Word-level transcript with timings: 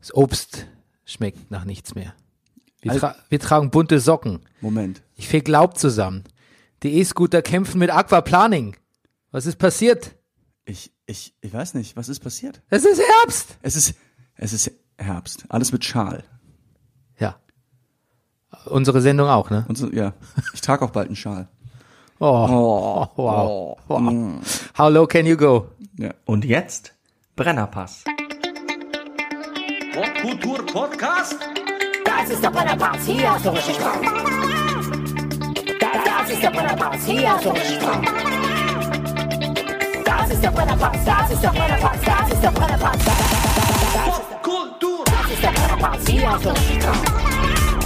Das 0.00 0.14
Obst 0.14 0.66
schmeckt 1.04 1.50
nach 1.50 1.64
nichts 1.64 1.94
mehr. 1.94 2.14
Wir, 2.82 2.92
Also- 2.92 3.00
tra 3.00 3.16
wir 3.28 3.38
tragen 3.40 3.70
bunte 3.70 4.00
Socken. 4.00 4.40
Moment. 4.60 5.02
Ich 5.16 5.28
feg 5.28 5.46
Laub 5.48 5.76
zusammen. 5.78 6.24
Die 6.82 6.98
E-Scooter 6.98 7.42
kämpfen 7.42 7.78
mit 7.78 7.90
Aquaplaning. 7.90 8.76
Was 9.30 9.46
ist 9.46 9.56
passiert? 9.58 10.16
Ich, 10.64 10.92
ich, 11.06 11.34
ich 11.40 11.52
weiß 11.52 11.74
nicht, 11.74 11.96
was 11.96 12.08
ist 12.08 12.20
passiert? 12.20 12.62
Es 12.70 12.84
ist 12.84 13.00
Herbst. 13.00 13.56
Es 13.62 13.76
ist, 13.76 13.94
es 14.36 14.52
ist 14.52 14.70
Herbst. 14.96 15.44
Alles 15.50 15.72
mit 15.72 15.84
Schal. 15.84 16.24
Ja. 17.18 17.38
Unsere 18.66 19.00
Sendung 19.02 19.28
auch, 19.28 19.50
ne? 19.50 19.66
So, 19.74 19.90
ja. 19.90 20.14
Ich 20.54 20.60
trage 20.60 20.84
auch 20.84 20.90
bald 20.90 21.08
einen 21.08 21.16
Schal. 21.16 21.48
Oh, 22.18 22.26
Oh, 22.26 23.06
wow. 23.16 23.78
oh, 23.88 23.94
wow. 24.00 24.70
How 24.78 24.90
low 24.92 25.06
can 25.06 25.26
you 25.26 25.36
go? 25.36 25.68
Ja. 25.98 26.14
Und 26.24 26.44
jetzt 26.44 26.94
Brennerpass. 27.36 28.04
Popkultur-Podcast? 30.20 31.36
Das 32.04 32.28
ist 32.30 32.44
der 32.44 32.50
Brennerpass, 32.50 33.06
hier 33.06 33.32
hast 33.32 33.46
du 33.46 33.50
richtig 33.50 33.76
Spaß. 33.76 33.96
Das, 35.80 36.04
das 36.04 36.30
ist 36.30 36.42
der 36.42 36.50
Brennerpass, 36.50 37.06
hier 37.06 37.32
hast 37.32 37.44
du 37.44 37.50
richtig 37.50 37.76
Spaß. 37.76 37.98
Das 40.04 40.30
ist 40.30 40.42
der 40.42 40.50
Brennerpass, 40.50 40.98
das 41.04 41.30
ist 41.30 41.42
der 41.42 41.48
Brennerpass, 41.48 41.98
das 42.04 42.32
ist 42.32 42.42
der 42.42 42.50
das, 42.50 42.80
Popkultur! 44.04 45.04
das 45.06 45.30
ist 45.32 45.42
der 45.42 45.48
Brennerpass, 45.48 46.06
hier 46.06 46.30
hast 46.30 46.44
du 46.44 46.50
richtig 46.50 46.82
Spaß. 46.82 46.98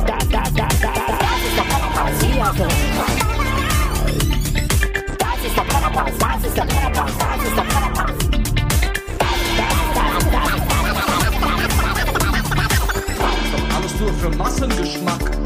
Das, 0.06 0.28
das, 0.28 0.52
das, 0.54 0.80
das, 0.80 0.90
das 0.90 1.38
ist 1.46 1.56
der 1.56 1.62
Brennerpass, 1.62 2.20
hier 2.20 2.44
hast 2.44 2.58
du 2.58 2.64
richtig 2.64 2.88
Spaß. 2.94 3.14
Das 5.18 5.38
ist 5.46 5.56
der 5.56 5.62
Brennerpass, 5.62 6.12
das 6.18 6.46
ist 6.48 6.56
der 6.56 6.64
Brennerpass, 6.64 7.12
das 7.18 7.44
ist 7.46 7.56
der 7.56 7.62
Brennerpass. 7.62 8.33
Nur 14.00 14.12
für 14.14 14.30
Massengeschmack. 14.36 15.38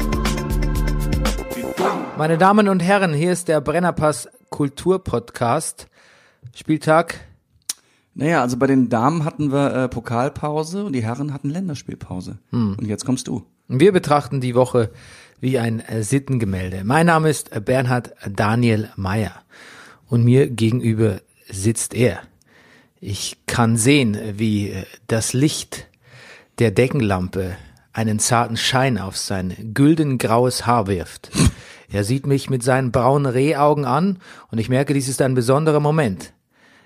Meine 2.17 2.37
Damen 2.37 2.67
und 2.67 2.79
Herren, 2.81 3.13
hier 3.13 3.31
ist 3.31 3.47
der 3.47 3.61
Brennerpass 3.61 4.27
Kulturpodcast. 4.49 5.87
Spieltag. 6.55 7.19
Naja, 8.15 8.41
also 8.41 8.57
bei 8.57 8.67
den 8.67 8.89
Damen 8.89 9.23
hatten 9.23 9.51
wir 9.51 9.73
äh, 9.73 9.87
Pokalpause 9.87 10.83
und 10.83 10.93
die 10.93 11.03
Herren 11.03 11.33
hatten 11.33 11.49
Länderspielpause. 11.49 12.39
Und 12.77 12.87
jetzt 12.87 13.05
kommst 13.05 13.27
du. 13.27 13.45
Wir 13.67 13.91
betrachten 13.91 14.41
die 14.41 14.55
Woche 14.55 14.89
wie 15.39 15.59
ein 15.59 15.79
äh, 15.79 16.03
Sittengemälde. 16.03 16.83
Mein 16.83 17.05
Name 17.05 17.29
ist 17.29 17.55
äh, 17.55 17.61
Bernhard 17.61 18.13
Daniel 18.27 18.89
Meyer 18.95 19.33
und 20.07 20.23
mir 20.23 20.49
gegenüber 20.49 21.21
sitzt 21.49 21.93
er. 21.93 22.19
Ich 22.99 23.37
kann 23.45 23.77
sehen, 23.77 24.17
wie 24.33 24.71
äh, 24.71 24.85
das 25.07 25.33
Licht 25.33 25.87
der 26.57 26.71
Deckenlampe 26.71 27.55
einen 27.99 28.19
zarten 28.19 28.55
Schein 28.55 28.97
auf 28.97 29.17
sein 29.17 29.73
güldengraues 29.73 30.65
Haar 30.65 30.87
wirft. 30.87 31.31
Er 31.91 32.05
sieht 32.05 32.25
mich 32.25 32.49
mit 32.49 32.63
seinen 32.63 32.93
braunen 32.93 33.25
Rehaugen 33.29 33.83
an 33.83 34.19
und 34.51 34.57
ich 34.57 34.69
merke, 34.69 34.93
dies 34.93 35.09
ist 35.09 35.21
ein 35.21 35.33
besonderer 35.33 35.81
Moment. 35.81 36.31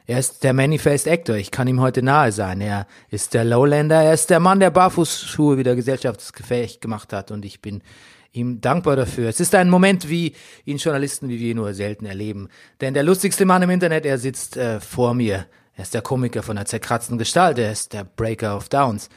Er 0.07 0.17
ist 0.17 0.43
der 0.43 0.53
Manifest 0.53 1.07
Actor, 1.07 1.35
ich 1.35 1.51
kann 1.51 1.67
ihm 1.67 1.81
heute 1.81 2.01
nahe 2.01 2.31
sein. 2.31 2.61
Er 2.61 2.87
ist 3.11 3.35
der 3.35 3.43
Lowlander, 3.43 4.01
er 4.01 4.15
ist 4.15 4.31
der 4.31 4.39
Mann, 4.39 4.59
der 4.59 4.71
Barfußschuhe 4.71 5.59
wieder 5.59 5.75
gesellschaftsgefähig 5.75 6.79
gemacht 6.79 7.13
hat 7.13 7.29
und 7.29 7.45
ich 7.45 7.61
bin 7.61 7.83
ihm 8.31 8.59
dankbar 8.59 8.95
dafür. 8.95 9.29
Es 9.29 9.39
ist 9.39 9.53
ein 9.53 9.69
Moment, 9.69 10.09
wie 10.09 10.33
ihn 10.65 10.77
Journalisten 10.77 11.29
wie 11.29 11.39
wir 11.39 11.53
nur 11.53 11.75
selten 11.75 12.07
erleben. 12.07 12.49
Denn 12.81 12.95
der 12.95 13.03
lustigste 13.03 13.45
Mann 13.45 13.61
im 13.61 13.69
Internet, 13.69 14.07
er 14.07 14.17
sitzt 14.17 14.57
äh, 14.57 14.79
vor 14.79 15.13
mir. 15.13 15.45
Er 15.75 15.83
ist 15.83 15.93
der 15.93 16.01
Komiker 16.01 16.41
von 16.41 16.55
der 16.55 16.65
zerkratzten 16.65 17.19
Gestalt, 17.19 17.59
er 17.59 17.71
ist 17.71 17.93
der 17.93 18.03
Breaker 18.03 18.57
of 18.57 18.69
Downs. 18.69 19.09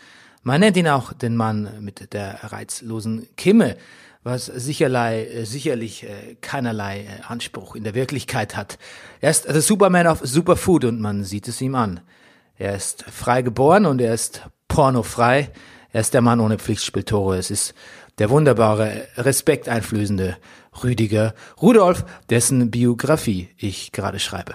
Man 0.47 0.61
nennt 0.61 0.77
ihn 0.77 0.87
auch 0.87 1.13
den 1.13 1.35
Mann 1.35 1.69
mit 1.81 2.13
der 2.13 2.39
reizlosen 2.45 3.27
Kimme, 3.37 3.77
was 4.23 4.47
sicherlei, 4.47 5.25
äh, 5.25 5.45
sicherlich 5.45 6.05
äh, 6.05 6.37
keinerlei 6.41 7.01
äh, 7.01 7.23
Anspruch 7.27 7.75
in 7.75 7.83
der 7.83 7.97
Wirklichkeit 7.97 8.57
hat. 8.57 8.79
Er 9.21 9.33
ist 9.33 9.47
der 9.47 9.61
Superman 9.61 10.07
of 10.07 10.21
Superfood 10.23 10.85
und 10.85 11.01
man 11.01 11.25
sieht 11.25 11.49
es 11.49 11.61
ihm 11.61 11.75
an. 11.75 11.99
Er 12.55 12.77
ist 12.77 13.03
frei 13.11 13.43
geboren 13.43 13.87
und 13.87 14.01
er 14.01 14.15
ist 14.15 14.43
pornofrei. 14.69 15.51
Er 15.91 16.03
ist 16.03 16.15
der 16.15 16.23
Mann 16.23 16.39
ohne 16.39 16.61
Pflichtspieltore. 16.61 17.39
Es 17.39 17.51
ist 17.51 17.75
der 18.19 18.31
wunderbare, 18.31 19.09
respekteinflößende 19.17 20.37
Rüdiger 20.85 21.35
Rudolf, 21.61 22.05
dessen 22.31 22.71
Biografie 22.71 23.49
ich 23.57 23.91
gerade 23.91 24.21
schreibe. 24.21 24.55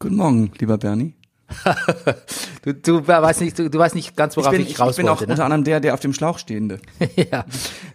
Guten 0.00 0.16
Morgen, 0.16 0.50
lieber 0.58 0.78
Bernie. 0.78 1.14
Du, 2.62 2.74
du 2.74 3.06
weißt 3.06 3.40
nicht, 3.40 3.58
du, 3.58 3.70
du 3.70 3.78
weißt 3.78 3.94
nicht 3.94 4.16
ganz, 4.16 4.36
worauf 4.36 4.52
ich, 4.52 4.58
ich 4.60 4.64
bin, 4.66 4.72
ich, 4.74 4.80
raus 4.80 4.96
bin 4.96 5.06
auch 5.08 5.12
wollte, 5.12 5.26
ne? 5.26 5.32
unter 5.32 5.44
anderem 5.44 5.64
der, 5.64 5.80
der 5.80 5.94
auf 5.94 6.00
dem 6.00 6.12
Schlauch 6.12 6.38
stehende. 6.38 6.80
ja. 7.16 7.44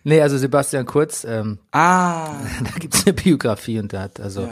Nee, 0.03 0.22
also 0.22 0.38
Sebastian 0.38 0.86
Kurz, 0.86 1.24
ähm, 1.24 1.59
Ah, 1.72 2.34
da 2.63 2.80
gibt's 2.80 3.06
eine 3.06 3.13
Biografie 3.13 3.80
und 3.80 3.94
da 3.94 4.02
hat, 4.03 4.19
also, 4.19 4.42
Ja. 4.44 4.50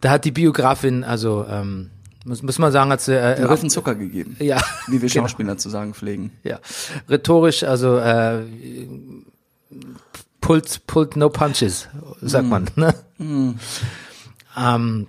da 0.00 0.10
hat 0.10 0.24
die 0.24 0.30
Biografin, 0.30 1.04
also, 1.04 1.44
ähm, 1.48 1.90
muss, 2.24 2.42
muss 2.42 2.58
man 2.58 2.72
sagen, 2.72 2.90
hat 2.90 3.00
sie, 3.02 3.14
äh, 3.14 3.42
Affen 3.44 3.68
Zucker 3.70 3.94
gegeben. 3.94 4.36
ja, 4.40 4.62
Wie 4.86 5.02
wir 5.02 5.08
genau. 5.08 5.24
Schauspieler 5.26 5.58
zu 5.58 5.68
sagen 5.68 5.92
pflegen. 5.94 6.32
ja, 6.42 6.60
rhetorisch, 7.08 7.62
also, 7.64 7.98
äh, 7.98 8.42
pullt, 10.40 10.86
pullt 10.86 11.16
no 11.16 11.28
punches, 11.28 11.88
sagt 12.22 12.46
man, 12.46 12.68
ne? 12.76 12.94
Ähm, 14.56 15.06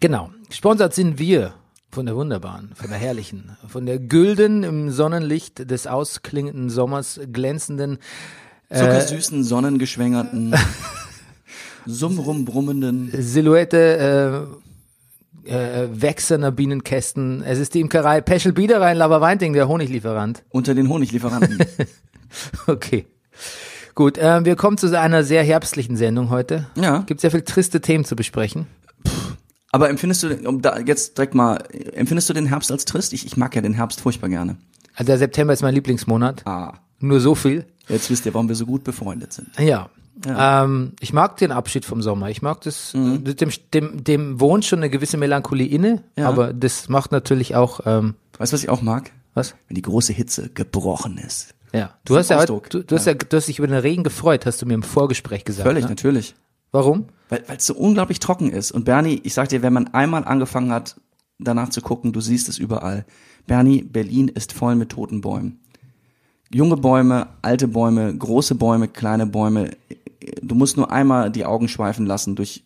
genau. 0.00 0.30
Gesponsert 0.48 0.94
sind 0.94 1.18
wir 1.18 1.54
von 1.96 2.04
der 2.04 2.14
wunderbaren, 2.14 2.72
von 2.74 2.90
der 2.90 2.98
herrlichen, 2.98 3.56
von 3.68 3.86
der 3.86 3.98
gülden 3.98 4.64
im 4.64 4.90
Sonnenlicht 4.90 5.70
des 5.70 5.86
ausklingenden 5.86 6.68
Sommers 6.68 7.18
glänzenden 7.32 8.00
Zuckersüßen, 8.70 9.42
sonnengeschwängerten, 9.42 10.54
summrumbrummenden. 11.86 13.12
Silhouette 13.18 14.58
äh, 15.46 15.50
äh, 15.50 15.88
wechselnder 15.90 16.50
Bienenkästen. 16.50 17.42
Es 17.42 17.58
ist 17.58 17.72
die 17.72 17.80
Imkerei 17.80 18.20
Peschel 18.20 18.52
Biederein 18.52 18.98
Laberweinting, 18.98 19.54
der 19.54 19.66
Honiglieferant. 19.66 20.42
Unter 20.50 20.74
den 20.74 20.90
Honiglieferanten. 20.90 21.58
Okay. 22.66 23.06
Gut, 23.94 24.18
äh, 24.18 24.44
wir 24.44 24.56
kommen 24.56 24.76
zu 24.76 25.00
einer 25.00 25.22
sehr 25.22 25.42
herbstlichen 25.42 25.96
Sendung 25.96 26.28
heute. 26.28 26.66
Ja. 26.74 27.04
Gibt 27.06 27.20
sehr 27.20 27.30
viel 27.30 27.42
triste 27.42 27.80
Themen 27.80 28.04
zu 28.04 28.16
besprechen. 28.16 28.66
Aber 29.76 29.90
empfindest 29.90 30.22
du, 30.22 30.34
um 30.48 30.62
da 30.62 30.78
jetzt 30.78 31.16
direkt 31.18 31.34
mal, 31.34 31.56
empfindest 31.92 32.28
du 32.28 32.32
den 32.32 32.46
Herbst 32.46 32.72
als 32.72 32.84
trist? 32.86 33.12
Ich, 33.12 33.26
ich 33.26 33.36
mag 33.36 33.54
ja 33.54 33.60
den 33.62 33.74
Herbst 33.74 34.00
furchtbar 34.00 34.28
gerne. 34.28 34.56
Also 34.94 35.06
der 35.08 35.18
September 35.18 35.52
ist 35.52 35.62
mein 35.62 35.74
Lieblingsmonat. 35.74 36.42
Ah, 36.46 36.74
Nur 37.00 37.20
so 37.20 37.34
viel. 37.34 37.66
jetzt 37.88 38.10
wisst 38.10 38.24
ihr, 38.26 38.32
warum 38.34 38.48
wir 38.48 38.56
so 38.56 38.64
gut 38.66 38.82
befreundet 38.84 39.32
sind. 39.32 39.48
Ja. 39.58 39.90
Ja. 40.26 40.64
Ähm, 40.64 40.92
ich 41.00 41.12
mag 41.12 41.36
den 41.36 41.52
Abschied 41.52 41.84
vom 41.84 42.00
Sommer. 42.00 42.30
Ich 42.30 42.40
mag 42.40 42.62
das, 42.62 42.94
Mhm. 42.94 43.22
äh, 43.26 43.34
dem, 43.34 43.50
dem, 43.74 44.02
dem 44.02 44.40
wohnt 44.40 44.64
schon 44.64 44.78
eine 44.78 44.88
gewisse 44.88 45.18
Melancholie 45.18 45.66
inne, 45.68 46.02
Ja. 46.16 46.26
aber 46.28 46.54
das 46.54 46.88
macht 46.88 47.12
natürlich 47.12 47.54
auch, 47.54 47.80
ähm, 47.84 48.14
Weißt 48.38 48.52
du, 48.52 48.54
was 48.54 48.62
ich 48.62 48.70
auch 48.70 48.80
mag? 48.80 49.12
was? 49.34 49.54
Wenn 49.68 49.74
die 49.74 49.82
große 49.82 50.14
Hitze 50.14 50.48
gebrochen 50.48 51.18
ist. 51.18 51.54
Ja. 51.74 51.90
Du 52.06 52.16
hast 52.16 52.30
ja, 52.30 52.38
heute, 52.38 52.58
du, 52.70 52.82
du 52.82 52.94
hast 52.96 53.04
ja, 53.04 53.12
du 53.12 53.36
hast 53.36 53.48
dich 53.48 53.58
über 53.58 53.68
den 53.68 53.76
Regen 53.76 54.02
gefreut, 54.04 54.46
hast 54.46 54.62
du 54.62 54.66
mir 54.66 54.72
im 54.72 54.82
Vorgespräch 54.82 55.44
gesagt. 55.44 55.66
Völlig, 55.68 55.84
ne? 55.84 55.90
natürlich. 55.90 56.34
Warum? 56.72 57.06
Weil 57.28 57.44
es 57.48 57.66
so 57.66 57.74
unglaublich 57.74 58.20
trocken 58.20 58.50
ist. 58.50 58.70
Und 58.72 58.84
Bernie, 58.84 59.20
ich 59.24 59.34
sag 59.34 59.48
dir, 59.48 59.62
wenn 59.62 59.72
man 59.72 59.88
einmal 59.88 60.24
angefangen 60.24 60.70
hat, 60.70 61.00
danach 61.38 61.70
zu 61.70 61.80
gucken, 61.80 62.12
du 62.12 62.20
siehst 62.20 62.48
es 62.48 62.58
überall. 62.58 63.04
Bernie, 63.46 63.82
Berlin 63.82 64.28
ist 64.28 64.52
voll 64.52 64.76
mit 64.76 64.90
toten 64.90 65.20
Bäumen. 65.20 65.60
Junge 66.52 66.76
Bäume, 66.76 67.28
alte 67.42 67.68
Bäume, 67.68 68.16
große 68.16 68.54
Bäume, 68.54 68.88
kleine 68.88 69.26
Bäume. 69.26 69.70
Du 70.42 70.54
musst 70.54 70.76
nur 70.76 70.90
einmal 70.90 71.30
die 71.30 71.44
Augen 71.44 71.68
schweifen 71.68 72.06
lassen 72.06 72.36
durch 72.36 72.62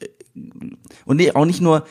und 1.05 1.17
nee, 1.17 1.33
auch 1.33 1.45
nicht 1.45 1.61
nur, 1.61 1.85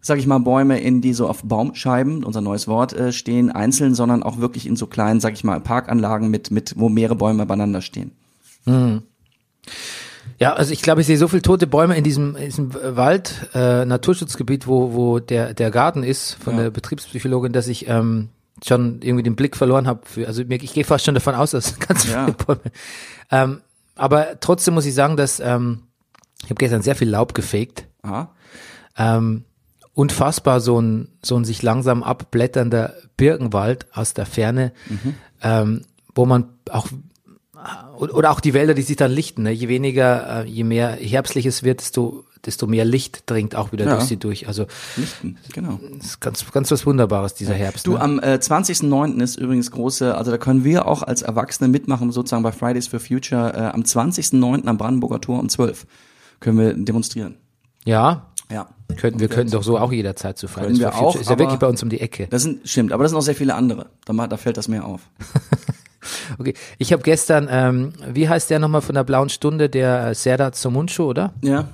sag 0.00 0.18
ich 0.18 0.26
mal, 0.26 0.38
Bäume, 0.38 0.80
in 0.80 1.00
die 1.00 1.14
so 1.14 1.28
auf 1.28 1.42
Baumscheiben, 1.42 2.24
unser 2.24 2.40
neues 2.40 2.68
Wort, 2.68 2.92
äh, 2.92 3.12
stehen, 3.12 3.50
einzeln, 3.50 3.94
sondern 3.94 4.22
auch 4.22 4.38
wirklich 4.38 4.66
in 4.66 4.76
so 4.76 4.86
kleinen, 4.86 5.20
sag 5.20 5.34
ich 5.34 5.44
mal, 5.44 5.60
Parkanlagen 5.60 6.30
mit, 6.30 6.50
mit, 6.50 6.74
wo 6.78 6.88
mehrere 6.88 7.16
Bäume 7.16 7.46
beieinander 7.46 7.82
stehen. 7.82 8.12
Ja, 10.38 10.52
also 10.52 10.72
ich 10.72 10.82
glaube, 10.82 11.00
ich 11.00 11.06
sehe 11.06 11.16
so 11.16 11.28
viele 11.28 11.42
tote 11.42 11.66
Bäume 11.66 11.96
in 11.96 12.04
diesem, 12.04 12.36
in 12.36 12.44
diesem 12.44 12.74
Wald, 12.74 13.48
äh, 13.54 13.84
Naturschutzgebiet, 13.84 14.66
wo, 14.66 14.92
wo 14.92 15.18
der, 15.18 15.54
der 15.54 15.70
Garten 15.70 16.02
ist 16.02 16.34
von 16.34 16.56
Ja. 16.56 16.64
der 16.64 16.70
Betriebspsychologin, 16.70 17.52
dass 17.52 17.68
ich 17.68 17.88
ähm, 17.88 18.28
schon 18.64 19.00
irgendwie 19.02 19.22
den 19.22 19.36
Blick 19.36 19.56
verloren 19.56 19.86
habe. 19.86 20.00
Für, 20.04 20.26
also 20.26 20.44
mir, 20.44 20.62
ich 20.62 20.74
gehe 20.74 20.84
fast 20.84 21.04
schon 21.06 21.14
davon 21.14 21.34
aus, 21.34 21.52
dass 21.52 21.78
ganz 21.78 22.06
Ja. 22.06 22.24
viele 22.26 22.36
Bäume. 22.36 22.60
Ähm, 23.30 23.60
aber 23.94 24.38
trotzdem 24.40 24.74
muss 24.74 24.84
ich 24.86 24.94
sagen, 24.94 25.16
dass 25.16 25.40
ähm, 25.40 25.84
ich 26.42 26.50
habe 26.50 26.56
gestern 26.56 26.82
sehr 26.82 26.96
viel 26.96 27.08
Laub 27.08 27.32
gefegt. 27.34 27.86
Aha. 28.02 28.30
Ähm, 28.98 29.44
unfassbar 29.94 30.60
so 30.60 30.78
ein, 30.80 31.08
so 31.22 31.36
ein 31.36 31.44
sich 31.46 31.62
langsam 31.62 32.02
abblätternder 32.02 32.92
Birkenwald 33.16 33.86
aus 33.96 34.12
der 34.12 34.26
Ferne, 34.26 34.72
ähm, 35.42 35.82
wo 36.14 36.26
man 36.26 36.50
auch 36.70 36.88
Oder 37.98 38.14
oder 38.14 38.30
auch 38.30 38.40
die 38.40 38.54
Wälder, 38.54 38.74
die 38.74 38.82
sich 38.82 38.96
dann 38.96 39.10
lichten. 39.10 39.42
Ne? 39.44 39.50
Je 39.50 39.68
weniger, 39.68 40.44
äh, 40.44 40.48
je 40.48 40.64
mehr 40.64 40.90
herbstlich 40.92 41.46
es 41.46 41.62
wird, 41.62 41.80
desto, 41.80 42.24
desto 42.44 42.66
mehr 42.66 42.84
Licht 42.84 43.22
dringt 43.30 43.54
auch 43.56 43.72
wieder 43.72 43.86
Ja. 43.86 43.94
durch 43.94 44.04
sie 44.04 44.18
durch. 44.18 44.46
Also 44.48 44.66
Lichten, 44.96 45.38
genau. 45.52 45.80
das 45.98 46.06
ist 46.06 46.20
ganz, 46.20 46.50
ganz 46.52 46.70
was 46.70 46.84
Wunderbares, 46.86 47.34
dieser 47.34 47.54
Herbst. 47.54 47.86
Du, 47.86 47.92
ne? 47.94 48.00
am 48.00 48.18
äh, 48.20 48.34
20.09. 48.40 49.20
ist 49.22 49.36
übrigens 49.36 49.70
große, 49.70 50.14
also 50.14 50.30
da 50.30 50.38
können 50.38 50.64
wir 50.64 50.86
auch 50.86 51.02
als 51.02 51.22
Erwachsene 51.22 51.68
mitmachen, 51.68 52.12
sozusagen 52.12 52.42
bei 52.42 52.52
Fridays 52.52 52.86
for 52.88 53.00
Future. 53.00 53.52
Äh, 53.54 53.58
am 53.74 53.82
20.09. 53.82 54.66
am 54.66 54.76
Brandenburger 54.78 55.20
Tor 55.20 55.40
um 55.40 55.48
12 55.48 55.86
können 56.40 56.58
wir 56.58 56.74
demonstrieren. 56.74 57.36
ja, 57.86 58.26
Ja. 58.52 58.68
könnten, 58.98 59.18
wir 59.20 59.28
könnten 59.28 59.52
doch 59.52 59.62
so 59.62 59.78
auch 59.78 59.90
jederzeit 59.92 60.36
zu 60.38 60.46
Fridays 60.46 60.78
for 60.78 60.92
Future. 60.92 61.06
auch, 61.08 61.16
ist 61.16 61.30
ja 61.30 61.38
wirklich 61.38 61.58
bei 61.58 61.66
uns 61.66 61.82
um 61.82 61.88
die 61.88 62.00
Ecke. 62.00 62.26
Das 62.28 62.42
sind, 62.42 62.68
stimmt, 62.68 62.92
aber 62.92 63.02
das 63.04 63.10
sind 63.12 63.18
auch 63.18 63.22
sehr 63.22 63.34
viele 63.34 63.54
andere. 63.54 63.86
Da, 64.04 64.12
da 64.26 64.36
fällt 64.36 64.56
das 64.58 64.68
mehr 64.68 64.84
auf. 64.84 65.00
Okay, 66.38 66.54
ich 66.78 66.92
habe 66.92 67.02
gestern, 67.02 67.48
ähm, 67.50 67.92
wie 68.12 68.28
heißt 68.28 68.50
der 68.50 68.58
nochmal 68.58 68.80
von 68.82 68.94
der 68.94 69.04
Blauen 69.04 69.28
Stunde, 69.28 69.68
der 69.68 70.08
äh, 70.08 70.14
Serdar 70.14 70.52
Somuncu, 70.54 71.04
oder? 71.04 71.32
Ja, 71.42 71.68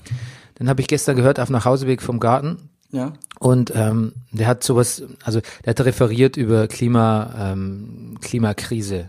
Den 0.59 0.69
habe 0.69 0.81
ich 0.81 0.87
gestern 0.89 1.17
gehört 1.17 1.41
auf 1.41 1.51
Nachhauseweg 1.51 2.03
vom 2.03 2.21
Garten. 2.21 2.57
ja. 2.91 3.13
Und 3.41 3.73
ähm, 3.75 4.13
der 4.31 4.47
hat 4.47 4.63
sowas, 4.63 5.03
also 5.25 5.41
der 5.65 5.71
hat 5.71 5.81
referiert 5.81 6.37
über 6.37 6.69
Klima, 6.69 7.35
ähm, 7.37 8.17
Klimakrise. 8.21 9.09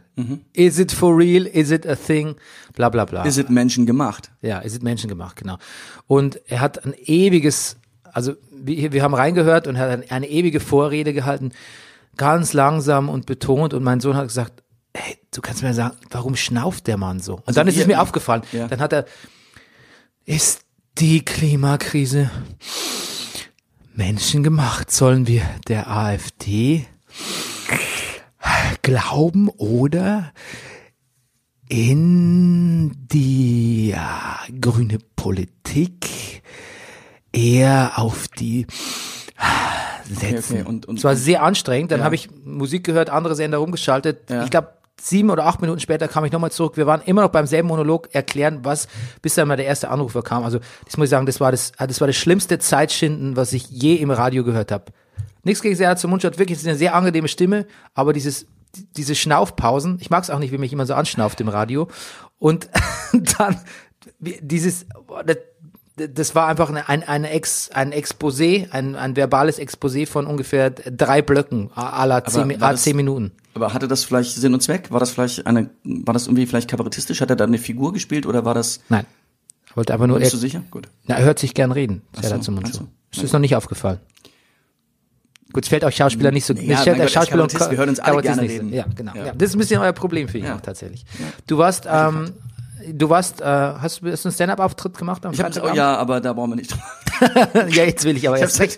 Is 0.53 0.79
it 0.79 0.91
for 0.91 1.15
real? 1.15 1.45
Is 1.45 1.69
it 1.69 1.85
a 1.85 1.95
thing? 1.95 2.35
Bla 2.75 2.89
bla 2.89 3.05
bla. 3.05 3.23
Ist 3.25 3.37
es 3.37 3.47
Menschen 3.49 3.85
gemacht? 3.85 4.31
Ja, 4.41 4.59
es 4.63 4.73
ist 4.73 4.81
menschengemacht, 4.81 5.35
genau. 5.35 5.57
Und 6.07 6.41
er 6.47 6.61
hat 6.61 6.83
ein 6.83 6.95
ewiges, 7.05 7.77
also 8.11 8.33
wir, 8.51 8.91
wir 8.91 9.03
haben 9.03 9.13
reingehört 9.13 9.67
und 9.67 9.75
er 9.75 9.81
hat 9.83 9.89
eine, 9.91 10.09
eine 10.11 10.27
ewige 10.27 10.59
Vorrede 10.59 11.13
gehalten, 11.13 11.51
ganz 12.17 12.53
langsam 12.53 13.09
und 13.09 13.27
betont. 13.27 13.75
Und 13.75 13.83
mein 13.83 13.99
Sohn 13.99 14.15
hat 14.15 14.27
gesagt, 14.29 14.62
hey, 14.95 15.17
du 15.31 15.41
kannst 15.41 15.63
mir 15.63 15.73
sagen, 15.73 15.95
warum 16.11 16.35
schnauft 16.35 16.87
der 16.87 16.97
Mann 16.97 17.19
so? 17.19 17.41
Und 17.45 17.57
dann 17.57 17.67
ist 17.67 17.75
wir- 17.75 17.81
es 17.81 17.87
mir 17.87 18.01
aufgefallen. 18.01 18.43
Ja. 18.51 18.67
Dann 18.67 18.79
hat 18.79 18.93
er, 18.93 19.05
ist 20.25 20.61
die 20.99 21.23
Klimakrise 21.25 22.29
menschengemacht? 23.95 24.91
Sollen 24.91 25.27
wir 25.27 25.43
der 25.67 25.89
AfD 25.89 26.85
glauben 28.81 29.49
oder 29.49 30.31
in 31.69 32.91
die 33.07 33.89
ja, 33.89 34.39
grüne 34.59 34.97
Politik 35.15 36.43
eher 37.31 37.93
auf 37.95 38.27
die 38.27 38.67
setzen. 40.09 40.59
okay, 40.59 40.63
und- 40.67 40.85
und- 40.85 40.97
es 40.99 41.03
war 41.03 41.15
sehr 41.15 41.41
anstrengend. 41.41 41.91
Dann 41.91 41.99
Ja. 41.99 42.05
habe 42.05 42.15
ich 42.15 42.29
Musik 42.43 42.83
gehört, 42.83 43.09
andere 43.09 43.35
Sender 43.35 43.57
rumgeschaltet. 43.59 44.29
Ja. 44.29 44.43
Ich 44.43 44.49
glaube, 44.51 44.73
sieben 44.99 45.29
oder 45.29 45.45
acht 45.45 45.61
Minuten 45.61 45.79
später 45.79 46.07
kam 46.07 46.25
ich 46.25 46.31
nochmal 46.31 46.51
zurück. 46.51 46.77
Wir 46.77 46.87
waren 46.87 47.01
immer 47.01 47.21
noch 47.21 47.31
beim 47.31 47.45
selben 47.45 47.67
Monolog 47.67 48.13
erklären, 48.13 48.59
was, 48.63 48.87
bis 49.21 49.35
dann 49.35 49.47
mal 49.47 49.57
der 49.57 49.65
erste 49.65 49.89
Anrufer 49.89 50.21
kam. 50.21 50.43
Also, 50.43 50.59
das 50.85 50.97
muss 50.97 51.05
ich 51.05 51.09
sagen, 51.09 51.25
das 51.25 51.39
war 51.39 51.51
das, 51.51 51.71
das 51.77 51.99
war 51.99 52.07
das 52.07 52.15
schlimmste 52.15 52.59
Zeitschinden, 52.59 53.35
was 53.35 53.53
ich 53.53 53.69
je 53.69 53.95
im 53.95 54.11
Radio 54.11 54.43
gehört 54.43 54.71
habe. 54.71 54.85
Nichts 55.43 55.61
gegen 55.61 55.75
Serhat 55.75 55.99
zum 55.99 56.11
Mund 56.11 56.23
hat 56.23 56.39
wirklich 56.39 56.65
eine 56.65 56.77
sehr 56.77 56.95
angenehme 56.95 57.27
Stimme, 57.27 57.65
aber 57.93 58.13
dieses, 58.13 58.45
diese 58.95 59.15
Schnaufpausen, 59.15 59.97
ich 59.99 60.09
mag 60.09 60.23
es 60.23 60.29
auch 60.29 60.39
nicht, 60.39 60.51
wie 60.51 60.57
mich 60.57 60.71
immer 60.71 60.85
so 60.85 60.93
anschnauft 60.93 61.41
im 61.41 61.49
Radio. 61.49 61.89
Und 62.39 62.69
dann 63.37 63.59
dieses, 64.19 64.85
das, 65.95 66.33
war 66.35 66.47
einfach 66.47 66.69
eine, 66.69 66.89
ein, 66.89 67.03
ein, 67.03 67.23
Ex, 67.23 67.69
ein 67.71 67.93
Exposé, 67.93 68.69
ein, 68.71 68.95
ein 68.95 69.15
verbales 69.15 69.59
Exposé 69.59 70.07
von 70.07 70.25
ungefähr 70.25 70.71
drei 70.71 71.21
Blöcken, 71.21 71.69
la 71.75 72.23
zehn, 72.25 72.59
zehn 72.75 72.95
Minuten. 72.95 73.31
Aber 73.53 73.73
hatte 73.73 73.87
das 73.87 74.03
vielleicht 74.03 74.35
Sinn 74.35 74.53
und 74.53 74.61
Zweck? 74.61 74.91
War 74.91 74.99
das 74.99 75.11
vielleicht 75.11 75.45
eine, 75.45 75.69
war 75.83 76.13
das 76.13 76.25
irgendwie 76.25 76.47
vielleicht 76.47 76.69
kabarettistisch? 76.69 77.21
Hat 77.21 77.29
er 77.29 77.35
da 77.35 77.43
eine 77.43 77.59
Figur 77.59 77.93
gespielt 77.93 78.25
oder 78.25 78.45
war 78.45 78.53
das, 78.55 78.79
Nein. 78.89 79.05
Wollte 79.75 79.93
einfach 79.93 80.07
nur, 80.07 80.19
bist 80.19 80.33
du 80.33 80.37
sicher? 80.37 80.63
Gut. 80.69 80.87
na, 81.07 81.15
er 81.15 81.25
hört 81.25 81.39
sich 81.39 81.53
gern 81.55 81.71
reden, 81.71 82.03
Ach 82.15 82.21
Serhat 82.21 82.39
so, 82.39 82.45
zum 82.45 82.57
ach 82.59 82.61
Mund 82.63 82.73
so. 82.73 82.87
Das 83.13 83.23
ist 83.23 83.33
noch 83.33 83.39
nicht 83.39 83.55
aufgefallen. 83.55 83.99
Gut, 85.51 85.63
es 85.63 85.69
fällt 85.69 85.83
euch 85.83 85.95
Schauspieler 85.95 86.31
nicht 86.31 86.45
so, 86.45 86.53
Ja, 86.53 86.77
fällt 86.77 86.97
Gott, 86.97 87.11
Schauspieler 87.11 87.43
Kabarettist, 87.43 87.71
wir 87.71 87.77
hören 87.77 87.89
uns 87.89 87.99
alle 87.99 88.21
gerne 88.23 88.41
nicht 88.41 88.51
so. 88.55 88.57
reden. 88.57 88.73
Ja, 88.73 88.85
genau. 88.95 89.13
Ja. 89.15 89.27
Ja. 89.27 89.33
Das 89.35 89.49
ist 89.49 89.55
ein 89.55 89.59
bisschen 89.59 89.81
euer 89.81 89.93
Problem 89.93 90.27
für 90.27 90.39
ihn 90.39 90.45
Ja. 90.45 90.55
auch 90.55 90.61
tatsächlich. 90.61 91.05
Du 91.45 91.59
warst, 91.59 91.87
ähm, 91.87 92.31
du 92.91 93.09
warst, 93.09 93.41
äh, 93.41 93.45
hast 93.45 94.01
du 94.01 94.07
einen 94.07 94.17
Stand-up-Auftritt 94.17 94.97
gemacht 94.97 95.25
am 95.25 95.33
Ich 95.33 95.39
hab's, 95.39 95.57
oh 95.57 95.61
Freitagabend? 95.61 95.77
ja, 95.77 95.97
aber 95.97 96.21
da 96.21 96.33
brauchen 96.33 96.51
wir 96.51 96.55
nicht 96.55 96.71
drüber. 96.71 97.69
ja, 97.69 97.85
jetzt 97.85 98.03
will 98.05 98.17
ich 98.17 98.27
aber 98.27 98.37
Ich 98.37 98.43
erst 98.43 98.59
hab's 98.59 98.77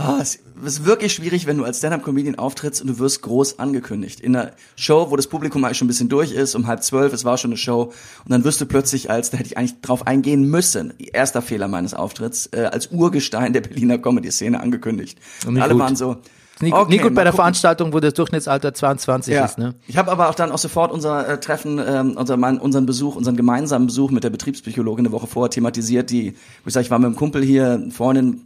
ah, 0.00 0.18
es 0.20 0.38
ist 0.64 0.84
wirklich 0.84 1.12
schwierig, 1.12 1.46
wenn 1.46 1.58
du 1.58 1.64
als 1.64 1.78
Stand-Up-Comedian 1.78 2.36
auftrittst 2.36 2.80
und 2.80 2.88
du 2.88 2.98
wirst 2.98 3.22
groß 3.22 3.58
angekündigt. 3.58 4.20
In 4.20 4.34
einer 4.36 4.52
Show, 4.76 5.10
wo 5.10 5.16
das 5.16 5.26
Publikum 5.26 5.64
eigentlich 5.64 5.78
schon 5.78 5.86
ein 5.86 5.88
bisschen 5.88 6.08
durch 6.08 6.32
ist, 6.32 6.54
um 6.54 6.66
halb 6.66 6.82
zwölf, 6.82 7.12
es 7.12 7.24
war 7.24 7.38
schon 7.38 7.50
eine 7.50 7.58
Show, 7.58 7.92
und 8.24 8.30
dann 8.30 8.44
wirst 8.44 8.60
du 8.60 8.66
plötzlich 8.66 9.10
als, 9.10 9.30
da 9.30 9.36
hätte 9.38 9.48
ich 9.48 9.58
eigentlich 9.58 9.80
drauf 9.80 10.06
eingehen 10.06 10.44
müssen, 10.44 10.94
erster 10.98 11.42
Fehler 11.42 11.68
meines 11.68 11.94
Auftritts, 11.94 12.46
äh, 12.52 12.68
als 12.70 12.88
Urgestein 12.88 13.52
der 13.52 13.60
Berliner 13.60 13.98
Comedy-Szene 13.98 14.60
angekündigt. 14.60 15.18
Und 15.46 15.54
Nicht 15.54 15.62
alle 15.62 15.74
gut. 15.74 15.82
waren 15.82 15.96
so, 15.96 16.16
Nie, 16.62 16.72
okay, 16.72 16.90
nie 16.90 16.98
gut 16.98 17.14
bei 17.14 17.22
der 17.24 17.32
gucken. 17.32 17.36
Veranstaltung, 17.42 17.92
wo 17.92 18.00
das 18.00 18.14
Durchschnittsalter 18.14 18.74
22 18.74 19.32
Ja. 19.34 19.44
ist, 19.46 19.58
ne? 19.58 19.74
Ich 19.86 19.96
habe 19.96 20.10
aber 20.12 20.28
auch 20.28 20.34
dann 20.34 20.52
auch 20.52 20.58
sofort 20.58 20.92
unser 20.92 21.26
äh, 21.28 21.40
Treffen, 21.40 21.80
ähm, 21.84 22.16
unser, 22.16 22.36
mein, 22.36 22.58
unseren 22.58 22.86
Besuch, 22.86 23.16
unseren 23.16 23.36
gemeinsamen 23.36 23.86
Besuch 23.86 24.10
mit 24.10 24.24
der 24.24 24.30
Betriebspsychologin 24.30 25.06
eine 25.06 25.12
Woche 25.12 25.26
vorher 25.26 25.50
thematisiert. 25.50 26.10
Die, 26.10 26.32
wo 26.64 26.68
ich 26.68 26.74
sag, 26.74 26.82
ich 26.82 26.90
war 26.90 26.98
mit 26.98 27.06
einem 27.06 27.16
Kumpel 27.16 27.42
hier, 27.42 27.82
Freundin, 27.92 28.42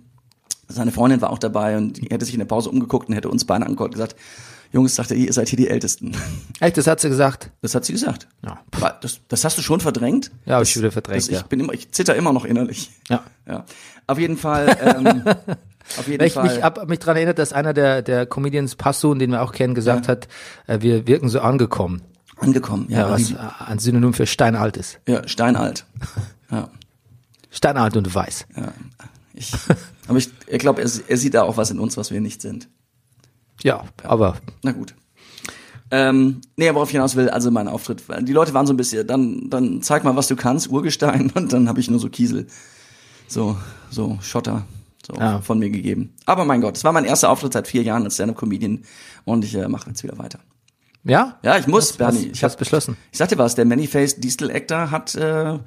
seine 0.69 0.93
Freundin 0.93 1.21
war 1.21 1.31
auch 1.31 1.39
dabei 1.39 1.77
und 1.77 1.97
die 1.99 2.07
hätte 2.11 2.25
sich 2.25 2.35
in 2.35 2.39
der 2.41 2.47
Pause 2.47 2.71
umgeguckt 2.71 3.09
und 3.09 3.15
hätte 3.15 3.29
uns 3.29 3.45
beide 3.45 3.65
angeguckt 3.67 3.89
und 3.89 3.95
gesagt, 3.95 4.17
Jungs, 4.73 4.95
sagte 4.97 5.15
ihr, 5.15 5.27
ihr 5.27 5.33
seid 5.33 5.49
hier 5.49 5.57
die 5.57 5.69
Ältesten. 5.69 6.17
Echt, 6.61 6.77
das 6.77 6.87
hat 6.89 6.99
sie 7.01 7.09
gesagt. 7.09 7.51
Das 7.63 7.75
hat 7.77 7.85
sie 7.85 7.93
gesagt. 7.93 8.27
Ja. 8.45 8.59
Das, 9.01 9.21
das 9.29 9.45
hast 9.45 9.57
du 9.59 9.63
schon 9.63 9.79
verdrängt? 9.81 10.33
Ja, 10.47 10.59
das, 10.59 10.69
ich 10.71 10.77
wieder 10.77 10.91
verdrängt, 10.91 11.23
Das, 11.23 11.29
ich 11.29 11.37
ja. 11.37 11.43
bin 11.43 11.61
immer, 11.61 11.73
ich 11.75 11.93
zitter 11.93 12.17
immer 12.17 12.33
noch 12.33 12.45
innerlich. 12.45 12.91
Ja. 13.09 13.23
Ja. 13.47 13.65
Auf 14.09 14.19
jeden 14.19 14.37
Fall, 14.37 14.77
ähm, 14.83 15.23
auf 15.99 16.07
jeden 16.09 16.21
Weil 16.21 16.27
ich 16.29 16.33
Fall. 16.35 16.45
mich, 16.55 16.63
hab 16.63 16.89
mich 16.89 16.99
daran 16.99 17.17
erinnert, 17.17 17.39
dass 17.39 17.53
einer 17.53 17.73
der, 17.75 18.03
der 18.03 18.27
Comedians 18.27 18.75
Passun, 18.77 19.19
den 19.19 19.31
wir 19.31 19.43
auch 19.43 19.53
kennen, 19.53 19.75
gesagt 19.75 20.07
Ja. 20.07 20.13
hat, 20.13 20.29
äh, 20.67 20.81
wir 20.81 21.07
wirken 21.07 21.29
so 21.29 21.41
angekommen. 21.41 22.03
angekommen. 22.39 22.87
Ja, 22.89 23.01
Ja, 23.01 23.11
was 23.11 23.31
äh, 23.33 23.37
ein 23.67 23.79
Synonym 23.79 24.13
für 24.15 24.27
steinalt 24.27 24.77
ist. 24.77 25.01
ja 25.07 25.27
steinalt. 25.29 25.85
Ja. 26.51 26.69
Steinalt 27.51 27.97
und 27.97 28.15
weiß. 28.15 28.47
Ja, 28.57 28.73
ich, 29.33 29.53
aber 30.09 30.19
ich, 30.19 30.29
ich 30.47 30.59
glaube, 30.59 30.83
er, 30.83 30.91
er 31.09 31.17
sieht 31.17 31.35
da 31.35 31.43
auch 31.43 31.57
was 31.57 31.71
in 31.71 31.79
uns, 31.81 31.97
was 31.97 32.11
wir 32.11 32.21
nicht 32.21 32.43
sind. 32.43 32.69
Ja, 33.63 33.85
aber 34.03 34.37
Na 34.63 34.73
gut. 34.73 34.95
Ähm, 35.91 36.41
nee, 36.57 36.73
worauf 36.75 36.89
ich 36.89 36.93
hinaus 36.93 37.15
will, 37.17 37.29
also 37.31 37.51
mein 37.51 37.69
Auftritt, 37.69 38.03
die 38.23 38.33
Leute 38.33 38.53
waren 38.55 38.67
so 38.67 38.73
ein 38.73 38.77
bisschen, 38.77 39.07
dann, 39.07 39.49
dann 39.51 39.81
zeig 39.83 40.03
mal, 40.05 40.17
was 40.17 40.27
du 40.29 40.37
kannst, 40.37 40.69
Urgestein, 40.71 41.31
und 41.35 41.53
dann 41.53 41.69
habe 41.69 41.81
ich 41.81 41.89
nur 41.91 41.99
so 42.01 42.09
Kiesel, 42.09 42.47
so, 43.29 43.57
so 43.91 44.19
Schotter, 44.21 44.65
so 45.07 45.15
Ja. 45.19 45.41
von 45.41 45.59
mir 45.59 45.71
gegeben. 45.71 46.15
Aber 46.27 46.45
mein 46.45 46.61
Gott, 46.61 46.77
es 46.77 46.85
war 46.85 46.93
mein 46.93 47.05
erster 47.05 47.31
Auftritt 47.31 47.53
seit 47.53 47.69
vier 47.69 47.83
Jahren 47.83 48.05
als 48.05 48.15
Stand-Up-Comedian 48.15 48.83
und 49.25 49.45
ich 49.45 49.55
äh, 49.55 49.69
mache 49.69 49.89
jetzt 49.91 50.03
wieder 50.03 50.19
weiter. 50.19 50.41
ja? 51.05 51.39
Ja, 51.43 51.59
ich 51.59 51.67
muss, 51.67 51.91
Was- 51.91 51.97
Bernie. 51.97 52.17
was- 52.19 52.25
ich 52.37 52.43
was 52.43 52.53
hab 52.53 52.59
beschlossen? 52.59 52.97
Ich 53.13 53.19
sag 53.19 53.29
dir 53.29 53.39
was, 53.39 53.55
der 53.55 53.65
Many-Faced 53.65 54.23
Distel 54.25 54.51
Actor 54.51 54.91
hat 54.91 55.15
äh, 55.15 55.59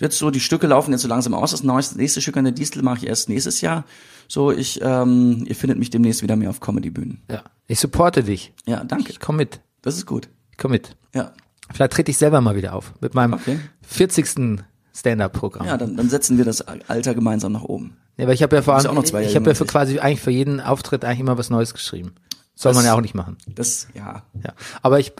jetzt 0.00 0.18
so, 0.18 0.30
die 0.30 0.40
Stücke 0.40 0.66
laufen 0.66 0.90
jetzt 0.92 1.02
so 1.02 1.08
langsam 1.08 1.34
aus. 1.34 1.52
Das 1.52 1.62
neueste, 1.62 1.96
nächste 1.96 2.20
Stück 2.20 2.36
an 2.36 2.44
der 2.44 2.52
Distel 2.52 2.82
mache 2.82 2.98
ich 2.98 3.06
erst 3.06 3.28
nächstes 3.28 3.60
Jahr. 3.60 3.84
So, 4.28 4.50
ich, 4.50 4.80
ähm, 4.82 5.44
ihr 5.46 5.54
findet 5.54 5.78
mich 5.78 5.90
demnächst 5.90 6.22
wieder 6.22 6.36
mehr 6.36 6.50
auf 6.50 6.60
Comedy-Bühnen. 6.60 7.22
Ja. 7.30 7.42
Ich 7.68 7.78
supporte 7.78 8.22
dich. 8.24 8.52
Ja, 8.66 8.82
danke. 8.82 9.10
Ich 9.10 9.20
komm 9.20 9.36
mit. 9.36 9.60
Das 9.82 9.96
ist 9.96 10.06
gut. 10.06 10.28
Ich 10.50 10.56
komm 10.58 10.70
mit. 10.72 10.96
Ja. 11.14 11.32
Vielleicht 11.72 11.92
trete 11.92 12.10
ich 12.10 12.18
selber 12.18 12.40
mal 12.40 12.56
wieder 12.56 12.74
auf. 12.74 12.92
Mit 13.00 13.14
meinem 13.14 13.34
Okay. 13.34 13.58
40. 13.82 14.62
Stand-Up-Programm. 14.94 15.66
Ja, 15.66 15.76
dann, 15.76 15.96
dann 15.96 16.08
setzen 16.10 16.38
wir 16.38 16.44
das 16.44 16.60
Alter 16.62 17.14
gemeinsam 17.14 17.52
nach 17.52 17.62
oben. 17.64 17.96
Ja, 18.16 18.24
aber 18.24 18.34
ich 18.34 18.42
habe 18.42 18.56
ja 18.56 18.62
vor 18.62 18.74
allem, 18.74 18.86
auch 18.86 18.94
noch 18.94 19.04
zwei 19.04 19.24
ich 19.24 19.34
habe 19.36 19.48
ja 19.50 19.54
für 19.54 19.64
quasi 19.64 19.98
eigentlich 19.98 20.20
für 20.20 20.30
jeden 20.30 20.60
Auftritt 20.60 21.04
eigentlich 21.04 21.20
immer 21.20 21.38
was 21.38 21.50
Neues 21.50 21.72
geschrieben. 21.72 22.14
Soll 22.54 22.74
man 22.74 22.82
Das- 22.82 22.90
ja 22.90 22.94
auch 22.94 23.00
nicht 23.00 23.14
machen. 23.14 23.38
Das, 23.48 23.88
ja. 23.94 24.22
Ja. 24.44 24.52
Aber 24.82 25.00
ich, 25.00 25.12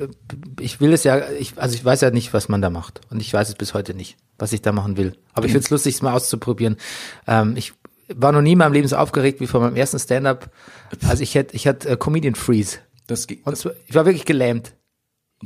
ich 0.61 0.81
will 0.81 0.93
es 0.93 1.03
ja, 1.05 1.31
ich, 1.31 1.55
also 1.57 1.75
ich 1.75 1.83
weiß 1.85 2.03
ja 2.03 2.11
nicht, 2.11 2.35
was 2.35 2.49
man 2.51 2.61
da 2.61 2.69
macht. 2.69 3.01
Und 3.11 3.21
ich 3.21 3.33
weiß 3.33 3.49
es 3.49 3.55
bis 3.55 3.73
heute 3.73 3.95
nicht, 3.95 4.19
was 4.39 4.53
ich 4.53 4.61
da 4.61 4.73
machen 4.73 4.97
will. 4.99 5.17
Aber 5.33 5.47
ich 5.47 5.53
finde 5.53 5.65
es 5.65 5.71
lustig, 5.71 5.95
es 5.95 6.03
mal 6.03 6.13
auszuprobieren. 6.13 6.77
Ähm, 7.27 7.57
ich 7.57 7.73
war 8.15 8.33
noch 8.33 8.43
nie 8.43 8.53
in 8.53 8.59
meinem 8.59 8.75
Leben 8.75 8.87
so 8.87 8.97
aufgeregt 8.97 9.41
wie 9.41 9.47
vor 9.47 9.61
meinem 9.61 9.77
ersten 9.77 9.99
Stand-up. 9.99 10.51
Also 11.09 11.23
ich 11.23 11.35
hätte, 11.35 11.57
ich 11.57 11.67
hatte 11.67 11.89
äh, 11.89 11.97
Comedian 11.97 12.35
Freeze. 12.35 12.79
Das 13.07 13.27
geht 13.27 13.45
Und 13.47 13.57
zwar, 13.57 13.73
ich 13.87 13.95
war 13.95 14.05
wirklich 14.05 14.27
gelähmt. 14.27 14.75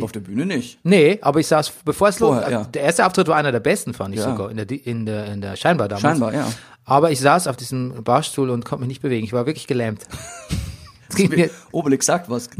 Auf 0.01 0.13
der 0.13 0.21
Bühne 0.21 0.47
nicht. 0.47 0.79
Nee, 0.83 1.19
aber 1.23 1.41
ich 1.41 1.47
saß, 1.47 1.73
bevor 1.85 2.09
es 2.09 2.19
los, 2.21 2.37
Vorher, 2.37 2.51
ja. 2.51 2.65
der 2.65 2.83
erste 2.83 3.07
Auftritt 3.07 3.29
war 3.29 3.37
einer 3.37 3.53
der 3.53 3.61
besten, 3.61 3.95
fand 3.95 4.15
ich 4.15 4.21
Ja. 4.21 4.31
sogar, 4.31 4.51
in 4.51 4.57
der, 4.57 4.71
in 4.87 5.07
der, 5.07 5.27
in 5.33 5.41
der 5.41 5.57
Scheinbar 5.57 5.89
damals. 5.89 6.03
Scheinbar, 6.03 6.35
ja. 6.35 6.47
Aber 6.85 7.11
ich 7.11 7.21
saß 7.21 7.47
auf 7.49 7.57
diesem 7.57 8.05
Barstuhl 8.05 8.51
und 8.51 8.65
konnte 8.65 8.81
mich 8.83 8.89
nicht 8.89 9.03
bewegen. 9.03 9.25
Ich 9.25 9.33
war 9.33 9.47
wirklich 9.47 9.67
gelähmt. 9.67 10.03
Mir, 11.19 11.51
Obelix 11.73 12.07
sagt 12.07 12.29
was. 12.29 12.51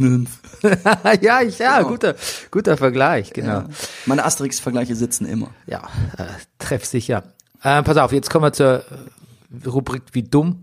Ja, 1.21 1.43
ich, 1.43 1.59
ja, 1.59 1.79
Genau. 1.79 1.89
guter, 1.91 2.15
guter 2.51 2.77
Vergleich, 2.77 3.33
genau. 3.33 3.49
Ja. 3.61 3.69
Meine 4.07 4.25
Asterix-Vergleiche 4.25 4.95
sitzen 4.95 5.27
immer. 5.27 5.51
Ja, 5.67 5.83
äh, 6.17 6.25
treffsicher. 6.59 7.25
Äh, 7.63 7.83
pass 7.83 7.97
auf, 7.97 8.13
jetzt 8.13 8.31
kommen 8.31 8.45
wir 8.45 8.53
zur 8.53 8.85
Rubrik 9.67 10.03
wie 10.13 10.23
dumm. 10.23 10.63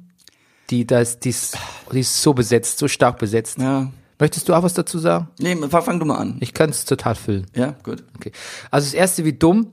Die, 0.69 0.87
das, 0.87 1.19
die, 1.19 1.29
ist, 1.29 1.57
die 1.91 1.99
ist 1.99 2.21
so 2.21 2.33
besetzt, 2.33 2.79
so 2.79 2.87
stark 2.87 3.19
besetzt. 3.19 3.57
Ja. 3.59 3.91
Möchtest 4.19 4.47
du 4.47 4.53
auch 4.53 4.63
was 4.63 4.73
dazu 4.73 4.99
sagen? 4.99 5.29
Nee, 5.39 5.55
fang, 5.69 5.99
du 5.99 6.05
mal 6.05 6.17
an. 6.17 6.37
Ich 6.39 6.53
kann 6.53 6.69
es 6.69 6.85
total 6.85 7.15
füllen. 7.15 7.47
Ja, 7.55 7.75
gut. 7.83 8.03
Okay. 8.15 8.31
Also 8.71 8.85
das 8.85 8.93
erste 8.93 9.25
wie 9.25 9.33
dumm 9.33 9.71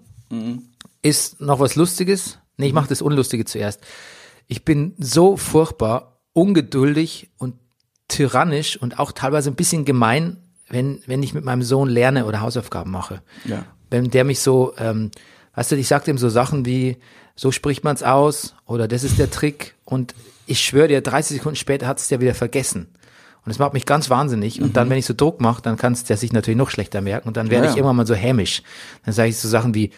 ist 1.02 1.40
noch 1.40 1.60
was 1.60 1.76
Lustiges. 1.76 2.38
Nee, 2.56 2.68
ich 2.68 2.72
mache 2.72 2.88
das 2.88 3.02
Unlustige 3.02 3.44
zuerst. 3.44 3.80
Ich 4.46 4.64
bin 4.64 4.94
so 4.98 5.36
furchtbar 5.36 6.20
ungeduldig 6.32 7.30
und 7.38 7.54
tyrannisch 8.08 8.76
und 8.76 8.98
auch 8.98 9.12
teilweise 9.12 9.50
ein 9.50 9.56
bisschen 9.56 9.84
gemein, 9.84 10.38
wenn, 10.68 11.02
wenn 11.06 11.22
ich 11.22 11.34
mit 11.34 11.44
meinem 11.44 11.62
Sohn 11.62 11.88
lerne 11.88 12.26
oder 12.26 12.40
Hausaufgaben 12.40 12.90
mache. 12.90 13.22
Ja. 13.44 13.64
Wenn 13.88 14.10
der 14.10 14.24
mich 14.24 14.40
so, 14.40 14.74
ähm, 14.78 15.10
weißt 15.54 15.72
du, 15.72 15.76
ich 15.76 15.88
sag 15.88 16.04
dem 16.04 16.18
so 16.18 16.28
Sachen 16.28 16.64
wie, 16.64 16.98
so 17.34 17.50
spricht 17.52 17.84
man's 17.84 18.02
aus 18.02 18.54
oder 18.66 18.86
das 18.86 19.02
ist 19.04 19.18
der 19.18 19.30
Trick 19.30 19.74
und 19.84 20.14
ich 20.46 20.60
schwöre 20.60 20.88
dir, 20.88 21.00
30 21.00 21.38
Sekunden 21.38 21.56
später 21.56 21.86
hat 21.86 21.98
es 21.98 22.08
der 22.08 22.20
wieder 22.20 22.34
vergessen. 22.34 22.88
Und 23.44 23.48
das 23.48 23.58
macht 23.58 23.72
mich 23.72 23.86
ganz 23.86 24.10
wahnsinnig. 24.10 24.60
Und 24.60 24.76
dann, 24.76 24.90
wenn 24.90 24.98
ich 24.98 25.06
so 25.06 25.14
Druck 25.14 25.40
mache, 25.40 25.62
dann 25.62 25.76
kann 25.76 25.92
es 25.94 26.04
der 26.04 26.16
sich 26.16 26.32
natürlich 26.32 26.58
noch 26.58 26.70
schlechter 26.70 27.00
merken. 27.00 27.28
Und 27.28 27.36
dann 27.36 27.50
werde 27.50 27.66
Ja, 27.66 27.70
ich 27.72 27.76
irgendwann 27.78 27.96
mal 27.96 28.06
so 28.06 28.14
hämisch. 28.14 28.62
Dann 29.04 29.14
sage 29.14 29.28
ich 29.30 29.36
so 29.38 29.48
Sachen 29.48 29.74
wie, 29.74 29.90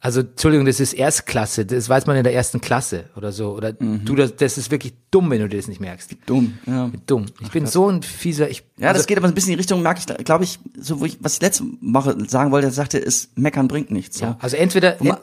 also 0.00 0.20
Entschuldigung, 0.20 0.66
das 0.66 0.78
ist 0.78 0.92
Erstklasse, 0.92 1.64
das 1.66 1.88
weiß 1.88 2.06
man 2.06 2.16
in 2.16 2.22
der 2.24 2.34
ersten 2.34 2.60
Klasse 2.60 3.04
oder 3.16 3.32
so. 3.32 3.50
Oder 3.56 3.72
du, 3.72 4.14
das, 4.14 4.36
das 4.36 4.58
ist 4.58 4.70
wirklich 4.70 4.94
dumm, 5.10 5.30
wenn 5.30 5.40
du 5.40 5.48
dir 5.48 5.56
das 5.56 5.68
nicht 5.68 5.80
merkst. 5.80 6.16
Dumm, 6.26 6.58
ja. 6.66 6.90
Dumm. 7.06 7.26
Ich 7.40 7.50
bin 7.50 7.66
so 7.66 7.88
ein 7.88 8.02
fieser, 8.02 8.48
ich. 8.50 8.62
Ja, 8.78 8.88
also, 8.88 8.98
das 8.98 9.06
geht 9.06 9.16
aber 9.18 9.26
ein 9.28 9.34
bisschen 9.34 9.50
in 9.52 9.56
die 9.56 9.60
Richtung, 9.60 9.82
merke 9.82 10.00
ich, 10.18 10.24
glaube 10.24 10.44
ich, 10.44 10.58
so 10.78 11.00
wo 11.00 11.04
ich, 11.06 11.18
was 11.20 11.34
ich 11.34 11.42
letzte 11.42 11.64
Woche 11.80 12.16
sagen 12.28 12.50
wollte, 12.52 12.70
sagte, 12.70 12.98
ist, 12.98 13.36
meckern 13.38 13.68
bringt 13.68 13.90
nichts. 13.90 14.18
So. 14.18 14.26
ja, 14.26 14.36
also 14.40 14.56
entweder, 14.56 14.96
man- 15.00 15.18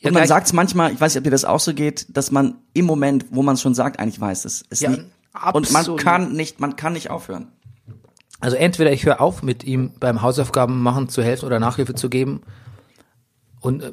ja, 0.00 0.08
Und 0.08 0.14
man 0.14 0.26
sagt 0.26 0.46
es 0.46 0.52
manchmal, 0.54 0.92
ich 0.92 1.00
weiß 1.00 1.12
nicht, 1.14 1.20
ob 1.20 1.24
dir 1.24 1.30
das 1.30 1.44
auch 1.44 1.60
so 1.60 1.74
geht, 1.74 2.06
dass 2.16 2.30
man 2.30 2.54
im 2.72 2.86
Moment, 2.86 3.26
wo 3.30 3.42
man 3.42 3.54
es 3.54 3.60
schon 3.62 3.74
sagt, 3.74 4.00
eigentlich 4.00 4.18
weiß 4.20 4.46
es. 4.46 4.64
es 4.70 4.80
Ja, 4.80 4.96
nicht, 5.34 5.54
und 5.54 5.72
man 5.72 5.80
absolut. 5.80 6.00
kann 6.00 6.32
nicht, 6.32 6.60
man 6.60 6.76
kann 6.76 6.92
nicht 6.92 7.10
aufhören. 7.10 7.48
Also 8.40 8.56
entweder 8.56 8.92
ich 8.92 9.04
höre 9.04 9.20
auf, 9.20 9.42
mit 9.42 9.64
ihm 9.64 9.92
beim 10.00 10.22
Hausaufgaben 10.22 10.82
machen 10.82 11.08
zu 11.08 11.22
helfen 11.22 11.44
oder 11.46 11.60
Nachhilfe 11.60 11.94
zu 11.94 12.08
geben 12.08 12.40
und 13.60 13.82
äh, 13.82 13.90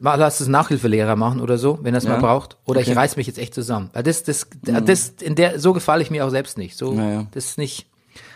lass 0.00 0.40
es 0.40 0.48
Nachhilfelehrer 0.48 1.14
machen 1.14 1.40
oder 1.40 1.58
so, 1.58 1.78
wenn 1.82 1.94
er 1.94 1.98
es 1.98 2.04
Ja. 2.04 2.10
mal 2.10 2.20
braucht. 2.20 2.56
Oder 2.64 2.80
ich 2.80 2.86
Okay. 2.88 2.94
Mhm. 2.94 2.98
reiß 2.98 3.16
mich 3.16 3.26
jetzt 3.28 3.38
echt 3.38 3.54
zusammen. 3.54 3.90
Weil 3.92 4.02
das, 4.02 4.24
das, 4.24 4.48
das, 4.62 5.10
in 5.20 5.36
der, 5.36 5.60
so 5.60 5.72
gefalle 5.72 6.02
ich 6.02 6.10
mir 6.10 6.26
auch 6.26 6.30
selbst 6.30 6.58
nicht. 6.58 6.76
So, 6.76 6.92
Ja, 6.94 7.08
ja. 7.10 7.26
das 7.30 7.44
ist 7.50 7.58
nicht, 7.58 7.86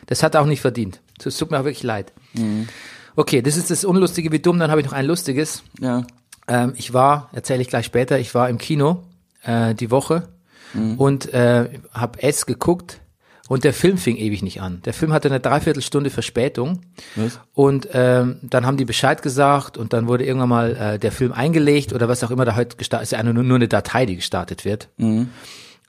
das 0.06 0.22
hat 0.22 0.34
er 0.36 0.42
auch 0.42 0.46
nicht 0.46 0.60
verdient. 0.60 1.00
Das 1.18 1.36
tut 1.36 1.50
mir 1.50 1.58
auch 1.58 1.64
wirklich 1.64 1.82
leid. 1.82 2.12
Mhm. 2.34 2.68
Okay, 3.16 3.42
das 3.42 3.56
ist 3.56 3.70
das 3.70 3.84
Unlustige 3.84 4.30
wie 4.30 4.38
dumm. 4.38 4.58
Dann 4.60 4.70
habe 4.70 4.80
ich 4.80 4.86
noch 4.86 4.92
ein 4.94 5.06
Lustiges. 5.06 5.64
Ja. 5.80 6.04
Ähm, 6.46 6.72
ich 6.76 6.92
war, 6.94 7.28
erzähle 7.32 7.60
ich 7.62 7.68
gleich 7.68 7.86
später, 7.86 8.18
ich 8.20 8.32
war 8.34 8.48
im 8.48 8.58
Kino 8.58 9.02
äh, 9.42 9.74
die 9.74 9.90
Woche 9.90 10.28
Mhm. 10.74 10.94
und 10.98 11.32
äh, 11.34 11.68
habe 11.92 12.22
S 12.22 12.46
geguckt 12.46 13.00
und 13.48 13.64
der 13.64 13.74
Film 13.74 13.98
fing 13.98 14.16
ewig 14.16 14.42
nicht 14.42 14.62
an. 14.62 14.80
Der 14.84 14.94
Film 14.94 15.12
hatte 15.12 15.28
eine 15.28 15.40
Dreiviertelstunde 15.40 16.10
Verspätung 16.10 16.80
Was? 17.16 17.38
und 17.54 17.88
ähm, 17.92 18.36
dann 18.42 18.64
haben 18.66 18.76
die 18.76 18.84
Bescheid 18.84 19.20
gesagt 19.22 19.76
und 19.76 19.92
dann 19.92 20.06
wurde 20.06 20.24
irgendwann 20.24 20.48
mal 20.48 20.76
äh, 20.76 20.98
der 20.98 21.12
Film 21.12 21.32
eingelegt 21.32 21.92
oder 21.92 22.08
was 22.08 22.22
auch 22.24 22.30
immer 22.30 22.44
da 22.44 22.56
heute 22.56 22.76
gestartet 22.76 23.04
ist. 23.04 23.12
Ja 23.12 23.22
nur, 23.22 23.34
nur 23.42 23.56
eine 23.56 23.68
Datei, 23.68 24.06
die 24.06 24.16
gestartet 24.16 24.64
wird. 24.64 24.88
Mhm. 24.96 25.28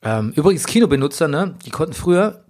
Ähm, 0.02 0.34
übrigens 0.36 0.66
Kinobenutzer, 0.66 1.28
ne, 1.28 1.56
die 1.66 1.70
konnten 1.70 1.94
früher 1.94 2.44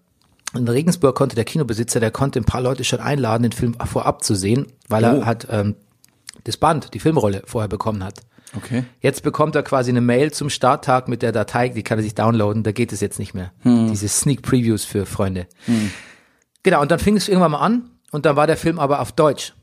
in 0.55 0.67
Regensburg 0.67 1.15
konnte 1.15 1.35
der 1.35 1.45
Kinobesitzer, 1.45 1.99
der 1.99 2.11
konnte 2.11 2.39
ein 2.39 2.45
paar 2.45 2.61
Leute 2.61 2.83
schon 2.83 2.99
einladen, 2.99 3.41
den 3.43 3.51
Film 3.51 3.75
vorab 3.85 4.23
zu 4.23 4.35
sehen, 4.35 4.67
weil 4.87 5.03
Oh. 5.03 5.07
er 5.19 5.25
hat 5.25 5.47
ähm, 5.49 5.75
das 6.43 6.57
Band, 6.57 6.93
die 6.93 6.99
Filmrolle 6.99 7.41
vorher 7.45 7.67
bekommen 7.67 8.03
hat. 8.03 8.19
Okay. 8.55 8.83
Jetzt 9.01 9.23
bekommt 9.23 9.55
er 9.55 9.63
quasi 9.63 9.89
eine 9.91 10.01
Mail 10.01 10.31
zum 10.31 10.49
Starttag 10.49 11.07
mit 11.07 11.21
der 11.21 11.31
Datei, 11.31 11.69
die 11.69 11.83
kann 11.83 11.97
er 11.99 12.03
sich 12.03 12.15
downloaden, 12.15 12.63
da 12.63 12.71
geht 12.71 12.93
es 12.93 13.01
jetzt 13.01 13.19
nicht 13.19 13.33
mehr. 13.33 13.51
Diese 13.89 14.07
Sneak 14.07 14.41
Previews 14.41 14.85
für 14.85 15.05
Freunde. 15.05 15.47
Genau, 16.63 16.81
und 16.81 16.91
dann 16.91 16.99
fing 16.99 17.17
es 17.17 17.27
irgendwann 17.27 17.51
mal 17.51 17.59
an 17.59 17.89
und 18.11 18.25
dann 18.25 18.35
war 18.35 18.47
der 18.47 18.57
Film 18.57 18.79
aber 18.79 18.99
auf 19.01 19.11
Deutsch. 19.11 19.53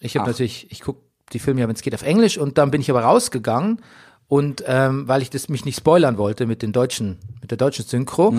Ich 0.00 0.16
habe 0.16 0.28
natürlich, 0.28 0.70
ich 0.70 0.80
gucke 0.80 1.00
die 1.32 1.38
Filme 1.38 1.60
ja, 1.60 1.68
wenn 1.68 1.74
es 1.74 1.82
geht, 1.82 1.94
auf 1.94 2.02
Englisch 2.02 2.38
und 2.38 2.58
dann 2.58 2.70
bin 2.70 2.80
ich 2.80 2.90
aber 2.90 3.02
rausgegangen 3.02 3.80
und 4.26 4.62
ähm, 4.66 5.08
weil 5.08 5.22
ich 5.22 5.30
das 5.30 5.48
mich 5.48 5.64
nicht 5.64 5.76
spoilern 5.76 6.18
wollte 6.18 6.46
mit 6.46 6.62
den 6.62 6.72
deutschen, 6.72 7.18
mit 7.40 7.50
der 7.50 7.58
deutschen 7.58 7.84
Synchro 7.84 8.32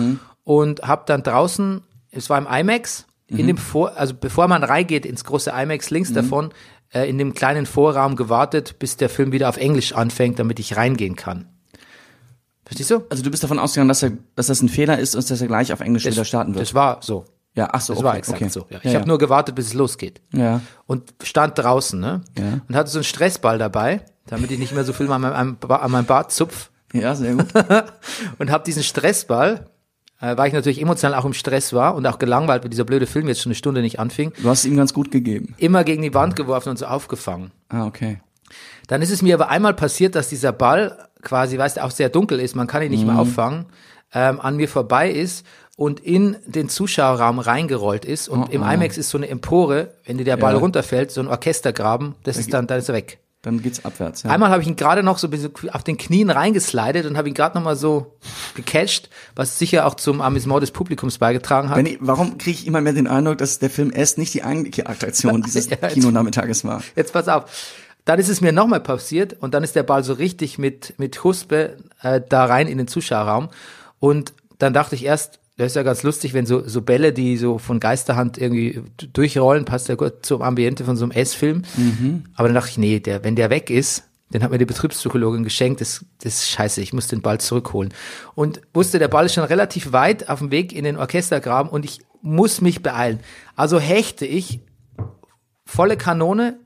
und 0.44 0.82
habe 0.82 1.02
dann 1.06 1.22
draußen, 1.22 1.82
es 2.10 2.30
war 2.30 2.38
im 2.38 2.46
IMAX, 2.46 3.06
in 3.28 3.46
dem 3.46 3.56
Vor, 3.56 3.96
also 3.96 4.14
bevor 4.14 4.48
man 4.48 4.64
reingeht 4.64 5.06
ins 5.06 5.24
große 5.24 5.50
IMAX 5.50 5.90
links 5.90 6.12
davon, 6.12 6.50
äh, 6.92 7.08
in 7.08 7.18
dem 7.18 7.34
kleinen 7.34 7.66
Vorraum 7.66 8.16
gewartet, 8.16 8.78
bis 8.78 8.96
der 8.96 9.08
Film 9.08 9.32
wieder 9.32 9.48
auf 9.48 9.56
Englisch 9.56 9.92
anfängt, 9.94 10.38
damit 10.38 10.58
ich 10.58 10.76
reingehen 10.76 11.16
kann. 11.16 11.46
Verstehst 12.64 12.90
du? 12.90 13.02
Also 13.10 13.22
du 13.22 13.30
bist 13.30 13.42
davon 13.42 13.58
ausgegangen, 13.58 13.88
dass, 13.88 14.02
er, 14.02 14.12
dass 14.36 14.46
das 14.46 14.62
ein 14.62 14.68
Fehler 14.68 14.98
ist 14.98 15.16
und 15.16 15.28
dass 15.28 15.40
er 15.40 15.48
gleich 15.48 15.72
auf 15.72 15.80
Englisch 15.80 16.04
wieder 16.04 16.24
starten 16.24 16.54
wird. 16.54 16.62
Das 16.62 16.74
war 16.74 16.98
so. 17.02 17.24
ja, 17.56 17.68
ach 17.72 17.80
so, 17.80 17.94
Das 17.94 17.98
okay, 17.98 18.06
war 18.08 18.16
exakt 18.16 18.40
okay. 18.40 18.48
so. 18.48 18.66
Ja. 18.70 18.78
Ich 18.78 18.84
Ja, 18.84 18.90
habe 18.92 19.00
ja. 19.02 19.06
nur 19.06 19.18
gewartet, 19.18 19.56
bis 19.56 19.66
es 19.66 19.74
losgeht. 19.74 20.20
Ja. 20.32 20.60
Und 20.86 21.12
stand 21.22 21.58
draußen, 21.58 21.98
ne? 21.98 22.22
Ja. 22.38 22.60
Und 22.68 22.76
hatte 22.76 22.90
so 22.90 22.98
einen 22.98 23.04
Stressball 23.04 23.58
dabei, 23.58 24.02
damit 24.26 24.52
ich 24.52 24.58
nicht 24.60 24.72
mehr 24.72 24.84
so 24.84 24.92
viel 24.92 25.10
an 25.10 25.20
meinem, 25.20 25.56
an 25.68 25.90
meinem 25.90 26.04
Bart 26.06 26.30
zupf. 26.30 26.70
Ja, 26.92 27.14
sehr 27.16 27.34
gut. 27.34 27.46
Und 28.38 28.50
habe 28.50 28.64
diesen 28.64 28.82
Stressball, 28.82 29.66
äh, 30.20 30.36
weil 30.36 30.48
ich 30.48 30.54
natürlich 30.54 30.80
emotional 30.80 31.18
auch 31.18 31.24
im 31.24 31.32
Stress 31.32 31.72
war 31.72 31.94
und 31.94 32.06
auch 32.06 32.18
gelangweilt, 32.18 32.62
weil 32.62 32.70
dieser 32.70 32.84
blöde 32.84 33.06
Film 33.06 33.28
jetzt 33.28 33.40
schon 33.40 33.50
eine 33.50 33.54
Stunde 33.56 33.80
nicht 33.82 33.98
anfing, 33.98 34.32
Du 34.42 34.48
hast 34.48 34.60
es 34.60 34.64
ihm 34.66 34.76
ganz 34.76 34.92
gut 34.94 35.10
gegeben. 35.10 35.54
immer 35.58 35.84
gegen 35.84 36.02
die 36.02 36.14
Wand 36.14 36.36
geworfen 36.36 36.70
und 36.70 36.78
so 36.78 36.86
aufgefangen. 36.86 37.50
Ah, 37.68 37.86
okay. 37.86 38.20
Dann 38.88 39.02
ist 39.02 39.10
es 39.10 39.22
mir 39.22 39.34
aber 39.34 39.48
einmal 39.48 39.74
passiert, 39.74 40.14
dass 40.14 40.28
dieser 40.28 40.52
Ball 40.52 41.08
quasi, 41.22 41.56
weißt 41.58 41.76
du, 41.76 41.84
auch 41.84 41.90
sehr 41.90 42.08
dunkel 42.08 42.40
ist, 42.40 42.56
man 42.56 42.66
kann 42.66 42.82
ihn 42.82 42.90
nicht 42.90 43.06
mehr 43.06 43.18
auffangen, 43.18 43.66
ähm, 44.12 44.40
an 44.40 44.56
mir 44.56 44.68
vorbei 44.68 45.10
ist 45.10 45.46
und 45.76 46.00
in 46.00 46.36
den 46.46 46.68
Zuschauerraum 46.68 47.38
reingerollt 47.38 48.04
ist. 48.04 48.28
Und 48.28 48.52
im 48.52 48.62
IMAX 48.62 48.98
ist 48.98 49.10
so 49.10 49.18
eine 49.18 49.28
Empore, 49.28 49.90
wenn 50.04 50.18
dir 50.18 50.24
der 50.24 50.36
Ball 50.36 50.54
Ja. 50.54 50.58
runterfällt, 50.58 51.10
so 51.12 51.20
ein 51.20 51.28
Orchestergraben, 51.28 52.16
das 52.24 52.36
ist 52.36 52.52
dann, 52.52 52.66
dann 52.66 52.80
ist 52.80 52.88
er 52.88 52.94
weg. 52.96 53.18
Dann 53.42 53.62
geht's 53.62 53.84
abwärts. 53.86 54.22
Ja. 54.24 54.30
Einmal 54.30 54.50
habe 54.50 54.60
ich 54.60 54.68
ihn 54.68 54.76
gerade 54.76 55.02
noch 55.02 55.16
so 55.16 55.26
ein 55.26 55.30
bisschen 55.30 55.52
auf 55.72 55.82
den 55.82 55.96
Knien 55.96 56.28
reingeslidet 56.28 57.06
und 57.06 57.16
habe 57.16 57.28
ihn 57.28 57.34
gerade 57.34 57.56
noch 57.56 57.64
mal 57.64 57.74
so 57.76 58.18
gecatcht, 58.54 59.08
was 59.34 59.58
sicher 59.58 59.86
auch 59.86 59.94
zum 59.94 60.20
Amüsement 60.20 60.62
des 60.62 60.72
Publikums 60.72 61.16
beigetragen 61.18 61.70
hat. 61.70 61.76
Benny, 61.76 61.96
warum 62.00 62.36
kriege 62.36 62.58
ich 62.58 62.66
immer 62.66 62.80
mehr 62.82 62.92
den 62.92 63.06
Eindruck, 63.06 63.38
dass 63.38 63.58
der 63.58 63.70
Film 63.70 63.90
S 63.92 64.18
nicht 64.18 64.34
die 64.34 64.42
eigentliche 64.44 64.86
Attraktion 64.86 65.42
dieses 65.46 65.70
Ja, 65.70 65.78
jetzt- 65.80 65.94
Kinonachmittages 65.94 66.64
war? 66.64 66.82
Jetzt 66.96 67.12
pass 67.14 67.28
auf. 67.28 67.44
Dann 68.04 68.18
ist 68.18 68.28
es 68.28 68.40
mir 68.40 68.52
nochmal 68.52 68.80
passiert 68.80 69.36
und 69.40 69.54
dann 69.54 69.62
ist 69.62 69.74
der 69.76 69.82
Ball 69.84 70.02
so 70.04 70.12
richtig 70.14 70.58
mit, 70.58 70.94
mit 70.98 71.22
Huspe 71.24 71.76
äh, 72.02 72.20
da 72.26 72.44
rein 72.46 72.66
in 72.66 72.76
den 72.78 72.88
Zuschauerraum. 72.88 73.48
Und 74.00 74.32
dann 74.58 74.72
dachte 74.74 74.94
ich 74.94 75.04
erst, 75.04 75.38
das 75.60 75.72
ist 75.72 75.76
ja 75.76 75.82
ganz 75.82 76.02
lustig, 76.02 76.32
wenn 76.32 76.46
so, 76.46 76.66
so 76.66 76.80
Bälle, 76.80 77.12
die 77.12 77.36
so 77.36 77.58
von 77.58 77.80
Geisterhand 77.80 78.38
irgendwie 78.38 78.82
durchrollen, 79.12 79.66
passt 79.66 79.88
ja 79.88 79.94
gut 79.94 80.24
zum 80.24 80.40
Ambiente 80.40 80.84
von 80.84 80.96
so 80.96 81.04
einem 81.04 81.12
S-Film. 81.12 81.62
Aber 82.34 82.48
dann 82.48 82.54
dachte 82.54 82.70
ich, 82.70 82.78
nee, 82.78 82.98
der, 82.98 83.24
wenn 83.24 83.36
der 83.36 83.50
weg 83.50 83.68
ist, 83.68 84.04
den 84.32 84.42
hat 84.42 84.50
mir 84.50 84.56
die 84.56 84.64
Betriebspsychologin 84.64 85.44
geschenkt, 85.44 85.82
das, 85.82 86.04
das 86.22 86.36
ist 86.36 86.48
scheiße, 86.48 86.80
ich 86.80 86.94
muss 86.94 87.08
den 87.08 87.20
Ball 87.20 87.40
zurückholen. 87.40 87.92
Und 88.34 88.62
wusste, 88.72 88.98
der 88.98 89.08
Ball 89.08 89.26
ist 89.26 89.34
schon 89.34 89.44
relativ 89.44 89.92
weit 89.92 90.30
auf 90.30 90.38
dem 90.38 90.50
Weg 90.50 90.72
in 90.72 90.84
den 90.84 90.96
Orchestergraben 90.96 91.70
und 91.70 91.84
ich 91.84 92.00
muss 92.22 92.62
mich 92.62 92.82
beeilen. 92.82 93.20
Also 93.54 93.78
hechte 93.78 94.24
ich 94.24 94.60
volle 95.66 95.98
Kanone, 95.98 96.58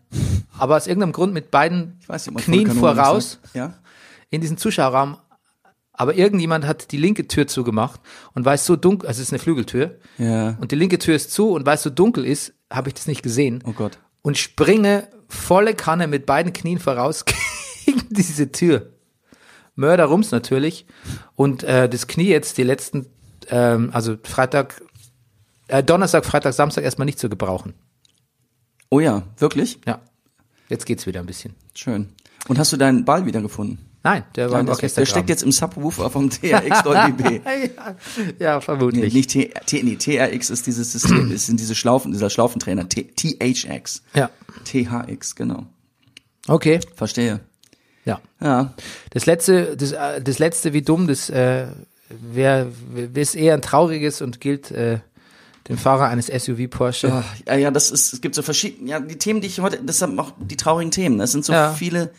aber 0.56 0.76
aus 0.76 0.86
irgendeinem 0.86 1.12
Grund 1.12 1.34
mit 1.34 1.50
beiden 1.50 1.98
nicht, 2.08 2.44
Knien 2.44 2.70
voraus 2.70 3.40
sagt. 3.42 3.56
Ja. 3.56 3.74
in 4.30 4.40
diesen 4.40 4.56
Zuschauerraum. 4.56 5.16
Aber 5.96 6.16
irgendjemand 6.16 6.66
hat 6.66 6.90
die 6.90 6.96
linke 6.96 7.28
Tür 7.28 7.46
zugemacht 7.46 8.00
und 8.34 8.44
weil 8.44 8.56
es 8.56 8.66
so 8.66 8.74
dunkel, 8.76 9.06
also 9.08 9.20
es 9.22 9.28
ist 9.28 9.32
eine 9.32 9.38
Flügeltür, 9.38 9.98
Ja. 10.18 10.56
und 10.60 10.72
die 10.72 10.76
linke 10.76 10.98
Tür 10.98 11.14
ist 11.14 11.30
zu 11.32 11.50
und 11.52 11.64
weil 11.66 11.76
es 11.76 11.82
so 11.84 11.90
dunkel 11.90 12.26
ist, 12.26 12.52
habe 12.70 12.88
ich 12.88 12.94
das 12.94 13.06
nicht 13.06 13.22
gesehen. 13.22 13.62
Oh 13.64 13.72
Gott. 13.72 13.98
Und 14.22 14.36
springe 14.36 15.08
volle 15.28 15.74
Kanne 15.74 16.08
mit 16.08 16.26
beiden 16.26 16.52
Knien 16.52 16.78
voraus 16.80 17.24
gegen 17.84 18.02
diese 18.10 18.50
Tür. 18.50 18.90
Mörderrums 19.76 20.30
natürlich. 20.32 20.86
Und 21.36 21.62
äh, 21.64 21.88
das 21.88 22.06
Knie 22.06 22.28
jetzt 22.28 22.58
die 22.58 22.62
letzten, 22.62 23.06
ähm, 23.48 23.90
also 23.92 24.16
Freitag, 24.24 24.82
äh, 25.68 25.82
Donnerstag, 25.82 26.24
Freitag, 26.24 26.54
Samstag 26.54 26.84
erstmal 26.84 27.06
nicht 27.06 27.18
zu 27.18 27.28
gebrauchen. 27.28 27.74
Oh 28.90 29.00
ja, 29.00 29.22
wirklich? 29.38 29.78
Ja. 29.86 30.00
Jetzt 30.68 30.86
geht's 30.86 31.06
wieder 31.06 31.20
ein 31.20 31.26
bisschen. 31.26 31.54
Schön. 31.74 32.08
Und 32.48 32.58
hast 32.58 32.72
du 32.72 32.76
deinen 32.76 33.04
Ball 33.04 33.26
wiedergefunden? 33.26 33.78
Nein, 34.04 34.22
der 34.36 34.50
war 34.52 34.60
im 34.60 34.66
das- 34.66 34.76
Orchester. 34.76 35.00
der 35.00 35.06
steckt 35.06 35.30
jetzt 35.30 35.42
im 35.42 35.50
Subwoofer 35.50 36.10
vom 36.10 36.28
TRX 36.30 36.82
Dolby 36.82 37.12
B. 37.12 37.40
ja, 37.44 37.96
ja, 38.38 38.56
Nee, 38.56 38.60
vermutlich. 38.60 39.14
nicht 39.14 39.30
T, 39.30 39.50
T, 39.66 39.82
nee, 39.82 39.96
TRX 39.96 40.50
ist 40.50 40.66
dieses 40.66 40.92
System, 40.92 41.32
ist 41.32 41.48
in 41.48 41.56
diese 41.56 41.74
Schlaufen, 41.74 42.12
dieser 42.12 42.28
Schlaufentrainer. 42.30 42.86
T, 42.88 43.04
THX. 43.16 44.02
Ja. 44.14 44.28
THX, 44.64 45.34
genau. 45.34 45.64
Okay. 46.46 46.80
Verstehe. 46.94 47.40
Ja. 48.04 48.20
Ja. 48.40 48.74
Das 49.10 49.24
letzte, 49.24 49.74
das, 49.76 49.92
äh, 49.92 50.20
das 50.20 50.38
letzte 50.38 50.74
wie 50.74 50.82
dumm, 50.82 51.06
das 51.06 51.30
äh, 51.30 51.66
wäre 52.10 52.70
ist 53.14 53.34
eher 53.34 53.54
ein 53.54 53.62
trauriges 53.62 54.20
und 54.20 54.40
gilt 54.42 54.70
äh, 54.70 54.98
dem 55.68 55.78
Fahrer 55.78 56.08
eines 56.08 56.26
SUV 56.26 56.68
Porsche. 56.68 57.24
Ja, 57.46 57.54
ja, 57.56 57.70
das 57.70 57.90
ist, 57.90 58.12
es 58.12 58.20
gibt 58.20 58.34
so 58.34 58.42
verschiedene, 58.42 58.90
ja, 58.90 59.00
die 59.00 59.16
Themen, 59.16 59.40
die 59.40 59.46
ich 59.46 59.60
heute, 59.60 59.78
das 59.82 60.00
sind 60.00 60.18
auch 60.18 60.32
die 60.38 60.58
traurigen 60.58 60.90
Themen. 60.90 61.18
Es 61.20 61.32
sind 61.32 61.46
so 61.46 61.54
Ja. 61.54 61.72
viele 61.72 62.10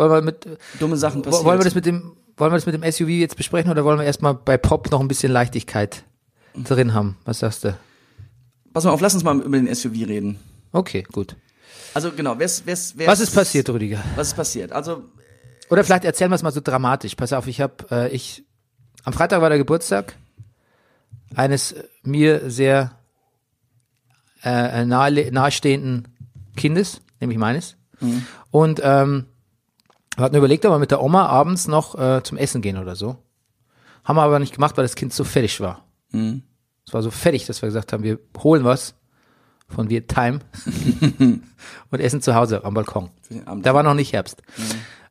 Wollen 0.00 0.12
wir 0.12 0.22
mit 0.22 0.46
dumme 0.78 0.96
Sachen 0.96 1.20
passiert. 1.20 1.44
wollen 1.44 1.60
wir 1.60 1.64
das 1.64 1.74
mit 1.74 1.84
dem 1.84 2.16
wollen 2.36 2.52
wir 2.52 2.56
das 2.56 2.64
mit 2.64 2.74
dem 2.74 2.90
SUV 2.90 3.08
jetzt 3.08 3.36
besprechen 3.36 3.70
oder 3.70 3.84
wollen 3.84 3.98
wir 3.98 4.06
erstmal 4.06 4.32
bei 4.32 4.56
Pop 4.56 4.90
noch 4.90 5.00
ein 5.00 5.08
bisschen 5.08 5.30
Leichtigkeit 5.30 6.04
drin 6.54 6.94
haben? 6.94 7.18
Was 7.26 7.40
sagst 7.40 7.64
du? 7.64 7.76
Pass 8.72 8.84
mal 8.84 8.92
auf, 8.92 9.00
lass 9.02 9.12
uns 9.12 9.24
mal 9.24 9.38
über 9.40 9.58
den 9.58 9.72
SUV 9.74 9.92
reden. 10.08 10.38
Okay, 10.72 11.04
gut. 11.12 11.36
Also 11.92 12.12
genau, 12.12 12.38
wer's, 12.38 12.64
wer's, 12.64 12.96
wer's, 12.96 13.08
Was 13.08 13.20
ist 13.20 13.34
passiert, 13.34 13.68
Rüdiger? 13.68 14.02
Was 14.16 14.28
ist 14.28 14.36
passiert? 14.36 14.72
Also 14.72 15.04
Oder 15.68 15.84
vielleicht 15.84 16.04
erzählen 16.06 16.30
wir 16.30 16.36
es 16.36 16.42
mal 16.42 16.52
so 16.52 16.62
dramatisch. 16.62 17.14
Pass 17.14 17.34
auf, 17.34 17.46
ich 17.46 17.60
habe, 17.60 17.74
äh, 17.90 18.08
ich, 18.08 18.44
am 19.04 19.12
Freitag 19.12 19.42
war 19.42 19.50
der 19.50 19.58
Geburtstag 19.58 20.16
eines 21.34 21.72
äh, 21.72 21.84
mir 22.04 22.50
sehr 22.50 22.92
äh, 24.44 24.86
nahe, 24.86 25.30
nahestehenden 25.30 26.08
Kindes, 26.56 27.02
nämlich 27.20 27.38
meines. 27.38 27.76
Und 28.50 28.80
ähm, 28.82 29.26
wir 30.20 30.24
hatten 30.24 30.36
überlegt, 30.36 30.64
ob 30.66 30.72
wir 30.72 30.78
mit 30.78 30.90
der 30.90 31.02
Oma 31.02 31.26
abends 31.26 31.66
noch 31.66 31.98
äh, 31.98 32.22
zum 32.22 32.36
Essen 32.38 32.62
gehen 32.62 32.76
oder 32.76 32.94
so. 32.94 33.16
Haben 34.04 34.16
wir 34.16 34.22
aber 34.22 34.38
nicht 34.38 34.54
gemacht, 34.54 34.76
weil 34.76 34.84
das 34.84 34.96
Kind 34.96 35.12
so 35.12 35.24
fertig 35.24 35.60
war. 35.60 35.84
Es 36.86 36.92
war 36.92 37.02
so 37.02 37.10
fertig, 37.10 37.46
dass 37.46 37.62
wir 37.62 37.68
gesagt 37.68 37.92
haben, 37.92 38.02
wir 38.02 38.18
holen 38.42 38.64
was 38.64 38.94
von 39.68 39.88
Wir 39.88 40.06
Time 40.06 40.40
und 41.90 42.00
essen 42.00 42.20
zu 42.20 42.34
Hause 42.34 42.64
am 42.64 42.74
Balkon. 42.74 43.10
Da 43.62 43.74
war 43.74 43.82
noch 43.82 43.94
nicht 43.94 44.12
Herbst. 44.12 44.42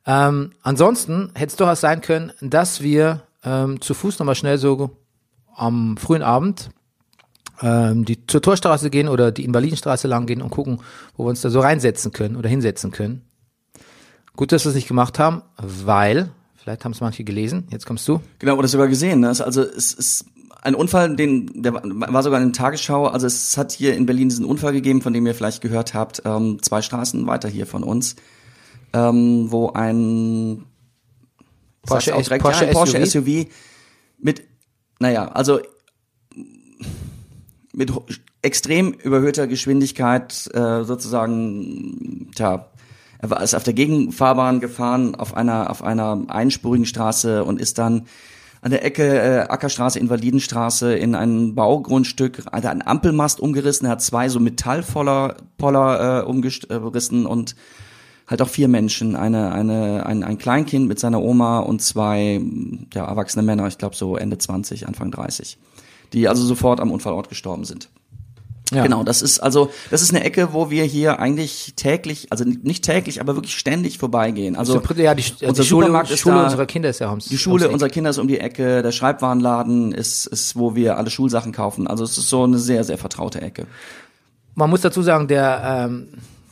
Ähm, 0.05 0.51
ansonsten 0.61 1.31
hätte 1.33 1.51
es 1.51 1.55
durchaus 1.55 1.81
sein 1.81 2.01
können, 2.01 2.31
dass 2.41 2.81
wir 2.81 3.23
ähm, 3.43 3.79
zu 3.81 3.93
Fuß 3.93 4.19
nochmal 4.19 4.35
schnell 4.35 4.57
so 4.57 4.97
am 5.55 5.97
frühen 5.97 6.23
Abend 6.23 6.69
ähm, 7.61 8.05
die 8.05 8.25
zur 8.25 8.41
Torstraße 8.41 8.89
gehen 8.89 9.07
oder 9.07 9.31
die 9.31 9.45
Invalidenstraße 9.45 10.07
lang 10.07 10.25
gehen 10.25 10.41
und 10.41 10.49
gucken, 10.49 10.81
wo 11.15 11.25
wir 11.25 11.29
uns 11.29 11.41
da 11.41 11.49
so 11.49 11.59
reinsetzen 11.59 12.11
können 12.11 12.35
oder 12.35 12.49
hinsetzen 12.49 12.91
können. 12.91 13.28
Gut, 14.35 14.51
dass 14.51 14.65
wir 14.65 14.69
es 14.69 14.75
nicht 14.75 14.87
gemacht 14.87 15.19
haben, 15.19 15.41
weil, 15.57 16.31
vielleicht 16.55 16.85
haben 16.85 16.91
es 16.91 17.01
manche 17.01 17.23
gelesen, 17.23 17.67
jetzt 17.71 17.85
kommst 17.85 18.07
du. 18.07 18.21
Genau, 18.39 18.55
oder 18.55 18.67
sogar 18.67 18.87
gesehen. 18.87 19.21
Ne? 19.21 19.27
Also 19.27 19.61
es 19.61 19.93
ist 19.93 20.25
ein 20.61 20.75
Unfall, 20.75 21.15
den 21.15 21.61
der 21.61 21.73
war 21.73 22.23
sogar 22.23 22.41
in 22.41 22.51
der 22.51 22.53
Tagesschau. 22.53 23.07
Also 23.07 23.27
es 23.27 23.57
hat 23.57 23.71
hier 23.71 23.95
in 23.95 24.05
Berlin 24.05 24.29
diesen 24.29 24.45
Unfall 24.45 24.73
gegeben, 24.73 25.01
von 25.01 25.13
dem 25.13 25.25
ihr 25.25 25.35
vielleicht 25.35 25.61
gehört 25.61 25.93
habt, 25.93 26.21
ähm, 26.25 26.61
zwei 26.61 26.81
Straßen 26.81 27.25
weiter 27.27 27.49
hier 27.49 27.65
von 27.65 27.83
uns, 27.83 28.15
ähm, 28.93 29.51
wo 29.51 29.71
ein 29.71 30.65
Porsche 31.81 32.15
auch 32.15 32.21
direkt, 32.21 32.43
Porsche 32.43 32.65
ja, 32.65 32.71
Porsche 32.71 33.05
SUV. 33.05 33.25
SUV 33.25 33.47
mit, 34.19 34.43
naja, 34.99 35.29
also 35.29 35.59
mit 37.73 37.91
extrem 38.41 38.91
überhöhter 38.91 39.47
Geschwindigkeit 39.47 40.49
äh, 40.53 40.83
sozusagen, 40.83 42.31
tja, 42.35 42.69
er 43.19 43.41
ist 43.41 43.53
auf 43.53 43.63
der 43.63 43.73
Gegenfahrbahn 43.73 44.59
gefahren 44.59 45.15
auf 45.15 45.35
einer 45.35 45.69
auf 45.69 45.83
einer 45.83 46.23
einspurigen 46.27 46.85
Straße 46.85 47.43
und 47.43 47.59
ist 47.59 47.77
dann 47.77 48.05
an 48.61 48.71
der 48.71 48.83
Ecke 48.83 49.03
äh, 49.03 49.39
Ackerstraße 49.47 49.99
Invalidenstraße 49.99 50.93
in 50.93 51.15
ein 51.15 51.55
Baugrundstück 51.55 52.45
hat 52.51 52.65
einen 52.65 52.81
Ampelmast 52.81 53.39
umgerissen, 53.39 53.85
er 53.85 53.91
hat 53.91 54.01
zwei 54.01 54.29
so 54.29 54.39
Metallpoller 54.39 55.37
Poller 55.57 56.21
äh, 56.21 56.25
umgerissen 56.25 57.25
und 57.25 57.55
halt 58.29 58.41
auch 58.41 58.49
vier 58.49 58.67
Menschen, 58.67 59.15
eine, 59.15 59.51
eine, 59.51 60.05
ein, 60.05 60.23
ein 60.23 60.37
Kleinkind 60.37 60.87
mit 60.87 60.99
seiner 60.99 61.21
Oma 61.21 61.59
und 61.59 61.81
zwei 61.81 62.39
ja, 62.93 63.05
erwachsene 63.05 63.43
Männer, 63.43 63.67
ich 63.67 63.79
glaube 63.79 63.95
so 63.95 64.17
Ende 64.17 64.37
20, 64.37 64.87
Anfang 64.87 65.09
30, 65.09 65.57
die 66.13 66.27
also 66.27 66.45
sofort 66.45 66.79
am 66.79 66.91
Unfallort 66.91 67.27
gestorben 67.27 67.65
sind. 67.65 67.89
Ja. 68.71 68.83
Genau, 68.83 69.03
das 69.03 69.21
ist 69.21 69.39
also, 69.39 69.71
das 69.89 70.01
ist 70.01 70.13
eine 70.13 70.23
Ecke, 70.23 70.53
wo 70.53 70.69
wir 70.69 70.83
hier 70.83 71.19
eigentlich 71.19 71.73
täglich, 71.75 72.27
also 72.29 72.43
nicht 72.45 72.83
täglich, 72.83 73.19
aber 73.19 73.35
wirklich 73.35 73.57
ständig 73.57 73.97
vorbeigehen. 73.97 74.55
Also 74.55 74.73
So, 74.73 74.93
ja, 74.95 75.15
die, 75.15 75.23
die 75.23 75.45
unser 75.45 75.63
Schule, 75.63 75.87
Supermarkt 75.87 76.11
ist 76.11 76.19
Schule 76.19 76.35
da, 76.35 76.43
unserer 76.43 76.65
Kinder 76.67 76.89
ist 76.89 76.99
ja 76.99 77.09
ums 77.09 77.25
die 77.25 77.37
Schule 77.37 77.69
unserer 77.69 77.89
Kinder 77.89 78.11
ist 78.11 78.19
um 78.19 78.27
die 78.27 78.39
Ecke, 78.39 78.83
der 78.83 78.91
Schreibwarenladen 78.91 79.91
ist, 79.91 80.27
ist, 80.27 80.55
wo 80.55 80.75
wir 80.75 80.97
alle 80.97 81.09
Schulsachen 81.09 81.51
kaufen. 81.51 81.87
Also 81.87 82.03
es 82.03 82.17
ist 82.17 82.29
so 82.29 82.43
eine 82.43 82.59
sehr, 82.59 82.83
sehr 82.83 82.97
vertraute 82.97 83.41
Ecke. 83.41 83.65
Man 84.53 84.69
muss 84.69 84.81
dazu 84.81 85.01
sagen, 85.01 85.27
der 85.27 85.87
ähm, 85.89 86.07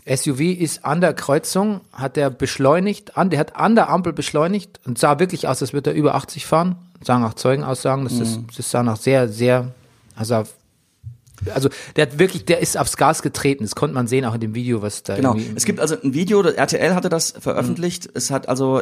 SUV 0.07 0.39
ist 0.39 0.85
an 0.85 1.01
der 1.01 1.13
Kreuzung, 1.13 1.81
hat 1.91 2.15
der 2.15 2.29
beschleunigt, 2.29 3.17
an, 3.17 3.29
der 3.29 3.39
hat 3.39 3.55
an 3.57 3.75
der 3.75 3.89
Ampel 3.89 4.13
beschleunigt 4.13 4.79
und 4.85 4.97
sah 4.97 5.19
wirklich 5.19 5.47
aus, 5.47 5.61
als 5.61 5.73
würde 5.73 5.91
er 5.91 5.95
über 5.95 6.15
80 6.15 6.45
fahren. 6.45 6.77
Sagen 7.03 7.23
auch 7.23 7.33
Zeugenaussagen, 7.33 8.05
das, 8.05 8.13
ist, 8.13 8.39
das 8.55 8.71
sah 8.71 8.81
nach 8.81 8.97
sehr, 8.97 9.27
sehr, 9.27 9.71
also, 10.15 10.43
also 11.53 11.69
der 11.95 12.07
hat 12.07 12.19
wirklich, 12.19 12.45
der 12.45 12.59
ist 12.59 12.77
aufs 12.77 12.97
Gas 12.97 13.21
getreten. 13.21 13.63
Das 13.63 13.75
konnte 13.75 13.93
man 13.93 14.07
sehen 14.07 14.25
auch 14.25 14.33
in 14.33 14.41
dem 14.41 14.55
Video, 14.55 14.81
was 14.81 15.03
da 15.03 15.15
Genau. 15.15 15.35
Es 15.55 15.65
gibt 15.65 15.79
also 15.79 15.95
ein 16.01 16.13
Video, 16.13 16.41
das 16.41 16.53
RTL 16.53 16.95
hatte 16.95 17.09
das 17.09 17.31
veröffentlicht. 17.39 18.09
Es 18.13 18.31
hat 18.31 18.49
also 18.49 18.81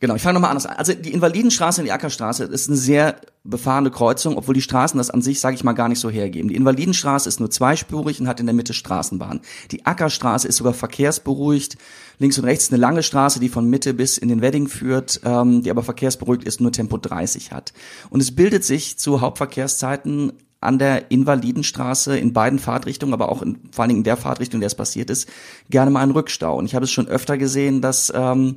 Genau, 0.00 0.14
ich 0.14 0.22
fange 0.22 0.34
nochmal 0.34 0.50
anders 0.50 0.64
an. 0.64 0.76
Also 0.76 0.94
die 0.94 1.12
Invalidenstraße 1.12 1.82
und 1.82 1.84
die 1.84 1.92
Ackerstraße 1.92 2.44
ist 2.44 2.68
eine 2.68 2.78
sehr 2.78 3.16
befahrene 3.44 3.90
Kreuzung, 3.90 4.38
obwohl 4.38 4.54
die 4.54 4.62
Straßen 4.62 4.96
das 4.96 5.10
an 5.10 5.20
sich, 5.20 5.40
sage 5.40 5.56
ich 5.56 5.62
mal, 5.62 5.74
gar 5.74 5.90
nicht 5.90 6.00
so 6.00 6.08
hergeben. 6.08 6.48
Die 6.48 6.56
Invalidenstraße 6.56 7.28
ist 7.28 7.38
nur 7.38 7.50
zweispurig 7.50 8.18
und 8.18 8.26
hat 8.26 8.40
in 8.40 8.46
der 8.46 8.54
Mitte 8.54 8.72
Straßenbahn. 8.72 9.42
Die 9.72 9.84
Ackerstraße 9.84 10.48
ist 10.48 10.56
sogar 10.56 10.72
verkehrsberuhigt. 10.72 11.76
Links 12.18 12.38
und 12.38 12.46
rechts 12.46 12.64
ist 12.64 12.72
eine 12.72 12.80
lange 12.80 13.02
Straße, 13.02 13.40
die 13.40 13.50
von 13.50 13.68
Mitte 13.68 13.92
bis 13.92 14.16
in 14.16 14.30
den 14.30 14.40
Wedding 14.40 14.68
führt, 14.68 15.20
ähm, 15.22 15.62
die 15.62 15.70
aber 15.70 15.82
verkehrsberuhigt 15.82 16.44
ist, 16.44 16.62
nur 16.62 16.72
Tempo 16.72 16.96
30 16.96 17.52
hat. 17.52 17.74
Und 18.08 18.20
es 18.20 18.34
bildet 18.34 18.64
sich 18.64 18.98
zu 18.98 19.20
Hauptverkehrszeiten 19.20 20.32
an 20.60 20.78
der 20.78 21.10
Invalidenstraße 21.10 22.18
in 22.18 22.32
beiden 22.32 22.58
Fahrtrichtungen, 22.58 23.14
aber 23.14 23.30
auch 23.30 23.42
in, 23.42 23.58
vor 23.70 23.82
allen 23.82 23.88
Dingen 23.90 24.00
in 24.00 24.04
der 24.04 24.16
Fahrtrichtung, 24.16 24.58
in 24.58 24.60
der 24.60 24.66
es 24.66 24.74
passiert 24.74 25.08
ist, 25.08 25.28
gerne 25.70 25.90
mal 25.90 26.00
einen 26.00 26.12
Rückstau. 26.12 26.56
Und 26.56 26.66
ich 26.66 26.74
habe 26.74 26.84
es 26.84 26.90
schon 26.90 27.08
öfter 27.08 27.38
gesehen, 27.38 27.80
dass 27.80 28.12
ähm, 28.14 28.56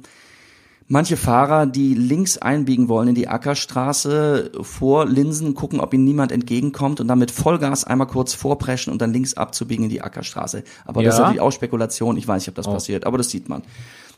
manche 0.88 1.16
Fahrer, 1.16 1.66
die 1.66 1.94
links 1.94 2.38
einbiegen 2.38 2.90
wollen 2.90 3.10
in 3.10 3.16
die 3.16 3.30
Ackerstraße, 3.30 4.52
vor 4.62 5.06
Linsen 5.06 5.54
gucken, 5.54 5.80
ob 5.80 5.94
ihnen 5.94 6.04
niemand 6.04 6.34
entgegenkommt 6.34 7.00
und 7.00 7.08
dann 7.08 7.20
mit 7.20 7.32
Vollgas 7.32 7.86
einmal 7.86 8.08
kurz 8.08 8.34
vorpreschen 8.34 8.92
und 8.92 9.02
dann 9.02 9.14
links 9.14 9.36
abzubiegen 9.36 9.86
in 9.86 9.90
die 9.90 10.02
Ackerstraße. 10.02 10.64
Aber 10.86 11.04
das 11.04 11.14
ist 11.16 11.20
Ja? 11.20 11.24
natürlich 11.26 11.42
auch 11.42 11.52
Spekulation, 11.52 12.18
ich 12.18 12.28
weiß 12.28 12.42
nicht, 12.42 12.50
ob 12.50 12.56
das 12.56 12.68
passiert, 12.68 13.06
aber 13.06 13.18
das 13.18 13.30
sieht 13.30 13.48
man. 13.48 13.64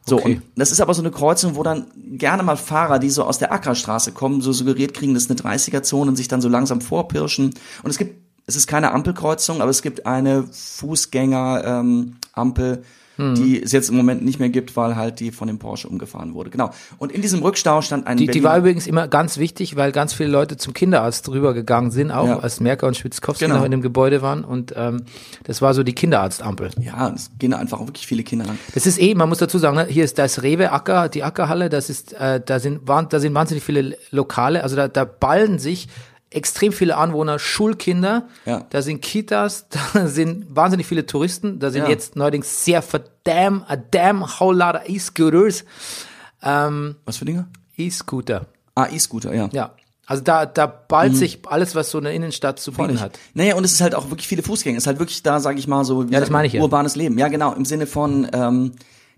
So, 0.08 0.18
Okay. 0.18 0.36
und 0.36 0.44
das 0.56 0.72
ist 0.72 0.82
aber 0.82 0.94
so 0.94 1.02
eine 1.02 1.10
Kreuzung, 1.10 1.56
wo 1.56 1.64
dann 1.64 1.88
gerne 1.96 2.44
mal 2.44 2.58
Fahrer, 2.58 3.00
die 3.00 3.10
so 3.10 3.24
aus 3.24 3.40
der 3.40 3.52
Ackerstraße 3.52 4.12
kommen, 4.12 4.40
so 4.42 4.54
suggeriert 4.54 4.94
kriegen, 4.94 5.16
das 5.16 5.24
ist 5.26 5.32
eine 5.32 5.40
30er-Zone 5.58 6.12
und 6.12 6.16
sich 6.16 6.28
dann 6.28 6.42
so 6.42 6.50
langsam 6.50 6.80
vorpirschen. 6.80 7.56
Und 7.82 7.90
es 7.90 7.98
gibt, 7.98 8.22
es 8.46 8.56
ist 8.56 8.68
keine 8.68 8.92
Ampelkreuzung, 8.92 9.62
aber 9.62 9.72
es 9.72 9.82
gibt 9.82 10.06
eine 10.06 10.44
Fußgänger-Ampel, 10.52 12.84
die 13.18 13.62
es 13.64 13.72
jetzt 13.72 13.90
im 13.90 13.96
Moment 13.96 14.24
nicht 14.26 14.40
mehr 14.40 14.50
gibt, 14.50 14.76
weil 14.76 14.96
halt 14.96 15.20
die 15.20 15.32
von 15.32 15.48
dem 15.48 15.58
Porsche 15.60 15.88
umgefahren 15.88 16.34
wurde. 16.34 16.50
Genau. 16.50 16.72
Und 16.98 17.12
in 17.12 17.22
diesem 17.22 17.42
Rückstau 17.42 17.82
stand 17.82 18.08
ein 18.08 18.18
Die, 18.18 18.28
die 18.28 18.44
war 18.44 18.58
übrigens 18.58 18.88
immer 18.88 19.08
ganz 19.08 19.38
wichtig, 19.38 19.76
weil 19.78 19.92
ganz 19.92 20.14
viele 20.14 20.30
Leute 20.30 20.58
zum 20.58 20.74
Kinderarzt 20.74 21.28
drüber 21.28 21.54
gegangen 21.54 21.92
sind, 21.92 22.12
auch 22.12 22.28
Ja. 22.28 22.40
als 22.40 22.60
Merker 22.60 22.88
und 22.88 22.98
Schwitzkowski 22.98 23.46
Genau. 23.46 23.58
noch 23.60 23.66
in 23.66 23.72
dem 23.72 23.82
Gebäude 23.82 24.22
waren. 24.22 24.44
Und 24.44 24.74
ähm, 24.76 25.04
das 25.44 25.62
war 25.62 25.74
so 25.74 25.84
die 25.84 25.94
Kinderarztampel. 25.94 26.72
Ja, 26.82 27.10
es 27.16 27.32
gehen 27.40 27.52
da 27.52 27.58
einfach 27.58 27.80
wirklich 27.80 28.06
viele 28.06 28.24
Kinder 28.24 28.46
lang. 28.46 28.58
Das 28.74 28.86
ist 28.86 29.00
eh, 29.02 29.16
man 29.16 29.30
muss 29.30 29.38
dazu 29.38 29.58
sagen, 29.60 29.78
ne, 29.78 29.86
hier 29.90 30.04
ist 30.04 30.18
das 30.18 30.44
Rewe 30.44 30.72
Acker, 30.72 31.08
die 31.10 31.24
Ackerhalle, 31.24 31.70
das 31.70 31.90
ist, 31.90 32.14
äh, 32.14 32.42
da 32.46 32.60
sind, 32.60 32.88
waren, 32.88 33.08
da 33.10 33.20
sind 33.20 33.34
wahnsinnig 33.34 33.64
viele 33.64 33.98
Lokale, 34.12 34.62
also 34.64 34.76
da, 34.76 34.88
da 34.88 35.06
ballen 35.06 35.58
sich 35.60 35.88
extrem 36.36 36.72
viele 36.72 36.98
Anwohner, 36.98 37.40
Schulkinder, 37.40 38.28
Ja. 38.46 38.66
da 38.70 38.82
sind 38.82 39.02
Kitas, 39.02 39.68
da 39.94 40.08
sind 40.08 40.46
wahnsinnig 40.56 40.86
viele 40.88 41.06
Touristen, 41.06 41.60
da 41.60 41.72
sind 41.72 41.84
Ja. 41.84 41.90
jetzt 41.90 42.16
neuerdings 42.16 42.66
sehr 42.66 42.82
verdamn, 42.82 43.64
a 43.68 43.76
damn 43.76 44.24
whole 44.40 44.82
E-Scooters, 44.88 45.66
ähm, 46.44 46.96
Was 47.06 47.18
für 47.18 47.26
Dinge? 47.26 47.48
E-Scooter, 47.78 48.46
Ah, 48.76 48.88
E-Scooter, 48.92 49.34
ja. 49.34 49.50
ja. 49.52 49.72
Also 50.08 50.22
da, 50.22 50.46
da 50.46 50.68
ballt 50.68 51.16
sich 51.16 51.40
alles, 51.48 51.74
was 51.74 51.90
so 51.90 51.98
eine 51.98 52.14
Innenstadt 52.14 52.60
zu 52.60 52.72
bieten 52.72 53.00
hat. 53.02 53.18
Naja, 53.34 53.56
und 53.56 53.64
es 53.64 53.72
ist 53.72 53.82
halt 53.82 53.96
auch 53.96 54.12
wirklich 54.12 54.28
viele 54.28 54.44
Fußgänger. 54.44 54.78
Es 54.78 54.84
ist 54.84 54.88
halt 54.88 55.00
wirklich 55.00 55.24
da, 55.24 55.40
sage 55.40 55.58
ich 55.58 55.68
mal, 55.68 55.84
so 55.84 56.04
Ja, 56.04 56.20
das 56.20 56.30
meine 56.30 56.46
ich 56.46 56.54
ja. 56.54 56.62
urbanes 56.62 56.96
Leben. 56.96 57.18
Ja, 57.18 57.28
genau, 57.28 57.54
im 57.54 57.66
Sinne 57.66 57.88
von, 57.88 58.28
ähm, 58.32 58.74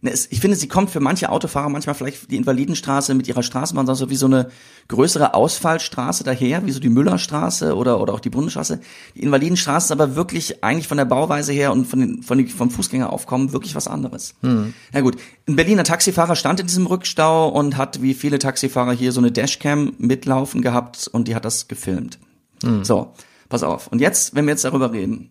es, 0.08 0.28
ich 0.32 0.40
finde, 0.40 0.58
sie 0.58 0.68
kommt 0.68 0.90
für 0.90 1.00
manche 1.00 1.30
Autofahrer 1.30 1.70
manchmal 1.70 1.96
vielleicht 1.96 2.32
die 2.32 2.38
Invalidenstraße 2.38 3.14
mit 3.14 3.28
ihrer 3.28 3.44
Straßenbahn 3.44 3.88
so 3.96 4.10
wie 4.10 4.16
so 4.16 4.26
eine 4.26 4.50
größere 4.88 5.34
Ausfallstraße 5.34 6.24
daher, 6.24 6.66
wie 6.66 6.72
so 6.72 6.80
die 6.80 6.90
Müllerstraße 6.90 7.76
oder, 7.76 8.00
oder 8.00 8.14
auch 8.14 8.20
die 8.20 8.30
Bundesstraße. 8.30 8.80
Die 9.16 9.22
Invalidenstraße 9.22 9.86
ist 9.86 9.92
aber 9.92 10.16
wirklich 10.16 10.64
eigentlich 10.64 10.88
von 10.88 10.98
der 10.98 11.06
Bauweise 11.06 11.54
her 11.54 11.72
und 11.72 11.86
von 11.86 12.00
den, 12.00 12.24
von 12.24 12.38
den, 12.38 12.48
vom 12.48 12.70
Fußgängeraufkommen 12.70 13.54
wirklich 13.54 13.76
was 13.76 13.88
anderes. 13.88 14.36
Hm. 14.42 14.74
Na 14.94 15.02
gut, 15.02 15.18
ein 15.48 15.56
Berliner 15.56 15.84
Taxifahrer 15.84 16.36
stand 16.36 16.60
in 16.60 16.68
diesem 16.68 16.88
Rückstau 16.88 17.50
und 17.50 17.78
hat 17.78 18.02
wie 18.02 18.14
viele 18.14 18.40
Taxifahrer 18.40 18.94
hier 18.94 19.12
so 19.12 19.20
eine 19.20 19.32
Dashcam 19.32 19.94
mitlaufen 19.98 20.62
gehabt 20.62 21.08
und 21.12 21.28
die 21.28 21.36
hat 21.36 21.46
das 21.46 21.68
gefilmt. 21.68 22.20
So, 22.84 23.14
pass 23.50 23.62
auf. 23.62 23.88
Und 23.88 24.02
jetzt, 24.02 24.34
wenn 24.34 24.46
wir 24.46 24.52
jetzt 24.54 24.66
darüber 24.66 24.92
reden, 24.92 25.30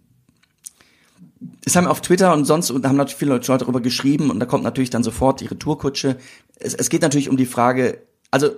es 1.64 1.76
haben 1.76 1.86
auf 1.86 2.00
Twitter 2.00 2.32
und 2.32 2.44
sonst 2.44 2.70
und 2.70 2.86
haben 2.86 2.96
natürlich 2.96 3.18
viele 3.18 3.32
Leute 3.32 3.56
darüber 3.58 3.80
geschrieben 3.80 4.30
und 4.30 4.40
da 4.40 4.46
kommt 4.46 4.64
natürlich 4.64 4.90
dann 4.90 5.02
sofort 5.02 5.40
die 5.40 5.46
Retourkutsche. 5.46 6.16
Es, 6.56 6.74
es 6.74 6.88
geht 6.88 7.02
natürlich 7.02 7.28
um 7.28 7.36
die 7.36 7.46
Frage, 7.46 7.98
also 8.30 8.50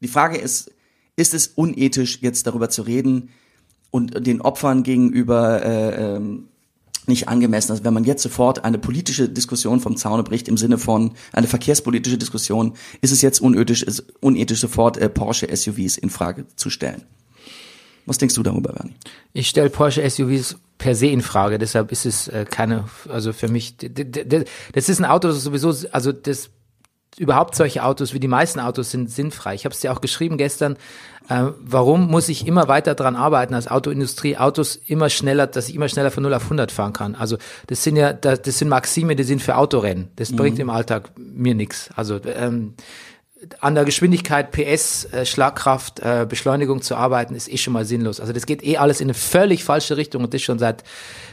die 0.00 0.08
Frage 0.08 0.36
ist, 0.36 0.72
ist 1.16 1.34
es 1.34 1.48
unethisch 1.48 2.18
jetzt 2.20 2.46
darüber 2.46 2.68
zu 2.68 2.82
reden 2.82 3.30
und 3.90 4.26
den 4.26 4.40
Opfern 4.40 4.82
gegenüber 4.82 5.64
äh, 5.64 6.16
ähm, 6.16 6.48
nicht 7.06 7.28
angemessen, 7.28 7.72
also 7.72 7.84
wenn 7.84 7.94
man 7.94 8.04
jetzt 8.04 8.22
sofort 8.22 8.64
eine 8.64 8.78
politische 8.78 9.28
Diskussion 9.28 9.80
vom 9.80 9.96
Zaune 9.96 10.22
bricht 10.22 10.48
im 10.48 10.56
Sinne 10.56 10.78
von 10.78 11.12
eine 11.32 11.46
verkehrspolitische 11.46 12.18
Diskussion, 12.18 12.74
ist 13.00 13.10
es 13.10 13.22
jetzt 13.22 13.40
unethisch, 13.40 13.82
ist 13.82 14.04
unethisch 14.20 14.60
sofort 14.60 14.96
äh, 14.98 15.08
Porsche 15.08 15.54
SUVs 15.54 15.96
in 15.96 16.10
Frage 16.10 16.46
zu 16.56 16.70
stellen. 16.70 17.02
Was 18.10 18.18
denkst 18.18 18.34
du 18.34 18.42
darüber, 18.42 18.72
Bernie? 18.72 18.96
Ich 19.34 19.46
stelle 19.46 19.70
Porsche 19.70 20.02
SUVs 20.10 20.56
per 20.78 20.96
se 20.96 21.06
in 21.06 21.20
Frage, 21.20 21.58
deshalb 21.58 21.92
ist 21.92 22.06
es 22.06 22.26
äh, 22.26 22.44
keine, 22.44 22.86
also 23.08 23.32
für 23.32 23.46
mich, 23.46 23.76
das 23.76 24.88
ist 24.88 24.98
ein 24.98 25.04
Auto, 25.04 25.28
das 25.28 25.36
ist 25.36 25.44
sowieso, 25.44 25.72
also 25.92 26.10
das 26.10 26.50
überhaupt 27.18 27.54
solche 27.54 27.84
Autos 27.84 28.12
wie 28.12 28.18
die 28.18 28.26
meisten 28.26 28.58
Autos 28.58 28.90
sind 28.90 29.12
sinnfrei. 29.12 29.54
Ich 29.54 29.64
habe 29.64 29.72
es 29.72 29.80
dir 29.80 29.92
auch 29.92 30.00
geschrieben 30.00 30.38
gestern. 30.38 30.76
Äh, 31.28 31.52
warum 31.60 32.08
muss 32.08 32.28
ich 32.28 32.48
immer 32.48 32.66
weiter 32.66 32.96
dran 32.96 33.14
arbeiten 33.14 33.54
als 33.54 33.68
Autoindustrie, 33.68 34.36
Autos 34.36 34.74
immer 34.74 35.08
schneller, 35.08 35.46
dass 35.46 35.68
ich 35.68 35.76
immer 35.76 35.88
schneller 35.88 36.10
von 36.10 36.24
0 36.24 36.34
auf 36.34 36.44
100 36.44 36.72
fahren 36.72 36.92
kann? 36.92 37.14
Also 37.14 37.36
das 37.68 37.84
sind 37.84 37.94
ja, 37.94 38.12
das, 38.12 38.42
das 38.42 38.58
sind 38.58 38.68
Maxime, 38.68 39.14
die 39.14 39.22
sind 39.22 39.40
für 39.40 39.56
Autorennen. 39.56 40.08
Das 40.16 40.32
bringt 40.32 40.58
im 40.58 40.70
Alltag 40.70 41.12
mir 41.16 41.54
nichts. 41.54 41.90
Also 41.94 42.18
ähm, 42.24 42.74
an 43.60 43.74
der 43.74 43.84
Geschwindigkeit, 43.84 44.50
PS, 44.50 45.06
äh, 45.12 45.24
Schlagkraft, 45.24 46.00
äh, 46.00 46.26
Beschleunigung 46.28 46.82
zu 46.82 46.94
arbeiten, 46.94 47.34
ist 47.34 47.50
eh 47.50 47.56
schon 47.56 47.72
mal 47.72 47.84
sinnlos. 47.84 48.20
Also 48.20 48.32
das 48.32 48.44
geht 48.44 48.62
eh 48.62 48.76
alles 48.76 49.00
in 49.00 49.06
eine 49.06 49.14
völlig 49.14 49.64
falsche 49.64 49.96
Richtung 49.96 50.24
und 50.24 50.34
das 50.34 50.42
schon 50.42 50.58
seit 50.58 50.84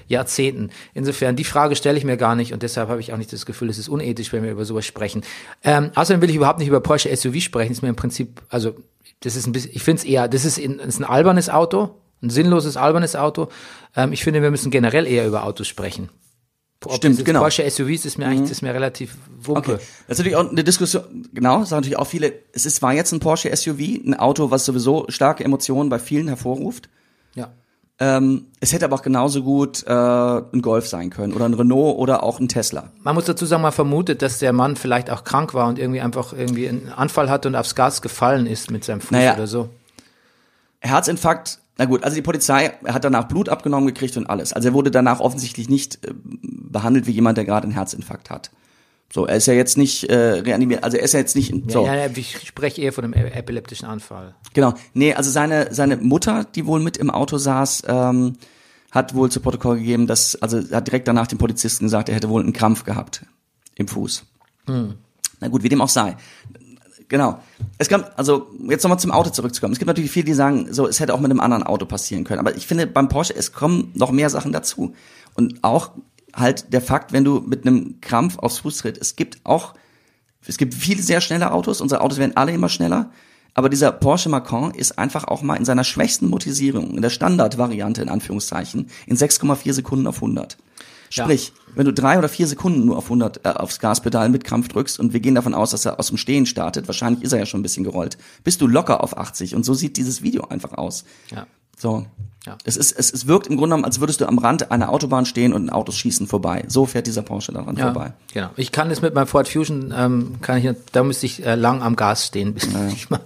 Jahrzehnten. 0.08 0.70
Insofern, 0.94 1.36
die 1.36 1.44
Frage 1.44 1.76
stelle 1.76 1.98
ich 1.98 2.06
mir 2.06 2.16
gar 2.16 2.36
nicht 2.36 2.54
und 2.54 2.64
deshalb 2.64 2.90
habe 2.90 3.02
ich 3.02 3.12
auch 3.12 3.18
nicht 3.18 3.34
das 3.34 3.46
Gefühl, 3.46 3.70
es 3.70 3.78
ist 3.78 3.90
unethisch, 3.90 4.32
wenn 4.32 4.44
wir 4.44 4.52
über 4.52 4.64
sowas 4.64 4.86
sprechen. 4.86 5.24
Ähm, 5.64 5.92
außerdem 5.96 6.22
will 6.22 6.30
ich 6.30 6.38
überhaupt 6.38 6.60
nicht 6.60 6.70
über 6.70 6.80
Porsche 6.80 7.14
SUV 7.16 7.42
sprechen, 7.42 7.74
ist 7.74 7.82
mir 7.82 7.90
im 7.90 7.96
Prinzip, 7.96 8.42
also 8.50 8.76
das 9.20 9.36
ist 9.36 9.48
ein 9.48 9.52
bisschen, 9.52 9.72
ich 9.74 9.84
finde 9.84 10.02
es 10.02 10.06
eher, 10.06 10.28
das 10.30 10.46
ist, 10.46 10.58
in, 10.58 10.80
ist 10.80 11.00
ein 11.00 11.06
albernes 11.06 11.50
Auto, 11.50 11.96
ein 12.22 12.30
sinnloses 12.30 12.78
albernes 12.78 13.16
Auto. 13.16 13.50
Ähm, 13.96 14.14
ich 14.14 14.24
finde, 14.24 14.42
wir 14.42 14.52
müssen 14.52 14.72
generell 14.72 15.08
eher 15.08 15.28
über 15.28 15.44
Autos 15.44 15.68
sprechen. 15.68 16.10
Ob 16.86 16.94
Stimmt, 16.94 17.26
genau. 17.26 17.40
Porsche 17.40 17.70
SUVs 17.70 18.06
ist 18.06 18.18
mir 18.18 18.28
eigentlich, 18.28 18.42
das 18.42 18.52
ist 18.52 18.62
mir 18.62 18.74
relativ 18.74 19.18
wumpe. 19.42 19.74
Okay. 19.74 19.84
Das 20.08 20.16
ist 20.16 20.20
natürlich 20.20 20.36
auch 20.36 20.50
eine 20.50 20.64
Diskussion, 20.64 21.28
genau, 21.34 21.64
sagen 21.64 21.82
natürlich 21.82 21.98
auch 21.98 22.08
viele, 22.08 22.34
es 22.54 22.66
ist, 22.66 22.82
war 22.82 22.94
jetzt 22.94 23.12
ein 23.12 23.20
Porsche 23.20 23.54
SUV, 23.56 23.80
ein 24.06 24.14
Auto, 24.14 24.52
was 24.52 24.66
sowieso 24.66 25.06
starke 25.10 25.44
Emotionen 25.44 25.90
bei 25.90 25.98
vielen 25.98 26.28
hervorruft. 26.28 26.88
Ja. 27.34 27.50
Ähm, 28.00 28.46
es 28.60 28.74
hätte 28.74 28.86
aber 28.86 28.96
auch 28.96 29.02
genauso 29.02 29.42
gut 29.42 29.84
äh, 29.88 29.92
ein 29.92 30.62
Golf 30.62 30.88
sein 30.88 31.10
können 31.10 31.34
oder 31.34 31.46
ein 31.46 31.56
Renault 31.56 31.98
oder 31.98 32.22
auch 32.22 32.40
ein 32.40 32.48
Tesla. 32.48 32.92
Man 33.02 33.16
muss 33.16 33.26
dazu 33.26 33.48
sagen, 33.48 33.64
man 33.64 33.72
vermutet, 33.72 34.22
dass 34.22 34.38
der 34.38 34.54
Mann 34.54 34.76
vielleicht 34.76 35.10
auch 35.10 35.24
krank 35.24 35.56
war 35.56 35.68
und 35.68 35.80
irgendwie 35.80 36.02
einfach 36.02 36.32
irgendwie 36.32 36.70
einen 36.70 36.90
Anfall 36.96 37.28
hatte 37.28 37.48
und 37.48 37.56
aufs 37.56 37.74
Gas 37.74 38.04
gefallen 38.04 38.46
ist 38.46 38.70
mit 38.70 38.84
seinem 38.84 39.02
Fuß 39.02 39.12
Naja. 39.12 39.34
oder 39.34 39.48
so. 39.48 39.70
Herzinfarkt, 40.80 41.60
na 41.78 41.86
gut, 41.86 42.04
also 42.04 42.16
die 42.16 42.22
Polizei 42.22 42.72
hat 42.86 43.04
danach 43.04 43.28
Blut 43.28 43.50
abgenommen 43.50 43.88
gekriegt 43.88 44.18
und 44.18 44.28
alles. 44.28 44.54
Also 44.54 44.70
er 44.70 44.74
wurde 44.74 44.92
danach 44.92 45.20
offensichtlich 45.20 45.70
nicht 45.70 46.04
äh, 46.06 46.14
behandelt 46.14 47.08
wie 47.08 47.12
jemand, 47.12 47.38
der 47.38 47.46
gerade 47.46 47.66
einen 47.66 47.74
Herzinfarkt 47.74 48.30
hat. 48.30 48.52
So, 49.14 49.26
er 49.26 49.38
ist 49.38 49.46
ja 49.46 49.54
jetzt 49.54 49.78
nicht 49.78 50.06
äh, 50.06 50.16
reanimiert, 50.16 50.84
also 50.84 50.98
er 50.98 51.04
ist 51.04 51.14
ja 51.14 51.20
jetzt 51.20 51.36
nicht 51.36 51.54
so. 51.72 51.86
Ja, 51.86 51.96
ja, 51.96 52.10
ich 52.14 52.46
spreche 52.46 52.82
eher 52.82 52.92
von 52.92 53.06
einem 53.06 53.14
epileptischen 53.14 53.88
Anfall. 53.88 54.36
Genau. 54.54 54.74
Nee, 54.94 55.14
also 55.14 55.30
seine, 55.32 55.74
seine 55.74 55.96
Mutter, 55.98 56.44
die 56.44 56.66
wohl 56.66 56.82
mit 56.82 56.98
im 56.98 57.10
Auto 57.10 57.38
saß, 57.38 57.84
ähm, 57.88 58.34
hat 58.92 59.14
wohl 59.14 59.32
zu 59.32 59.40
Protokoll 59.40 59.78
gegeben, 59.78 60.08
dass, 60.08 60.36
also 60.42 60.60
hat 60.72 60.88
direkt 60.88 61.08
danach 61.08 61.28
dem 61.28 61.38
Polizisten 61.38 61.86
gesagt, 61.86 62.10
er 62.10 62.16
hätte 62.16 62.30
wohl 62.30 62.42
einen 62.42 62.54
Krampf 62.54 62.84
gehabt 62.84 63.26
im 63.76 63.88
Fuß. 63.88 64.26
Na 65.40 65.48
gut, 65.48 65.64
wie 65.64 65.70
dem 65.70 65.82
auch 65.82 65.90
sei. 65.90 66.18
Genau. 67.10 67.40
Es 67.78 67.88
kam, 67.88 68.04
also 68.16 68.48
jetzt 68.68 68.84
nochmal 68.84 69.00
zum 69.00 69.12
Auto 69.12 69.30
zurückzukommen. 69.30 69.74
Es 69.74 69.80
gibt 69.80 69.88
natürlich 69.88 70.12
viele, 70.12 70.26
die 70.26 70.34
sagen, 70.34 70.68
so, 70.72 70.88
es 70.88 71.00
hätte 71.00 71.14
auch 71.14 71.20
mit 71.20 71.32
einem 71.32 71.40
anderen 71.40 71.64
Auto 71.64 71.86
passieren 71.86 72.24
können. 72.24 72.40
Aber 72.40 72.56
ich 72.56 72.68
finde, 72.68 72.86
beim 72.88 73.08
Porsche, 73.08 73.36
es 73.36 73.54
kommen 73.54 73.92
noch 73.96 74.12
mehr 74.12 74.30
Sachen 74.30 74.52
dazu. 74.52 74.94
Und 75.36 75.64
auch 75.64 75.92
halt 76.34 76.74
der 76.74 76.82
Fakt, 76.82 77.14
wenn 77.14 77.24
du 77.24 77.40
mit 77.40 77.66
einem 77.66 78.02
Krampf 78.02 78.38
aufs 78.40 78.60
Fuß 78.60 78.78
tritt, 78.78 78.98
es 78.98 79.16
gibt 79.16 79.40
auch 79.44 79.74
es 80.48 80.58
gibt 80.58 80.74
viele 80.74 81.02
sehr 81.02 81.22
schnelle 81.22 81.52
Autos, 81.52 81.82
unsere 81.82 82.02
Autos 82.02 82.18
werden 82.18 82.38
alle 82.38 82.54
immer 82.54 82.70
schneller, 82.70 83.12
aber 83.54 83.70
dieser 83.70 83.92
Porsche 83.92 84.30
Macan 84.30 84.72
ist 84.72 84.98
einfach 84.98 85.26
auch 85.26 85.42
mal 85.42 85.56
in 85.56 85.66
seiner 85.66 85.84
schwächsten 85.84 86.30
Motorisierung, 86.30 86.96
in 86.96 87.02
der 87.02 87.10
Standardvariante 87.10 88.02
in 88.02 88.10
Anführungszeichen, 88.10 88.90
in 89.08 89.18
6,4 89.18 89.74
Sekunden 89.74 90.08
auf 90.08 90.18
100. 90.18 90.58
Sprich, 91.10 91.54
wenn 91.76 91.86
du 91.86 91.94
drei 91.94 92.18
oder 92.18 92.30
vier 92.30 92.48
Sekunden 92.48 92.86
nur 92.86 92.98
auf 92.98 93.06
100 93.06 93.46
äh, 93.46 93.50
aufs 93.50 93.80
Gaspedal 93.80 94.30
mit 94.30 94.44
Krampf 94.44 94.68
drückst 94.68 95.00
und 95.00 95.14
wir 95.14 95.20
gehen 95.20 95.36
davon 95.36 95.54
aus, 95.54 95.72
dass 95.72 95.86
er 95.86 96.00
aus 96.00 96.08
dem 96.08 96.18
Stehen 96.18 96.46
startet, 96.46 96.88
wahrscheinlich 96.88 97.24
ist 97.24 97.34
er 97.34 97.40
ja 97.40 97.46
schon 97.46 97.60
ein 97.60 97.64
bisschen 97.64 97.84
gerollt, 97.84 98.18
bist 98.44 98.62
du 98.62 98.68
locker 98.68 99.04
auf 99.04 99.18
80 99.18 99.56
und 99.56 99.64
so 99.64 99.74
sieht 99.74 99.98
dieses 99.98 100.22
Video 100.22 100.48
einfach 100.48 100.74
aus. 100.74 101.04
Ja. 101.32 101.48
So. 101.78 102.06
Ja. 102.46 102.58
Es, 102.64 102.78
ist, 102.78 102.94
es, 102.94 103.12
es 103.12 103.28
wirkt 103.28 103.48
im 103.48 103.58
Grunde 103.58 103.76
genommen, 103.76 103.86
als 103.86 104.00
würdest 104.00 104.22
du 104.22 104.26
am 104.26 104.38
Rand 104.38 104.72
einer 104.72 104.90
Autobahn 104.90 105.26
stehen 105.26 105.52
und 105.54 105.70
Autos 105.70 105.98
schießen 105.98 106.28
vorbei. 106.28 106.64
So 106.70 106.86
fährt 106.86 107.06
dieser 107.06 107.22
Porsche 107.22 107.52
daran 107.52 107.76
Ja, 107.76 107.92
vorbei. 107.92 108.14
genau. 108.34 108.50
Ich 108.56 108.72
kann 108.72 108.90
das 108.90 109.02
mit 109.02 109.14
meinem 109.14 109.28
Ford 109.28 109.48
Fusion, 109.50 109.94
ähm, 109.96 110.36
kann 110.42 110.58
ich, 110.58 110.70
da 110.94 111.04
müsste 111.04 111.26
ich 111.26 111.46
äh, 111.46 111.56
lang 111.56 111.84
am 111.84 111.96
Gas 111.98 112.26
stehen, 112.26 112.54
bis 112.56 112.68
ich 112.94 113.10
mal 113.10 113.20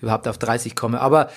überhaupt 0.00 0.28
auf 0.28 0.38
30 0.38 0.76
komme. 0.76 1.00
Aber 1.00 1.30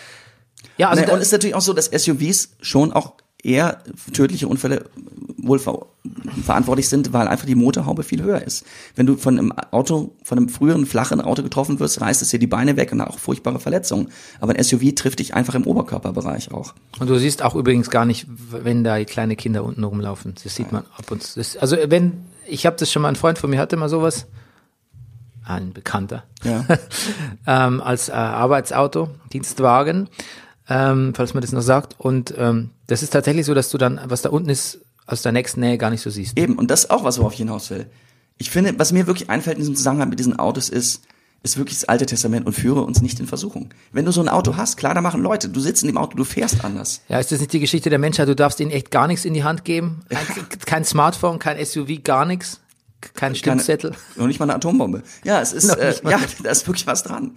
ja, 0.77 0.89
also 0.89 1.03
Nee, 1.03 1.11
und 1.11 1.17
es 1.19 1.27
ist 1.27 1.31
natürlich 1.31 1.55
auch 1.55 1.61
so, 1.61 1.73
dass 1.73 1.87
SUVs 1.87 2.55
schon 2.61 2.93
auch 2.93 3.13
eher 3.43 3.83
tödliche 4.13 4.47
Unfälle 4.47 4.85
wohl 5.37 5.59
ver 5.59 5.85
verantwortlich 6.43 6.89
sind, 6.89 7.13
weil 7.13 7.27
einfach 7.27 7.45
die 7.45 7.55
Motorhaube 7.55 8.03
viel 8.03 8.23
höher 8.23 8.41
ist. 8.41 8.65
Wenn 8.95 9.05
du 9.05 9.15
von 9.15 9.37
einem 9.37 9.51
Auto, 9.71 10.15
von 10.23 10.37
einem 10.37 10.49
früheren 10.49 10.85
flachen 10.85 11.21
Auto 11.21 11.43
getroffen 11.43 11.79
wirst, 11.79 12.01
reißt 12.01 12.21
es 12.21 12.29
dir 12.29 12.39
die 12.39 12.47
Beine 12.47 12.77
weg 12.77 12.91
und 12.91 13.01
auch 13.01 13.19
furchtbare 13.19 13.59
Verletzungen. 13.59 14.09
Aber 14.39 14.53
ein 14.53 14.63
SUV 14.63 14.95
trifft 14.95 15.19
dich 15.19 15.33
einfach 15.33 15.55
im 15.55 15.65
Oberkörperbereich 15.65 16.51
auch. 16.51 16.73
und 16.99 17.09
du 17.09 17.17
siehst 17.19 17.41
auch 17.43 17.55
übrigens 17.55 17.89
gar 17.89 18.05
nicht, 18.05 18.25
wenn 18.29 18.83
da 18.83 19.03
kleine 19.03 19.35
Kinder 19.35 19.63
unten 19.63 19.83
rumlaufen. 19.83 20.33
Das 20.43 20.55
sieht 20.55 20.71
man 20.71 20.83
ab 20.97 21.11
und 21.11 21.23
zu. 21.23 21.41
Also 21.59 21.77
wenn, 21.87 22.25
ich 22.47 22.65
habe 22.65 22.77
das 22.77 22.91
schon 22.91 23.01
mal, 23.01 23.09
ein 23.09 23.15
Freund 23.15 23.37
von 23.37 23.49
mir 23.49 23.59
hatte 23.59 23.75
mal 23.75 23.89
sowas, 23.89 24.27
ein 25.45 25.73
Bekannter, 25.73 26.23
Ja. 26.43 26.65
ähm, 27.47 27.81
als 27.81 28.09
äh, 28.09 28.13
Arbeitsauto, 28.13 29.09
Dienstwagen, 29.33 30.09
ähm, 30.69 31.13
falls 31.15 31.33
man 31.33 31.41
das 31.41 31.51
noch 31.51 31.61
sagt. 31.61 31.99
Und 31.99 32.33
ähm, 32.37 32.71
das 32.87 33.03
ist 33.03 33.11
tatsächlich 33.11 33.45
so, 33.45 33.53
dass 33.53 33.69
du 33.69 33.77
dann, 33.77 33.99
was 34.05 34.21
da 34.21 34.29
unten 34.29 34.49
ist, 34.49 34.79
aus 35.05 35.21
der 35.21 35.31
nächsten 35.31 35.59
Nähe 35.59 35.77
gar 35.77 35.89
nicht 35.89 36.01
so 36.01 36.09
siehst. 36.09 36.37
Eben, 36.37 36.57
und 36.57 36.71
das 36.71 36.85
ist 36.85 36.91
auch 36.91 37.03
was, 37.03 37.19
worauf 37.19 37.33
ich 37.33 37.39
hinaus 37.39 37.69
will. 37.69 37.87
Ich 38.37 38.49
finde, 38.49 38.77
was 38.77 38.91
mir 38.91 39.07
wirklich 39.07 39.29
einfällt 39.29 39.57
in 39.57 39.61
diesem 39.61 39.75
Zusammenhang 39.75 40.09
mit 40.09 40.19
diesen 40.19 40.39
Autos 40.39 40.69
ist, 40.69 41.03
ist 41.43 41.57
wirklich 41.57 41.77
das 41.77 41.89
Alte 41.89 42.05
Testament 42.05 42.47
und 42.47 42.53
führe 42.53 42.81
uns 42.81 43.01
nicht 43.01 43.19
in 43.19 43.27
Versuchung. 43.27 43.69
Wenn 43.91 44.05
du 44.05 44.11
so 44.11 44.21
ein 44.21 44.29
Auto 44.29 44.55
hast, 44.55 44.77
klar, 44.77 44.93
da 44.93 45.01
machen 45.01 45.21
Leute, 45.21 45.49
du 45.49 45.59
sitzt 45.59 45.83
in 45.83 45.87
dem 45.87 45.97
Auto, 45.97 46.15
du 46.15 46.23
fährst 46.23 46.63
anders. 46.63 47.01
Ja, 47.09 47.19
ist 47.19 47.33
das 47.33 47.41
nicht 47.41 47.51
die 47.51 47.59
Geschichte 47.59 47.89
der 47.89 47.99
Menschheit? 47.99 48.29
Du 48.29 48.35
darfst 48.35 48.61
ihnen 48.61 48.71
echt 48.71 48.91
gar 48.91 49.07
nichts 49.07 49.25
in 49.25 49.33
die 49.33 49.43
Hand 49.43 49.65
geben. 49.65 50.05
Ein, 50.09 50.47
kein 50.65 50.85
Smartphone, 50.85 51.39
kein 51.39 51.63
SUV, 51.63 52.01
gar 52.01 52.25
nichts. 52.25 52.61
Kein 53.13 53.35
Stimmzettel. 53.35 53.93
Noch 54.15 54.27
nicht 54.27 54.39
mal 54.39 54.45
eine 54.45 54.55
Atombombe. 54.55 55.03
Ja, 55.25 55.41
es 55.41 55.51
ist, 55.51 55.69
äh, 55.75 55.93
ja, 56.09 56.19
da 56.43 56.49
ist 56.49 56.65
wirklich 56.65 56.87
was 56.87 57.03
dran. 57.03 57.31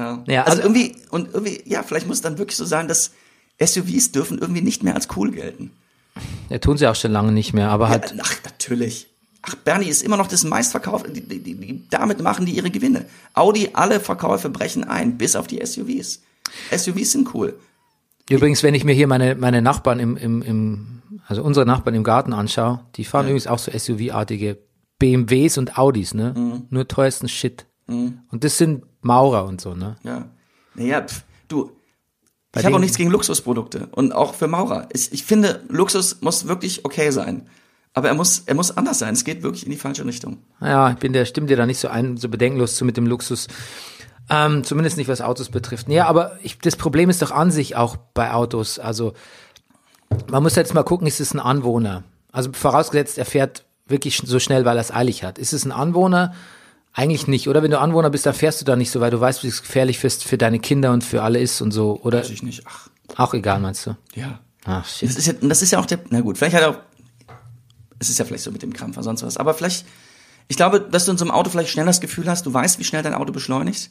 Ja, 0.00 0.24
Ja, 0.26 0.42
also, 0.44 0.62
also- 0.62 0.62
irgendwie, 0.62 0.96
und 1.10 1.32
irgendwie, 1.34 1.62
ja, 1.66 1.82
vielleicht 1.82 2.06
muss 2.06 2.16
es 2.18 2.22
dann 2.22 2.38
wirklich 2.38 2.56
so 2.56 2.64
sein, 2.64 2.88
dass 2.88 3.12
SUVs 3.62 4.12
dürfen 4.12 4.38
irgendwie 4.38 4.62
nicht 4.62 4.82
mehr 4.82 4.94
als 4.94 5.08
cool 5.16 5.30
gelten. 5.30 5.70
Ja, 6.48 6.58
tun 6.58 6.76
sie 6.78 6.86
auch 6.86 6.94
schon 6.96 7.12
lange 7.12 7.32
nicht 7.32 7.52
mehr, 7.52 7.70
aber 7.70 7.88
halt. 7.88 8.10
Ja, 8.16 8.22
ach, 8.24 8.34
natürlich. 8.44 9.08
Ach, 9.42 9.54
Bernie 9.54 9.86
ist 9.88 10.02
immer 10.02 10.16
noch 10.16 10.26
das 10.26 10.44
meistverkauf, 10.44 11.02
die, 11.04 11.20
die, 11.22 11.38
die, 11.38 11.82
damit 11.90 12.20
machen 12.22 12.44
die 12.46 12.52
ihre 12.52 12.70
Gewinne. 12.70 13.06
Audi, 13.34 13.70
alle 13.72 14.00
Verkäufe 14.00 14.50
brechen 14.50 14.84
ein, 14.84 15.16
bis 15.16 15.34
auf 15.36 15.46
die 15.46 15.64
SUVs. 15.64 16.20
SUVs 16.76 17.12
sind 17.12 17.34
cool. 17.34 17.58
Übrigens, 18.28 18.62
wenn 18.62 18.74
ich 18.74 18.84
mir 18.84 18.92
hier 18.94 19.06
meine, 19.06 19.34
meine 19.36 19.62
Nachbarn 19.62 19.98
im, 19.98 20.16
im, 20.16 20.42
im, 20.42 21.02
also 21.26 21.42
unsere 21.42 21.64
Nachbarn 21.66 21.94
im 21.94 22.04
Garten 22.04 22.32
anschaue, 22.32 22.80
die 22.96 23.04
fahren 23.04 23.26
übrigens 23.26 23.46
auch 23.46 23.58
so 23.58 23.70
SUV-artige 23.76 24.58
BMWs 24.98 25.56
und 25.58 25.78
Audis, 25.78 26.12
ne? 26.14 26.34
Mhm. 26.36 26.62
Nur 26.70 26.86
teuersten 26.86 27.28
Shit. 27.28 27.66
Und 27.90 28.44
das 28.44 28.58
sind 28.58 28.84
Maurer 29.02 29.44
und 29.44 29.60
so, 29.60 29.74
ne? 29.74 29.96
Ja. 30.02 30.28
Naja, 30.74 31.02
pf, 31.02 31.24
du, 31.48 31.72
Bei 32.52 32.60
ich 32.60 32.66
habe 32.66 32.76
auch 32.76 32.80
nichts 32.80 32.96
gegen 32.96 33.10
Luxusprodukte 33.10 33.88
und 33.92 34.14
auch 34.14 34.34
für 34.34 34.48
Maurer. 34.48 34.88
Ich, 34.92 35.12
ich 35.12 35.24
finde, 35.24 35.62
Luxus 35.68 36.20
muss 36.20 36.46
wirklich 36.46 36.84
okay 36.84 37.10
sein. 37.10 37.48
Aber 37.92 38.08
er 38.08 38.14
muss, 38.14 38.44
er 38.46 38.54
muss 38.54 38.76
anders 38.76 39.00
sein. 39.00 39.14
Es 39.14 39.24
geht 39.24 39.42
wirklich 39.42 39.64
in 39.64 39.72
die 39.72 39.76
falsche 39.76 40.04
Richtung. 40.04 40.38
Ja, 40.60 40.90
ich 40.90 40.98
bin 40.98 41.12
der, 41.12 41.24
stimmt 41.24 41.50
dir 41.50 41.56
da 41.56 41.66
nicht 41.66 41.80
so 41.80 41.88
ein, 41.88 42.16
so 42.16 42.28
bedenkenlos 42.28 42.76
zu 42.76 42.84
mit 42.84 42.96
dem 42.96 43.06
Luxus. 43.06 43.48
Ähm, 44.28 44.62
zumindest 44.62 44.96
nicht, 44.96 45.08
was 45.08 45.20
Autos 45.20 45.48
betrifft. 45.48 45.88
Ja, 45.88 46.06
aber 46.06 46.38
ich, 46.42 46.58
das 46.58 46.76
Problem 46.76 47.10
ist 47.10 47.20
doch 47.20 47.32
an 47.32 47.50
sich 47.50 47.74
auch 47.74 47.96
bei 47.96 48.32
Autos. 48.32 48.78
Also, 48.78 49.14
man 50.30 50.44
muss 50.44 50.54
jetzt 50.54 50.72
mal 50.72 50.84
gucken, 50.84 51.08
ist 51.08 51.20
es 51.20 51.34
ein 51.34 51.40
Anwohner? 51.40 52.04
Also, 52.30 52.52
vorausgesetzt, 52.52 53.18
er 53.18 53.24
fährt 53.24 53.64
wirklich 53.86 54.22
so 54.24 54.38
schnell, 54.38 54.64
weil 54.64 54.76
er 54.76 54.82
es 54.82 54.92
eilig 54.92 55.24
hat. 55.24 55.38
Ist 55.38 55.52
es 55.52 55.64
ein 55.64 55.72
Anwohner? 55.72 56.32
Eigentlich 56.92 57.26
nicht. 57.26 57.48
Oder 57.48 57.62
wenn 57.62 57.70
du 57.70 57.78
Anwohner 57.78 58.10
bist, 58.10 58.26
dann 58.26 58.34
fährst 58.34 58.60
du 58.60 58.64
da 58.64 58.76
nicht 58.76 58.90
so, 58.90 59.00
weil 59.00 59.10
du 59.10 59.20
weißt, 59.20 59.44
wie 59.44 59.48
es 59.48 59.62
gefährlich 59.62 59.98
für, 59.98 60.10
für 60.10 60.38
deine 60.38 60.58
Kinder 60.58 60.92
und 60.92 61.04
für 61.04 61.22
alle 61.22 61.38
ist 61.38 61.60
und 61.60 61.70
so. 61.70 62.00
Oder 62.02 62.20
Weiß 62.20 62.30
ich 62.30 62.42
nicht. 62.42 62.62
Ach, 62.66 62.88
auch 63.16 63.34
egal, 63.34 63.60
meinst 63.60 63.86
du? 63.86 63.96
ja. 64.14 64.40
Ach, 64.66 64.86
shit. 64.86 65.08
Das 65.08 65.16
ist 65.16 65.26
ja, 65.26 65.32
das 65.40 65.62
ist 65.62 65.70
ja 65.70 65.78
auch 65.78 65.86
der, 65.86 66.00
na 66.10 66.20
gut, 66.20 66.36
vielleicht 66.36 66.54
hat 66.54 66.62
er 66.62 66.70
auch, 66.70 66.78
es 67.98 68.10
ist 68.10 68.18
ja 68.18 68.26
vielleicht 68.26 68.44
so 68.44 68.50
mit 68.50 68.62
dem 68.62 68.74
Krampf 68.74 68.96
oder 68.98 69.04
sonst 69.04 69.22
was, 69.22 69.38
aber 69.38 69.54
vielleicht, 69.54 69.86
ich 70.48 70.56
glaube, 70.58 70.80
dass 70.80 71.06
du 71.06 71.12
in 71.12 71.16
so 71.16 71.24
einem 71.24 71.32
Auto 71.32 71.48
vielleicht 71.48 71.70
schnell 71.70 71.86
das 71.86 72.02
Gefühl 72.02 72.28
hast, 72.28 72.44
du 72.44 72.52
weißt, 72.52 72.78
wie 72.78 72.84
schnell 72.84 73.02
dein 73.02 73.14
Auto 73.14 73.32
beschleunigt. 73.32 73.88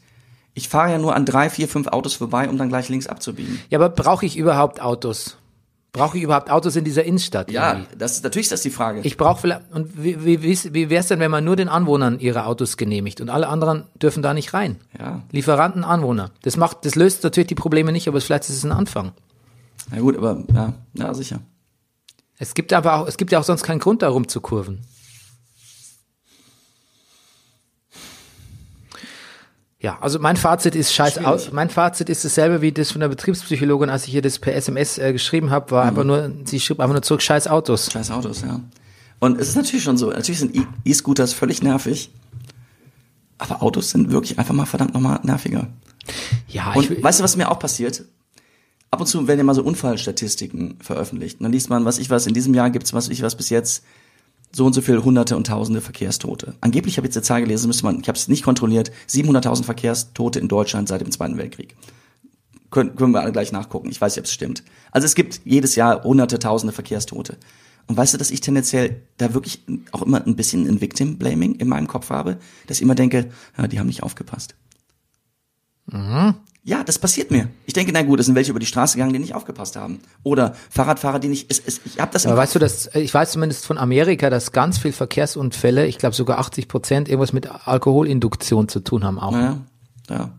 Ich 0.54 0.70
fahre 0.70 0.92
ja 0.92 1.00
nur 1.00 1.16
an 1.16 1.26
drei, 1.26 1.50
vier, 1.50 1.68
fünf 1.68 1.88
Autos 1.88 2.14
vorbei, 2.14 2.48
um 2.50 2.60
dann 2.60 2.70
gleich 2.70 2.88
links 2.88 3.08
abzubiegen. 3.08 3.60
Ja, 3.72 3.80
aber 3.80 3.90
brauche 3.90 4.28
ich 4.28 4.38
überhaupt 4.38 4.80
Autos? 4.80 5.38
Brauche 5.92 6.18
ich 6.18 6.24
überhaupt 6.24 6.52
Autos 6.52 6.76
in 6.76 6.84
dieser 6.84 7.04
Innenstadt? 7.04 7.50
Ja, 7.50 7.74
irgendwie? 7.74 7.98
das 7.98 8.14
ist, 8.14 8.24
natürlich 8.24 8.46
ist 8.46 8.52
das 8.52 8.62
die 8.62 8.70
Frage. 8.70 9.02
Ich 9.04 9.18
brauche 9.18 9.42
vielleicht, 9.42 9.62
und 9.72 10.04
wie, 10.04 10.24
wie, 10.24 10.44
wie, 10.44 10.74
wie 10.74 10.90
wäre 10.90 11.02
es 11.02 11.08
denn, 11.08 11.20
wenn 11.20 11.32
man 11.32 11.44
nur 11.44 11.56
den 11.56 11.68
Anwohnern 11.68 12.20
ihre 12.20 12.46
Autos 12.46 12.78
genehmigt 12.78 13.22
und 13.22 13.30
alle 13.30 13.48
anderen 13.48 13.86
dürfen 14.00 14.22
da 14.22 14.36
nicht 14.36 14.54
rein? 14.54 14.78
Ja. 15.00 15.24
Lieferanten, 15.32 15.84
Anwohner. 15.84 16.30
Das 16.44 16.58
macht, 16.58 16.86
das 16.86 16.94
löst 16.94 17.24
natürlich 17.24 17.48
die 17.48 17.56
Probleme 17.56 17.92
nicht, 17.92 18.08
aber 18.08 18.22
vielleicht 18.22 18.44
ist 18.44 18.58
es 18.58 18.64
ein 18.64 18.72
Anfang. 18.72 19.14
Na 19.92 20.00
gut, 20.00 20.16
aber 20.16 20.44
ja, 20.54 20.74
ja, 20.94 21.14
sicher. 21.16 21.40
Es 22.38 22.54
gibt 22.54 22.72
aber 22.72 22.96
auch, 22.96 23.08
es 23.08 23.18
gibt 23.18 23.32
ja 23.32 23.40
auch 23.40 23.44
sonst 23.44 23.64
keinen 23.64 23.80
Grund, 23.80 24.04
darum 24.04 24.28
zu 24.28 24.42
kurven. 24.42 24.82
Ja, 29.82 29.98
also 30.02 30.20
mein 30.20 30.36
Fazit 30.36 30.76
ist 30.76 30.94
scheiß 30.94 31.20
aus. 31.20 31.54
Mein 31.54 31.70
Fazit 31.70 32.10
ist 32.10 32.26
dasselbe 32.26 32.62
wie 32.62 32.74
das 32.74 32.92
von 32.92 33.00
der 33.00 33.08
Betriebspsychologin, 33.08 33.90
als 33.90 34.08
ich 34.08 34.14
ihr 34.14 34.22
das 34.22 34.38
per 34.38 34.54
SMS 34.54 34.98
äh, 34.98 35.14
geschrieben 35.14 35.52
habe, 35.52 35.72
war 35.72 35.86
einfach 35.86 36.04
nur, 36.04 36.32
sie 36.44 36.60
schrieb 36.60 36.82
einfach 36.82 36.94
nur 36.94 37.02
zurück, 37.02 37.22
scheiß 37.22 37.48
Autos. 37.48 37.90
Scheiß 37.90 38.12
Autos, 38.12 38.42
ja. 38.42 38.60
Und 39.20 39.40
es 39.40 39.48
ist 39.48 39.56
natürlich 39.56 39.84
schon 39.84 39.98
so, 39.98 40.10
natürlich 40.10 40.40
sind 40.40 40.56
E-Scooters 40.84 41.34
völlig 41.34 41.64
nervig, 41.64 42.12
aber 43.38 43.64
Autos 43.64 43.92
sind 43.92 44.12
wirklich 44.12 44.38
einfach 44.38 44.54
mal 44.54 44.66
verdammt 44.66 44.94
nochmal 44.94 45.22
nerviger. 45.24 45.68
Ja, 46.50 46.74
Und 46.74 46.92
ich, 46.92 47.02
weißt 47.02 47.20
du, 47.20 47.24
was 47.24 47.38
mir 47.38 47.50
auch 47.50 47.60
passiert? 47.60 48.04
Ab 48.92 49.00
und 49.00 49.08
zu 49.08 49.28
werden 49.28 49.40
ja 49.40 49.44
mal 49.46 49.56
so 49.56 49.64
Unfallstatistiken 49.64 50.78
veröffentlicht. 50.82 51.40
Und 51.40 51.44
dann 51.44 51.52
liest 51.54 51.70
man, 51.70 51.86
was 51.86 52.00
ich 52.00 52.10
was, 52.10 52.28
in 52.28 52.34
diesem 52.34 52.54
Jahr 52.54 52.70
gibt's 52.70 52.94
was 52.94 53.08
ich 53.08 53.22
was 53.22 53.36
bis 53.36 53.50
jetzt 53.50 53.84
so 54.52 54.66
und 54.66 54.74
so 54.74 54.82
viel 54.82 55.04
Hunderte 55.04 55.38
und 55.38 55.48
Tausende 55.48 55.82
Verkehrstote. 55.82 56.56
Angeblich 56.62 56.98
habe 56.98 57.08
ich 57.08 57.14
jetzt 57.14 57.24
die 57.24 57.28
Zahl 57.28 57.42
gelesen, 57.42 57.68
müsste 57.68 57.86
man, 57.86 58.00
ich 58.02 58.08
habe 58.08 58.18
es 58.18 58.28
nicht 58.28 58.44
kontrolliert, 58.44 58.92
700.000 59.08 59.64
Verkehrstote 59.64 60.40
in 60.40 60.48
Deutschland 60.48 60.88
seit 60.88 61.02
dem 61.02 61.12
Zweiten 61.12 61.38
Weltkrieg. 61.38 61.76
Können, 62.72 62.96
können 62.96 63.14
wir 63.14 63.22
alle 63.22 63.32
gleich 63.32 63.52
nachgucken. 63.52 63.90
Ich 63.90 64.00
weiß 64.00 64.16
nicht, 64.16 64.22
ob 64.22 64.26
es 64.26 64.34
stimmt. 64.34 64.64
Also 64.92 65.06
es 65.06 65.16
gibt 65.16 65.42
jedes 65.44 65.76
Jahr 65.76 66.04
hunderte, 66.04 66.40
tausende 66.40 66.74
Verkehrstote. 66.74 67.38
Und 67.88 67.98
weißt 67.98 68.14
du, 68.14 68.18
dass 68.20 68.30
ich 68.30 68.42
tendenziell 68.42 69.02
da 69.18 69.34
wirklich 69.34 69.64
auch 69.92 70.04
immer 70.04 70.24
ein 70.24 70.36
bisschen 70.36 70.68
ein 70.68 70.80
Victim 70.80 71.18
Blaming 71.18 71.56
in 71.56 71.68
meinem 71.68 71.88
Kopf 71.88 72.12
habe, 72.12 72.38
dass 72.68 72.78
ich 72.78 72.84
immer 72.84 72.94
denke, 72.94 73.32
ja, 73.58 73.68
die 73.68 73.80
haben 73.80 73.88
nicht 73.88 74.04
aufgepasst. 74.04 74.54
Ja, 76.64 76.84
das 76.84 77.00
passiert 77.00 77.32
mir. 77.32 77.50
Ich 77.66 77.74
denke, 77.74 77.92
na 77.94 78.02
gut, 78.02 78.20
es 78.20 78.26
sind 78.26 78.36
welche 78.36 78.52
über 78.52 78.60
die 78.60 78.66
Straße 78.66 78.98
gegangen, 78.98 79.14
die 79.14 79.20
nicht 79.20 79.34
aufgepasst 79.34 79.76
haben. 79.78 80.00
Oder 80.24 80.56
Fahrradfahrer, 80.70 81.20
die 81.20 81.30
nicht. 81.30 81.50
Es, 81.50 81.60
es, 81.60 81.80
ich 81.86 82.00
habe 82.00 82.12
das. 82.12 82.26
aber 82.26 82.36
Kopf. 82.36 82.44
weißt 82.44 82.56
du, 82.56 82.60
dass, 82.60 82.96
ich 82.96 83.14
weiß 83.14 83.32
zumindest 83.32 83.66
von 83.66 83.78
Amerika, 83.78 84.30
dass 84.30 84.52
ganz 84.52 84.78
viel 84.78 84.92
Verkehrsunfälle, 84.92 85.88
ich 85.88 85.98
glaube 85.98 86.16
sogar 86.16 86.38
80 86.40 86.68
Prozent, 86.68 87.08
irgendwas 87.08 87.32
mit 87.34 87.50
Alkoholinduktion 87.68 88.68
zu 88.68 88.82
tun 88.82 89.04
haben 89.04 89.20
auch. 89.20 89.34
Ja, 89.34 89.58
ja. 90.10 90.34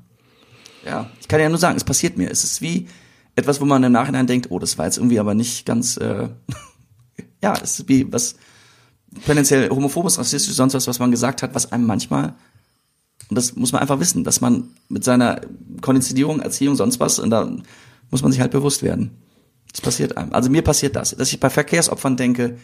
Ja, 0.84 1.10
ich 1.20 1.28
kann 1.28 1.40
ja 1.40 1.48
nur 1.48 1.58
sagen, 1.58 1.76
es 1.76 1.84
passiert 1.84 2.16
mir. 2.16 2.30
Es 2.30 2.44
ist 2.44 2.62
wie 2.62 2.88
etwas, 3.36 3.60
wo 3.60 3.64
man 3.64 3.82
im 3.82 3.92
Nachhinein 3.92 4.26
denkt, 4.26 4.50
oh, 4.50 4.58
das 4.58 4.78
war 4.78 4.86
jetzt 4.86 4.96
irgendwie 4.96 5.20
aber 5.20 5.34
nicht 5.34 5.66
ganz. 5.66 5.96
Äh, 5.96 6.28
ja, 7.42 7.54
es 7.62 7.80
ist 7.80 7.88
wie 7.88 8.10
was 8.12 8.36
tendenziell 9.26 9.68
homophobes, 9.70 10.18
rassistisch, 10.18 10.54
sonst 10.54 10.74
was, 10.74 10.86
was 10.86 10.98
man 10.98 11.10
gesagt 11.10 11.42
hat, 11.42 11.54
was 11.54 11.72
einem 11.72 11.86
manchmal 11.86 12.34
und 13.30 13.36
das 13.36 13.54
muss 13.56 13.72
man 13.72 13.80
einfach 13.80 14.00
wissen, 14.00 14.24
dass 14.24 14.40
man 14.40 14.70
mit 14.88 15.04
seiner 15.04 15.40
Konditionierung, 15.80 16.40
Erziehung, 16.40 16.76
sonst 16.76 17.00
was, 17.00 17.18
und 17.18 17.30
da 17.30 17.50
muss 18.10 18.22
man 18.22 18.32
sich 18.32 18.40
halt 18.40 18.50
bewusst 18.50 18.82
werden. 18.82 19.12
Das 19.70 19.80
passiert 19.80 20.16
einem. 20.16 20.32
Also 20.32 20.50
mir 20.50 20.62
passiert 20.62 20.96
das, 20.96 21.10
dass 21.16 21.32
ich 21.32 21.38
bei 21.38 21.48
Verkehrsopfern 21.48 22.16
denke, 22.16 22.58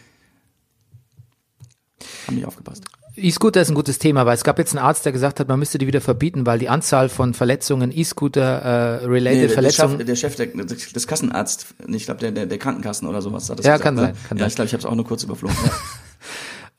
haben 2.27 2.35
nicht 2.35 2.45
aufgepasst. 2.45 2.83
E-Scooter 3.15 3.61
ist 3.61 3.69
ein 3.69 3.75
gutes 3.75 3.97
Thema, 3.97 4.27
weil 4.27 4.35
es 4.35 4.43
gab 4.43 4.59
jetzt 4.59 4.75
einen 4.75 4.85
Arzt, 4.85 5.05
der 5.05 5.11
gesagt 5.11 5.39
hat, 5.39 5.47
man 5.47 5.57
müsste 5.57 5.79
die 5.79 5.87
wieder 5.87 6.01
verbieten, 6.01 6.45
weil 6.45 6.59
die 6.59 6.69
Anzahl 6.69 7.09
von 7.09 7.33
Verletzungen, 7.33 7.91
E-Scooter-related 7.91 9.23
Nee, 9.23 9.39
der, 9.39 9.47
der, 9.47 9.49
Verletzungen, 9.49 9.97
Chef, 9.97 10.05
der 10.05 10.15
Chef 10.15 10.35
der, 10.35 10.47
des 10.65 11.07
Kassenarzt, 11.07 11.67
ich 11.87 12.05
glaube 12.05 12.19
der, 12.19 12.31
der, 12.31 12.45
der 12.45 12.57
Krankenkassen 12.59 13.07
oder 13.07 13.23
sowas 13.23 13.49
hat 13.49 13.57
das 13.57 13.65
Ja, 13.65 13.77
gesagt, 13.77 13.83
kann 13.85 13.95
ne? 13.95 14.01
sein, 14.01 14.15
kann 14.29 14.37
ja, 14.37 14.41
sein. 14.43 14.49
ich 14.49 14.55
glaube, 14.55 14.67
ich 14.67 14.73
habe 14.73 14.81
es 14.81 14.85
auch 14.85 14.95
nur 14.95 15.05
kurz 15.05 15.23
überflogen. 15.23 15.57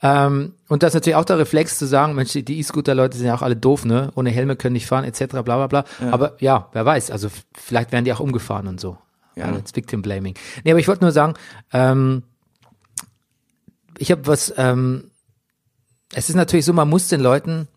Ja. 0.03 0.27
Ähm, 0.27 0.55
und 0.69 0.83
das 0.83 0.91
ist 0.91 0.95
natürlich 0.95 1.17
auch 1.17 1.25
der 1.25 1.39
Reflex 1.39 1.79
zu 1.79 1.87
sagen, 1.87 2.15
Mensch, 2.15 2.33
die 2.33 2.59
E-Scooter-Leute 2.59 3.17
sind 3.17 3.27
ja 3.27 3.35
auch 3.35 3.43
alle 3.43 3.57
doof, 3.57 3.85
ne? 3.85 4.13
Ohne 4.15 4.31
Helme 4.31 4.57
können 4.57 4.75
nicht 4.75 4.87
fahren, 4.87 5.05
etc. 5.05 5.27
bla 5.27 5.43
bla 5.43 5.67
bla. 5.67 5.85
Aber 6.11 6.37
ja, 6.41 6.69
wer 6.73 6.85
weiß, 6.85 7.11
also 7.11 7.29
vielleicht 7.55 7.93
werden 7.93 8.05
die 8.05 8.13
auch 8.13 8.21
umgefahren 8.21 8.69
und 8.69 8.81
so. 8.81 8.99
Ja. 9.35 9.47
Also 9.47 9.61
Victim 9.75 10.03
Blaming. 10.03 10.35
Nee, 10.65 10.71
aber 10.71 10.81
ich 10.81 10.89
wollte 10.89 11.05
nur 11.05 11.13
sagen, 11.13 11.35
ähm, 11.73 12.23
ich 13.99 14.11
habe 14.11 14.27
was, 14.27 14.53
ähm, 14.57 15.11
es 16.13 16.29
ist 16.29 16.37
natürlich 16.37 16.65
so, 16.65 16.73
man 16.73 16.89
muss 16.89 17.09
den 17.09 17.21
Leuten, 17.21 17.69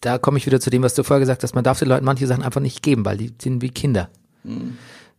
da 0.00 0.18
komme 0.18 0.38
ich 0.38 0.46
wieder 0.46 0.60
zu 0.60 0.70
dem, 0.70 0.82
was 0.82 0.94
du 0.94 1.04
vorher 1.04 1.20
gesagt 1.20 1.42
hast, 1.42 1.54
man 1.54 1.64
darf 1.64 1.78
den 1.78 1.88
Leuten 1.88 2.04
manche 2.04 2.26
Sachen 2.26 2.42
einfach 2.42 2.60
nicht 2.60 2.82
geben, 2.82 3.04
weil 3.04 3.16
die 3.16 3.32
sind 3.40 3.62
wie 3.62 3.70
Kinder. 3.70 4.08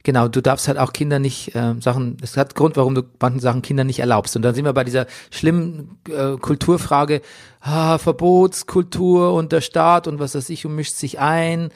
Genau, 0.05 0.27
du 0.27 0.41
darfst 0.41 0.67
halt 0.67 0.77
auch 0.77 0.91
Kinder 0.91 1.17
nicht 1.19 1.55
äh, 1.55 1.75
Sachen, 1.79 2.17
es 2.21 2.35
hat 2.35 2.55
Grund, 2.55 2.75
warum 2.75 2.93
du 2.93 3.03
manchen 3.21 3.39
Sachen 3.39 3.61
Kindern 3.61 3.87
nicht 3.87 3.99
erlaubst. 3.99 4.35
Und 4.35 4.41
dann 4.41 4.53
sind 4.53 4.65
wir 4.65 4.73
bei 4.73 4.83
dieser 4.83 5.07
schlimmen 5.31 5.97
äh, 6.09 6.35
Kulturfrage, 6.37 7.21
ah, 7.61 7.97
Verbotskultur 7.97 9.33
und 9.33 9.53
der 9.53 9.61
Staat 9.61 10.07
und 10.07 10.19
was 10.19 10.35
weiß 10.35 10.49
ich 10.49 10.65
und 10.65 10.75
mischt 10.75 10.95
sich 10.95 11.19
ein. 11.19 11.69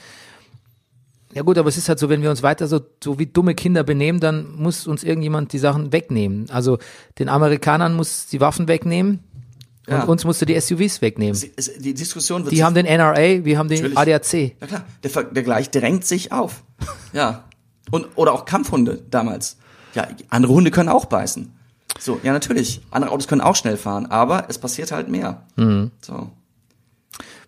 Ja 1.34 1.44
gut, 1.44 1.58
aber 1.58 1.70
es 1.70 1.78
ist 1.78 1.88
halt 1.88 2.00
so, 2.00 2.10
wenn 2.10 2.22
wir 2.22 2.30
uns 2.30 2.44
weiter 2.44 2.68
so, 2.68 2.82
so 3.02 3.20
wie 3.20 3.28
dumme 3.28 3.54
Kinder 3.56 3.84
benehmen, 3.84 4.20
dann 4.20 4.56
muss 4.56 4.88
uns 4.88 5.04
irgendjemand 5.04 5.54
die 5.54 5.60
Sachen 5.60 5.94
wegnehmen. 5.94 6.50
Also 6.50 6.80
den 7.20 7.30
Amerikanern 7.30 7.96
muss 7.96 8.28
die 8.28 8.42
Waffen 8.42 8.68
wegnehmen 8.68 9.20
Ja. 9.88 10.02
und 10.04 10.10
uns 10.10 10.26
musst 10.26 10.42
du 10.42 10.46
die 10.46 10.60
SUVs 10.60 11.02
wegnehmen. 11.02 11.40
Die 11.80 11.94
Diskussion 11.94 12.44
wird 12.44 12.54
Die 12.54 12.64
haben 12.64 12.76
den 12.76 12.86
NRA, 12.86 13.46
wir 13.46 13.58
haben 13.58 13.70
den 13.70 13.84
Natürlich. 13.94 13.98
ADAC. 13.98 14.56
Ja 14.60 14.68
klar, 14.68 15.24
der 15.32 15.44
Gleich 15.44 15.70
drängt 15.70 16.06
sich 16.06 16.32
auf. 16.34 16.64
Ja. 17.14 17.46
Und, 17.92 18.08
oder 18.16 18.34
auch 18.34 18.46
Kampfhunde 18.46 19.04
damals. 19.10 19.58
Ja, 19.94 20.08
andere 20.30 20.54
Hunde 20.54 20.72
können 20.72 20.90
auch 20.90 21.06
beißen. 21.06 21.52
So, 22.00 22.20
ja 22.24 22.34
natürlich. 22.34 22.82
Andere 22.92 23.12
Autos 23.12 23.28
können 23.28 23.42
auch 23.42 23.56
schnell 23.56 23.78
fahren, 23.78 24.06
aber 24.08 24.46
es 24.50 24.58
passiert 24.58 24.92
halt 24.92 25.10
mehr. 25.10 25.46
Mhm. 25.56 25.92
So. 26.02 26.30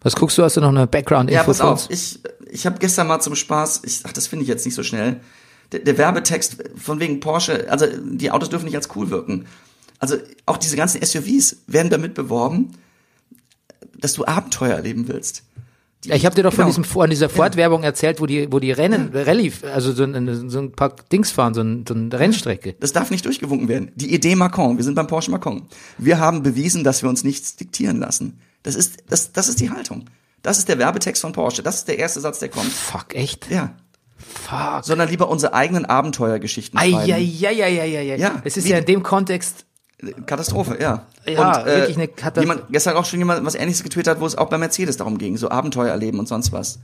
Was 0.02 0.16
guckst 0.16 0.38
du? 0.38 0.44
Hast 0.44 0.58
du 0.58 0.62
noch 0.62 0.70
eine 0.70 0.88
Background-Info 0.88 1.40
Ja, 1.40 1.44
pass 1.44 1.62
auf. 1.62 1.88
Ich, 1.90 2.20
ich 2.50 2.66
habe 2.66 2.80
gestern 2.80 3.08
mal 3.08 3.20
zum 3.20 3.36
Spaß, 3.36 3.82
ich, 3.84 4.02
ach, 4.06 4.14
das 4.14 4.28
finde 4.28 4.44
ich 4.44 4.50
jetzt 4.50 4.66
nicht 4.66 4.76
so 4.76 4.84
schnell. 4.84 5.20
Der, 5.72 5.82
der 5.82 5.98
Werbetext 5.98 6.64
von 6.78 7.00
wegen 7.00 7.20
Porsche, 7.20 7.68
also 7.70 7.86
die 7.86 8.32
Autos 8.32 8.50
dürfen 8.50 8.66
nicht 8.66 8.76
als 8.76 8.90
cool 8.96 9.10
wirken. 9.10 9.46
Also 10.00 10.16
auch 10.46 10.58
diese 10.58 10.78
ganzen 10.78 11.04
SUVs 11.06 11.58
werden 11.68 11.90
damit 11.90 12.14
beworben, 12.14 12.72
dass 13.98 14.14
du 14.14 14.26
Abenteuer 14.26 14.76
erleben 14.76 15.08
willst. 15.10 15.44
Die- 16.04 16.10
Ja, 16.10 16.16
ich 16.16 16.26
habe 16.26 16.34
dir 16.36 16.44
doch 16.44 16.52
von 16.54 16.60
genau. 16.66 16.70
diesem 16.70 16.84
von 16.86 17.10
dieser 17.10 17.28
Ford-Werbung 17.30 17.84
erzählt, 17.84 18.22
wo 18.22 18.26
die 18.26 18.52
wo 18.52 18.60
die 18.60 18.72
Rennen 18.72 19.10
Rallye, 19.14 19.52
also 19.74 19.92
so 19.92 20.04
ein, 20.04 20.50
so 20.50 20.60
ein 20.60 20.72
paar 20.72 20.96
Dings 21.12 21.32
fahren, 21.32 21.54
so, 21.54 21.62
ein, 21.62 21.86
so 21.88 21.94
eine 21.94 22.18
Rennstrecke. 22.18 22.76
Das 22.80 22.94
darf 22.94 23.12
nicht 23.12 23.26
durchgewunken 23.26 23.68
werden. 23.68 23.92
Die 23.96 24.14
Idee 24.14 24.36
Macron, 24.36 24.78
wir 24.78 24.84
sind 24.84 24.96
beim 24.96 25.08
Porsche 25.08 25.32
Macron. 25.32 25.64
Wir 25.98 26.20
haben 26.20 26.42
bewiesen, 26.44 26.84
dass 26.84 27.02
wir 27.04 27.10
uns 27.10 27.24
nichts 27.24 27.56
diktieren 27.58 27.98
lassen. 28.00 28.40
Das 28.64 28.76
ist, 28.76 28.98
das, 29.10 29.32
das 29.34 29.50
ist 29.50 29.60
die 29.60 29.70
Haltung. 29.72 30.06
Das 30.42 30.58
ist 30.58 30.70
der 30.70 30.78
Werbetext 30.80 31.22
von 31.22 31.34
Porsche. 31.34 31.64
Das 31.64 31.76
ist 31.76 31.88
der 31.90 32.00
erste 32.00 32.22
Satz, 32.22 32.40
der 32.40 32.48
kommt. 32.50 32.72
Fuck, 32.72 33.14
echt? 33.14 33.50
Ja. 33.52 33.76
Fuck. 34.18 34.84
Sondern 34.86 35.10
lieber 35.10 35.30
unsere 35.30 35.54
eigenen 35.54 35.86
Abenteuergeschichten 35.86 36.80
schreiben. 36.80 36.96
Eieieiei. 36.96 38.16
Ja, 38.18 38.42
es 38.46 38.56
ist 38.58 38.68
ja 38.68 38.78
in 38.78 38.86
dem 38.86 39.04
Kontext, 39.04 39.66
Katastrophe, 40.26 40.78
ja. 40.80 41.06
Ja, 41.26 41.66
wirklich 41.66 41.98
eine 41.98 42.08
Katast- 42.08 42.42
Jemand, 42.42 42.64
gestern 42.72 42.96
auch 42.96 43.06
schon 43.06 43.20
jemand 43.20 43.46
was 43.46 43.56
ähnliches 43.56 43.84
getwittert, 43.84 44.20
wo 44.22 44.26
es 44.26 44.36
auch 44.38 44.50
bei 44.50 44.58
Mercedes 44.58 44.98
darum 44.98 45.18
ging, 45.18 45.36
so 45.38 45.50
Abenteuer 45.50 45.90
erleben 45.90 46.20
und 46.20 46.28
sonst 46.28 46.52
was. 46.52 46.80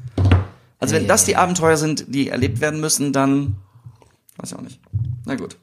Also 0.80 0.96
wenn 0.96 1.04
Ja, 1.04 1.08
das 1.08 1.24
die 1.26 1.36
Abenteuer 1.38 1.78
sind, 1.78 2.06
die 2.14 2.30
erlebt 2.30 2.60
werden 2.60 2.80
müssen, 2.82 3.14
dann 3.14 3.56
weiß 4.38 4.52
ich 4.52 4.58
auch 4.58 4.62
nicht. 4.62 4.80
Na 5.26 5.36
gut. 5.36 5.56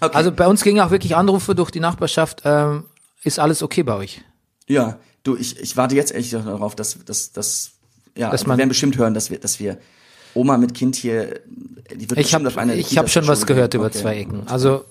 Okay. 0.00 0.14
also 0.16 0.30
bei 0.32 0.46
uns 0.46 0.62
gingen 0.62 0.80
auch 0.80 0.90
wirklich 0.90 1.16
Anrufe 1.16 1.54
durch 1.54 1.70
die 1.70 1.80
Nachbarschaft, 1.80 2.42
ähm, 2.44 2.84
ist 3.22 3.38
alles 3.38 3.62
okay 3.62 3.82
bei 3.82 3.94
euch? 3.94 4.22
ja, 4.68 4.98
du, 5.22 5.36
ich, 5.36 5.58
ich 5.60 5.76
warte 5.76 5.94
jetzt 5.94 6.14
echt 6.14 6.32
darauf, 6.32 6.74
dass, 6.76 6.98
dass, 7.04 7.32
dass 7.32 7.70
ja, 8.16 8.30
Dass 8.30 8.44
wir 8.44 8.48
man- 8.48 8.58
werden 8.58 8.68
bestimmt 8.70 8.96
hören, 8.98 9.14
dass 9.14 9.30
wir, 9.30 9.38
dass 9.38 9.58
wir 9.60 9.78
Oma 10.34 10.58
mit 10.58 10.74
Kind 10.74 10.96
hier, 10.96 11.40
die 11.94 12.10
wird 12.10 12.18
Ich 12.20 12.34
habe 12.34 12.44
bestimmt 12.44 12.46
auf 12.48 12.58
eine 12.58 12.74
ich 12.74 12.98
hab 12.98 13.08
schon 13.08 13.26
was 13.26 13.46
gehört 13.46 13.70
gehen. 13.72 13.80
über 13.80 13.88
Okay. 13.88 13.98
zwei 14.00 14.16
Ecken. 14.18 14.42
Also 14.48 14.84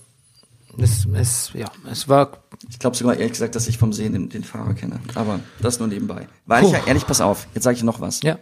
es, 0.77 1.05
es, 1.13 1.51
ja, 1.53 1.67
es 1.91 2.07
war 2.09 2.31
Ich 2.69 2.79
glaube 2.79 2.95
sogar 2.95 3.15
ehrlich 3.15 3.31
gesagt, 3.33 3.55
dass 3.55 3.67
ich 3.67 3.77
vom 3.77 3.93
Sehen 3.93 4.13
den, 4.13 4.29
den 4.29 4.43
Fahrer 4.43 4.73
kenne. 4.73 4.99
Aber 5.15 5.39
das 5.61 5.79
nur 5.79 5.87
nebenbei. 5.87 6.27
Weil 6.45 6.63
ich 6.65 6.71
ja, 6.71 6.79
Puh. 6.79 6.87
ehrlich, 6.87 7.05
pass 7.07 7.21
auf, 7.21 7.47
jetzt 7.53 7.63
sage 7.63 7.77
ich 7.77 7.83
noch 7.83 8.01
was. 8.01 8.21
ja. 8.23 8.37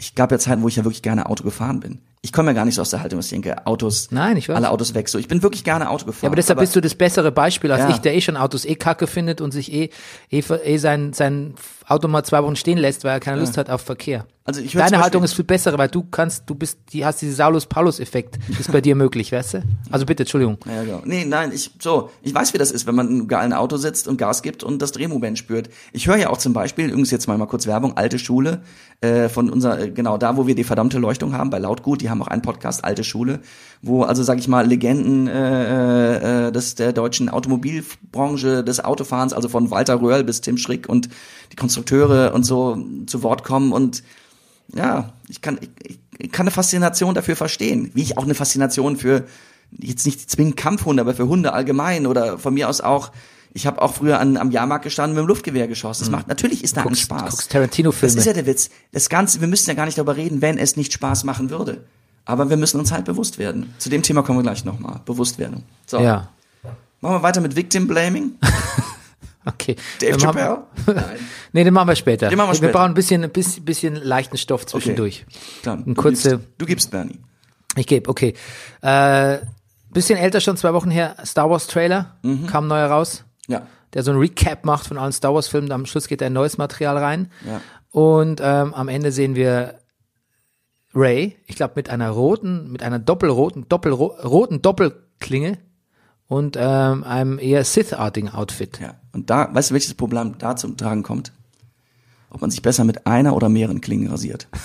Ich 0.00 0.14
gab 0.14 0.30
ja 0.30 0.38
Zeiten, 0.38 0.62
wo 0.62 0.68
ich 0.68 0.76
ja 0.76 0.84
wirklich 0.84 1.02
gerne 1.02 1.26
Auto 1.28 1.42
gefahren 1.42 1.80
bin. 1.80 1.98
Ich 2.22 2.32
komme 2.32 2.50
ja 2.50 2.52
gar 2.52 2.64
nicht 2.64 2.76
so 2.76 2.82
aus 2.82 2.90
der 2.90 3.02
Haltung, 3.02 3.18
dass 3.18 3.26
ich 3.26 3.32
denke, 3.32 3.66
Autos, 3.66 4.12
Nein, 4.12 4.36
ich 4.36 4.48
weiß. 4.48 4.54
alle 4.54 4.70
Autos 4.70 4.94
weg. 4.94 5.08
So, 5.08 5.18
ich 5.18 5.26
bin 5.26 5.42
wirklich 5.42 5.64
gerne 5.64 5.90
Auto 5.90 6.06
gefahren. 6.06 6.22
Ja, 6.22 6.28
aber 6.28 6.36
deshalb 6.36 6.60
bist 6.60 6.76
du 6.76 6.80
das 6.80 6.94
bessere 6.94 7.32
Beispiel 7.32 7.72
als 7.72 7.82
Ja. 7.82 7.90
ich, 7.90 7.96
der 7.98 8.14
eh 8.14 8.20
schon 8.20 8.36
Autos 8.36 8.64
eh 8.64 8.76
kacke 8.76 9.08
findet 9.08 9.40
und 9.40 9.50
sich 9.50 9.72
eh, 9.72 9.90
eh, 10.30 10.38
eh 10.64 10.76
sein, 10.76 11.12
sein 11.14 11.54
Auto 11.88 12.06
mal 12.08 12.22
zwei 12.22 12.42
Wochen 12.42 12.56
stehen 12.56 12.78
lässt, 12.78 13.04
weil 13.04 13.12
er 13.12 13.20
keine 13.20 13.40
Lust 13.40 13.56
hat 13.56 13.70
auf 13.70 13.80
Verkehr. 13.80 14.26
Also 14.48 14.62
ich 14.62 14.72
Deine 14.72 15.00
Haltung 15.00 15.22
ist 15.24 15.34
viel 15.34 15.44
bessere, 15.44 15.76
weil 15.76 15.88
du 15.88 16.04
kannst, 16.10 16.44
du 16.48 16.54
bist, 16.54 16.78
die 16.94 17.04
hast 17.04 17.20
diesen 17.20 17.34
Saulus-Paulus-Effekt, 17.34 18.38
ist 18.58 18.72
bei 18.72 18.80
dir 18.80 18.94
möglich, 18.94 19.30
weißt 19.30 19.54
du? 19.54 19.62
Also 19.90 20.06
bitte, 20.06 20.22
Entschuldigung. 20.22 20.56
Ja, 20.64 20.84
genau. 20.84 21.02
Nee, 21.04 21.26
nein, 21.26 21.52
ich, 21.52 21.70
so, 21.78 22.08
ich 22.22 22.34
weiß, 22.34 22.54
wie 22.54 22.58
das 22.58 22.70
ist, 22.70 22.86
wenn 22.86 22.94
man 22.94 23.08
in 23.08 23.14
einem 23.14 23.28
geilen 23.28 23.52
Auto 23.52 23.76
sitzt 23.76 24.08
und 24.08 24.16
Gas 24.16 24.40
gibt 24.40 24.64
und 24.64 24.80
das 24.80 24.92
Drehmoment 24.92 25.36
spürt. 25.36 25.68
Ich 25.92 26.06
höre 26.06 26.16
ja 26.16 26.30
auch 26.30 26.38
zum 26.38 26.54
Beispiel, 26.54 26.86
übrigens 26.86 27.10
jetzt 27.10 27.26
mal, 27.28 27.36
mal 27.36 27.44
kurz 27.44 27.66
Werbung, 27.66 27.98
alte 27.98 28.18
Schule, 28.18 28.62
äh, 29.02 29.28
von 29.28 29.50
unser, 29.50 29.80
äh, 29.80 29.90
genau 29.90 30.16
da, 30.16 30.38
wo 30.38 30.46
wir 30.46 30.54
die 30.54 30.64
verdammte 30.64 30.98
Leuchtung 30.98 31.34
haben, 31.34 31.50
bei 31.50 31.58
Lautgut, 31.58 32.00
die 32.00 32.08
haben 32.08 32.22
auch 32.22 32.28
einen 32.28 32.40
Podcast, 32.40 32.86
alte 32.86 33.04
Schule, 33.04 33.40
wo, 33.82 34.02
also 34.02 34.22
sag 34.22 34.38
ich 34.38 34.48
mal, 34.48 34.66
Legenden 34.66 35.28
äh, 35.28 36.46
äh, 36.46 36.52
des, 36.52 36.74
der 36.74 36.94
deutschen 36.94 37.28
Automobilbranche, 37.28 38.64
des 38.64 38.82
Autofahrens, 38.82 39.34
also 39.34 39.50
von 39.50 39.70
Walter 39.70 40.00
Röhrl 40.00 40.24
bis 40.24 40.40
Tim 40.40 40.56
Schrick 40.56 40.88
und 40.88 41.10
Konstrukteure 41.58 42.32
und 42.34 42.44
so 42.44 42.82
zu 43.06 43.22
Wort 43.22 43.44
kommen 43.44 43.72
und 43.72 44.02
ja, 44.74 45.12
ich 45.28 45.40
kann, 45.42 45.58
ich, 45.82 45.98
ich 46.18 46.30
kann 46.32 46.44
eine 46.44 46.50
Faszination 46.50 47.14
dafür 47.14 47.36
verstehen. 47.36 47.90
Wie 47.94 48.02
ich 48.02 48.18
auch 48.18 48.24
eine 48.24 48.34
Faszination 48.34 48.96
für, 48.96 49.24
jetzt 49.78 50.04
nicht 50.06 50.30
zwingend 50.30 50.56
Kampfhunde, 50.56 51.00
aber 51.00 51.14
für 51.14 51.26
Hunde 51.28 51.52
allgemein 51.52 52.06
oder 52.06 52.38
von 52.38 52.52
mir 52.54 52.68
aus 52.68 52.80
auch, 52.80 53.10
ich 53.54 53.66
habe 53.66 53.80
auch 53.80 53.94
früher 53.94 54.20
an, 54.20 54.36
am 54.36 54.50
Jahrmarkt 54.50 54.84
gestanden 54.84 55.14
mit 55.16 55.24
dem 55.24 55.28
Luftgewehr 55.28 55.66
geschossen. 55.68 56.02
Das 56.04 56.10
macht, 56.10 56.28
natürlich 56.28 56.62
ist 56.62 56.76
da 56.76 56.82
ein 56.82 56.88
Guckst- 56.88 57.00
Spaß. 57.02 57.30
guckst 57.30 57.50
Tarantino-Filme. 57.50 58.14
Das 58.14 58.20
ist 58.20 58.26
ja 58.26 58.34
der 58.34 58.46
Witz. 58.46 58.68
Das 58.92 59.08
Ganze, 59.08 59.40
wir 59.40 59.48
müssen 59.48 59.70
ja 59.70 59.74
gar 59.74 59.86
nicht 59.86 59.96
darüber 59.96 60.16
reden, 60.16 60.42
wenn 60.42 60.58
es 60.58 60.76
nicht 60.76 60.92
Spaß 60.92 61.24
machen 61.24 61.48
würde. 61.50 61.84
Aber 62.26 62.50
wir 62.50 62.58
müssen 62.58 62.78
uns 62.78 62.92
halt 62.92 63.06
bewusst 63.06 63.38
werden. 63.38 63.72
Zu 63.78 63.88
dem 63.88 64.02
Thema 64.02 64.22
kommen 64.22 64.38
wir 64.38 64.42
gleich 64.42 64.66
nochmal. 64.66 65.00
Bewusstwerdung. 65.06 65.62
So. 65.86 65.98
Ja. 65.98 66.28
Machen 67.00 67.14
wir 67.16 67.22
weiter 67.22 67.40
mit 67.40 67.56
Victim 67.56 67.86
Blaming. 67.86 68.32
Okay. 69.48 69.76
Dave 70.00 70.12
Dann 70.12 70.20
Chappelle? 70.20 70.62
Nein. 70.86 71.04
Nee, 71.52 71.64
den 71.64 71.72
machen 71.74 71.88
wir 71.88 71.96
später. 71.96 72.28
Den 72.28 72.36
machen 72.36 72.48
wir 72.48 72.52
Wir 72.52 72.56
später. 72.56 72.72
brauchen 72.72 72.90
ein 72.90 72.94
bisschen, 72.94 73.24
ein 73.24 73.30
bisschen, 73.30 73.64
bisschen 73.64 73.94
leichten 73.96 74.36
Stoff 74.36 74.66
zwischendurch. 74.66 75.24
Klar. 75.62 75.78
Du 75.84 75.94
kurze- 75.94 76.30
gibst, 76.38 76.48
du 76.58 76.66
gibst 76.66 76.90
Bernie. 76.90 77.18
Ich 77.76 77.86
gebe, 77.86 78.08
okay. 78.10 78.34
Äh, 78.82 79.38
bisschen 79.90 80.18
älter 80.18 80.40
schon, 80.40 80.56
zwei 80.56 80.74
Wochen 80.74 80.90
her, 80.90 81.16
Star 81.24 81.48
Wars 81.48 81.66
Trailer, 81.66 82.16
Mhm. 82.22 82.46
kam 82.46 82.66
neu 82.68 82.84
raus, 82.84 83.24
Ja. 83.46 83.66
der 83.94 84.02
so 84.02 84.10
ein 84.10 84.18
Recap 84.18 84.64
macht 84.64 84.86
von 84.86 84.98
allen 84.98 85.12
Star 85.12 85.32
Wars 85.34 85.48
Filmen. 85.48 85.72
Am 85.72 85.86
Schluss 85.86 86.08
geht 86.08 86.22
ein 86.22 86.32
neues 86.32 86.58
Material 86.58 86.98
rein. 86.98 87.30
Ja. 87.46 87.60
Und 87.90 88.40
ähm, 88.42 88.74
am 88.74 88.88
Ende 88.88 89.12
sehen 89.12 89.34
wir 89.34 89.78
Ray, 90.94 91.36
ich 91.46 91.56
glaube 91.56 91.74
mit 91.76 91.90
einer 91.90 92.10
roten, 92.10 92.70
mit 92.72 92.82
einer 92.82 92.98
doppelroten, 92.98 93.68
doppelroten 93.68 94.60
Doppelklinge 94.62 95.58
und 96.28 96.56
ähm, 96.58 97.04
einem 97.04 97.38
eher 97.38 97.64
Sith-artigen 97.64 98.28
Outfit. 98.28 98.78
Ja. 98.80 98.94
Und 99.12 99.30
da, 99.30 99.52
weißt 99.52 99.70
du, 99.70 99.74
welches 99.74 99.94
Problem 99.94 100.36
da 100.38 100.54
zum 100.56 100.76
Tragen 100.76 101.02
kommt? 101.02 101.32
Ob 102.30 102.40
man 102.42 102.50
sich 102.50 102.62
besser 102.62 102.84
mit 102.84 103.06
einer 103.06 103.34
oder 103.34 103.48
mehreren 103.48 103.80
Klingen 103.80 104.08
rasiert. 104.08 104.46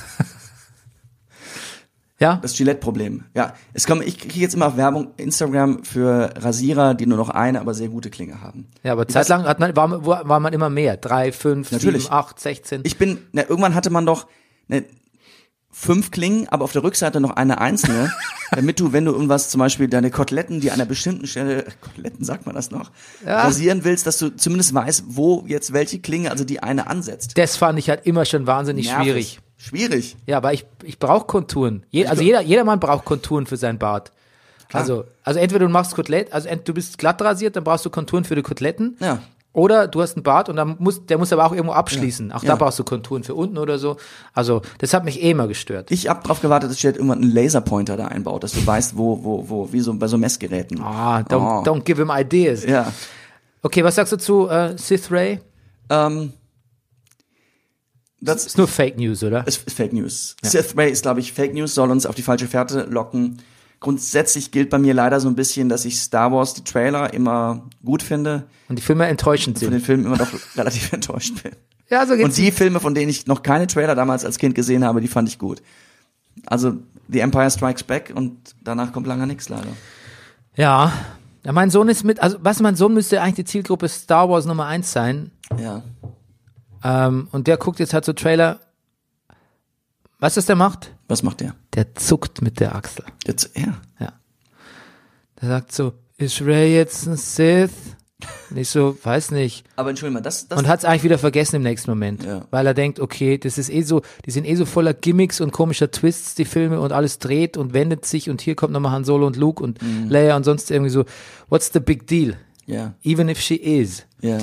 Ja? 2.20 2.38
Das 2.42 2.56
Gillette-Problem. 2.56 3.26
Ja, 3.36 3.54
es 3.74 3.86
kommt, 3.86 4.06
ich 4.06 4.18
kriege 4.18 4.40
jetzt 4.40 4.54
immer 4.54 4.78
Werbung 4.78 5.10
Instagram 5.18 5.84
für 5.84 6.34
Rasierer, 6.38 6.94
die 6.94 7.06
nur 7.06 7.18
noch 7.18 7.30
eine, 7.30 7.60
aber 7.60 7.74
sehr 7.74 7.90
gute 7.90 8.10
Klinge 8.10 8.40
haben. 8.42 8.68
Ja, 8.82 8.94
aber 8.94 9.08
zeitlang 9.10 9.44
hat 9.44 9.60
man, 9.60 9.76
war, 9.76 9.88
man- 9.90 10.06
war 10.06 10.30
war 10.30 10.40
man 10.40 10.54
immer 10.54 10.70
mehr. 10.70 10.96
Drei, 10.96 11.34
fünf, 11.34 11.72
Natürlich. 11.72 12.04
sieben, 12.04 12.14
acht, 12.14 12.40
sechzehn. 12.40 12.82
Ich 12.86 12.98
bin, 12.98 13.18
na, 13.34 13.42
irgendwann 13.42 13.76
hatte 13.76 13.90
man 13.90 14.06
doch 14.06 14.28
ne, 14.70 14.86
fünf 15.74 16.12
Klingen, 16.12 16.48
aber 16.48 16.64
auf 16.64 16.72
der 16.72 16.84
Rückseite 16.84 17.20
noch 17.20 17.32
eine 17.32 17.60
einzelne, 17.60 18.14
damit 18.52 18.80
du, 18.80 18.94
wenn 18.94 19.06
du 19.06 19.12
irgendwas, 19.12 19.50
zum 19.50 19.60
Beispiel 19.60 19.88
deine 19.88 20.12
Koteletten, 20.12 20.62
die 20.62 20.72
an 20.72 20.76
einer 20.76 20.86
bestimmten 20.86 21.28
Stelle, 21.28 21.66
Koteletten 21.82 22.24
sagt 22.24 22.46
man 22.46 22.56
das 22.56 22.72
noch, 22.72 22.92
rasieren 23.26 23.84
willst, 23.84 24.08
dass 24.08 24.20
du 24.20 24.30
zumindest 24.30 24.74
weißt, 24.74 25.04
wo 25.08 25.44
jetzt 25.48 25.74
welche 25.74 26.00
Klinge, 26.00 26.32
also 26.32 26.46
die 26.46 26.62
eine 26.62 26.88
ansetzt. 26.88 27.38
das 27.38 27.58
fand 27.58 27.80
ich 27.80 27.90
halt 27.90 28.06
immer 28.06 28.24
schon 28.26 28.48
wahnsinnig 28.48 28.86
Nervig. 28.86 29.04
schwierig. 29.04 29.40
Schwierig. 29.58 30.18
Ja, 30.26 30.38
aber 30.38 30.54
ich, 30.54 30.66
ich 30.84 31.00
brauche 31.00 31.26
Konturen. 31.26 31.86
Je, 31.90 32.06
also 32.06 32.22
jeder, 32.22 32.42
jeder 32.42 32.66
Mann 32.66 32.80
braucht 32.80 33.06
Konturen 33.06 33.46
für 33.46 33.58
sein 33.58 33.80
Bart. 33.80 34.12
Also, 34.74 35.06
also 35.24 35.40
entweder 35.40 35.66
du 35.66 35.72
machst 35.72 35.96
Kotelett, 35.96 36.34
also 36.34 36.50
du 36.64 36.74
bist 36.74 36.98
glatt 36.98 37.22
rasiert, 37.22 37.56
dann 37.56 37.64
brauchst 37.64 37.86
du 37.86 37.90
Konturen 37.90 38.26
für 38.26 38.36
die 38.36 38.42
Koteletten. 38.42 38.98
Ja. 39.00 39.22
Oder 39.54 39.88
du 39.88 40.02
hast 40.02 40.16
einen 40.16 40.24
Bart 40.24 40.50
und 40.50 40.56
dann 40.56 40.76
muss, 40.80 41.06
der 41.06 41.20
muss 41.20 41.32
aber 41.32 41.46
auch 41.46 41.52
irgendwo 41.52 41.74
abschließen. 41.74 42.32
Auch 42.32 42.42
Ja. 42.42 42.50
da 42.50 42.56
brauchst 42.56 42.80
du 42.80 42.84
Konturen 42.84 43.24
für 43.24 43.36
unten 43.36 43.60
oder 43.60 43.78
so. 43.78 43.98
Also, 44.34 44.64
das 44.80 44.96
hat 44.96 45.06
mich 45.06 45.22
eh 45.22 45.30
immer 45.30 45.48
gestört. 45.48 45.92
Ich 45.92 46.10
hab 46.10 46.24
drauf 46.24 46.42
gewartet, 46.42 46.72
dass 46.72 46.80
Gillette 46.80 46.98
irgendwann 46.98 47.22
einen 47.22 47.32
Laserpointer 47.32 47.96
da 47.96 48.08
einbaut, 48.08 48.44
dass 48.44 48.54
du 48.54 48.66
weißt, 48.66 48.98
wo, 48.98 49.24
wo, 49.24 49.48
wo, 49.48 49.72
wie 49.72 49.80
so 49.80 49.94
bei 49.94 50.08
so 50.08 50.18
Messgeräten. 50.18 50.82
Ah, 50.82 51.20
don't, 51.20 51.62
Oh. 51.62 51.64
don't 51.64 51.82
give 51.84 52.02
him 52.02 52.10
ideas. 52.12 52.66
Ja. 52.66 52.92
Okay, 53.62 53.84
was 53.84 53.94
sagst 53.96 54.12
du 54.14 54.18
zu 54.18 54.50
äh, 54.50 54.76
Sith 54.78 55.12
Ray? 55.12 55.40
Ähm, 55.90 56.34
das 58.20 58.46
Ist 58.46 58.58
nur 58.58 58.68
Fake 58.68 58.98
News, 58.98 59.22
oder? 59.24 59.46
ist 59.46 59.70
Fake 59.70 59.94
News. 59.94 60.36
Sith 60.42 60.76
Ray 60.78 60.92
ist, 60.92 61.02
glaube 61.04 61.20
ich, 61.20 61.32
Fake 61.34 61.54
News, 61.54 61.76
soll 61.76 61.92
uns 61.92 62.06
auf 62.06 62.16
die 62.16 62.22
falsche 62.22 62.48
Fährte 62.48 62.84
locken. 62.90 63.40
Grundsätzlich 63.84 64.52
gilt 64.52 64.70
bei 64.70 64.78
mir 64.80 64.94
leider 64.94 65.20
so 65.20 65.28
ein 65.28 65.36
bisschen, 65.36 65.68
dass 65.68 65.84
ich 65.84 66.00
Star 66.00 66.32
Wars, 66.32 66.54
die 66.54 66.64
Trailer, 66.64 67.14
immer 67.14 67.68
gut 67.84 68.02
finde, 68.02 68.46
Und 68.70 68.78
die 68.80 68.82
Filme 68.82 69.06
enttäuschend 69.08 69.60
von 69.60 69.66
sind. 69.68 69.74
den 69.74 69.82
Filmen 69.82 70.06
immer 70.06 70.18
doch 70.18 70.30
relativ 70.56 70.94
enttäuscht 70.94 71.44
bin. 71.44 71.52
Ja, 71.90 72.08
so 72.08 72.14
geht's. 72.14 72.24
Und 72.24 72.38
die 72.38 72.52
Filme, 72.52 72.80
von 72.80 72.96
denen 72.96 73.10
ich 73.10 73.28
noch 73.28 73.44
keine 73.44 73.68
Trailer 73.68 73.94
damals 73.94 74.24
als 74.24 74.38
Kind 74.38 74.56
gesehen 74.56 74.86
habe, 74.86 75.02
die 75.02 75.10
fand 75.10 75.28
ich 75.28 75.38
gut. 75.38 75.62
Also 76.46 76.78
The 77.10 77.20
Empire 77.20 77.52
Strikes 77.52 77.84
Back 77.84 78.14
und 78.16 78.56
danach 78.64 78.94
kommt 78.94 79.06
lange 79.06 79.28
nichts 79.28 79.50
leider. 79.50 79.68
Ja. 80.56 80.94
Ja, 81.44 81.52
mein 81.52 81.70
Sohn 81.70 81.90
ist 81.90 82.06
mit, 82.06 82.22
also 82.22 82.38
was 82.40 82.62
mein 82.62 82.78
Sohn 82.78 82.94
müsste 82.94 83.22
eigentlich 83.22 83.36
die 83.36 83.52
Zielgruppe 83.52 83.90
Star 83.90 84.30
Wars 84.30 84.46
Nummer 84.46 84.66
eins 84.66 84.94
sein. 84.94 85.30
Ja. 85.62 85.84
Ähm, 86.86 87.28
und 87.34 87.48
der 87.48 87.58
guckt 87.58 87.80
jetzt 87.80 87.94
halt 87.94 88.06
so 88.06 88.14
Trailer. 88.14 88.62
Weißt 90.20 90.38
du, 90.38 90.40
was 90.40 90.46
der 90.46 90.56
macht? 90.56 90.94
Was 91.10 91.22
macht 91.22 91.42
der? 91.42 91.54
Der 91.76 91.96
zuckt 91.96 92.42
mit 92.42 92.60
der 92.60 92.76
Achsel. 92.76 93.06
Jetzt, 93.26 93.52
ja. 93.58 93.82
Ja. 94.00 94.14
Der 95.42 95.50
sagt 95.50 95.72
so, 95.72 95.94
ist 96.18 96.42
Ray 96.42 96.76
jetzt 96.76 97.08
ein 97.08 97.18
Sith? 97.18 97.72
Und 98.50 98.58
ich 98.58 98.70
so, 98.70 98.96
weiß 99.04 99.32
nicht. 99.32 99.66
Aber 99.76 99.90
entschuldige 99.90 100.14
mal, 100.14 100.22
das, 100.22 100.48
das 100.48 100.58
Und 100.58 100.68
hat's 100.68 100.86
eigentlich 100.86 101.04
wieder 101.04 101.18
vergessen 101.18 101.58
im 101.58 101.64
nächsten 101.64 101.92
Moment. 101.92 102.24
Ja. 102.24 102.46
Weil 102.52 102.66
er 102.68 102.74
denkt, 102.74 103.00
okay, 103.02 103.38
das 103.38 103.58
ist 103.58 103.70
eh 103.70 103.82
so, 103.82 104.02
die 104.26 104.32
sind 104.32 104.46
eh 104.46 104.56
so 104.56 104.66
voller 104.66 104.94
Gimmicks 104.94 105.42
und 105.42 105.52
komischer 105.52 105.92
Twists, 105.92 106.36
die 106.36 106.46
Filme, 106.46 106.80
und 106.80 106.94
alles 106.94 107.20
dreht 107.20 107.58
und 107.58 107.74
wendet 107.74 108.06
sich 108.06 108.30
und 108.30 108.40
hier 108.42 108.56
kommt 108.56 108.72
nochmal 108.72 108.94
Han 108.94 109.04
Solo 109.04 109.28
und 109.28 109.36
Luke 109.36 109.62
und 109.62 109.82
Mhm. 109.82 110.10
Leia 110.10 110.38
und 110.38 110.46
sonst 110.46 110.72
irgendwie 110.72 110.92
so, 110.92 111.04
what's 111.50 111.72
the 111.74 111.80
big 111.82 112.08
deal? 112.08 112.38
ja, 112.66 112.94
Even 113.04 113.28
if 113.28 113.40
she 113.42 113.56
is. 113.56 114.04
ja. 114.22 114.38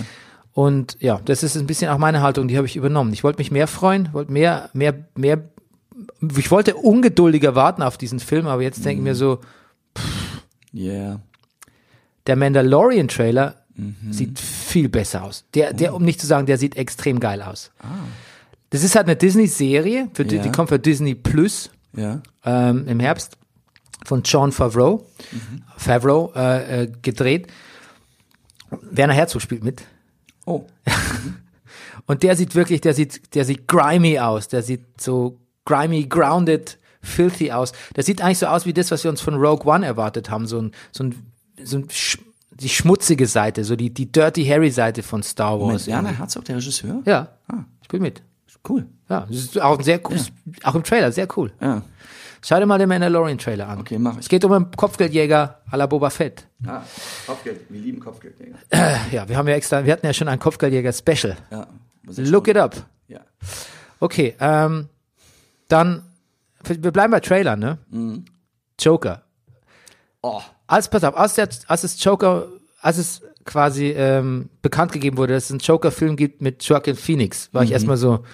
Und 0.52 0.96
ja, 1.00 1.20
das 1.24 1.42
ist 1.44 1.56
ein 1.56 1.66
bisschen 1.66 1.88
auch 1.90 1.96
meine 1.96 2.20
Haltung, 2.22 2.48
die 2.48 2.56
habe 2.58 2.66
ich 2.66 2.74
übernommen. 2.76 3.12
Ich 3.14 3.22
wollte 3.24 3.38
mich 3.38 3.52
mehr 3.52 3.68
freuen, 3.68 4.12
wollte 4.12 4.32
mehr, 4.32 4.68
mehr, 4.74 5.06
mehr, 5.16 5.48
ich 6.36 6.50
wollte 6.50 6.74
ungeduldiger 6.76 7.54
warten 7.54 7.82
auf 7.82 7.98
diesen 7.98 8.20
Film, 8.20 8.46
aber 8.46 8.62
jetzt 8.62 8.84
denke 8.84 9.00
ich 9.00 9.04
mir 9.04 9.14
so, 9.14 9.40
Ja. 10.72 11.20
der 12.26 12.36
Mandalorian-Trailer 12.36 13.56
sieht 14.10 14.38
viel 14.38 14.88
besser 14.90 15.22
aus. 15.24 15.44
Der, 15.54 15.72
der, 15.72 15.94
um 15.94 16.04
nicht 16.04 16.20
zu 16.20 16.26
sagen, 16.26 16.46
der 16.46 16.58
sieht 16.58 16.76
extrem 16.76 17.18
geil 17.18 17.40
aus. 17.40 17.70
Das 18.70 18.84
ist 18.84 18.94
halt 18.94 19.06
eine 19.06 19.16
Disney-Serie, 19.16 20.08
die, 20.18 20.22
Ja. 20.36 20.42
die 20.42 20.52
kommt 20.52 20.68
für 20.68 20.78
Disney 20.78 21.14
Plus 21.14 21.70
Ja. 21.96 22.20
ähm, 22.44 22.86
im 22.86 23.00
Herbst 23.00 23.38
von 24.04 24.22
John 24.22 24.52
Favreau, 24.52 25.06
Favreau 25.76 26.32
äh, 26.36 26.82
äh, 26.82 26.92
gedreht. 27.02 27.46
Werner 28.82 29.14
Herzog 29.14 29.40
spielt 29.42 29.64
mit. 29.64 29.82
Oh. 30.46 30.66
Und 32.06 32.22
der 32.22 32.36
sieht 32.36 32.54
wirklich, 32.54 32.80
der 32.80 32.94
sieht, 32.94 33.34
der 33.34 33.44
sieht 33.44 33.66
grimy 33.66 34.18
aus. 34.18 34.48
Der 34.48 34.62
sieht 34.62 35.00
so 35.00 35.38
grimy, 35.64 36.04
grounded, 36.06 36.78
filthy 37.02 37.50
aus. 37.52 37.72
Der 37.96 38.04
sieht 38.04 38.22
eigentlich 38.22 38.38
so 38.38 38.46
aus 38.46 38.66
wie 38.66 38.72
das, 38.72 38.90
was 38.90 39.04
wir 39.04 39.10
uns 39.10 39.20
von 39.20 39.34
Rogue 39.34 39.66
One 39.72 39.84
erwartet 39.86 40.30
haben. 40.30 40.46
So 40.46 40.60
ein, 40.60 40.72
so 40.92 41.04
ein, 41.04 41.14
so 41.62 41.78
ein 41.78 41.88
sch 41.90 42.18
die 42.52 42.68
schmutzige 42.68 43.26
Seite, 43.26 43.64
so 43.64 43.74
die, 43.74 43.88
die 43.88 44.12
Dirty 44.12 44.44
Harry 44.44 44.70
Seite 44.70 45.02
von 45.02 45.22
Star 45.22 45.52
Wars. 45.58 45.60
Moment, 45.60 45.86
Werner 45.86 46.18
Herzog, 46.18 46.44
der 46.44 46.56
Regisseur? 46.56 47.00
Ja, 47.06 47.28
Ah. 47.48 47.64
spielt 47.84 48.02
mit. 48.02 48.22
Cool. 48.68 48.84
Ja, 49.08 49.20
das 49.26 49.36
ist 49.38 49.58
auch 49.58 49.78
ein 49.78 49.84
sehr 49.84 49.98
cool, 50.10 50.18
auch 50.64 50.74
im 50.74 50.82
Trailer, 50.84 51.10
sehr 51.10 51.26
cool. 51.38 51.50
Ja. 51.62 51.80
Schau 52.42 52.58
dir 52.58 52.66
mal 52.66 52.76
den 52.78 52.90
Mandalorian-Trailer 52.90 53.66
an. 53.66 53.78
Okay, 53.78 53.98
mach 53.98 54.12
ich. 54.14 54.20
Es 54.20 54.28
geht 54.28 54.44
um 54.44 54.52
einen 54.52 54.70
Kopfgeldjäger 54.70 55.60
à 55.70 55.76
la 55.78 55.86
Boba 55.86 56.10
Fett. 56.10 56.46
Ah, 56.66 56.82
Kopfgeld. 57.26 57.60
Wir 57.70 57.80
lieben 57.80 58.00
Kopfgeld. 58.00 58.34
Ja, 59.12 59.26
wir 59.26 59.36
haben 59.38 59.48
ja 59.48 59.54
extra, 59.54 59.82
wir 59.86 59.92
hatten 59.94 60.04
ja 60.04 60.12
schon 60.12 60.28
ein 60.28 60.38
Kopfgeldjäger-Special. 60.38 61.36
Ja. 61.50 61.66
Ich 62.10 62.18
Look 62.28 62.46
schon- 62.46 62.56
it 62.56 62.60
up. 62.60 62.76
Ja. 63.08 63.20
Okay, 64.00 64.34
ähm, 64.38 64.88
dann, 65.72 66.04
wir 66.64 66.90
bleiben 66.90 67.10
bei 67.10 67.20
Trailer, 67.20 67.56
ne? 67.56 67.78
Joker. 68.78 69.22
Oh. 70.22 70.40
Als, 70.66 70.88
pass 70.88 71.04
auf, 71.04 71.16
als, 71.16 71.34
der, 71.34 71.48
als 71.66 71.84
es 71.84 72.02
Joker, 72.02 72.46
als 72.80 72.98
es 72.98 73.22
quasi 73.44 73.90
ähm, 73.90 74.50
bekannt 74.62 74.92
gegeben 74.92 75.16
wurde, 75.16 75.34
dass 75.34 75.44
es 75.44 75.50
einen 75.50 75.60
Joker-Film 75.60 76.16
gibt 76.16 76.42
mit 76.42 76.62
Joaquin 76.64 76.96
Phoenix, 76.96 77.52
war 77.52 77.62
ich 77.62 77.72
erstmal 77.72 77.96
so, 77.96 78.24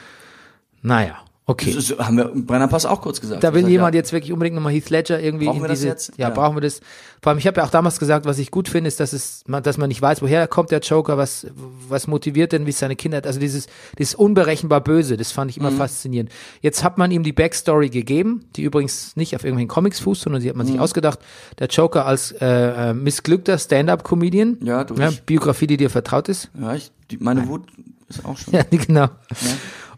naja, 0.82 1.16
okay. 1.46 1.72
Das 1.72 1.90
ist, 1.90 1.98
haben 1.98 2.16
wir 2.16 2.30
im 2.30 2.44
Brennerpass 2.46 2.84
auch 2.86 3.00
kurz 3.00 3.20
gesagt. 3.20 3.42
Da 3.44 3.54
will 3.54 3.62
Das 3.62 3.70
jemand 3.70 3.94
ja. 3.94 4.00
jetzt 4.00 4.12
wirklich 4.12 4.32
unbedingt 4.32 4.56
nochmal 4.56 4.72
Heath 4.72 4.90
Ledger 4.90 5.20
irgendwie 5.20 5.46
Brauchen 5.46 5.56
in 5.58 5.62
wir 5.64 5.68
das 5.68 5.78
diese, 5.78 5.88
jetzt? 5.88 6.12
Ja, 6.18 6.28
Ja. 6.28 6.34
brauchen 6.34 6.56
wir 6.56 6.60
das. 6.60 6.80
Vor 7.22 7.30
allem, 7.30 7.38
ich 7.38 7.46
habe 7.46 7.58
ja 7.60 7.64
auch 7.66 7.70
damals 7.70 7.98
gesagt, 7.98 8.26
was 8.26 8.38
ich 8.38 8.50
gut 8.50 8.68
finde, 8.68 8.88
ist, 8.88 9.00
dass 9.00 9.12
es, 9.12 9.42
man, 9.46 9.62
dass 9.62 9.78
man 9.78 9.88
nicht 9.88 10.02
weiß, 10.02 10.20
woher 10.22 10.46
kommt 10.46 10.70
der 10.70 10.80
Joker, 10.80 11.16
was, 11.16 11.46
was 11.88 12.06
motiviert 12.06 12.52
denn, 12.52 12.66
wie 12.66 12.70
ist 12.70 12.78
seine 12.78 12.94
Kindheit, 12.94 13.26
also 13.26 13.40
dieses, 13.40 13.66
dieses 13.98 14.14
unberechenbar 14.14 14.80
Böse, 14.82 15.16
das 15.16 15.32
fand 15.32 15.50
ich 15.50 15.56
Mhm. 15.58 15.66
immer 15.66 15.76
faszinierend. 15.76 16.30
Jetzt 16.60 16.84
hat 16.84 16.98
man 16.98 17.10
ihm 17.10 17.22
die 17.22 17.32
Backstory 17.32 17.88
gegeben, 17.88 18.44
die 18.56 18.62
übrigens 18.62 19.16
nicht 19.16 19.34
auf 19.34 19.44
irgendwelchen 19.44 19.68
Comics 19.68 19.98
fußt, 20.00 20.22
sondern 20.22 20.42
sie 20.42 20.48
hat 20.50 20.56
man 20.56 20.66
sich 20.66 20.76
Mhm. 20.76 20.82
ausgedacht. 20.82 21.18
Der 21.58 21.68
Joker 21.68 22.06
als 22.06 22.32
äh, 22.32 22.90
äh, 22.90 22.94
missglückter 22.94 23.58
Stand-up-Comedian, 23.58 24.58
Ja, 24.62 24.84
du, 24.84 24.94
ja, 24.94 25.10
Biografie, 25.24 25.66
die 25.66 25.78
dir 25.78 25.90
vertraut 25.90 26.28
ist. 26.28 26.50
Ja, 26.60 26.74
ich, 26.74 26.92
die, 27.10 27.16
meine 27.18 27.48
Wut 27.48 27.62
ist 28.08 28.24
auch 28.24 28.36
schon. 28.36 28.52
Ja, 28.54 28.62
genau. 28.70 29.08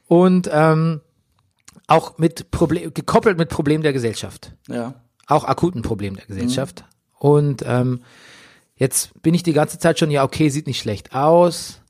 Und 0.06 0.48
ähm, 0.52 1.00
auch 1.88 2.18
mit 2.18 2.52
Problem, 2.52 2.94
gekoppelt 2.94 3.36
mit 3.36 3.48
Problem 3.48 3.82
der 3.82 3.92
Gesellschaft 3.92 4.54
Ja. 4.68 4.94
auch 5.26 5.44
akuten 5.44 5.82
Problem 5.82 6.14
der 6.14 6.26
Gesellschaft. 6.26 6.84
Und 7.18 7.64
ähm, 7.66 8.02
jetzt 8.76 9.20
bin 9.22 9.34
ich 9.34 9.42
die 9.42 9.52
ganze 9.52 9.80
Zeit 9.80 9.98
schon, 9.98 10.10
ja, 10.12 10.22
okay, 10.22 10.48
sieht 10.50 10.68
nicht 10.68 10.78
schlecht 10.78 11.14
aus, 11.14 11.80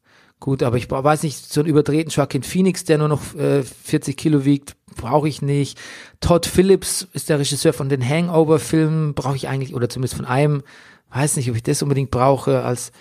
Gut, 0.40 0.62
aber 0.62 0.76
ich 0.76 0.88
weiß 0.88 1.24
nicht, 1.24 1.52
so 1.52 1.60
einen 1.60 1.68
überdrehten 1.68 2.12
Joaquin 2.12 2.44
Phoenix, 2.44 2.84
der 2.84 2.98
nur 2.98 3.08
noch 3.08 3.34
äh, 3.34 3.64
40 3.64 4.16
Kilo 4.16 4.44
wiegt, 4.44 4.76
brauche 4.94 5.28
ich 5.28 5.42
nicht. 5.42 5.78
Todd 6.20 6.46
Phillips 6.46 7.08
ist 7.12 7.28
der 7.28 7.40
Regisseur 7.40 7.72
von 7.72 7.88
den 7.88 8.06
Hangover-Filmen, 8.08 9.14
brauche 9.14 9.34
ich 9.34 9.48
eigentlich, 9.48 9.74
oder 9.74 9.88
zumindest 9.88 10.14
von 10.14 10.26
einem, 10.26 10.62
weiß 11.10 11.36
nicht, 11.36 11.50
ob 11.50 11.56
ich 11.56 11.64
das 11.64 11.82
unbedingt 11.82 12.12
brauche, 12.12 12.62
als, 12.62 12.92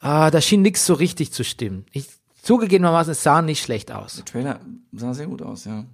ah, 0.00 0.30
da 0.30 0.42
schien 0.42 0.60
nix 0.60 0.84
so 0.84 0.92
richtig 0.92 1.32
zu 1.32 1.42
stimmen. 1.42 1.86
Ich, 1.90 2.08
zugegebenermaßen, 2.42 3.12
es 3.12 3.22
sah 3.22 3.40
nicht 3.40 3.62
schlecht 3.62 3.90
aus. 3.90 4.16
Der 4.16 4.24
Trailer 4.26 4.60
sah 4.92 5.14
sehr 5.14 5.28
gut 5.28 5.40
aus, 5.40 5.64
ja. 5.64 5.86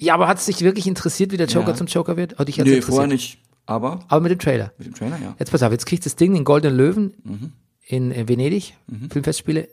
Ja, 0.00 0.14
aber 0.14 0.28
hat 0.28 0.38
es 0.38 0.46
dich 0.46 0.62
wirklich 0.62 0.86
interessiert, 0.86 1.30
wie 1.30 1.36
der 1.36 1.46
Joker 1.46 1.68
Ja. 1.70 1.74
zum 1.74 1.86
Joker 1.86 2.16
wird? 2.16 2.36
Oh, 2.40 2.44
dich 2.44 2.58
hat's 2.58 2.68
Nee, 2.70 2.80
vorher 2.80 3.06
nicht. 3.06 3.38
Aber 3.66 4.00
Aber 4.08 4.20
mit 4.20 4.32
dem 4.32 4.38
Trailer. 4.38 4.72
mit 4.78 4.86
dem 4.88 4.94
Trailer, 4.94 5.18
ja. 5.18 5.34
Jetzt 5.38 5.50
pass 5.52 5.62
auf, 5.62 5.70
jetzt 5.72 5.86
kriegt 5.86 6.04
das 6.06 6.16
Ding 6.16 6.32
den 6.34 6.44
Goldenen 6.44 6.76
Löwen 6.76 7.14
Mhm. 7.22 7.52
in, 7.86 8.10
in 8.10 8.28
Venedig, 8.28 8.74
Filmfestspiele. 9.10 9.68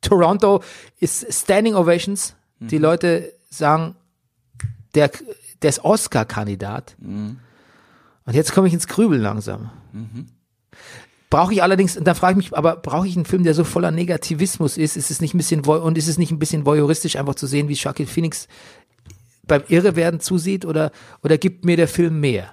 Toronto 0.00 0.62
ist 0.98 1.32
Standing 1.32 1.74
Ovations. 1.74 2.34
Mhm. 2.58 2.68
Die 2.68 2.78
Leute 2.78 3.32
sagen, 3.50 3.94
der, 4.94 5.10
der 5.62 5.70
ist 5.70 5.84
Oscar-Kandidat. 5.84 6.96
Mhm. 6.98 7.38
Und 8.24 8.34
jetzt 8.34 8.52
komme 8.52 8.66
ich 8.68 8.74
ins 8.74 8.86
Grübeln 8.88 9.20
langsam. 9.22 9.70
Brauche 11.28 11.52
ich 11.52 11.62
allerdings, 11.62 11.96
und 11.96 12.04
da 12.06 12.14
frage 12.14 12.38
ich 12.40 12.50
mich, 12.50 12.56
aber 12.58 12.76
brauche 12.76 13.06
ich 13.06 13.16
einen 13.16 13.24
Film, 13.26 13.42
der 13.42 13.52
so 13.54 13.64
voller 13.64 13.90
Negativismus 13.90 14.76
ist? 14.78 14.96
Ist 14.96 15.10
es 15.10 15.20
nicht 15.20 15.34
ein 15.34 15.38
bisschen, 15.38 15.60
und 15.64 15.98
ist 15.98 16.08
es 16.08 16.18
nicht 16.18 16.30
ein 16.30 16.38
bisschen 16.38 16.64
voyeuristisch, 16.64 17.16
einfach 17.16 17.34
zu 17.34 17.46
sehen, 17.46 17.68
wie 17.68 17.74
Joaquin 17.74 18.06
Phoenix 18.06 18.46
beim 19.46 19.62
Irrewerden 19.68 20.20
zusieht, 20.20 20.64
oder, 20.64 20.90
oder 21.22 21.38
gibt 21.38 21.64
mir 21.64 21.76
der 21.76 21.88
Film 21.88 22.20
mehr? 22.20 22.52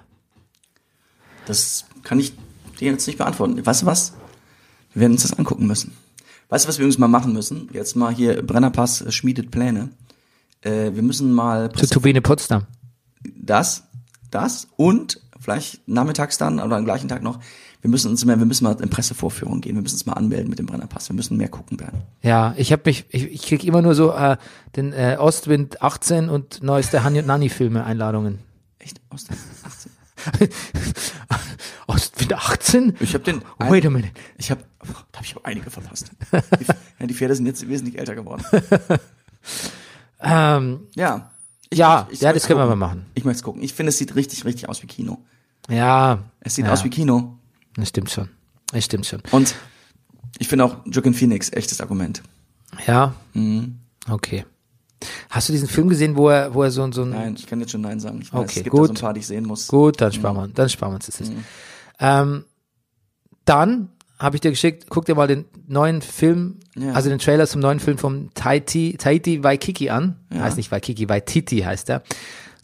Das 1.46 1.84
kann 2.02 2.20
ich 2.20 2.34
dir 2.80 2.92
jetzt 2.92 3.06
nicht 3.06 3.18
beantworten. 3.18 3.64
Weißt 3.64 3.82
du 3.82 3.86
was? 3.86 4.14
Wir 4.92 5.00
werden 5.00 5.12
uns 5.12 5.22
das 5.22 5.38
angucken 5.38 5.66
müssen. 5.66 5.96
Weißt 6.48 6.64
du, 6.64 6.68
was 6.68 6.78
wir 6.78 6.84
übrigens 6.84 6.98
mal 6.98 7.08
machen 7.08 7.32
müssen? 7.32 7.68
Jetzt 7.72 7.96
mal 7.96 8.14
hier 8.14 8.42
Brennerpass 8.42 9.00
äh, 9.00 9.10
schmiedet 9.10 9.50
Pläne. 9.50 9.90
Äh, 10.60 10.94
wir 10.94 11.02
müssen 11.02 11.32
mal 11.32 11.72
Zu 11.72 11.86
Turbine 11.86 12.22
Potsdam. 12.22 12.66
das, 13.24 13.84
das 14.30 14.68
und 14.76 15.20
vielleicht 15.44 15.86
nachmittags 15.86 16.38
dann 16.38 16.58
oder 16.58 16.76
am 16.76 16.84
gleichen 16.84 17.08
Tag 17.08 17.22
noch. 17.22 17.38
Wir 17.82 17.90
müssen 17.90 18.10
uns 18.10 18.24
mehr, 18.24 18.38
wir 18.38 18.46
müssen 18.46 18.64
mal 18.64 18.80
in 18.80 18.88
Pressevorführung 18.88 19.60
gehen. 19.60 19.74
Wir 19.76 19.82
müssen 19.82 19.96
uns 19.96 20.06
mal 20.06 20.14
anmelden 20.14 20.48
mit 20.48 20.58
dem 20.58 20.64
Brennerpass. 20.66 21.08
Wir 21.10 21.14
müssen 21.16 21.36
mehr 21.36 21.48
gucken 21.50 21.78
werden. 21.80 22.00
Ja, 22.22 22.54
ich 22.56 22.72
habe 22.72 22.82
mich, 22.86 23.04
ich, 23.10 23.24
ich 23.30 23.42
krieg 23.42 23.62
immer 23.64 23.82
nur 23.82 23.94
so 23.94 24.12
äh, 24.12 24.38
den 24.74 24.92
äh, 24.94 25.16
Ostwind 25.20 25.82
18 25.82 26.30
und 26.30 26.62
neueste 26.62 27.04
Hani 27.04 27.18
und 27.18 27.26
Nanni 27.26 27.50
Filme 27.50 27.84
Einladungen. 27.84 28.38
Echt? 28.78 28.96
Der 28.98 29.18
18? 29.18 29.36
Ostwind 31.86 32.32
18? 32.32 32.96
Ich 33.00 33.12
habe 33.14 33.24
den. 33.24 33.42
Wait 33.58 33.84
a 33.84 33.90
minute. 33.90 34.12
Ich 34.38 34.50
habe, 34.50 34.62
da 34.80 35.18
habe 35.18 35.26
ich 35.26 35.36
auch 35.36 35.44
einige 35.44 35.70
verpasst. 35.70 36.10
Die, 36.32 36.64
ja, 37.00 37.06
die 37.06 37.14
Pferde 37.14 37.34
sind 37.36 37.44
jetzt 37.46 37.68
wesentlich 37.68 37.98
älter 37.98 38.14
geworden. 38.14 38.42
Ähm, 40.20 40.86
Ja. 40.94 41.30
Ich, 41.68 41.78
ja, 41.78 42.06
ich- 42.08 42.14
ich 42.14 42.20
ja, 42.22 42.32
das 42.32 42.46
können 42.46 42.58
wir 42.60 42.66
mal 42.66 42.76
machen. 42.76 43.04
Ich 43.14 43.24
möchte 43.24 43.38
es 43.38 43.42
gucken. 43.42 43.62
Ich 43.62 43.74
finde, 43.74 43.90
es 43.90 43.98
sieht 43.98 44.14
richtig, 44.14 44.44
richtig 44.46 44.68
aus 44.70 44.82
wie 44.82 44.86
Kino. 44.86 45.18
Ja, 45.68 46.18
Es 46.40 46.54
sieht 46.56 46.66
ja, 46.66 46.72
aus 46.72 46.84
wie 46.84 46.90
Kino. 46.90 47.38
Das 47.76 47.88
stimmt 47.88 48.10
schon. 48.10 48.28
Das 48.72 48.84
stimmt 48.84 49.06
schon. 49.06 49.22
Und 49.30 49.54
ich 50.38 50.48
finde 50.48 50.64
auch 50.64 50.76
Joaquin 50.86 51.14
Phoenix 51.14 51.50
echtes 51.52 51.80
Argument. 51.80 52.22
Ja, 52.86 53.14
Mhm. 53.34 53.78
okay. 54.10 54.44
Hast 55.30 55.48
du 55.48 55.52
diesen 55.52 55.68
Film 55.68 55.88
gesehen, 55.88 56.16
wo 56.16 56.28
er, 56.30 56.54
wo 56.54 56.62
er 56.62 56.70
so, 56.70 56.90
so 56.92 57.02
ein 57.02 57.10
Nein, 57.10 57.34
ich 57.38 57.46
kann 57.46 57.60
jetzt 57.60 57.72
schon 57.72 57.82
Nein 57.82 58.00
sagen. 58.00 58.20
Ich 58.22 58.32
weiß, 58.32 58.40
Okay, 58.40 58.52
es 58.58 58.64
gibt 58.64 58.70
gut. 58.70 58.82
da 58.82 58.86
so 58.86 58.92
ein 58.92 59.00
paar, 59.00 59.12
die 59.14 59.20
ich 59.20 59.26
sehen 59.26 59.44
muss. 59.44 59.68
Gut, 59.68 60.00
dann 60.00 60.12
sparen 60.12 60.36
wir, 60.36 60.48
dann 60.48 60.68
sparen 60.68 60.92
wir 60.92 60.96
uns 60.96 61.06
das 61.06 61.18
jetzt. 61.18 61.32
Ähm, 62.00 62.44
dann 63.44 63.90
habe 64.18 64.36
ich 64.36 64.40
dir 64.40 64.50
geschickt, 64.50 64.86
guck 64.88 65.04
dir 65.04 65.14
mal 65.14 65.26
den 65.26 65.44
neuen 65.66 66.00
Film, 66.00 66.60
Ja. 66.76 66.92
also 66.92 67.10
den 67.10 67.18
Trailer 67.18 67.46
zum 67.46 67.60
neuen 67.60 67.80
Film 67.80 67.98
vom 67.98 68.32
Taiti, 68.34 68.96
Taiti 68.98 69.42
Waikiki 69.44 69.90
an. 69.90 70.16
Heißt 70.32 70.56
nicht 70.56 70.70
Waikiki, 70.70 71.08
Waititi 71.08 71.58
heißt 71.60 71.90
er. 71.90 72.02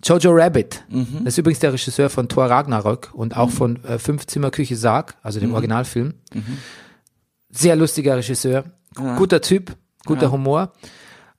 Jojo 0.04 0.30
Rabbit. 0.32 0.84
Mhm. 0.88 1.24
Das 1.24 1.34
ist 1.34 1.38
übrigens 1.38 1.60
der 1.60 1.72
Regisseur 1.72 2.08
von 2.10 2.28
Thor 2.28 2.46
Ragnarök 2.46 3.10
und 3.12 3.36
auch 3.36 3.50
von 3.50 3.82
äh, 3.84 3.98
Fünf 3.98 4.26
Zimmer 4.26 4.50
Küche 4.50 4.76
Sarg, 4.76 5.14
also 5.22 5.38
Mhm. 5.38 5.42
dem 5.44 5.52
Originalfilm. 5.54 6.14
Sehr 7.50 7.76
lustiger 7.76 8.16
Regisseur, 8.16 8.64
guter 9.16 9.40
Typ, 9.40 9.76
guter 10.06 10.30
Humor. 10.30 10.72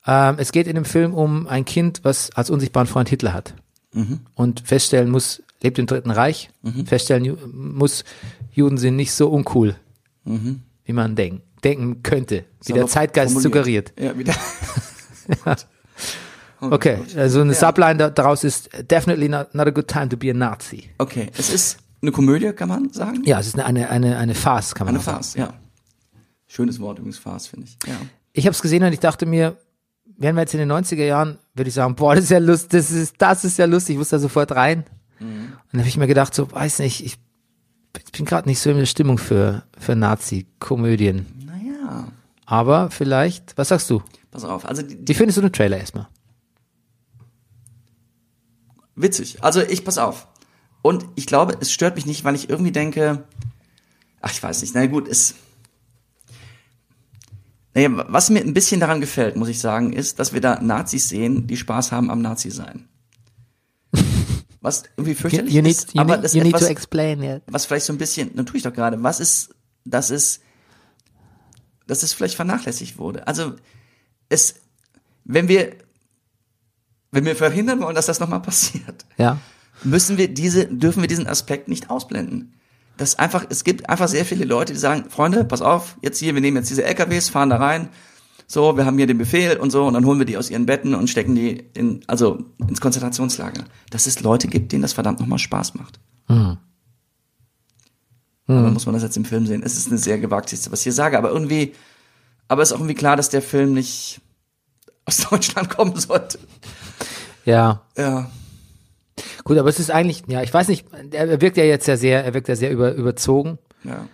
Ähm, 0.06 0.36
es 0.40 0.52
geht 0.52 0.68
in 0.68 0.76
dem 0.76 0.86
Film 0.86 1.14
um 1.14 1.48
ein 1.48 1.64
Kind, 1.66 2.02
was 2.04 2.32
als 2.36 2.50
unsichtbaren 2.50 2.88
Freund 2.88 3.08
Hitler 3.10 3.34
hat 3.34 3.54
Mhm. 3.94 4.22
und 4.36 4.62
feststellen 4.62 5.10
muss, 5.10 5.42
lebt 5.62 5.78
im 5.80 5.86
Dritten 5.86 6.12
Reich, 6.12 6.50
feststellen 6.86 7.24
Ju- 7.26 7.38
muss, 7.54 8.04
Juden 8.52 8.78
sind 8.78 8.96
nicht 8.96 9.14
so 9.14 9.30
uncool, 9.30 9.76
wie 10.26 10.94
man 10.94 11.16
denken, 11.16 11.42
denken 11.64 12.04
könnte, 12.04 12.46
wie 12.66 12.74
der 12.74 12.88
Zeitgeist 12.88 13.34
formuliert. 13.34 13.90
suggeriert. 13.90 13.94
Ja, 14.00 14.18
wieder. 14.18 14.34
Okay, 16.62 17.00
also 17.18 17.42
eine 17.42 17.54
Subline 17.54 17.98
da- 17.98 18.10
daraus 18.10 18.44
ist 18.44 18.70
definitely 18.90 19.28
not, 19.28 19.54
not 19.56 19.68
a 19.68 19.72
good 19.72 19.88
time 19.88 20.10
to 20.10 20.18
be 20.18 20.30
a 20.30 20.34
Nazi. 20.34 20.90
Okay, 21.00 21.30
es 21.38 21.50
ist 21.52 21.78
eine 22.02 22.12
Komödie, 22.12 22.52
kann 22.54 22.70
man 22.70 22.92
sagen? 22.94 23.24
Ja, 23.26 23.40
es 23.40 23.48
ist 23.48 23.56
eine, 23.60 23.66
eine, 23.66 23.90
eine, 23.90 24.18
eine 24.18 24.36
Farce, 24.36 24.76
kann 24.76 24.86
man 24.86 24.96
Eine 24.96 25.04
sagen. 25.04 25.18
Farce, 25.18 25.36
ja. 25.36 25.54
Schönes 26.48 26.80
Wort 26.80 27.00
übrigens, 27.00 27.18
Farce, 27.18 27.48
finde 27.48 27.68
ich. 27.68 27.78
Ja. 27.88 27.96
Ich 28.34 28.46
habe 28.46 28.54
es 28.54 28.62
gesehen 28.62 28.84
und 28.84 28.94
ich 28.94 29.00
dachte 29.00 29.26
mir, 29.26 29.58
wären 30.18 30.36
wir 30.36 30.42
jetzt 30.42 30.54
in 30.54 30.60
den 30.60 30.72
90er 30.72 31.04
Jahren, 31.06 31.38
würde 31.56 31.68
ich 31.70 31.74
sagen, 31.74 31.96
boah, 31.96 32.14
das 32.16 32.26
ist 32.26 32.30
ja 32.32 32.38
lustig, 32.40 32.70
das 32.72 32.92
ist, 32.92 33.16
das 33.18 33.44
ist 33.44 33.58
ja 33.58 33.66
lustig, 33.66 33.94
ich 33.94 33.98
muss 33.98 34.10
da 34.10 34.20
sofort 34.20 34.52
rein. 34.52 34.86
Mhm. 35.20 35.26
Und 35.26 35.60
dann 35.72 35.82
habe 35.82 35.90
ich 35.90 35.98
mir 35.98 36.08
gedacht, 36.08 36.34
so, 36.36 36.52
weiß 36.52 36.80
nicht, 36.80 37.04
ich, 37.06 37.18
bin 38.12 38.26
gerade 38.26 38.48
nicht 38.48 38.60
so 38.60 38.70
in 38.70 38.78
der 38.78 38.86
Stimmung 38.86 39.18
für, 39.18 39.64
für 39.80 39.96
Nazi-Komödien. 39.96 41.26
Naja, 41.46 42.08
Aber 42.46 42.92
vielleicht, 42.92 43.58
was 43.58 43.70
sagst 43.70 43.90
du? 43.90 44.02
pass 44.32 44.44
auf. 44.46 44.66
Also 44.66 44.82
die, 44.82 44.96
die, 44.96 45.08
Wie 45.08 45.14
findest 45.14 45.38
du 45.38 45.42
den 45.42 45.52
Trailer 45.52 45.78
erstmal? 45.78 46.08
Witzig. 48.96 49.44
Also 49.44 49.62
ich, 49.62 49.84
pass 49.84 49.98
auf. 49.98 50.28
Und 50.82 51.06
ich 51.16 51.28
glaube, 51.28 51.58
es 51.60 51.72
stört 51.72 51.96
mich 51.96 52.06
nicht, 52.06 52.24
weil 52.24 52.36
ich 52.36 52.50
irgendwie 52.50 52.72
denke, 52.72 53.26
ach, 54.22 54.32
ich 54.32 54.42
weiß 54.42 54.62
nicht, 54.62 54.74
na 54.74 54.86
gut, 54.88 55.08
es, 55.08 55.36
naja, 57.74 57.90
was 58.10 58.30
mir 58.30 58.42
ein 58.42 58.54
bisschen 58.54 58.80
daran 58.80 59.00
gefällt, 59.00 59.36
muss 59.36 59.48
ich 59.48 59.60
sagen, 59.60 59.94
ist, 59.94 60.20
dass 60.20 60.34
wir 60.34 60.42
da 60.42 60.62
Nazis 60.62 61.10
sehen, 61.10 61.48
die 61.48 61.58
Spaß 61.58 61.92
haben 61.92 62.10
am 62.10 62.22
Nazi-Sein. 62.22 62.88
Was 64.64 64.84
irgendwie 64.96 65.12
You, 65.12 65.18
fürchterlich 65.18 65.54
you 65.54 65.62
need, 65.64 65.72
ist, 65.72 65.94
you 65.96 66.02
aber 66.02 66.16
need, 66.18 66.24
das 66.24 66.34
you 66.34 66.44
need 66.44 66.54
etwas, 66.54 66.68
to 66.68 66.72
explain 66.72 67.24
it. 67.24 67.42
was 67.48 67.66
vielleicht 67.66 67.88
so 67.88 67.94
ein 67.94 67.98
bisschen, 67.98 68.36
dann 68.36 68.46
tue 68.46 68.58
ich 68.58 68.64
doch 68.64 68.74
gerade, 68.74 69.02
was 69.02 69.20
ist, 69.20 69.56
dass 69.86 70.12
es, 70.12 70.42
dass 71.88 72.04
es 72.04 72.14
vielleicht 72.14 72.36
vernachlässigt 72.36 73.00
wurde. 73.00 73.26
Also 73.26 73.56
es, 74.30 74.56
wenn 75.24 75.48
wir, 75.48 75.76
wenn 77.12 77.26
wir 77.26 77.36
verhindern 77.36 77.82
wollen, 77.82 77.96
dass 77.96 78.06
das 78.06 78.20
nochmal 78.20 78.42
passiert, 78.42 79.06
Ja. 79.18 79.38
müssen 79.84 80.18
wir 80.18 80.28
diese, 80.34 80.66
dürfen 80.66 81.02
wir 81.02 81.08
diesen 81.08 81.28
Aspekt 81.28 81.68
nicht 81.68 81.90
ausblenden. 81.90 82.54
Das 82.98 83.18
einfach, 83.20 83.46
es 83.50 83.64
gibt 83.64 83.90
einfach 83.90 84.08
sehr 84.08 84.26
viele 84.26 84.46
Leute, 84.46 84.74
die 84.74 84.80
sagen, 84.80 85.06
Freunde, 85.10 85.44
pass 85.44 85.62
auf, 85.62 85.98
jetzt 86.02 86.20
hier, 86.20 86.34
wir 86.36 86.42
nehmen 86.42 86.58
jetzt 86.58 86.70
diese 86.70 86.84
LKWs, 86.84 87.30
fahren 87.30 87.50
da 87.50 87.58
rein, 87.58 87.90
so, 88.48 88.76
wir 88.76 88.86
haben 88.86 88.98
hier 88.98 89.08
den 89.08 89.18
Befehl 89.18 89.58
und 89.58 89.72
so, 89.72 89.86
und 89.86 89.94
dann 89.94 90.06
holen 90.06 90.20
wir 90.20 90.26
die 90.26 90.38
aus 90.38 90.50
ihren 90.50 90.66
Betten 90.66 90.94
und 90.94 91.10
stecken 91.10 91.36
die 91.36 91.52
in, 91.74 92.02
also 92.08 92.46
ins 92.68 92.82
Konzentrationslager. 92.82 93.64
Dass 93.90 94.08
es 94.08 94.22
Leute 94.22 94.50
gibt, 94.50 94.74
denen 94.74 94.82
das 94.82 94.92
verdammt 94.94 95.22
nochmal 95.22 95.40
Spaß 95.40 95.74
macht. 95.76 96.00
Aber 98.48 98.70
muss 98.72 98.86
man 98.86 98.94
das 98.94 99.04
jetzt 99.04 99.16
im 99.16 99.24
Film 99.24 99.48
sehen. 99.48 99.64
Es 99.64 99.78
ist 99.78 99.88
eine 99.88 99.98
sehr 99.98 100.18
gewagte, 100.20 100.58
was 100.70 100.80
ich 100.80 100.84
hier 100.84 100.92
sage, 100.94 101.18
aber 101.18 101.30
irgendwie, 101.32 101.74
aber 102.50 102.62
es 102.62 102.70
ist 102.70 102.74
auch 102.74 102.80
irgendwie 102.80 102.96
klar, 102.96 103.16
dass 103.16 103.30
der 103.30 103.42
Film 103.42 103.74
nicht 103.74 104.20
aus 105.06 105.18
Deutschland 105.30 105.70
kommen 105.70 105.96
sollte. 105.98 106.40
Ja. 107.46 107.82
Ja. 107.98 108.30
Gut, 109.44 109.58
aber 109.58 109.70
es 109.70 109.80
ist 109.80 109.92
eigentlich, 109.92 110.24
ja, 110.28 110.42
ich 110.42 110.54
weiß 110.54 110.68
nicht, 110.68 110.86
er 111.12 111.42
wirkt 111.42 111.58
ja 111.58 111.64
jetzt 111.64 111.88
ja 111.88 111.98
sehr, 111.98 112.24
er 112.24 112.34
wirkt 112.34 112.48
ja 112.48 112.56
sehr 112.56 112.72
über, 112.72 112.94
überzogen. 112.94 113.58
Ja. 113.84 114.08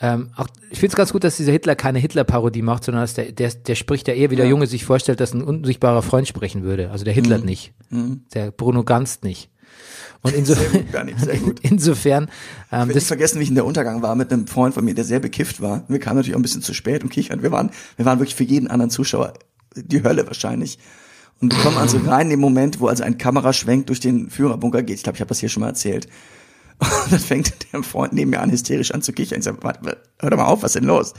Ähm, 0.00 0.30
auch, 0.36 0.46
ich 0.70 0.78
finde 0.78 0.92
es 0.92 0.96
ganz 0.96 1.12
gut, 1.12 1.24
dass 1.24 1.36
dieser 1.38 1.50
Hitler 1.50 1.74
keine 1.74 1.98
Hitler-Parodie 1.98 2.62
macht, 2.62 2.84
sondern 2.84 3.02
dass 3.02 3.14
der, 3.14 3.32
der, 3.32 3.50
der 3.52 3.74
spricht 3.74 4.06
ja 4.06 4.14
eher, 4.14 4.30
wie 4.30 4.36
der 4.36 4.44
Ja. 4.44 4.50
Junge 4.50 4.66
sich 4.68 4.84
vorstellt, 4.84 5.18
dass 5.20 5.34
ein 5.34 5.42
unsichtbarer 5.42 6.02
Freund 6.02 6.28
sprechen 6.28 6.62
würde. 6.62 6.90
Also 6.90 7.04
der 7.04 7.14
Hitler 7.14 7.38
Mhm. 7.38 7.44
nicht. 7.44 7.72
Der 8.34 8.50
Bruno 8.52 8.84
Ganz 8.84 9.22
nicht. 9.22 9.50
Und 10.22 10.34
insofern, 10.34 10.72
gut, 10.72 10.92
Bernie, 10.92 11.14
sehr 11.16 11.36
gut. 11.38 11.58
insofern, 11.62 12.30
ähm, 12.70 12.88
Ich 12.90 12.94
das, 12.94 13.04
vergessen, 13.06 13.38
wie 13.40 13.44
ich 13.44 13.48
in 13.48 13.54
der 13.56 13.64
Untergang 13.64 14.02
war 14.02 14.14
mit 14.14 14.32
einem 14.32 14.46
Freund 14.46 14.74
von 14.74 14.84
mir, 14.84 14.94
der 14.94 15.04
sehr 15.04 15.20
bekifft 15.20 15.60
war. 15.60 15.84
Wir 15.88 15.98
kamen 15.98 16.16
natürlich 16.16 16.34
auch 16.34 16.38
ein 16.38 16.42
bisschen 16.42 16.62
zu 16.62 16.74
spät 16.74 17.02
und 17.02 17.08
kichern. 17.10 17.42
Wir 17.42 17.50
waren, 17.50 17.70
wir 17.96 18.04
waren 18.04 18.18
wirklich 18.20 18.34
für 18.36 18.44
jeden 18.44 18.68
anderen 18.68 18.90
Zuschauer 18.90 19.34
die 19.74 20.02
Hölle 20.02 20.26
wahrscheinlich. 20.26 20.78
Und 21.40 21.54
wir 21.54 21.62
kommen 21.62 21.76
also 21.76 21.98
rein 22.06 22.26
in 22.26 22.30
den 22.30 22.40
Moment, 22.40 22.80
wo 22.80 22.88
also 22.88 23.04
ein 23.04 23.18
Kameraschwenk 23.18 23.86
durch 23.86 24.00
den 24.00 24.30
Führerbunker 24.30 24.82
geht. 24.82 24.96
Ich 24.96 25.02
glaube, 25.02 25.16
ich 25.16 25.20
habe 25.20 25.28
das 25.28 25.40
hier 25.40 25.48
schon 25.48 25.62
mal 25.62 25.68
erzählt. 25.68 26.06
Und 26.78 27.12
dann 27.12 27.20
fängt 27.20 27.72
der 27.72 27.82
Freund 27.82 28.12
neben 28.12 28.30
mir 28.30 28.40
an, 28.40 28.50
hysterisch 28.50 28.92
an 28.92 29.02
zu 29.02 29.12
kichern. 29.12 29.38
Ich 29.38 29.44
sage, 29.44 29.58
hör 29.62 30.30
doch 30.30 30.36
mal 30.36 30.46
auf, 30.46 30.62
was 30.62 30.74
ist 30.74 30.80
denn 30.80 30.88
los? 30.88 31.14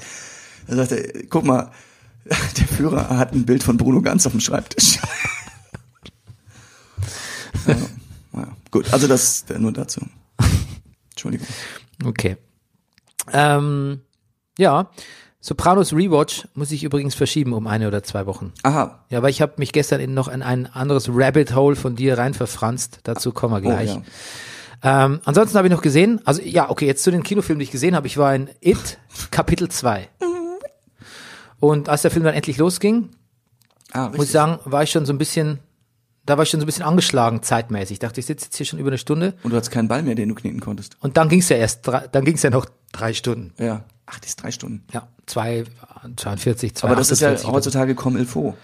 Er 0.67 0.75
sagte, 0.75 1.25
guck 1.29 1.43
mal, 1.45 1.71
der 2.25 2.67
Führer 2.67 3.17
hat 3.17 3.33
ein 3.33 3.45
Bild 3.45 3.63
von 3.63 3.77
Bruno 3.77 4.01
Ganz 4.01 4.25
auf 4.25 4.33
dem 4.33 4.41
Schreibtisch. 4.41 4.99
ja, 7.67 7.75
ja, 8.33 8.47
gut, 8.71 8.91
also 8.93 9.07
das 9.07 9.45
nur 9.57 9.73
dazu. 9.73 10.01
Entschuldigung. 11.11 11.47
okay. 12.05 12.37
Ähm, 13.33 14.01
ja, 14.57 14.89
Sopranos 15.41 15.93
Rewatch 15.93 16.47
muss 16.53 16.71
ich 16.71 16.83
übrigens 16.83 17.15
verschieben 17.15 17.53
um 17.53 17.65
eine 17.67 17.87
oder 17.87 18.03
zwei 18.03 18.25
Wochen. 18.25 18.51
Aha. 18.63 19.05
Ja, 19.09 19.21
weil 19.21 19.29
ich 19.29 19.41
habe 19.41 19.53
mich 19.57 19.71
gestern 19.71 20.01
in 20.01 20.13
noch 20.13 20.27
in 20.27 20.41
ein 20.41 20.65
anderes 20.67 21.07
Rabbit 21.09 21.55
Hole 21.55 21.75
von 21.77 21.95
dir 21.95 22.17
rein 22.17 22.33
verfranst. 22.33 22.99
Dazu 23.03 23.31
kommen 23.31 23.53
wir 23.53 23.61
gleich. 23.61 23.95
Oh, 23.95 24.01
ja. 24.83 25.05
ähm, 25.05 25.21
ansonsten 25.23 25.57
habe 25.57 25.67
ich 25.69 25.73
noch 25.73 25.81
gesehen, 25.81 26.19
also 26.25 26.41
ja, 26.41 26.69
okay, 26.69 26.85
jetzt 26.87 27.03
zu 27.03 27.11
den 27.11 27.23
Kinofilmen, 27.23 27.59
die 27.59 27.63
ich 27.65 27.71
gesehen 27.71 27.95
habe. 27.95 28.07
Ich 28.07 28.17
war 28.17 28.35
in 28.35 28.49
It, 28.59 28.97
Kapitel 29.31 29.69
2. 29.69 30.09
Und 31.59 31.89
als 31.89 32.01
der 32.03 32.11
Film 32.11 32.23
dann 32.23 32.33
endlich 32.35 32.57
losging, 32.57 33.09
Ah, 33.91 34.03
richtig. 34.03 34.17
muss 34.17 34.25
ich 34.27 34.31
sagen, 34.31 34.59
war 34.65 34.83
ich 34.83 34.91
schon 34.91 35.05
so 35.05 35.13
ein 35.13 35.17
bisschen, 35.17 35.59
da 36.25 36.37
war 36.37 36.43
ich 36.43 36.49
schon 36.49 36.59
so 36.59 36.65
ein 36.65 36.67
bisschen 36.67 36.83
angeschlagen 36.85 37.41
zeitmäßig. 37.43 37.93
Ich 37.93 37.99
dachte, 37.99 38.19
ich 38.19 38.25
sitze 38.25 38.45
jetzt 38.45 38.55
hier 38.57 38.65
schon 38.65 38.79
über 38.79 38.89
eine 38.89 38.97
Stunde. 38.97 39.33
Und 39.43 39.51
du 39.51 39.55
hattest 39.57 39.71
keinen 39.71 39.87
Ball 39.87 40.03
mehr, 40.03 40.15
den 40.15 40.29
du 40.29 40.35
kneten 40.35 40.59
konntest. 40.59 40.95
Und 41.01 41.17
dann 41.17 41.27
ging's 41.29 41.49
ja 41.49 41.57
erst, 41.57 41.87
drei, 41.87 42.07
dann 42.07 42.23
ging's 42.23 42.43
ja 42.43 42.49
noch 42.49 42.67
drei 42.91 43.13
Stunden. 43.13 43.53
Ja. 43.57 43.83
Ach, 44.05 44.19
das 44.19 44.29
ist 44.29 44.43
drei 44.43 44.51
Stunden. 44.51 44.83
Ja, 44.93 45.07
zwei, 45.29 45.63
42, 46.15 46.75
zwei, 46.75 46.87
Aber 46.89 46.95
das 46.97 47.11
ist 47.11 47.21
ja 47.21 47.29
48. 47.29 47.51
heutzutage 47.53 47.95
comme 47.95 48.19
il 48.19 48.25
faut. 48.25 48.55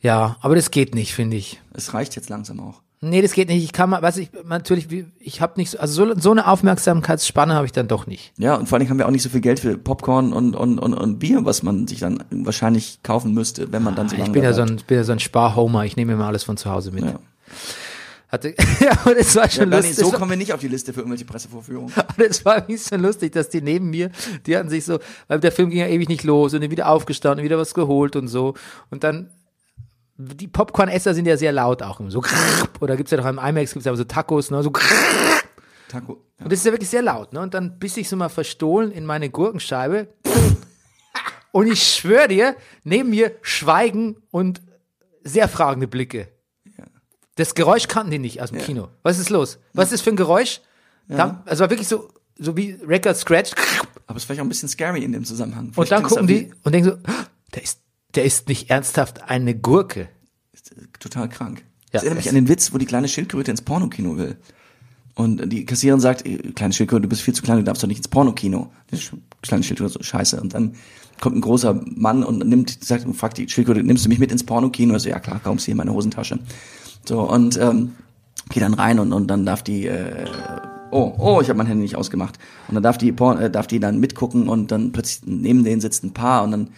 Ja, 0.00 0.36
aber 0.40 0.56
das 0.56 0.70
geht 0.70 0.94
nicht, 0.94 1.14
finde 1.14 1.36
ich. 1.36 1.60
Es 1.74 1.94
reicht 1.94 2.16
jetzt 2.16 2.28
langsam 2.28 2.60
auch. 2.60 2.80
Nee, 3.04 3.20
das 3.20 3.32
geht 3.32 3.48
nicht. 3.48 3.64
Ich 3.64 3.72
kann 3.72 3.90
mal, 3.90 4.00
weiß 4.00 4.16
ich, 4.18 4.30
natürlich, 4.46 4.88
wie- 4.90 5.06
ich 5.18 5.40
habe 5.40 5.54
nicht 5.56 5.70
so, 5.70 5.78
also 5.78 6.06
so, 6.06 6.14
so 6.20 6.30
eine 6.30 6.46
Aufmerksamkeitsspanne 6.46 7.52
habe 7.54 7.66
ich 7.66 7.72
dann 7.72 7.88
doch 7.88 8.06
nicht. 8.06 8.32
Ja, 8.38 8.54
und 8.54 8.68
vor 8.68 8.78
allem 8.78 8.88
haben 8.88 8.98
wir 8.98 9.06
auch 9.06 9.10
nicht 9.10 9.22
so 9.22 9.28
viel 9.28 9.40
Geld 9.40 9.58
für 9.58 9.76
Popcorn 9.76 10.32
und, 10.32 10.54
und, 10.54 10.78
und, 10.78 10.94
und 10.94 11.18
Bier, 11.18 11.44
was 11.44 11.64
man 11.64 11.88
sich 11.88 11.98
dann 12.00 12.22
wahrscheinlich 12.30 13.00
kaufen 13.02 13.34
müsste, 13.34 13.72
wenn 13.72 13.82
man 13.82 13.96
dann 13.96 14.08
so 14.08 14.14
lange 14.14 14.26
Ich 14.28 14.32
bin 14.32 14.44
ja 14.44 14.52
so 14.52 14.62
ein, 14.62 14.80
bin 14.86 14.96
ja 14.98 15.04
so 15.04 15.10
ein 15.12 15.18
Sparhomer. 15.18 15.84
Ich 15.84 15.96
nehme 15.96 16.12
mir 16.12 16.18
mal 16.18 16.28
alles 16.28 16.44
von 16.44 16.56
zu 16.56 16.70
Hause 16.70 16.92
mit. 16.92 17.04
Ja. 17.04 17.18
Hatte, 18.32 18.54
ja, 18.80 18.92
aber 19.04 19.14
das 19.14 19.36
war 19.36 19.44
Ja, 19.44 19.50
schon 19.50 19.68
Bernie, 19.70 19.88
lustig. 19.88 20.06
so 20.06 20.10
kommen 20.12 20.30
wir 20.30 20.38
nicht 20.38 20.54
auf 20.54 20.60
die 20.60 20.68
Liste 20.68 20.94
für 20.94 21.00
irgendwelche 21.00 21.26
Pressevorführungen. 21.26 21.92
Aber 21.96 22.26
das 22.26 22.44
war 22.46 22.56
irgendwie 22.56 22.78
so 22.78 22.96
lustig, 22.96 23.32
dass 23.32 23.50
die 23.50 23.60
neben 23.60 23.90
mir, 23.90 24.10
die 24.46 24.56
hatten 24.56 24.70
sich 24.70 24.86
so, 24.86 25.00
weil 25.28 25.38
der 25.38 25.52
Film 25.52 25.68
ging 25.68 25.80
ja 25.80 25.86
ewig 25.86 26.08
nicht 26.08 26.24
los 26.24 26.54
und 26.54 26.62
dann 26.62 26.70
wieder 26.70 26.88
aufgestanden, 26.88 27.44
wieder 27.44 27.58
was 27.58 27.74
geholt 27.74 28.16
und 28.16 28.28
so. 28.28 28.54
Und 28.90 29.04
dann, 29.04 29.28
die 30.16 30.48
Popcorn-Esser 30.48 31.12
sind 31.12 31.26
ja 31.26 31.36
sehr 31.36 31.52
laut 31.52 31.82
auch 31.82 32.00
immer 32.00 32.10
so. 32.10 32.22
Oder 32.80 32.96
gibt's 32.96 33.10
ja 33.10 33.18
doch 33.18 33.26
im 33.26 33.38
IMAX 33.38 33.74
gibt's 33.74 33.84
ja 33.84 33.94
so 33.94 34.04
Tacos, 34.04 34.50
ne, 34.50 34.62
so. 34.62 34.72
Taco. 35.88 36.24
Ja. 36.38 36.44
Und 36.44 36.52
das 36.52 36.60
ist 36.60 36.64
ja 36.64 36.72
wirklich 36.72 36.88
sehr 36.88 37.02
laut, 37.02 37.34
ne? 37.34 37.40
Und 37.40 37.52
dann 37.52 37.78
biss 37.78 37.98
ich 37.98 38.08
so 38.08 38.16
mal 38.16 38.30
verstohlen 38.30 38.92
in 38.92 39.04
meine 39.04 39.28
Gurkenscheibe. 39.28 40.08
Und 41.52 41.66
ich 41.70 41.82
schwöre 41.82 42.28
dir, 42.28 42.56
neben 42.82 43.10
mir 43.10 43.32
schweigen 43.42 44.16
und 44.30 44.62
sehr 45.22 45.48
fragende 45.48 45.86
Blicke. 45.86 46.28
Das 47.36 47.54
Geräusch 47.54 47.88
kannten 47.88 48.10
die 48.10 48.18
nicht 48.18 48.40
aus 48.42 48.50
dem 48.50 48.60
Kino. 48.60 48.88
Was 49.02 49.18
ist 49.18 49.30
los? 49.30 49.58
Was 49.72 49.86
ist 49.86 49.92
das 49.92 50.00
für 50.02 50.10
ein 50.10 50.16
Geräusch? 50.16 50.60
Da, 51.08 51.42
also 51.46 51.62
war 51.62 51.70
wirklich 51.70 51.88
so, 51.88 52.08
so 52.38 52.56
wie 52.56 52.72
Record 52.86 53.16
Scratch. 53.16 53.52
Aber 54.06 54.16
es 54.16 54.22
ist 54.22 54.26
vielleicht 54.26 54.40
auch 54.40 54.44
ein 54.44 54.48
bisschen 54.48 54.68
scary 54.68 55.02
in 55.04 55.12
dem 55.12 55.24
Zusammenhang. 55.24 55.66
Und 55.66 55.74
Vielleicht 55.74 55.92
dann 55.92 56.02
klingt 56.04 56.12
es 56.12 56.18
gucken 56.18 56.26
die 56.26 56.52
und 56.62 56.72
denken 56.72 56.90
so, 56.90 56.96
"Ah, 57.12 57.26
der 57.54 57.62
ist, 57.62 57.80
der 58.14 58.24
ist 58.24 58.48
nicht 58.48 58.70
ernsthaft 58.70 59.22
eine 59.22 59.54
Gurke. 59.54 60.08
wie- 60.76 60.86
Total 61.00 61.28
krank. 61.28 61.58
Ja, 61.58 61.64
das 61.92 62.02
erinnert 62.04 62.18
mich 62.24 62.28
an 62.28 62.34
den 62.34 62.48
Witz, 62.48 62.72
wo 62.72 62.78
die 62.78 62.86
kleine 62.86 63.08
Schildkröte 63.08 63.50
ins 63.50 63.62
Pornokino 63.62 64.16
will. 64.16 64.36
Und 65.14 65.50
die 65.52 65.66
Kassiererin 65.66 66.00
sagt, 66.00 66.24
"Eh, 66.26 66.38
kleine 66.54 66.72
Schildkröte, 66.72 67.02
du 67.02 67.08
bist 67.08 67.20
viel 67.22 67.34
zu 67.34 67.42
klein, 67.42 67.58
du 67.58 67.64
darfst 67.64 67.82
doch 67.82 67.88
nicht 67.88 67.98
ins 67.98 68.08
Pornokino. 68.08 68.72
Die 68.90 68.98
kleine 69.42 69.62
Schildkröte 69.62 69.92
so 69.92 70.02
scheiße. 70.02 70.40
Und 70.40 70.54
dann 70.54 70.74
kommt 71.20 71.36
ein 71.36 71.40
großer 71.42 71.74
Mann 71.84 72.24
und 72.24 72.46
nimmt, 72.46 72.82
sagt, 72.82 73.04
und 73.04 73.14
fragt 73.14 73.36
die 73.38 73.48
Schildkröte, 73.48 73.82
nimmst 73.82 74.04
du 74.06 74.08
mich 74.08 74.18
mit 74.18 74.32
ins 74.32 74.44
Pornokino? 74.44 74.94
Also 74.94 75.10
ja 75.10 75.18
klar, 75.20 75.40
kaum 75.40 75.58
sie 75.58 75.72
in 75.72 75.76
meine 75.76 75.92
Hosentasche. 75.92 76.38
So, 77.06 77.20
und 77.20 77.58
ähm, 77.58 77.96
geht 78.50 78.62
dann 78.62 78.74
rein 78.74 78.98
und, 78.98 79.12
und 79.12 79.28
dann 79.28 79.44
darf 79.44 79.62
die, 79.62 79.86
äh, 79.86 80.26
oh, 80.90 81.12
oh, 81.18 81.40
ich 81.40 81.48
habe 81.48 81.58
mein 81.58 81.66
Handy 81.66 81.82
nicht 81.82 81.96
ausgemacht. 81.96 82.38
Und 82.68 82.74
dann 82.74 82.82
darf 82.82 82.98
die, 82.98 83.12
Porn, 83.12 83.38
äh, 83.38 83.50
darf 83.50 83.66
die 83.66 83.80
dann 83.80 83.98
mitgucken 83.98 84.48
und 84.48 84.70
dann 84.70 84.92
plötzlich 84.92 85.22
neben 85.24 85.64
denen 85.64 85.80
sitzt 85.80 86.04
ein 86.04 86.14
Paar 86.14 86.44
und 86.44 86.52
dann 86.52 86.70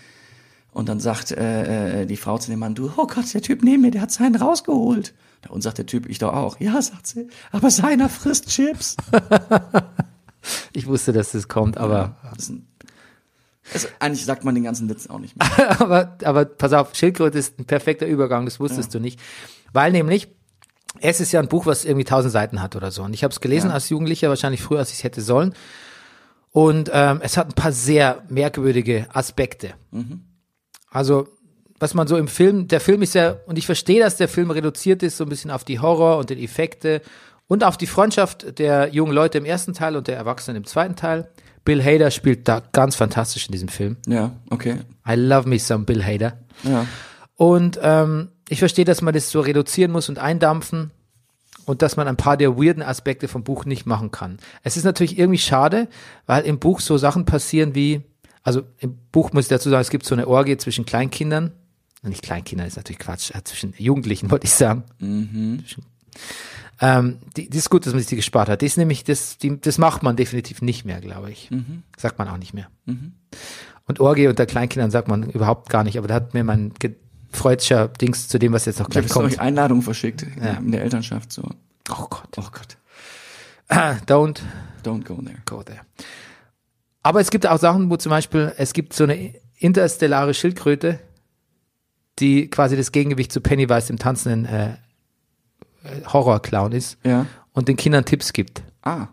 und 0.74 0.88
dann 0.88 0.98
sagt 0.98 1.30
äh, 1.30 2.02
äh, 2.02 2.06
die 2.06 2.16
Frau 2.16 2.36
zu 2.36 2.50
dem 2.50 2.58
Mann, 2.58 2.74
du, 2.74 2.90
oh 2.96 3.06
Gott, 3.06 3.32
der 3.32 3.42
Typ 3.42 3.62
neben 3.62 3.82
mir, 3.82 3.92
der 3.92 4.02
hat 4.02 4.10
seinen 4.10 4.34
rausgeholt. 4.34 5.14
Und 5.48 5.62
sagt 5.62 5.78
der 5.78 5.86
Typ, 5.86 6.08
ich 6.08 6.18
doch 6.18 6.32
auch. 6.32 6.58
Ja, 6.58 6.82
sagt 6.82 7.06
sie, 7.06 7.28
aber 7.52 7.70
seiner 7.70 8.08
frisst 8.08 8.48
Chips. 8.48 8.96
Ich 10.74 10.86
wusste, 10.86 11.14
dass 11.14 11.32
das 11.32 11.48
kommt, 11.48 11.78
aber, 11.78 12.16
Das 12.34 12.44
ist 12.44 12.50
ein, 12.50 12.66
das, 13.72 13.88
eigentlich 13.98 14.24
sagt 14.24 14.44
man 14.44 14.54
den 14.54 14.64
ganzen 14.64 14.88
Witz 14.88 15.08
auch 15.08 15.18
nicht 15.18 15.36
mehr. 15.36 15.80
aber, 15.80 16.18
aber 16.22 16.44
pass 16.44 16.72
auf, 16.72 16.94
Schildkröte 16.94 17.38
ist 17.38 17.58
ein 17.58 17.64
perfekter 17.64 18.06
Übergang, 18.06 18.44
das 18.44 18.60
wusstest 18.60 18.94
du 18.94 19.00
nicht. 19.00 19.18
Weil 19.72 19.92
nämlich, 19.92 20.28
es 21.00 21.20
ist 21.20 21.32
ja 21.32 21.40
ein 21.40 21.48
Buch, 21.48 21.66
was 21.66 21.84
irgendwie 21.84 22.04
tausend 22.04 22.32
Seiten 22.32 22.62
hat 22.62 22.76
oder 22.76 22.90
so. 22.90 23.02
Und 23.02 23.14
ich 23.14 23.24
habe 23.24 23.32
es 23.32 23.40
gelesen 23.40 23.70
als 23.70 23.88
Jugendlicher, 23.88 24.28
wahrscheinlich 24.28 24.62
früher, 24.62 24.80
als 24.80 24.90
ich 24.90 24.98
es 24.98 25.04
hätte 25.04 25.22
sollen. 25.22 25.54
Und 26.50 26.90
ähm, 26.92 27.20
es 27.22 27.36
hat 27.36 27.48
ein 27.48 27.54
paar 27.54 27.72
sehr 27.72 28.22
merkwürdige 28.28 29.08
Aspekte. 29.12 29.74
Also, 30.90 31.26
was 31.80 31.94
man 31.94 32.06
so 32.06 32.16
im 32.16 32.28
Film, 32.28 32.68
der 32.68 32.80
Film 32.80 33.02
ist 33.02 33.14
ja, 33.14 33.36
und 33.46 33.58
ich 33.58 33.66
verstehe, 33.66 34.00
dass 34.00 34.16
der 34.16 34.28
Film 34.28 34.52
reduziert 34.52 35.02
ist, 35.02 35.16
so 35.16 35.24
ein 35.24 35.30
bisschen 35.30 35.50
auf 35.50 35.64
die 35.64 35.80
Horror 35.80 36.18
und 36.18 36.30
den 36.30 36.38
Effekte 36.38 37.02
und 37.48 37.64
auf 37.64 37.76
die 37.76 37.88
Freundschaft 37.88 38.58
der 38.58 38.88
jungen 38.94 39.12
Leute 39.12 39.38
im 39.38 39.44
ersten 39.44 39.72
Teil 39.72 39.96
und 39.96 40.06
der 40.06 40.16
Erwachsenen 40.16 40.58
im 40.58 40.64
zweiten 40.64 40.94
Teil. 40.94 41.28
Bill 41.64 41.82
Hader 41.82 42.10
spielt 42.10 42.48
da 42.48 42.62
ganz 42.72 42.96
fantastisch 42.96 43.46
in 43.46 43.52
diesem 43.52 43.68
Film. 43.68 43.96
Ja, 44.06 44.36
okay. 44.50 44.78
I 45.08 45.14
love 45.14 45.48
me 45.48 45.58
some 45.58 45.84
Bill 45.84 46.04
Hader. 46.04 46.38
Ja. 46.62 46.86
Und 47.36 47.78
ähm, 47.82 48.28
ich 48.48 48.58
verstehe, 48.58 48.84
dass 48.84 49.02
man 49.02 49.14
das 49.14 49.30
so 49.30 49.40
reduzieren 49.40 49.90
muss 49.90 50.08
und 50.08 50.18
eindampfen 50.18 50.90
und 51.64 51.82
dass 51.82 51.96
man 51.96 52.06
ein 52.08 52.16
paar 52.16 52.36
der 52.36 52.56
weirden 52.56 52.82
Aspekte 52.82 53.28
vom 53.28 53.42
Buch 53.42 53.64
nicht 53.64 53.86
machen 53.86 54.10
kann. 54.10 54.38
Es 54.62 54.76
ist 54.76 54.84
natürlich 54.84 55.18
irgendwie 55.18 55.38
schade, 55.38 55.88
weil 56.26 56.44
im 56.44 56.58
Buch 56.58 56.80
so 56.80 56.98
Sachen 56.98 57.24
passieren 57.24 57.74
wie, 57.74 58.02
also 58.42 58.62
im 58.78 58.96
Buch 59.10 59.32
muss 59.32 59.44
ich 59.44 59.48
dazu 59.48 59.70
sagen, 59.70 59.80
es 59.80 59.90
gibt 59.90 60.04
so 60.04 60.14
eine 60.14 60.28
Orgie 60.28 60.56
zwischen 60.58 60.84
Kleinkindern, 60.84 61.52
nicht 62.02 62.22
Kleinkindern 62.22 62.66
ist 62.66 62.76
natürlich 62.76 62.98
Quatsch, 62.98 63.30
äh, 63.34 63.42
zwischen 63.44 63.72
Jugendlichen 63.78 64.30
wollte 64.30 64.46
ich 64.46 64.52
sagen. 64.52 64.84
Zwischen, 64.98 65.84
ähm, 66.86 67.18
die, 67.36 67.48
die 67.48 67.56
ist 67.58 67.70
gut, 67.70 67.86
dass 67.86 67.92
man 67.94 68.00
sich 68.00 68.08
die 68.08 68.16
gespart 68.16 68.48
hat. 68.50 68.60
Die 68.60 68.66
ist 68.66 68.76
nämlich, 68.76 69.04
das, 69.04 69.38
die, 69.38 69.58
das 69.58 69.78
macht 69.78 70.02
man 70.02 70.16
definitiv 70.16 70.60
nicht 70.60 70.84
mehr, 70.84 71.00
glaube 71.00 71.30
ich. 71.30 71.48
Sagt 71.96 72.18
man 72.18 72.28
auch 72.28 72.36
nicht 72.36 72.52
mehr. 72.52 72.68
Und 73.86 74.00
Orgie 74.00 74.26
unter 74.28 74.44
Kleinkindern 74.44 74.90
sagt 74.90 75.08
man 75.08 75.22
überhaupt 75.30 75.70
gar 75.70 75.84
nicht, 75.84 75.96
aber 75.96 76.08
da 76.08 76.14
hat 76.14 76.34
mir 76.34 76.44
mein 76.44 76.72
freudscher 77.32 77.88
Dings 77.88 78.28
zu 78.28 78.38
dem, 78.38 78.52
was 78.52 78.64
jetzt 78.66 78.80
noch 78.80 78.88
Ich 78.90 78.96
habe 78.96 79.06
gleich 79.06 79.16
euch 79.16 79.30
kommt. 79.36 79.40
Einladung 79.40 79.82
verschickt 79.82 80.26
Ja. 80.42 80.54
in 80.54 80.72
der 80.72 80.82
Elternschaft. 80.82 81.32
So, 81.32 81.42
Oh 81.90 82.06
Gott. 82.10 82.28
oh 82.36 82.48
Gott, 82.52 82.76
Don't 84.06 84.40
don't 84.84 85.04
go 85.04 85.14
there. 85.22 85.38
go 85.46 85.62
there. 85.62 85.80
Aber 87.02 87.20
es 87.20 87.30
gibt 87.30 87.46
auch 87.46 87.58
Sachen, 87.58 87.90
wo 87.90 87.96
zum 87.96 88.10
Beispiel, 88.10 88.52
es 88.56 88.72
gibt 88.72 88.92
so 88.92 89.04
eine 89.04 89.34
interstellare 89.58 90.34
Schildkröte, 90.34 91.00
die 92.18 92.48
quasi 92.48 92.76
das 92.76 92.92
Gegengewicht 92.92 93.32
zu 93.32 93.40
Pennywise, 93.40 93.88
dem 93.88 93.98
tanzenden 93.98 94.44
äh, 94.46 94.76
Horrorclown 96.12 96.72
ist 96.72 96.98
Ja. 97.04 97.26
und 97.52 97.68
den 97.68 97.76
Kindern 97.76 98.04
Tipps 98.04 98.32
gibt. 98.32 98.62
Ah, 98.82 99.08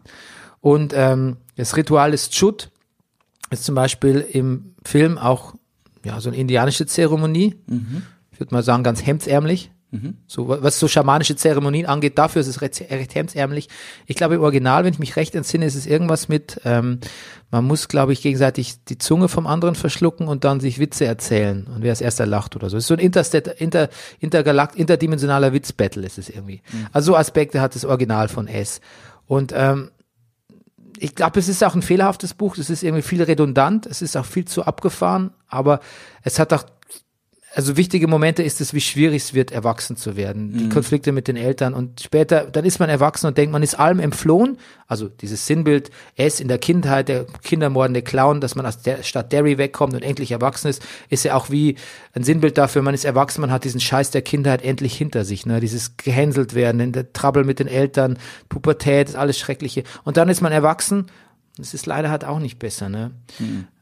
Und 0.59 0.93
ähm, 0.95 1.37
das 1.55 1.75
Ritual 1.77 2.11
des 2.11 2.29
Chut 2.29 2.71
ist 3.49 3.63
zum 3.65 3.75
Beispiel 3.75 4.19
im 4.19 4.75
Film 4.85 5.17
auch 5.17 5.53
ja 6.05 6.19
so 6.21 6.29
eine 6.29 6.37
indianische 6.37 6.85
Zeremonie. 6.85 7.55
Ich 8.31 8.39
würde 8.39 8.53
mal 8.55 8.63
sagen, 8.63 8.83
ganz 8.83 9.05
hemdsärmlich. 9.05 9.71
So, 10.25 10.47
was 10.47 10.79
so 10.79 10.87
schamanische 10.87 11.35
Zeremonien 11.35 11.85
angeht, 11.85 12.17
dafür 12.17 12.41
ist 12.41 12.47
es 12.47 12.61
recht, 12.61 12.79
recht 12.89 13.13
hemdsärmlich. 13.13 13.67
Ich 14.05 14.15
glaube, 14.15 14.35
im 14.35 14.41
Original, 14.41 14.85
wenn 14.85 14.93
ich 14.93 14.99
mich 14.99 15.17
recht 15.17 15.35
entsinne, 15.35 15.65
ist 15.65 15.75
es 15.75 15.85
irgendwas 15.85 16.29
mit, 16.29 16.61
ähm, 16.63 16.99
man 17.49 17.65
muss, 17.65 17.89
glaube 17.89 18.13
ich, 18.13 18.21
gegenseitig 18.21 18.85
die 18.85 18.97
Zunge 18.97 19.27
vom 19.27 19.47
anderen 19.47 19.75
verschlucken 19.75 20.29
und 20.29 20.45
dann 20.45 20.61
sich 20.61 20.79
Witze 20.79 21.05
erzählen. 21.05 21.67
Und 21.67 21.83
wer 21.83 21.91
als 21.91 21.99
erster 21.99 22.25
lacht 22.25 22.55
oder 22.55 22.69
so. 22.69 22.77
Es 22.77 22.85
ist 22.85 22.87
so 22.87 22.93
ein 22.93 22.99
Interstat, 22.99 23.47
inter, 23.47 23.89
intergalakt, 24.19 24.77
interdimensionaler 24.77 25.51
Witzbattle 25.51 26.05
ist 26.05 26.17
es 26.17 26.29
irgendwie. 26.29 26.61
Also 26.93 27.11
so 27.11 27.17
Aspekte 27.17 27.59
hat 27.59 27.75
das 27.75 27.83
Original 27.83 28.29
von 28.29 28.47
S. 28.47 28.79
Und 29.27 29.53
ähm, 29.53 29.91
ich 30.99 31.15
glaube, 31.15 31.39
es 31.39 31.47
ist 31.47 31.63
auch 31.63 31.75
ein 31.75 31.81
fehlerhaftes 31.81 32.33
Buch. 32.33 32.57
Es 32.57 32.69
ist 32.69 32.83
irgendwie 32.83 33.01
viel 33.01 33.23
redundant. 33.23 33.87
Es 33.87 34.01
ist 34.01 34.15
auch 34.15 34.25
viel 34.25 34.45
zu 34.45 34.63
abgefahren. 34.63 35.31
Aber 35.47 35.79
es 36.23 36.37
hat 36.39 36.53
auch, 36.53 36.63
also 37.53 37.75
wichtige 37.75 38.07
Momente 38.07 38.43
ist 38.43 38.61
es, 38.61 38.73
wie 38.73 38.79
schwierig 38.79 39.23
es 39.23 39.33
wird, 39.33 39.51
erwachsen 39.51 39.97
zu 39.97 40.15
werden. 40.15 40.53
Die 40.57 40.69
Konflikte 40.69 41.11
mit 41.11 41.27
den 41.27 41.35
Eltern. 41.35 41.73
Und 41.73 41.99
später, 41.99 42.45
dann 42.45 42.63
ist 42.63 42.79
man 42.79 42.89
erwachsen 42.89 43.27
und 43.27 43.37
denkt, 43.37 43.51
man 43.51 43.61
ist 43.61 43.77
allem 43.77 43.99
entflohen. 43.99 44.57
Also 44.87 45.09
dieses 45.09 45.47
Sinnbild, 45.47 45.91
er 46.15 46.27
ist 46.27 46.39
in 46.39 46.47
der 46.47 46.59
Kindheit 46.59 47.09
der 47.09 47.25
kindermordende 47.43 48.03
Clown, 48.03 48.39
dass 48.39 48.55
man 48.55 48.65
aus 48.65 48.81
der 48.81 49.03
Stadt 49.03 49.33
Derry 49.33 49.57
wegkommt 49.57 49.93
und 49.93 50.01
endlich 50.01 50.31
erwachsen 50.31 50.69
ist, 50.69 50.81
ist 51.09 51.25
ja 51.25 51.35
auch 51.35 51.49
wie 51.49 51.75
ein 52.13 52.23
Sinnbild 52.23 52.57
dafür, 52.57 52.83
man 52.83 52.93
ist 52.93 53.03
erwachsen, 53.03 53.41
man 53.41 53.51
hat 53.51 53.65
diesen 53.65 53.81
Scheiß 53.81 54.11
der 54.11 54.21
Kindheit 54.21 54.63
endlich 54.63 54.95
hinter 54.95 55.25
sich. 55.25 55.45
Ne? 55.45 55.59
Dieses 55.59 55.97
gehänselt 55.97 56.53
werden, 56.53 56.93
der 56.93 57.11
Trouble 57.11 57.43
mit 57.43 57.59
den 57.59 57.67
Eltern, 57.67 58.17
Pubertät, 58.47 59.15
alles 59.15 59.37
Schreckliche. 59.37 59.83
Und 60.05 60.15
dann 60.15 60.29
ist 60.29 60.41
man 60.41 60.53
erwachsen. 60.53 61.07
Das 61.57 61.73
ist 61.73 61.85
leider 61.85 62.09
halt 62.09 62.23
auch 62.23 62.39
nicht 62.39 62.59
besser, 62.59 62.87
ne? 62.87 63.11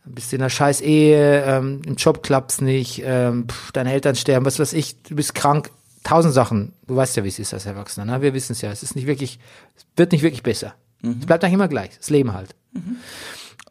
Bist 0.05 0.33
in 0.33 0.41
einer 0.41 0.49
scheiß 0.49 0.81
Ehe, 0.81 1.43
ähm, 1.43 1.81
im 1.85 1.95
Job 1.95 2.23
klappt's 2.23 2.61
nicht, 2.61 3.01
ähm, 3.05 3.47
pff, 3.47 3.71
deine 3.71 3.93
Eltern 3.93 4.15
sterben, 4.15 4.45
was 4.45 4.57
weiß 4.59 4.73
ich, 4.73 5.03
du 5.03 5.15
bist 5.15 5.35
krank, 5.35 5.69
tausend 6.03 6.33
Sachen. 6.33 6.73
Du 6.87 6.95
weißt 6.95 7.15
ja, 7.17 7.23
wie 7.23 7.27
es 7.27 7.37
ist 7.37 7.53
als 7.53 7.65
Erwachsener, 7.65 8.05
ne? 8.05 8.21
Wir 8.21 8.33
wissen 8.33 8.53
es 8.53 8.61
ja. 8.61 8.71
Es 8.71 8.81
ist 8.81 8.95
nicht 8.95 9.05
wirklich, 9.05 9.39
es 9.75 9.85
wird 9.95 10.11
nicht 10.11 10.23
wirklich 10.23 10.41
besser. 10.43 10.73
Es 11.03 11.25
bleibt 11.25 11.43
eigentlich 11.43 11.53
immer 11.53 11.67
gleich, 11.67 11.97
das 11.97 12.09
Leben 12.09 12.33
halt. 12.33 12.55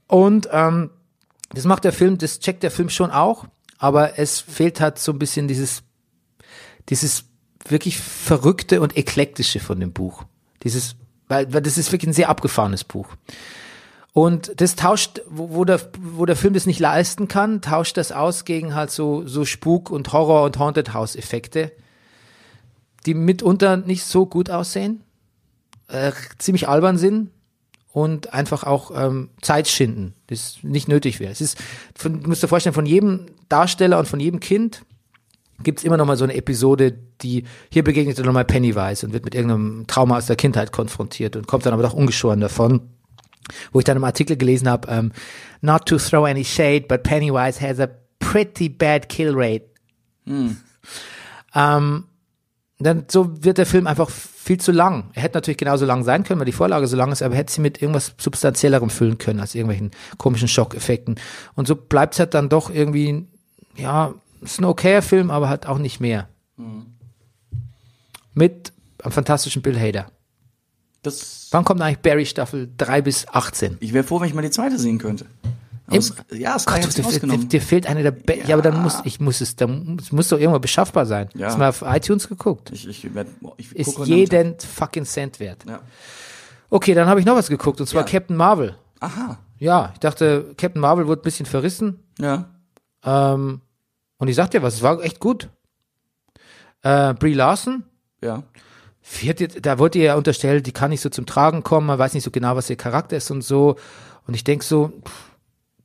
Und 0.06 0.48
ähm, 0.52 0.90
Das 1.54 1.64
macht 1.64 1.84
der 1.84 1.92
Film, 1.92 2.18
das 2.18 2.40
checkt 2.40 2.62
der 2.62 2.70
Film 2.70 2.90
schon 2.90 3.10
auch, 3.10 3.46
aber 3.78 4.18
es 4.18 4.40
fehlt 4.40 4.80
halt 4.80 4.98
so 4.98 5.12
ein 5.12 5.18
bisschen 5.18 5.48
dieses, 5.48 5.82
dieses 6.88 7.24
wirklich 7.66 7.98
verrückte 7.98 8.80
und 8.80 8.96
eklektische 8.96 9.60
von 9.60 9.80
dem 9.80 9.92
Buch. 9.92 10.24
Dieses, 10.62 10.96
weil, 11.28 11.52
weil 11.52 11.62
das 11.62 11.78
ist 11.78 11.90
wirklich 11.92 12.10
ein 12.10 12.14
sehr 12.14 12.28
abgefahrenes 12.28 12.84
Buch. 12.84 13.08
Und 14.18 14.60
das 14.60 14.74
tauscht, 14.74 15.22
wo, 15.28 15.50
wo, 15.50 15.64
der, 15.64 15.80
wo 15.96 16.26
der 16.26 16.34
Film 16.34 16.52
das 16.52 16.66
nicht 16.66 16.80
leisten 16.80 17.28
kann, 17.28 17.62
tauscht 17.62 17.96
das 17.96 18.10
aus 18.10 18.44
gegen 18.44 18.74
halt 18.74 18.90
so, 18.90 19.24
so 19.28 19.44
Spuk 19.44 19.92
und 19.92 20.12
Horror 20.12 20.42
und 20.42 20.58
Haunted 20.58 20.92
House 20.92 21.14
Effekte, 21.14 21.70
die 23.06 23.14
mitunter 23.14 23.76
nicht 23.76 24.02
so 24.02 24.26
gut 24.26 24.50
aussehen, 24.50 25.04
äh, 25.86 26.10
ziemlich 26.36 26.66
albern 26.66 26.98
sind 26.98 27.30
und 27.92 28.34
einfach 28.34 28.64
auch 28.64 28.90
ähm, 28.92 29.30
Zeit 29.40 29.68
schinden, 29.68 30.14
das 30.26 30.58
nicht 30.62 30.88
nötig 30.88 31.20
wäre. 31.20 31.30
Es 31.30 31.40
ist, 31.40 31.56
von, 31.94 32.20
du 32.20 32.28
musst 32.28 32.42
dir 32.42 32.48
vorstellen, 32.48 32.74
von 32.74 32.86
jedem 32.86 33.26
Darsteller 33.48 34.00
und 34.00 34.08
von 34.08 34.18
jedem 34.18 34.40
Kind 34.40 34.82
gibt's 35.62 35.84
immer 35.84 35.96
noch 35.96 36.06
mal 36.06 36.16
so 36.16 36.24
eine 36.24 36.34
Episode, 36.34 36.98
die 37.20 37.44
hier 37.70 37.84
begegnet 37.84 38.18
er 38.18 38.24
nochmal 38.24 38.44
Pennywise 38.44 39.06
und 39.06 39.12
wird 39.12 39.24
mit 39.24 39.36
irgendeinem 39.36 39.86
Trauma 39.86 40.16
aus 40.16 40.26
der 40.26 40.34
Kindheit 40.34 40.72
konfrontiert 40.72 41.36
und 41.36 41.46
kommt 41.46 41.66
dann 41.66 41.72
aber 41.72 41.84
doch 41.84 41.94
ungeschoren 41.94 42.40
davon. 42.40 42.97
Wo 43.72 43.78
ich 43.78 43.84
dann 43.84 43.96
im 43.96 44.04
Artikel 44.04 44.36
gelesen 44.36 44.68
habe, 44.68 44.88
ähm, 44.90 45.12
not 45.60 45.86
to 45.86 45.96
throw 45.98 46.26
any 46.26 46.44
shade, 46.44 46.86
but 46.88 47.02
Pennywise 47.02 47.60
has 47.60 47.80
a 47.80 47.88
pretty 48.18 48.68
bad 48.68 49.08
kill 49.08 49.32
rate. 49.34 49.64
Ähm, 51.54 52.04
dann 52.78 53.06
so 53.08 53.42
wird 53.42 53.58
der 53.58 53.66
Film 53.66 53.86
einfach 53.86 54.10
viel 54.10 54.60
zu 54.60 54.70
lang. 54.70 55.10
Er 55.14 55.22
hätte 55.22 55.36
natürlich 55.36 55.58
genauso 55.58 55.84
lang 55.84 56.04
sein 56.04 56.22
können, 56.22 56.38
weil 56.38 56.46
die 56.46 56.52
Vorlage 56.52 56.86
so 56.86 56.96
lang 56.96 57.10
ist, 57.10 57.22
aber 57.22 57.34
er 57.34 57.38
hätte 57.38 57.52
sie 57.52 57.60
mit 57.60 57.82
irgendwas 57.82 58.14
substanziellerem 58.18 58.90
füllen 58.90 59.18
können, 59.18 59.40
als 59.40 59.54
irgendwelchen 59.54 59.90
komischen 60.16 60.48
Schockeffekten. 60.48 61.16
Und 61.54 61.66
so 61.66 61.74
bleibt 61.74 62.14
es 62.14 62.20
halt 62.20 62.34
dann 62.34 62.48
doch 62.48 62.70
irgendwie, 62.70 63.26
ja, 63.76 64.14
ist 64.40 64.60
ein 64.60 64.64
okayer 64.64 65.02
Film, 65.02 65.30
aber 65.30 65.48
halt 65.48 65.66
auch 65.66 65.78
nicht 65.78 66.00
mehr. 66.00 66.28
Mit 68.34 68.72
einem 69.02 69.12
fantastischen 69.12 69.62
Bill 69.62 69.78
Hader. 69.78 70.12
Das, 71.08 71.48
Wann 71.50 71.64
kommt 71.64 71.80
eigentlich 71.80 72.00
Barry 72.00 72.26
Staffel 72.26 72.68
3 72.76 73.02
bis 73.02 73.26
18? 73.28 73.78
ich 73.80 73.92
wäre 73.92 74.04
froh, 74.04 74.20
wenn 74.20 74.28
ich 74.28 74.34
mal 74.34 74.42
die 74.42 74.50
zweite 74.50 74.78
sehen 74.78 74.98
könnte. 74.98 75.26
Es, 75.90 76.14
ja, 76.30 76.54
es 76.54 76.66
Gott, 76.66 76.82
dir, 76.96 77.02
dir, 77.02 77.38
dir 77.38 77.60
fehlt 77.62 77.86
eine 77.86 78.02
der 78.02 78.10
Be 78.10 78.40
ja. 78.46 78.54
aber 78.54 78.62
dann 78.62 78.82
muss 78.82 78.98
ich 79.04 79.20
muss 79.20 79.40
es 79.40 79.56
dann 79.56 79.96
es 79.98 80.12
muss 80.12 80.28
doch 80.28 80.38
irgendwo 80.38 80.58
beschaffbar 80.58 81.06
sein. 81.06 81.30
Ja. 81.34 81.46
Hast 81.46 81.54
du 81.54 81.58
mal 81.60 81.68
auf 81.70 81.82
iTunes 81.82 82.28
geguckt? 82.28 82.70
Ich, 82.72 82.86
ich, 82.86 83.14
werd, 83.14 83.28
ich 83.56 83.74
Ist 83.74 83.98
jeden 84.04 84.58
fucking 84.60 85.06
Cent 85.06 85.40
wert. 85.40 85.64
Ja. 85.66 85.80
Okay, 86.68 86.92
dann 86.92 87.08
habe 87.08 87.20
ich 87.20 87.26
noch 87.26 87.36
was 87.36 87.48
geguckt 87.48 87.80
und 87.80 87.86
zwar 87.86 88.02
Ja. 88.02 88.06
Captain 88.06 88.36
Marvel. 88.36 88.76
Aha. 89.00 89.38
Ja, 89.58 89.90
ich 89.94 90.00
dachte, 90.00 90.54
Captain 90.58 90.80
Marvel 90.80 91.06
wurde 91.06 91.22
ein 91.22 91.24
bisschen 91.24 91.46
verrissen. 91.46 92.00
Ja. 92.18 92.50
Ähm, 93.02 93.62
und 94.18 94.28
ich 94.28 94.36
sag 94.36 94.50
dir 94.50 94.62
was, 94.62 94.74
es 94.74 94.82
war 94.82 95.02
echt 95.02 95.20
gut. 95.20 95.48
Äh, 96.82 97.14
Brie 97.14 97.32
Larson, 97.34 97.84
Ja. 98.22 98.42
Jetzt, 99.22 99.58
da 99.62 99.78
wurde 99.78 99.98
ihr 99.98 100.04
ja 100.04 100.14
unterstellt, 100.16 100.66
die 100.66 100.72
kann 100.72 100.90
nicht 100.90 101.00
so 101.00 101.08
zum 101.08 101.26
Tragen 101.26 101.62
kommen, 101.62 101.86
man 101.86 101.98
weiß 101.98 102.14
nicht 102.14 102.24
so 102.24 102.30
genau, 102.30 102.56
was 102.56 102.70
ihr 102.70 102.76
Charakter 102.76 103.16
ist 103.16 103.30
und 103.30 103.42
so. 103.42 103.76
Und 104.26 104.34
ich 104.34 104.44
denk 104.44 104.62
so, 104.62 104.92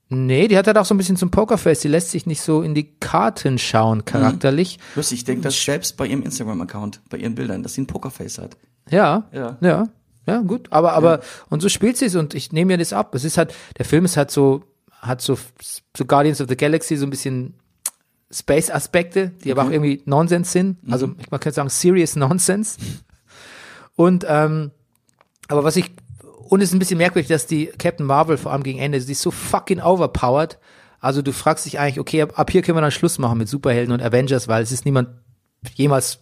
nee, 0.10 0.48
die 0.48 0.58
hat 0.58 0.68
halt 0.68 0.78
auch 0.78 0.86
so 0.86 0.94
ein 0.94 0.98
bisschen 0.98 1.18
zum 1.18 1.32
Pokerface, 1.32 1.80
die 1.82 1.88
lässt 1.88 2.12
sich 2.12 2.26
nicht 2.26 2.42
so 2.42 2.62
in 2.62 2.76
die 2.76 2.96
Karten 3.00 3.58
schauen, 3.58 4.06
charakterlich. 4.06 4.80
Lustig, 4.96 5.20
ich 5.20 5.24
denke 5.24 5.44
das 5.44 5.64
selbst 5.64 5.98
bei 5.98 6.06
ihrem 6.08 6.22
Instagram-Account, 6.24 7.02
bei 7.10 7.18
ihren 7.18 7.36
Bildern, 7.36 7.64
dass 7.64 7.74
sie 7.74 7.82
ein 7.82 7.88
Pokerface 7.88 8.40
hat. 8.40 8.58
Ja, 8.90 9.28
Ja. 9.32 9.58
ja, 9.62 9.88
ja, 10.28 10.42
gut. 10.42 10.68
Aber, 10.72 10.94
aber, 10.94 11.22
und 11.50 11.62
so 11.62 11.70
spielt 11.70 11.98
sie 11.98 12.06
es 12.06 12.16
und 12.16 12.34
ich 12.34 12.52
nehme 12.52 12.74
mir 12.74 12.78
das 12.78 12.94
ab. 12.94 13.14
Es 13.16 13.24
ist 13.24 13.38
halt, 13.38 13.54
der 13.78 13.86
Film 13.86 14.06
ist 14.06 14.18
halt 14.18 14.32
so, 14.32 14.64
hat 14.92 15.22
so, 15.22 15.38
so 15.96 16.06
Guardians 16.06 16.40
of 16.42 16.48
the 16.50 16.56
Galaxy 16.58 16.96
so 16.96 17.06
ein 17.06 17.10
bisschen 17.10 17.56
Space-Aspekte, 18.32 19.32
die 19.44 19.52
aber 19.52 19.64
auch 19.64 19.70
irgendwie 19.70 20.02
Nonsens 20.06 20.52
sind. 20.52 20.78
Also, 20.90 21.12
ich 21.20 21.30
man 21.30 21.40
könnte 21.40 21.56
sagen, 21.56 21.70
serious 21.70 22.16
Nonsense. 22.16 22.78
Und, 23.96 24.26
ähm, 24.28 24.72
aber 25.48 25.64
was 25.64 25.76
ich, 25.76 25.92
und 26.50 26.62
es 26.62 26.70
ist 26.70 26.76
ein 26.76 26.80
bisschen 26.80 26.98
merkwürdig, 26.98 27.28
dass 27.28 27.48
die 27.48 27.68
Captain 27.68 28.06
Marvel 28.06 28.38
vor 28.38 28.52
allem 28.52 28.64
gegen 28.64 28.80
Ende, 28.80 29.00
die 29.00 29.12
ist 29.12 29.22
so 29.22 29.32
fucking 29.32 29.82
overpowered. 29.82 30.58
Also 31.00 31.22
du 31.22 31.34
fragst 31.34 31.66
dich 31.66 31.80
eigentlich, 31.80 32.00
okay, 32.00 32.22
ab, 32.22 32.40
ab 32.40 32.52
hier 32.52 32.62
können 32.62 32.78
wir 32.78 32.82
dann 32.82 32.92
Schluss 32.92 33.20
machen 33.20 33.38
mit 33.38 33.50
Superhelden 33.50 33.94
und 33.94 34.02
Avengers, 34.02 34.48
weil 34.48 34.64
es 34.64 34.72
ist 34.72 34.86
niemand 34.86 35.10
jemals 35.76 36.20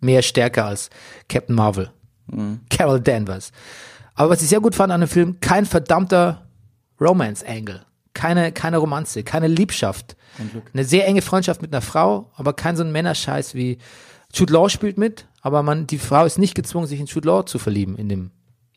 mehr 0.00 0.22
stärker 0.22 0.66
als 0.66 0.90
Captain 1.28 1.54
Marvel. 1.54 1.90
Carol 2.70 3.00
Danvers. 3.00 3.52
Aber 4.14 4.30
was 4.30 4.42
ich 4.42 4.48
sehr 4.48 4.60
gut 4.60 4.74
fand 4.74 4.92
an 4.92 5.00
dem 5.00 5.08
Film, 5.08 5.40
kein 5.40 5.66
verdammter 5.66 6.48
Romance-Angle. 7.00 7.84
Keine, 8.14 8.50
keine 8.50 8.78
Romanze, 8.78 9.22
keine 9.22 9.46
Liebschaft. 9.46 10.16
Eine 10.72 10.84
sehr 10.84 11.06
enge 11.06 11.22
Freundschaft 11.22 11.62
mit 11.62 11.72
einer 11.72 11.82
Frau, 11.82 12.30
aber 12.34 12.54
kein 12.54 12.76
so 12.76 12.82
ein 12.82 12.92
Männerscheiß 12.92 13.54
wie 13.54 13.78
Jude 14.36 14.52
Law 14.52 14.68
spielt 14.68 14.98
mit, 14.98 15.26
aber 15.40 15.62
man, 15.62 15.86
die 15.86 15.98
Frau 15.98 16.26
ist 16.26 16.38
nicht 16.38 16.54
gezwungen, 16.54 16.86
sich 16.86 17.00
in 17.00 17.06
Jude 17.06 17.26
Law 17.26 17.46
zu 17.46 17.58
verlieben 17.58 17.96
in 17.96 18.10
dem, 18.10 18.30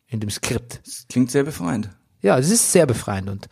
in 0.07 0.22
dem 0.22 0.30
Skript. 0.30 0.80
Das 0.86 1.05
klingt 1.10 1.32
sehr 1.32 1.43
befreiend. 1.43 1.89
Ja, 2.22 2.38
es 2.38 2.49
ist 2.49 2.72
sehr 2.72 2.86
befreiend 2.86 3.30
und 3.30 3.49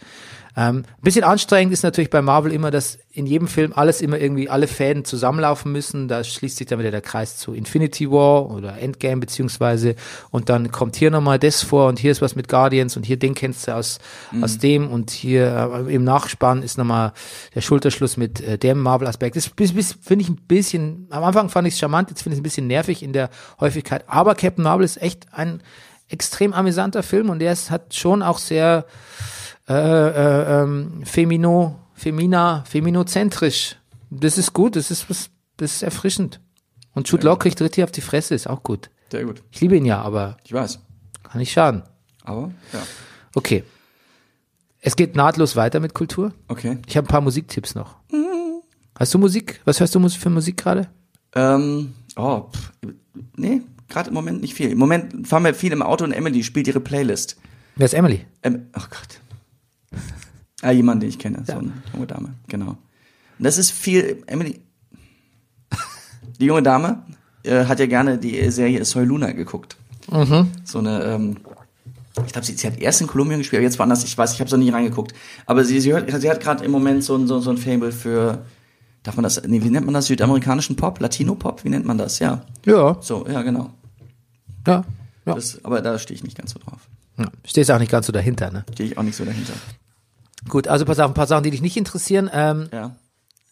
ähm, 0.59 0.77
ein 0.77 1.03
bisschen 1.03 1.23
anstrengend 1.23 1.71
ist 1.71 1.83
natürlich 1.83 2.09
bei 2.09 2.23
Marvel 2.23 2.51
immer, 2.51 2.71
dass 2.71 2.97
in 3.11 3.27
jedem 3.27 3.47
Film 3.47 3.73
alles 3.75 4.01
immer 4.01 4.17
irgendwie 4.17 4.49
alle 4.49 4.65
Fäden 4.65 5.05
zusammenlaufen 5.05 5.71
müssen. 5.71 6.07
Da 6.07 6.23
schließt 6.23 6.57
sich 6.57 6.65
dann 6.65 6.79
wieder 6.79 6.89
der 6.89 7.01
Kreis 7.01 7.37
zu 7.37 7.53
Infinity 7.53 8.09
War 8.09 8.49
oder 8.49 8.79
Endgame 8.79 9.21
beziehungsweise 9.21 9.95
und 10.31 10.49
dann 10.49 10.71
kommt 10.71 10.95
hier 10.95 11.11
nochmal 11.11 11.37
das 11.37 11.61
vor 11.61 11.87
und 11.87 11.99
hier 11.99 12.11
ist 12.11 12.23
was 12.23 12.35
mit 12.35 12.47
Guardians 12.47 12.97
und 12.97 13.05
hier 13.05 13.17
den 13.17 13.35
kennst 13.35 13.67
du 13.67 13.75
aus 13.75 13.99
aus 14.41 14.57
dem 14.57 14.89
und 14.89 15.11
hier 15.11 15.85
äh, 15.87 15.93
im 15.93 16.03
Nachspann 16.03 16.63
ist 16.63 16.79
nochmal 16.79 17.13
der 17.53 17.61
Schulterschluss 17.61 18.17
mit 18.17 18.41
äh, 18.41 18.57
dem 18.57 18.81
Marvel-Aspekt. 18.81 19.35
Das 19.35 19.45
finde 19.45 20.23
ich 20.23 20.29
ein 20.29 20.37
bisschen, 20.47 21.05
am 21.11 21.23
Anfang 21.23 21.49
fand 21.49 21.67
ich 21.67 21.75
es 21.75 21.79
charmant, 21.79 22.09
jetzt 22.09 22.23
finde 22.23 22.33
ich 22.33 22.37
es 22.37 22.41
ein 22.41 22.43
bisschen 22.43 22.65
nervig 22.65 23.03
in 23.03 23.13
der 23.13 23.29
Häufigkeit, 23.59 24.05
aber 24.07 24.33
Captain 24.33 24.63
Marvel 24.63 24.85
ist 24.85 24.99
echt 24.99 25.27
ein 25.33 25.61
extrem 26.09 26.53
amüsanter 26.53 27.03
Film 27.03 27.29
und 27.29 27.37
der 27.39 27.51
ist, 27.51 27.69
hat 27.69 27.93
schon 27.93 28.23
auch 28.23 28.39
sehr 28.39 28.85
äh, 29.69 29.73
äh, 29.73 30.61
ähm, 30.63 31.01
femino, 31.05 31.79
femina, 31.93 32.63
feminozentrisch. 32.65 33.75
Das 34.09 34.37
ist 34.37 34.53
gut, 34.53 34.75
das 34.75 34.91
ist 34.91 35.09
was, 35.09 35.29
das 35.57 35.75
ist 35.75 35.83
erfrischend. 35.83 36.39
Und 36.93 37.09
Jude 37.09 37.25
Law 37.25 37.35
kriegt 37.37 37.61
richtig 37.61 37.83
auf 37.83 37.91
die 37.91 38.01
Fresse, 38.01 38.33
ist 38.35 38.47
auch 38.47 38.63
gut. 38.63 38.89
Sehr 39.11 39.25
gut. 39.25 39.43
Ich 39.51 39.61
liebe 39.61 39.75
ihn 39.75 39.85
ja, 39.85 40.01
aber 40.01 40.37
Ich 40.43 40.53
weiß. 40.53 40.79
kann 41.23 41.39
nicht 41.39 41.51
schaden. 41.51 41.83
Aber, 42.23 42.51
ja. 42.73 42.79
Okay. 43.35 43.63
Es 44.79 44.95
geht 44.95 45.15
nahtlos 45.15 45.55
weiter 45.55 45.79
mit 45.79 45.93
Kultur. 45.93 46.33
Okay. 46.47 46.77
Ich 46.87 46.97
habe 46.97 47.05
ein 47.05 47.09
paar 47.09 47.21
Musiktipps 47.21 47.75
noch. 47.75 47.97
Hast 48.97 49.13
du 49.13 49.19
Musik? 49.19 49.61
Was 49.65 49.79
hörst 49.79 49.93
du 49.95 50.09
für 50.09 50.29
Musik 50.29 50.57
gerade? 50.57 50.87
Ähm, 51.35 51.93
oh, 52.15 52.45
pff, 52.51 52.71
nee, 53.35 53.61
gerade 53.89 54.09
im 54.09 54.13
Moment 54.15 54.41
nicht 54.41 54.53
viel. 54.55 54.71
Im 54.71 54.77
Moment 54.79 55.27
fahren 55.27 55.43
wir 55.43 55.53
viel 55.53 55.71
im 55.71 55.81
Auto 55.81 56.03
und 56.03 56.13
Emily 56.13 56.43
spielt 56.43 56.67
ihre 56.67 56.79
Playlist. 56.79 57.37
Wer 57.75 57.85
ist 57.85 57.93
Emily? 57.93 58.25
Ähm, 58.43 58.67
ach 58.73 58.89
Gott. 58.89 59.19
Ah, 60.63 60.71
jemand, 60.71 61.03
den 61.03 61.09
ich 61.09 61.19
kenne, 61.19 61.43
so 61.45 61.53
eine 61.59 61.71
junge 61.93 62.07
Dame, 62.07 62.33
genau. 62.47 62.69
Und 62.71 62.77
das 63.45 63.59
ist 63.59 63.69
viel, 63.71 64.23
Emily, 64.25 64.59
die 66.39 66.45
junge 66.45 66.63
Dame 66.63 67.03
äh, 67.43 67.65
hat 67.65 67.79
ja 67.79 67.85
gerne 67.85 68.17
die 68.17 68.49
Serie 68.49 68.83
Soy 68.83 69.05
Luna 69.05 69.31
geguckt. 69.33 69.77
So 70.63 70.79
eine, 70.79 71.03
ähm, 71.03 71.37
ich 72.25 72.31
glaube, 72.33 72.45
sie, 72.47 72.53
sie 72.53 72.65
hat 72.65 72.79
erst 72.79 73.01
in 73.01 73.07
Kolumbien 73.07 73.37
gespielt, 73.39 73.59
aber 73.59 73.65
jetzt 73.65 73.77
woanders, 73.77 74.03
ich 74.03 74.17
weiß, 74.17 74.33
ich 74.33 74.39
habe 74.39 74.49
so 74.49 74.57
nie 74.57 74.69
reingeguckt. 74.71 75.13
Aber 75.45 75.63
sie, 75.63 75.79
sie, 75.79 75.93
hört, 75.93 76.09
sie 76.19 76.29
hat 76.29 76.39
gerade 76.39 76.65
im 76.65 76.71
Moment 76.71 77.03
so, 77.03 77.15
ein- 77.15 77.27
so, 77.27 77.39
so 77.39 77.51
ein 77.51 77.57
Fable 77.57 77.91
für, 77.91 78.43
darf 79.03 79.15
man 79.15 79.23
das, 79.23 79.41
nee, 79.45 79.61
wie 79.61 79.69
nennt 79.69 79.85
man 79.85 79.93
das, 79.93 80.07
südamerikanischen 80.07 80.75
Pop, 80.75 80.99
Latino-Pop, 80.99 81.63
wie 81.65 81.69
nennt 81.69 81.85
man 81.85 81.99
das, 81.99 82.17
ja. 82.17 82.41
Ja, 82.65 82.97
So, 83.01 83.27
ja, 83.27 83.43
genau. 83.43 83.69
ja, 84.65 84.83
ja. 85.27 85.35
Das, 85.35 85.63
aber 85.63 85.81
da 85.81 85.99
stehe 85.99 86.15
ich 86.15 86.23
nicht 86.23 86.35
ganz 86.37 86.51
so 86.53 86.59
drauf. 86.59 86.87
ja. 87.19 87.29
Stehst 87.45 87.69
auch 87.69 87.77
nicht 87.79 87.91
ganz 87.91 88.07
so 88.07 88.11
dahinter, 88.11 88.49
ne? 88.49 88.65
Stehe 88.73 88.89
ich 88.89 88.97
auch 88.97 89.03
nicht 89.03 89.15
so 89.15 89.23
dahinter. 89.23 89.53
Gut, 90.49 90.67
also 90.67 90.85
pass 90.85 90.99
auf, 90.99 91.09
ein 91.09 91.13
paar 91.13 91.27
Sachen, 91.27 91.43
die 91.43 91.51
dich 91.51 91.61
nicht 91.61 91.77
interessieren. 91.77 92.29
Ähm, 92.33 92.69
Ja, 92.71 92.95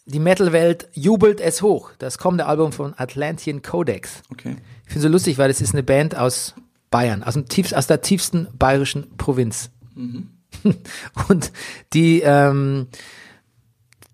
die 0.07 0.19
Metal-Welt 0.19 0.87
jubelt 0.93 1.41
es 1.41 1.63
hoch. 1.63 1.91
Das 1.97 2.19
kommende 2.19 2.45
Album 2.45 2.71
von 2.71 2.93
Atlantean 2.95 3.61
Codex. 3.63 4.21
okay. 4.31 4.55
Ich 4.85 4.93
finde 4.93 5.01
so 5.01 5.09
lustig, 5.09 5.39
weil 5.39 5.47
das 5.47 5.61
ist 5.61 5.73
eine 5.73 5.81
Band 5.81 6.15
aus 6.15 6.53
Bayern, 6.91 7.23
aus, 7.23 7.33
dem 7.33 7.47
tiefst, 7.47 7.75
aus 7.75 7.87
der 7.87 8.01
tiefsten 8.01 8.47
bayerischen 8.57 9.17
Provinz. 9.17 9.71
Und 11.27 11.51
die, 11.93 12.21
ähm, 12.23 12.87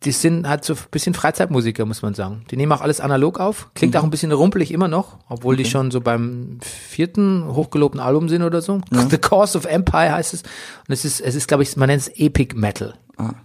die 0.04 0.12
sind 0.12 0.48
halt 0.48 0.66
so 0.66 0.74
ein 0.74 0.80
bisschen 0.90 1.14
Freizeitmusiker, 1.14 1.86
muss 1.86 2.02
man 2.02 2.16
sagen. 2.16 2.44
Die 2.50 2.58
nehmen 2.58 2.72
auch 2.72 2.82
alles 2.82 3.00
analog 3.00 3.40
auf. 3.40 3.70
Klingt 3.76 3.96
auch 3.96 4.04
ein 4.04 4.10
bisschen 4.10 4.32
rumpelig 4.32 4.72
immer 4.72 4.88
noch, 4.88 5.20
obwohl 5.30 5.56
die 5.56 5.66
schon 5.66 5.92
so 5.92 6.02
beim 6.02 6.58
vierten 6.62 7.46
hochgelobten 7.54 8.00
Album 8.00 8.28
sind 8.28 8.42
oder 8.42 8.62
so. 8.62 8.82
The 9.10 9.18
Course 9.20 9.56
of 9.58 9.66
Empire 9.66 10.12
heißt 10.14 10.34
es. 10.34 10.42
Und 10.42 10.94
es 10.94 11.06
ist, 11.06 11.22
es 11.22 11.36
ist, 11.36 11.48
glaube 11.48 11.62
ich, 11.64 11.78
man 11.78 11.88
nennt 11.88 12.02
es 12.02 12.08
Epic 12.16 12.56
Metal. 12.56 12.96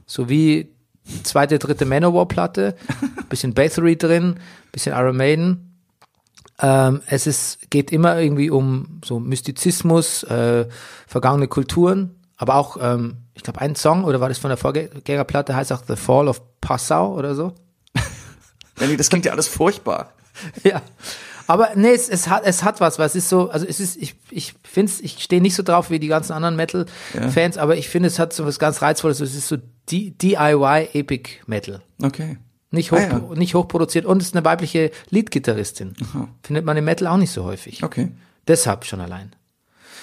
So 0.06 0.30
wie 0.30 0.70
zweite, 1.22 1.58
dritte 1.58 1.84
Manowar-Platte, 1.84 2.74
bisschen 3.28 3.52
Bathory 3.52 3.96
drin, 3.96 4.36
bisschen 4.72 4.96
Iron 4.96 5.16
Maiden. 5.16 5.78
Ähm, 6.58 7.02
es 7.06 7.26
ist, 7.26 7.70
geht 7.70 7.92
immer 7.92 8.18
irgendwie 8.18 8.48
um 8.48 9.00
so 9.04 9.20
Mystizismus, 9.20 10.22
äh, 10.22 10.66
vergangene 11.06 11.48
Kulturen, 11.48 12.14
aber 12.38 12.54
auch 12.54 12.78
ähm, 12.80 13.18
ich 13.36 13.42
glaube, 13.44 13.60
ein 13.60 13.76
Song, 13.76 14.02
oder 14.04 14.20
war 14.20 14.28
das 14.28 14.38
von 14.38 14.48
der 14.50 14.56
Vorgängerplatte, 14.56 15.54
heißt 15.54 15.72
auch 15.72 15.82
The 15.86 15.94
Fall 15.96 16.26
of 16.28 16.40
Passau 16.60 17.14
oder 17.14 17.34
so. 17.36 17.52
Das 18.96 19.08
klingt 19.08 19.24
ja 19.24 19.32
alles 19.32 19.48
furchtbar. 19.48 20.12
Ja. 20.64 20.82
Aber 21.46 21.70
nee, 21.76 21.92
es, 21.94 22.10
es 22.10 22.28
hat 22.28 22.42
es 22.44 22.62
hat 22.62 22.80
was, 22.80 22.98
weil 22.98 23.06
es 23.06 23.14
ist 23.14 23.30
so, 23.30 23.48
also 23.48 23.64
es 23.64 23.80
ist, 23.80 23.96
ich, 23.96 24.16
ich 24.30 24.54
finde 24.64 24.92
ich 25.00 25.22
stehe 25.22 25.40
nicht 25.40 25.54
so 25.54 25.62
drauf 25.62 25.88
wie 25.90 25.98
die 25.98 26.08
ganzen 26.08 26.32
anderen 26.32 26.56
Metal-Fans, 26.56 27.56
aber 27.56 27.76
ich 27.76 27.88
finde, 27.88 28.08
es 28.08 28.18
hat 28.18 28.34
so 28.34 28.44
was 28.44 28.58
ganz 28.58 28.82
Reizvolles. 28.82 29.20
Es 29.20 29.34
ist 29.34 29.48
so 29.48 29.56
D 29.90 30.10
DIY 30.10 30.88
Epic 30.92 31.30
Metal. 31.46 31.80
Okay. 32.02 32.36
Nicht, 32.70 32.90
hoch, 32.92 32.98
Ah, 32.98 33.22
ja. 33.30 33.34
nicht 33.34 33.54
hochproduziert 33.54 34.04
und 34.04 34.20
es 34.20 34.28
ist 34.28 34.36
eine 34.36 34.44
weibliche 34.44 34.90
Leadgitarristin. 35.08 35.94
Findet 36.42 36.66
man 36.66 36.76
im 36.76 36.84
Metal 36.84 37.06
auch 37.06 37.16
nicht 37.16 37.30
so 37.30 37.44
häufig. 37.44 37.82
Okay. 37.82 38.10
Deshalb 38.48 38.84
schon 38.84 39.00
allein. 39.00 39.34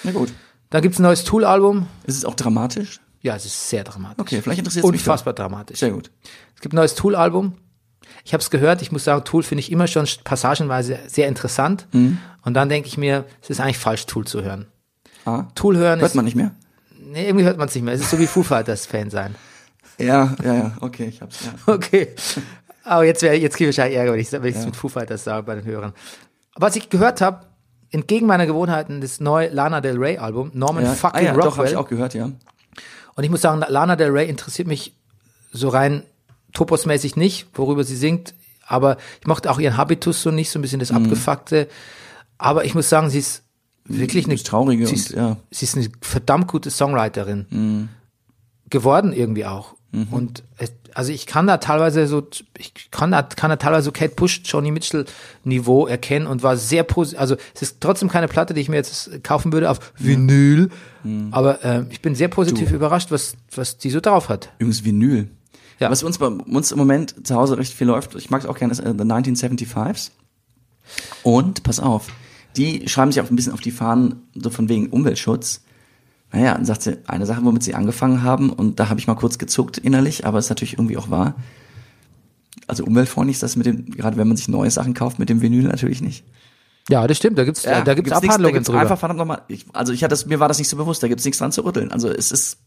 Na 0.02 0.10
gut. 0.10 0.32
Dann 0.70 0.82
gibt's 0.82 0.98
ein 0.98 1.02
neues 1.02 1.22
Tool-Album. 1.22 1.86
Ist 2.04 2.16
es 2.16 2.24
auch 2.24 2.34
dramatisch? 2.34 3.00
Ja, 3.24 3.34
es 3.34 3.46
ist 3.46 3.70
sehr 3.70 3.84
dramatisch. 3.84 4.20
Okay, 4.20 4.42
vielleicht 4.42 4.58
interessiert 4.58 4.84
es 4.84 4.90
mich. 4.90 5.00
Unfassbar 5.00 5.32
dramatisch. 5.32 5.78
Sehr 5.80 5.90
gut. 5.90 6.10
Es 6.54 6.60
gibt 6.60 6.74
ein 6.74 6.76
neues 6.76 6.94
Tool-Album. 6.94 7.54
Ich 8.22 8.34
habe 8.34 8.42
es 8.42 8.50
gehört. 8.50 8.82
Ich 8.82 8.92
muss 8.92 9.04
sagen, 9.04 9.24
Tool 9.24 9.42
finde 9.42 9.60
ich 9.60 9.72
immer 9.72 9.86
schon 9.86 10.06
passagenweise 10.24 10.98
sehr 11.06 11.26
interessant. 11.26 11.86
Mhm. 11.92 12.18
Und 12.42 12.52
dann 12.52 12.68
denke 12.68 12.86
ich 12.86 12.98
mir, 12.98 13.24
es 13.40 13.48
ist 13.48 13.60
eigentlich 13.60 13.78
falsch, 13.78 14.04
Tool 14.04 14.26
zu 14.26 14.42
hören. 14.42 14.66
Ah. 15.24 15.46
Tool 15.54 15.78
hören 15.78 16.00
Hört 16.00 16.10
ist, 16.10 16.14
man 16.14 16.26
nicht 16.26 16.36
mehr? 16.36 16.50
nee, 17.14 17.26
irgendwie 17.26 17.46
hört 17.46 17.56
man 17.56 17.68
es 17.68 17.74
nicht 17.74 17.84
mehr. 17.84 17.94
Es 17.94 18.02
ist 18.02 18.10
so 18.10 18.18
wie 18.18 18.26
Foo 18.26 18.42
Fighters 18.42 18.84
Fan 18.84 19.08
sein. 19.08 19.34
Ja, 19.98 20.34
ja, 20.44 20.54
ja. 20.54 20.72
Okay, 20.80 21.06
ich 21.06 21.22
hab's. 21.22 21.38
Ja. 21.44 21.52
Okay. 21.74 22.08
Aber 22.82 23.04
jetzt 23.04 23.22
wäre 23.22 23.36
jetzt 23.36 23.56
kriege 23.56 23.70
ich 23.70 23.78
wahrscheinlich 23.78 23.98
Ärger, 23.98 24.12
wenn 24.12 24.20
ich 24.20 24.56
es 24.56 24.66
mit 24.66 24.76
Foo 24.76 24.88
Fighters 24.88 25.24
sage 25.24 25.44
bei 25.44 25.54
den 25.54 25.64
Hörern. 25.64 25.94
Aber 26.54 26.66
was 26.66 26.76
ich 26.76 26.90
gehört 26.90 27.22
habe, 27.22 27.46
entgegen 27.90 28.26
meiner 28.26 28.44
Gewohnheiten, 28.44 29.00
das 29.00 29.20
neue 29.20 29.48
Lana 29.48 29.80
Del 29.80 29.96
Rey 29.96 30.18
Album, 30.18 30.50
Norman 30.52 30.84
ja. 30.84 30.92
fucking 30.92 31.20
ah, 31.20 31.22
ja, 31.22 31.32
doch, 31.32 31.38
habe 31.38 31.48
Rockwell. 31.48 31.70
ich 31.70 31.76
auch 31.76 31.88
gehört, 31.88 32.12
ja. 32.12 32.30
Und 33.16 33.24
ich 33.24 33.30
muss 33.30 33.42
sagen, 33.42 33.62
Lana 33.68 33.96
Del 33.96 34.10
Rey 34.10 34.28
interessiert 34.28 34.68
mich 34.68 34.92
so 35.52 35.68
rein 35.68 36.02
toposmäßig 36.52 37.16
nicht, 37.16 37.46
worüber 37.54 37.84
sie 37.84 37.96
singt. 37.96 38.34
Aber 38.66 38.96
ich 39.20 39.26
mochte 39.26 39.50
auch 39.50 39.58
ihren 39.58 39.76
Habitus 39.76 40.22
so 40.22 40.30
nicht, 40.30 40.50
so 40.50 40.58
ein 40.58 40.62
bisschen 40.62 40.80
das 40.80 40.90
Mhm. 40.90 41.04
Abgefuckte. 41.04 41.68
Aber 42.38 42.64
ich 42.64 42.74
muss 42.74 42.88
sagen, 42.88 43.10
sie 43.10 43.18
ist 43.18 43.42
wirklich 43.84 44.26
eine 44.26 44.36
Traurige 44.36 44.86
sie 44.86 44.94
und, 44.94 44.98
ist, 45.00 45.10
ja. 45.10 45.30
Mhm. 45.30 45.36
sie 45.50 45.64
ist 45.66 45.76
eine 45.76 45.88
verdammt 46.00 46.48
gute 46.48 46.70
Songwriterin 46.70 47.88
geworden 48.70 49.12
irgendwie 49.12 49.44
auch. 49.46 49.74
Und 50.10 50.42
es, 50.58 50.72
also 50.94 51.12
ich 51.12 51.26
kann 51.26 51.46
da 51.46 51.58
teilweise 51.58 52.06
so, 52.06 52.26
ich 52.56 52.72
kann 52.90 53.10
da, 53.10 53.22
kann 53.22 53.50
da 53.50 53.56
teilweise 53.56 53.86
so 53.86 53.92
Kate 53.92 54.14
Bush, 54.14 54.42
Johnny 54.44 54.70
Mitchell 54.70 55.04
Niveau 55.42 55.86
erkennen 55.86 56.26
und 56.26 56.42
war 56.42 56.56
sehr 56.56 56.84
positiv. 56.84 57.20
Also 57.20 57.36
es 57.54 57.62
ist 57.62 57.80
trotzdem 57.80 58.08
keine 58.08 58.28
Platte, 58.28 58.54
die 58.54 58.60
ich 58.60 58.68
mir 58.68 58.76
jetzt 58.76 59.22
kaufen 59.24 59.52
würde 59.52 59.70
auf 59.70 59.92
Vinyl. 59.98 60.70
Aber 61.32 61.62
äh, 61.64 61.84
ich 61.90 62.00
bin 62.00 62.14
sehr 62.14 62.28
positiv 62.28 62.70
überrascht, 62.72 63.10
was, 63.10 63.36
was 63.54 63.76
die 63.76 63.90
so 63.90 64.00
drauf 64.00 64.28
hat. 64.28 64.50
Übrigens 64.58 64.84
Vinyl. 64.84 65.28
Ja. 65.80 65.90
Was 65.90 66.02
uns 66.02 66.18
bei 66.18 66.28
uns 66.28 66.72
im 66.72 66.78
Moment 66.78 67.26
zu 67.26 67.34
Hause 67.34 67.58
recht 67.58 67.74
viel 67.74 67.88
läuft, 67.88 68.14
ich 68.14 68.30
mag 68.30 68.42
es 68.42 68.46
auch 68.46 68.56
gerne, 68.56 68.72
ist 68.72 68.78
äh, 68.78 68.94
The 68.96 69.04
1975s. 69.04 70.12
Und, 71.22 71.62
pass 71.62 71.80
auf, 71.80 72.06
die 72.56 72.88
schreiben 72.88 73.10
sich 73.10 73.20
auch 73.20 73.28
ein 73.28 73.36
bisschen 73.36 73.52
auf 73.52 73.60
die 73.60 73.70
Fahnen, 73.70 74.22
so 74.34 74.50
von 74.50 74.68
wegen 74.68 74.88
Umweltschutz. 74.88 75.62
Naja, 76.34 76.54
dann 76.54 76.64
sagt 76.64 76.82
sie, 76.82 76.98
eine 77.06 77.26
Sache, 77.26 77.44
womit 77.44 77.62
sie 77.62 77.74
angefangen 77.74 78.24
haben, 78.24 78.50
und 78.50 78.80
da 78.80 78.88
habe 78.88 78.98
ich 78.98 79.06
mal 79.06 79.14
kurz 79.14 79.38
gezuckt 79.38 79.78
innerlich, 79.78 80.26
aber 80.26 80.38
es 80.38 80.46
ist 80.46 80.48
natürlich 80.48 80.72
irgendwie 80.74 80.96
auch 80.96 81.08
wahr. 81.08 81.36
Also 82.66 82.84
umweltfreundlich 82.84 83.36
ist 83.36 83.44
das 83.44 83.54
mit 83.54 83.66
dem, 83.66 83.86
gerade 83.92 84.16
wenn 84.16 84.26
man 84.26 84.36
sich 84.36 84.48
neue 84.48 84.70
Sachen 84.70 84.94
kauft, 84.94 85.20
mit 85.20 85.28
dem 85.28 85.42
Vinyl 85.42 85.62
natürlich 85.62 86.00
nicht. 86.00 86.24
Ja, 86.88 87.06
das 87.06 87.18
stimmt. 87.18 87.38
Da 87.38 87.44
gibt's, 87.44 87.62
da 87.62 87.82
gibt's 87.94 88.10
da 88.10 88.16
Abhandlungen 88.16 88.54
gibt's 88.54 88.66
drüber. 88.66 88.80
Einfach 88.80 88.98
verdammt 88.98 89.18
nochmal, 89.18 89.42
ich, 89.46 89.66
also 89.72 89.92
ich 89.92 90.02
hatte 90.02 90.10
das, 90.10 90.26
mir 90.26 90.40
war 90.40 90.48
das 90.48 90.58
nicht 90.58 90.68
so 90.68 90.76
bewusst, 90.76 91.04
da 91.04 91.08
gibt's 91.08 91.24
nichts 91.24 91.38
dran 91.38 91.52
zu 91.52 91.64
rütteln. 91.64 91.92
Also 91.92 92.08
es 92.08 92.32
ist, 92.32 92.58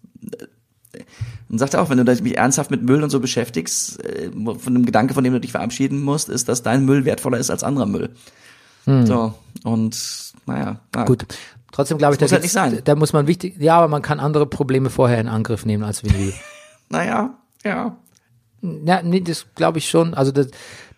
äh, 0.94 1.04
man 1.50 1.60
sagt 1.60 1.76
auch, 1.76 1.90
wenn 1.90 1.98
du 1.98 2.06
dich 2.06 2.38
ernsthaft 2.38 2.72
mit 2.72 2.84
Müll 2.84 3.04
und 3.04 3.10
so 3.10 3.20
beschäftigst, 3.20 4.02
äh, 4.06 4.32
von 4.32 4.74
dem 4.74 4.86
Gedanke, 4.86 5.14
von 5.14 5.26
dem 5.26 5.34
du 5.34 5.42
dich 5.42 5.52
verabschieden 5.52 6.02
musst, 6.04 6.30
ist, 6.30 6.48
dass 6.48 6.64
dein 6.64 6.86
Müll 6.86 7.04
wertvoller 7.04 7.38
ist 7.38 7.50
als 7.50 7.64
anderer 7.66 7.86
Müll. 7.86 8.12
So, 8.86 9.34
und 9.66 10.34
naja, 10.46 10.80
ja. 10.96 11.02
Hm. 11.02 11.06
Gut. 11.06 11.26
Trotzdem 11.72 11.98
glaube 11.98 12.16
ich, 12.16 12.22
muss 12.22 12.30
da, 12.30 12.36
halt 12.36 12.44
gibt's- 12.44 12.56
nicht 12.56 12.74
sein. 12.76 12.82
da 12.86 12.96
muss 12.96 13.14
man 13.14 13.28
wichtig, 13.28 13.56
ja, 13.60 13.78
aber 13.78 13.88
man 13.88 14.02
kann 14.02 14.20
andere 14.20 14.46
Probleme 14.48 14.90
vorher 14.90 15.20
in 15.20 15.28
Angriff 15.28 15.66
nehmen 15.66 15.84
als 15.84 16.04
Vinyl. 16.04 16.34
Naja, 16.90 17.38
ja. 17.66 17.98
ja, 18.62 19.02
nee, 19.04 19.20
das 19.20 19.46
glaube 19.56 19.78
ich 19.80 19.90
schon. 19.90 20.14
Also 20.14 20.32
das, 20.32 20.48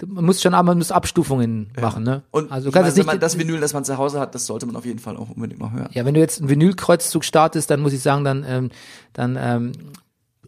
man 0.06 0.24
muss 0.24 0.40
schon, 0.40 0.54
aber 0.54 0.68
man 0.68 0.78
muss 0.78 0.92
Abstufungen 0.92 1.72
machen, 1.82 2.04
ne? 2.04 2.22
Und 2.30 2.52
also 2.52 2.70
kannst 2.70 2.90
meine, 2.92 2.98
nicht, 3.00 3.06
man 3.08 3.20
das 3.20 3.40
Vinyl, 3.40 3.60
das 3.60 3.74
man 3.74 3.84
zu 3.84 3.98
Hause 3.98 4.20
hat, 4.20 4.36
das 4.36 4.46
sollte 4.46 4.68
man 4.68 4.76
auf 4.76 4.86
jeden 4.86 5.00
Fall 5.00 5.18
auch 5.18 5.30
unbedingt 5.32 5.60
mal 5.60 5.72
hören. 5.72 5.90
ja, 5.92 6.06
wenn 6.06 6.14
du 6.14 6.20
jetzt 6.20 6.40
einen 6.42 6.50
Vinylkreuzzug 6.50 7.26
startest, 7.26 7.72
dann 7.72 7.80
muss 7.82 7.92
ich 7.94 8.04
sagen, 8.04 8.24
dann, 8.24 8.46
ähm, 8.48 8.70
dann, 9.14 9.36
ähm, 9.42 9.72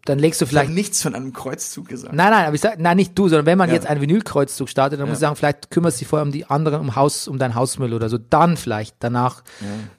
dann 0.06 0.18
legst 0.20 0.42
du 0.42 0.46
Ich 0.46 0.50
vielleicht 0.50 0.72
nichts 0.72 1.02
von 1.02 1.14
einem 1.14 1.32
Kreuzzug 1.32 1.88
gesagt. 1.88 2.14
Nein, 2.14 2.32
nein, 2.32 2.46
aber 2.46 2.56
ich 2.56 2.62
sag, 2.62 2.80
nein, 2.80 2.98
nicht 2.98 3.18
du, 3.18 3.30
sondern 3.30 3.46
wenn 3.46 3.58
man 3.58 3.70
Ja. 3.70 3.76
jetzt 3.76 3.86
einen 3.88 4.02
Vinylkreuzzug 4.02 4.68
startet, 4.68 5.00
dann 5.00 5.08
muss 5.08 5.18
ich 5.18 5.22
sagen, 5.22 5.36
vielleicht 5.36 5.70
kümmerst 5.70 5.98
du 5.98 6.00
dich 6.00 6.08
vorher 6.08 6.26
um 6.26 6.32
die 6.32 6.46
anderen, 6.46 6.80
um 6.82 6.96
Haus, 6.96 7.28
um 7.28 7.38
dein 7.38 7.54
Hausmüll 7.56 7.94
oder 7.94 8.10
so. 8.10 8.18
Dann 8.18 8.58
vielleicht, 8.58 8.96
danach, 9.00 9.44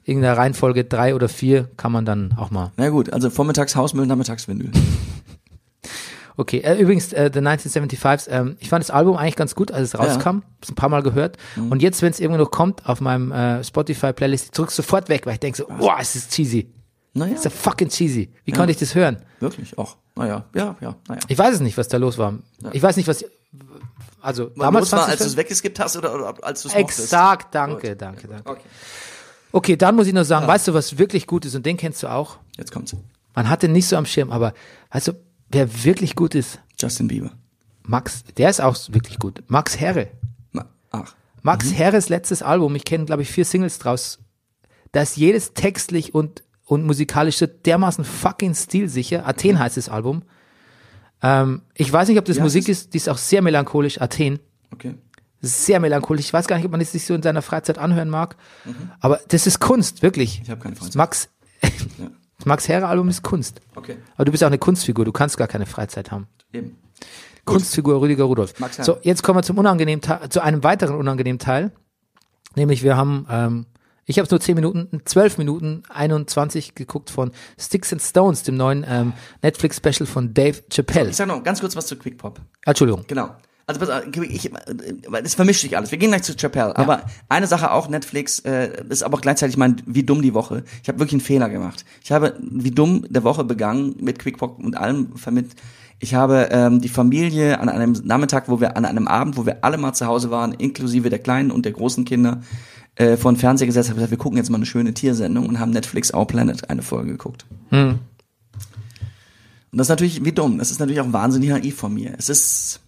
in 0.03 0.21
der 0.21 0.37
Reihenfolge 0.37 0.83
drei 0.83 1.15
oder 1.15 1.29
vier, 1.29 1.69
kann 1.77 1.91
man 1.91 2.05
dann 2.05 2.33
auch 2.37 2.51
mal. 2.51 2.71
Na 2.77 2.89
gut, 2.89 3.11
also 3.13 3.29
vormittags 3.29 3.75
Hausmüll, 3.75 4.05
nachmittags 4.05 4.47
Vinyl. 4.47 4.71
Okay, 6.35 6.61
äh, 6.61 6.79
übrigens, 6.81 7.13
äh, 7.13 7.29
The 7.31 7.41
1975s, 7.41 8.27
ähm, 8.27 8.55
ich 8.59 8.69
fand 8.69 8.83
das 8.83 8.89
Album 8.89 9.17
eigentlich 9.17 9.35
ganz 9.35 9.53
gut, 9.53 9.71
als 9.71 9.89
es 9.93 9.99
rauskam. 9.99 10.41
Hab's 10.57 10.71
ein 10.71 10.75
paar 10.75 10.89
Mal 10.89 11.03
gehört. 11.03 11.37
Und 11.69 11.83
jetzt, 11.83 12.01
wenn 12.01 12.09
es 12.09 12.19
irgendwo 12.19 12.41
noch 12.41 12.49
kommt 12.49 12.87
auf 12.89 13.01
meinem 13.01 13.31
äh, 13.31 13.63
Spotify-Playlist, 13.63 14.45
ich 14.45 14.51
drück 14.51 14.71
sofort 14.71 15.09
weg, 15.09 15.27
weil 15.27 15.33
ich 15.33 15.39
denke 15.41 15.57
so, 15.59 15.67
boah, 15.67 15.97
es 15.99 16.15
ist 16.15 16.31
cheesy. 16.31 16.73
Naja, 17.13 17.35
ist 17.35 17.45
ja 17.45 17.51
fucking 17.51 17.89
cheesy. 17.89 18.31
Wie 18.43 18.51
konnte 18.51 18.71
ich 18.71 18.77
das 18.77 18.95
hören? 18.95 19.17
wirklich, 19.39 19.77
auch. 19.77 19.97
Naja, 20.15 20.45
ja, 20.55 20.75
ja, 20.81 20.95
naja. 21.07 21.21
Ich 21.27 21.37
weiß 21.37 21.55
es 21.55 21.59
nicht, 21.61 21.77
was 21.77 21.87
da 21.87 21.97
los 21.97 22.17
war. 22.17 22.33
Ich 22.71 22.81
weiß 22.81 22.97
nicht, 22.97 23.07
was, 23.07 23.23
also, 24.21 24.45
damals 24.45 24.89
Damals 24.89 24.91
war, 24.93 25.07
als 25.07 25.19
du 25.19 25.25
es 25.25 25.37
weggeskippt 25.37 25.79
hast 25.79 25.97
oder, 25.97 26.13
oder 26.15 26.35
als 26.43 26.61
du 26.63 26.69
es? 26.69 26.73
Exakt, 26.75 27.53
danke, 27.53 27.95
danke, 27.95 28.27
danke. 28.27 28.49
Okay, 28.49 28.61
Okay, 29.55 29.77
dann 29.77 29.95
muss 29.95 30.07
ich 30.07 30.13
nur 30.13 30.25
sagen, 30.25 30.47
weißt 30.47 30.67
du, 30.69 30.73
was 30.73 30.97
wirklich 30.97 31.27
gut 31.27 31.45
ist, 31.45 31.53
und 31.55 31.65
den 31.65 31.77
kennst 31.77 32.01
du 32.01 32.07
auch? 32.07 32.37
jetzt 32.57 32.71
kommt's. 32.71 32.95
Man 33.35 33.49
hat 33.49 33.61
den 33.63 33.71
nicht 33.71 33.87
so 33.87 33.95
am 33.95 34.05
Schirm, 34.05 34.31
aber 34.31 34.53
weißt 34.91 35.09
du, 35.09 35.13
wer 35.49 35.83
wirklich 35.83 36.15
gut 36.15 36.33
ist? 36.35 36.59
Justin 36.79 37.07
Bieber. 37.07 37.31
Max, 37.83 38.23
der 38.37 38.49
ist 38.49 38.61
auch 38.61 38.75
wirklich 38.89 39.19
gut. 39.19 39.43
Max 39.47 39.79
Herre. 39.79 40.07
Ma- 40.51 40.65
Ach, 40.91 41.13
Max 41.43 41.73
Herres 41.73 42.09
letztes 42.09 42.41
Album, 42.41 42.75
ich 42.75 42.85
kenne, 42.85 43.05
glaube 43.05 43.21
ich, 43.23 43.29
vier 43.31 43.45
Singles 43.45 43.77
draus. 43.77 44.19
Da 44.91 45.01
ist 45.01 45.17
jedes 45.17 45.53
textlich 45.53 46.15
und, 46.15 46.42
und 46.65 46.85
musikalisch 46.85 47.37
so 47.37 47.45
dermaßen 47.45 48.03
fucking 48.05 48.55
stilsicher. 48.55 49.27
Athen 49.27 49.59
heißt 49.59 49.77
das 49.77 49.89
Album. 49.89 50.23
Ähm, 51.21 51.61
ich 51.73 51.91
weiß 51.91 52.07
nicht, 52.09 52.17
ob 52.17 52.25
das 52.25 52.37
heißt 52.37 52.43
Musik 52.43 52.67
ist, 52.69 52.93
die 52.93 52.97
ist 52.97 53.09
auch 53.09 53.17
sehr 53.17 53.41
melancholisch. 53.41 54.01
Athen. 54.01 54.39
okay. 54.73 54.95
Sehr 55.45 55.81
melancholisch. 55.81 56.27
Ich 56.27 56.33
weiß 56.33 56.47
gar 56.47 56.55
nicht, 56.55 56.63
ob 56.65 56.71
man 56.71 56.79
es 56.79 56.93
sich 56.93 57.05
so 57.05 57.13
in 57.13 57.21
seiner 57.21 57.41
Freizeit 57.41 57.77
anhören 57.77 58.09
mag. 58.09 58.37
Aber 59.01 59.19
das 59.27 59.45
ist 59.45 59.59
Kunst, 59.59 60.01
wirklich. 60.01 60.39
Ich 60.41 60.49
habe 60.49 60.61
keine 60.61 60.77
Freizeit. 60.77 60.95
Max, 60.95 61.27
das 61.61 62.45
Max 62.45 62.69
Herre 62.69 62.87
Album 62.87 63.09
ist 63.09 63.23
Kunst. 63.23 63.59
Okay, 63.75 63.97
Aber 64.15 64.23
du 64.23 64.31
bist 64.31 64.41
auch 64.43 64.47
eine 64.47 64.57
Kunstfigur, 64.57 65.03
du 65.03 65.11
kannst 65.11 65.35
gar 65.35 65.49
keine 65.49 65.65
Freizeit 65.65 66.11
haben. 66.11 66.27
eben. 66.53 66.77
Kunstfigur 67.43 67.99
Rüdiger 67.99 68.23
Rudolph. 68.23 68.57
Max 68.61 68.77
Herre. 68.77 68.85
So, 68.85 68.97
jetzt 69.01 69.21
kommen 69.21 69.37
wir 69.39 69.43
zum 69.43 69.57
unangenehmen 69.57 70.01
Teil, 70.01 70.29
zu 70.29 70.39
einem 70.41 70.63
weiteren 70.63 70.95
unangenehmen 70.95 71.39
Teil. 71.39 71.73
Nämlich 72.55 72.81
wir 72.83 72.95
haben, 72.95 73.27
ähm, 73.29 73.65
ich 74.05 74.17
habe 74.17 74.25
es 74.25 74.31
nur 74.31 74.39
10 74.39 74.55
Minuten, 74.55 75.01
12 75.05 75.37
Minuten 75.37 75.83
21 75.89 76.75
geguckt 76.75 77.09
von 77.09 77.31
Sticks 77.57 77.93
and 77.93 78.01
Stones, 78.01 78.43
dem 78.43 78.57
neuen 78.57 78.85
ähm, 78.87 79.13
Netflix-Special 79.41 80.05
von 80.05 80.33
Dave 80.33 80.61
Chappelle. 80.69 81.09
Ich 81.09 81.15
sag 81.15 81.27
noch 81.27 81.43
ganz 81.43 81.61
kurz 81.61 81.75
was 81.75 81.87
zu 81.87 81.95
Quick 81.95 82.17
Pop. 82.17 82.41
Entschuldigung. 82.65 83.05
Genau. 83.07 83.29
Also 83.65 83.79
pass 83.79 83.89
auf, 83.89 84.03
ich, 84.23 84.51
weil 85.07 85.23
es 85.23 85.35
vermischt 85.35 85.61
sich 85.61 85.77
alles. 85.77 85.91
Wir 85.91 85.97
gehen 85.97 86.09
gleich 86.09 86.23
zu 86.23 86.35
Chappelle. 86.35 86.75
Aber 86.75 87.05
eine 87.29 87.47
Sache 87.47 87.71
auch, 87.71 87.87
Netflix, 87.87 88.39
äh, 88.39 88.83
ist 88.89 89.03
aber 89.03 89.17
auch 89.17 89.21
gleichzeitig 89.21 89.55
mein 89.55 89.81
Wie 89.85 90.03
dumm 90.03 90.21
die 90.21 90.33
Woche. 90.33 90.65
Ich 90.81 90.89
habe 90.89 90.99
wirklich 90.99 91.13
einen 91.13 91.21
Fehler 91.21 91.47
gemacht. 91.47 91.85
Ich 92.03 92.11
habe 92.11 92.35
Wie 92.41 92.71
dumm 92.71 93.05
der 93.09 93.23
Woche 93.23 93.45
begangen 93.45 93.95
mit 94.01 94.19
Quickpop 94.19 94.59
und 94.59 94.75
allem 94.75 95.15
vermitt. 95.15 95.51
Ich 95.99 96.13
habe 96.13 96.49
ähm, 96.51 96.81
die 96.81 96.89
Familie 96.89 97.61
an 97.61 97.69
einem 97.69 97.93
Nachmittag, 98.03 98.49
wo 98.49 98.59
wir 98.59 98.75
an 98.75 98.83
einem 98.83 99.07
Abend, 99.07 99.37
wo 99.37 99.45
wir 99.45 99.63
alle 99.63 99.77
mal 99.77 99.93
zu 99.93 100.07
Hause 100.07 100.29
waren, 100.29 100.51
inklusive 100.51 101.09
der 101.09 101.19
kleinen 101.19 101.49
und 101.49 101.63
der 101.63 101.71
großen 101.71 102.03
Kinder, 102.03 102.41
äh, 102.95 103.17
vor 103.17 103.31
den 103.31 103.37
Fernseher 103.37 103.67
gesetzt, 103.67 103.89
habe 103.89 103.95
gesagt, 103.95 104.11
wir 104.11 104.17
gucken 104.17 104.37
jetzt 104.37 104.49
mal 104.49 104.57
eine 104.57 104.65
schöne 104.65 104.93
Tiersendung 104.93 105.47
und 105.47 105.59
haben 105.59 105.71
Netflix 105.71 106.13
Our 106.13 106.27
Planet 106.27 106.69
eine 106.69 106.81
Folge 106.83 107.11
geguckt. 107.11 107.45
Und 107.71 107.99
das 109.71 109.85
ist 109.85 109.89
natürlich 109.89 110.23
wie 110.23 110.31
dumm. 110.31 110.59
Das 110.59 110.69
ist 110.71 110.79
natürlich 110.79 111.01
auch 111.01 111.11
wahnsinnig 111.11 111.49
naiv 111.49 111.75
von 111.75 111.93
mir. 111.93 112.13
Es 112.17 112.29
ist 112.29 112.79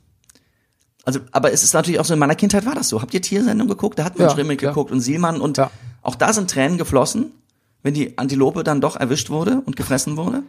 also, 1.04 1.20
aber 1.32 1.52
es 1.52 1.64
ist 1.64 1.74
natürlich 1.74 2.00
auch 2.00 2.06
so, 2.06 2.14
in 2.14 2.20
meiner 2.20 2.34
Kindheit 2.36 2.66
war 2.66 2.74
das 2.74 2.90
so. 2.90 3.00
Habt 3.02 3.14
ihr 3.14 3.22
Tiersendung 3.22 3.68
geguckt? 3.68 4.00
Da 4.00 4.06
hat 4.06 4.18
man 4.18 4.28
Ja, 4.28 4.34
Schrimmel 4.34 4.58
klar. 4.58 4.72
geguckt 4.74 4.92
und 4.92 5.02
Sielmann 5.02 5.40
und 5.40 5.58
Ja. 5.58 5.70
auch 6.02 6.16
da 6.16 6.34
sind 6.34 6.50
Tränen 6.50 6.80
geflossen, 6.80 7.32
wenn 7.84 7.94
die 7.94 8.18
Antilope 8.18 8.64
dann 8.64 8.82
doch 8.82 8.96
erwischt 8.96 9.30
wurde 9.30 9.62
und 9.66 9.76
gefressen 9.76 10.18
wurde. 10.18 10.42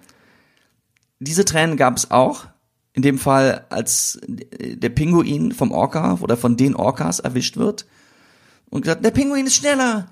Diese 1.21 1.45
Tränen 1.45 1.77
gab 1.77 1.97
es 1.97 2.11
auch. 2.11 2.47
In 2.95 3.03
dem 3.03 3.19
Fall, 3.19 3.67
als 3.69 4.19
der 4.27 4.89
Pinguin 4.89 5.53
vom 5.53 5.73
Orca 5.73 6.19
oder 6.23 6.39
von 6.39 6.57
den 6.57 6.75
Orcas 6.75 7.21
erwischt 7.21 7.59
wird 7.59 7.85
und 8.71 8.83
gesagt, 8.83 9.05
der 9.05 9.11
Pinguin 9.11 9.47
ist 9.47 9.57
schneller. 9.57 10.11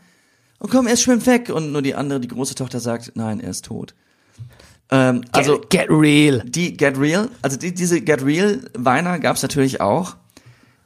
Und 0.58 0.70
komm, 0.70 0.86
er 0.86 0.96
schwimmt 0.96 1.26
weg. 1.26 1.50
Und 1.50 1.72
nur 1.72 1.82
die 1.82 1.94
andere, 1.94 2.20
die 2.20 2.28
große 2.28 2.54
Tochter 2.54 2.80
sagt, 2.80 3.12
nein, 3.14 3.40
er 3.40 3.50
ist 3.50 3.64
tot. 3.64 3.94
Ähm, 4.90 5.24
also 5.32 5.58
get, 5.58 5.70
get 5.70 5.90
real. 5.90 6.42
die 6.44 6.76
Get 6.76 6.98
Real, 6.98 7.30
also 7.42 7.56
die, 7.56 7.72
diese 7.72 8.00
Get 8.00 8.24
Real 8.24 8.60
Weiner 8.76 9.18
gab's 9.18 9.42
natürlich 9.42 9.80
auch, 9.80 10.16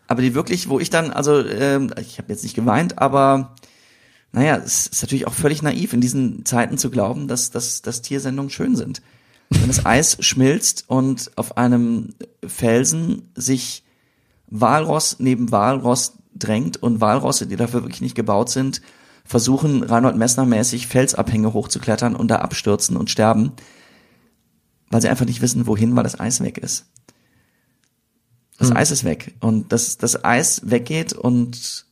aber 0.07 0.23
die 0.23 0.35
wirklich, 0.35 0.69
wo 0.69 0.79
ich 0.79 0.91
dann, 0.91 1.11
also 1.11 1.45
ähm, 1.45 1.93
ich 2.01 2.19
habe 2.19 2.33
jetzt 2.33 2.45
nicht 2.45 2.55
geweint, 2.55 2.99
aber 2.99 3.55
naja, 4.33 4.57
es 4.57 4.87
ist 4.87 5.03
natürlich 5.03 5.27
auch 5.27 5.33
völlig 5.33 5.63
naiv 5.63 5.93
in 5.93 6.01
diesen 6.01 6.45
Zeiten 6.45 6.79
zu 6.79 6.91
glauben, 6.91 7.29
dass, 7.29 7.51
dass, 7.51 7.83
dass 7.83 8.03
Tiersendungen 8.03 8.51
schön 8.51 8.77
sind. 8.77 9.03
Wenn 9.51 9.69
das 9.69 9.85
Eis 9.85 10.19
schmilzt 10.21 10.85
und 10.87 11.31
auf 11.37 11.57
einem 11.57 12.15
Felsen 12.47 13.31
sich 13.35 13.85
Walross 14.47 15.17
neben 15.19 15.51
Walross 15.51 16.15
drängt 16.39 16.77
und 16.77 17.01
Walrosse, 17.01 17.47
die 17.47 17.57
dafür 17.57 17.83
wirklich 17.83 18.01
nicht 18.01 18.15
gebaut 18.15 18.51
sind, 18.51 18.83
versuchen 19.25 19.83
Reinhold 19.83 20.17
Messner 20.17 20.47
mäßig 20.47 20.87
Felsabhänge 20.87 21.53
hochzuklettern 21.53 22.17
und 22.17 22.29
da 22.29 22.37
abstürzen 22.37 22.97
und 22.97 23.11
sterben, 23.11 23.53
weil 24.91 25.03
sie 25.03 25.09
einfach 25.09 25.27
nicht 25.27 25.43
wissen, 25.43 25.67
wohin, 25.67 25.95
weil 25.97 26.05
das 26.05 26.19
Eis 26.19 26.41
weg 26.41 26.59
ist. 26.59 26.87
Das 28.59 28.75
Eis 28.75 28.91
ist 28.91 29.05
weg 29.05 29.35
und 29.41 29.71
dass 29.73 29.99
das 29.99 30.25
Eis 30.25 30.63
weggeht 30.65 31.13
und 31.13 31.87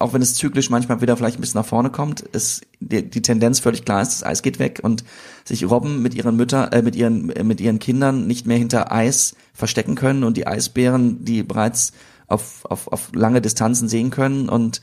auch 0.00 0.12
wenn 0.12 0.22
es 0.22 0.34
zyklisch 0.34 0.70
manchmal 0.70 1.00
wieder 1.00 1.16
vielleicht 1.16 1.38
ein 1.38 1.40
bisschen 1.40 1.60
nach 1.60 1.66
vorne 1.66 1.90
kommt, 1.90 2.20
ist 2.20 2.62
die, 2.78 3.08
die 3.08 3.22
Tendenz 3.22 3.58
völlig 3.58 3.84
klar 3.84 4.00
ist, 4.00 4.12
das 4.12 4.22
Eis 4.24 4.42
geht 4.42 4.58
weg 4.58 4.80
und 4.82 5.04
sich 5.44 5.68
Robben 5.68 6.02
mit 6.02 6.14
ihren 6.14 6.36
Müttern, 6.36 6.72
äh, 6.72 6.82
mit 6.82 6.94
ihren 6.94 7.30
äh, 7.30 7.42
mit 7.42 7.60
ihren 7.60 7.78
Kindern 7.78 8.26
nicht 8.26 8.46
mehr 8.46 8.58
hinter 8.58 8.92
Eis 8.92 9.34
verstecken 9.54 9.96
können 9.96 10.22
und 10.22 10.36
die 10.36 10.46
Eisbären, 10.46 11.24
die 11.24 11.42
bereits 11.42 11.92
auf, 12.28 12.64
auf, 12.64 12.88
auf 12.88 13.10
lange 13.14 13.40
Distanzen 13.40 13.88
sehen 13.88 14.10
können 14.10 14.48
und 14.48 14.80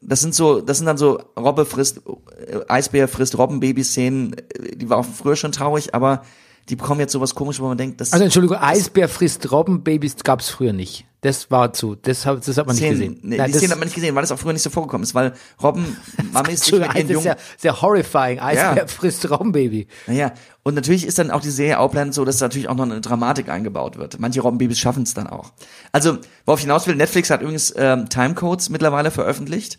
das 0.00 0.20
sind 0.20 0.34
so, 0.34 0.60
das 0.60 0.78
sind 0.78 0.86
dann 0.86 0.96
so 0.96 1.20
Robbe 1.38 1.66
frisst, 1.66 2.00
äh, 2.46 2.60
Eisbär 2.68 3.08
frisst 3.08 3.36
Robbenbaby-Szenen, 3.36 4.36
die 4.74 4.88
war 4.88 4.98
auch 4.98 5.04
früher 5.04 5.36
schon 5.36 5.52
traurig, 5.52 5.94
aber 5.94 6.22
die 6.68 6.76
bekommen 6.76 7.00
jetzt 7.00 7.12
sowas 7.12 7.34
komisch, 7.34 7.60
wo 7.60 7.66
man 7.66 7.78
denkt, 7.78 8.00
das 8.00 8.12
Also 8.12 8.24
Entschuldigung, 8.24 8.58
Eisbär 8.58 9.08
frisst 9.08 9.50
Robbenbabys 9.50 10.16
gab's 10.22 10.48
früher 10.50 10.72
nicht. 10.72 11.06
Das 11.22 11.50
war 11.50 11.72
zu, 11.72 11.96
das, 11.96 12.26
hab, 12.26 12.44
das 12.44 12.56
hat 12.56 12.66
man 12.66 12.76
nicht 12.76 12.84
Szenen, 12.84 12.98
gesehen. 12.98 13.20
Nee, 13.22 13.36
Nein, 13.38 13.50
die 13.50 13.58
Szenen 13.58 13.72
hat 13.72 13.78
man 13.78 13.88
nicht 13.88 13.94
gesehen, 13.94 14.14
weil 14.14 14.22
das 14.22 14.30
auch 14.30 14.38
früher 14.38 14.52
nicht 14.52 14.62
so 14.62 14.70
vorgekommen 14.70 15.02
ist, 15.02 15.14
weil 15.14 15.32
Robben 15.62 15.96
Mamis 16.32 16.60
sich 16.64 16.72
Entschuldigung, 16.72 16.94
mit 16.94 17.08
ihren 17.08 17.08
das 17.08 17.18
ist 17.18 17.24
ja 17.24 17.32
Jungen, 17.32 17.42
sehr 17.58 17.82
horrifying. 17.82 18.38
Eisbär 18.38 18.76
Ja. 18.76 18.86
frisst 18.86 19.28
Robbenbaby. 19.28 19.88
naja, 20.06 20.32
und 20.68 20.74
natürlich 20.74 21.06
ist 21.06 21.18
dann 21.18 21.30
auch 21.30 21.40
die 21.40 21.50
Serie 21.50 21.78
Outland 21.80 22.12
so, 22.12 22.24
dass 22.26 22.40
natürlich 22.40 22.68
auch 22.68 22.74
noch 22.74 22.84
eine 22.84 23.00
Dramatik 23.00 23.48
eingebaut 23.48 23.96
wird. 23.96 24.20
Manche 24.20 24.42
Robbenbabys 24.42 24.78
schaffen 24.78 25.02
es 25.02 25.14
dann 25.14 25.26
auch. 25.26 25.52
Also, 25.92 26.18
worauf 26.44 26.58
ich 26.60 26.64
hinaus 26.64 26.86
will, 26.86 26.94
Netflix 26.94 27.30
hat 27.30 27.40
übrigens 27.40 27.72
ähm, 27.76 28.08
Timecodes 28.10 28.68
mittlerweile 28.68 29.10
veröffentlicht, 29.10 29.78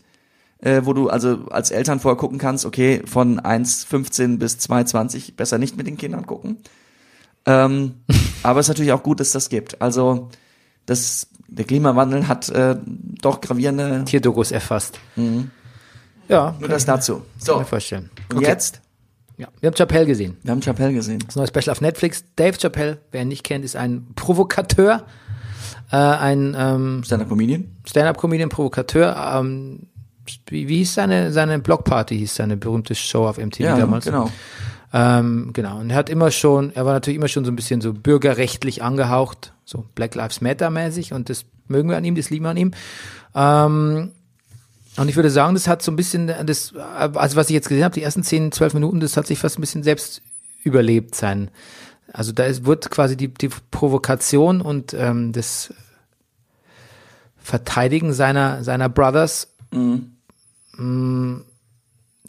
äh, 0.61 0.81
wo 0.85 0.93
du 0.93 1.07
also 1.09 1.45
als 1.51 1.69
Eltern 1.69 1.99
vorher 1.99 2.17
gucken 2.17 2.39
kannst, 2.39 2.65
okay, 2.65 3.03
von 3.05 3.39
1,15 3.39 4.39
bis 4.39 4.55
2,20 4.57 5.35
besser 5.35 5.59
nicht 5.59 5.77
mit 5.77 5.85
den 5.85 5.95
Kindern 5.97 6.25
gucken. 6.25 6.57
Ähm, 7.45 7.95
aber 8.43 8.59
es 8.59 8.65
ist 8.65 8.69
natürlich 8.69 8.91
auch 8.91 9.03
gut, 9.03 9.19
dass 9.19 9.31
das 9.31 9.49
gibt. 9.49 9.81
Also, 9.81 10.29
das, 10.87 11.27
der 11.47 11.65
Klimawandel 11.65 12.27
hat 12.27 12.49
äh, 12.49 12.77
doch 13.21 13.41
gravierende, 13.41 14.05
Tierdokus 14.05 14.51
erfasst. 14.51 14.99
Ja, 16.27 16.55
nur 16.59 16.67
das 16.69 16.85
dazu. 16.85 17.17
kann 17.17 17.23
ich 17.37 17.45
So, 17.45 17.59
mir 17.59 17.65
vorstellen. 17.65 18.09
und 18.31 18.37
Okay. 18.37 18.47
jetzt? 18.47 18.81
Ja. 19.39 19.47
Wir 19.61 19.67
haben 19.67 19.75
Chappelle 19.75 20.05
gesehen. 20.05 20.37
Wir 20.43 20.51
haben 20.51 20.61
Chappelle 20.61 20.93
gesehen. 20.93 21.23
Das 21.25 21.37
neue 21.37 21.47
Special 21.47 21.69
auf 21.71 21.79
Netflix. 21.79 22.25
Dave 22.35 22.57
Chappelle, 22.59 22.97
wer 23.11 23.21
ihn 23.21 23.29
nicht 23.29 23.45
kennt, 23.45 23.63
ist 23.63 23.77
ein 23.77 24.07
Provokateur, 24.15 25.05
äh, 25.91 25.95
ein 25.95 26.55
ähm, 26.59 27.03
Stand-up-Comedian? 27.05 27.65
Stand-up-Comedian, 27.85 28.49
Provokateur. 28.49 29.15
Ähm, 29.35 29.87
wie, 30.47 30.67
wie 30.67 30.77
hieß 30.79 30.93
seine 30.93 31.31
seine 31.31 31.57
Blockparty? 31.59 32.17
Hieß 32.17 32.35
seine 32.35 32.57
berühmte 32.57 32.95
Show 32.95 33.25
auf 33.27 33.37
MTV 33.37 33.61
Ja, 33.61 33.77
damals. 33.77 34.05
genau. 34.05 34.29
Ähm, 34.91 35.51
genau. 35.53 35.79
Und 35.79 35.89
er 35.91 35.95
hat 35.95 36.09
immer 36.09 36.31
schon, 36.31 36.75
er 36.75 36.85
war 36.85 36.93
natürlich 36.93 37.17
immer 37.17 37.29
schon 37.29 37.45
so 37.45 37.51
ein 37.51 37.55
bisschen 37.55 37.79
so 37.79 37.93
bürgerrechtlich 37.93 38.83
angehaucht, 38.83 39.53
so 39.63 39.85
Black 39.95 40.15
Lives 40.15 40.41
Matter 40.41 40.69
mäßig 40.69 41.13
und 41.13 41.29
das 41.29 41.45
mögen 41.67 41.89
wir 41.89 41.95
an 41.97 42.03
ihm, 42.03 42.15
das 42.15 42.29
lieben 42.29 42.43
wir 42.45 42.49
an 42.49 42.57
ihm. 42.57 42.71
Ähm, 43.35 44.11
und 44.99 45.09
ich 45.09 45.15
würde 45.15 45.29
sagen, 45.29 45.53
das 45.53 45.67
hat 45.67 45.81
so 45.81 45.91
ein 45.91 45.95
bisschen 45.95 46.27
das, 46.45 46.75
also 46.75 47.35
was 47.35 47.49
ich 47.49 47.53
jetzt 47.53 47.69
gesehen 47.69 47.83
habe, 47.83 47.95
die 47.95 48.03
ersten 48.03 48.23
10, 48.23 48.51
12 48.51 48.73
Minuten, 48.73 48.99
das 48.99 49.17
hat 49.17 49.27
sich 49.27 49.39
fast 49.39 49.57
ein 49.57 49.61
bisschen 49.61 49.83
selbst 49.83 50.21
überlebt 50.63 51.15
sein. 51.15 51.51
Also 52.11 52.31
da 52.31 52.45
ist, 52.45 52.65
wird 52.65 52.89
quasi 52.89 53.15
die, 53.15 53.29
die 53.33 53.49
Provokation 53.71 54.61
und 54.61 54.93
ähm, 54.93 55.31
das 55.31 55.73
Verteidigen 57.37 58.13
seiner, 58.13 58.63
seiner 58.63 58.89
Brothers 58.89 59.55
mh, 59.71 61.41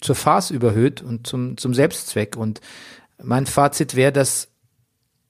zur 0.00 0.14
Farce 0.14 0.50
überhöht 0.50 1.02
und 1.02 1.26
zum, 1.26 1.56
zum 1.56 1.74
Selbstzweck. 1.74 2.36
Und 2.36 2.60
mein 3.22 3.46
Fazit 3.46 3.96
wäre, 3.96 4.12
dass 4.12 4.48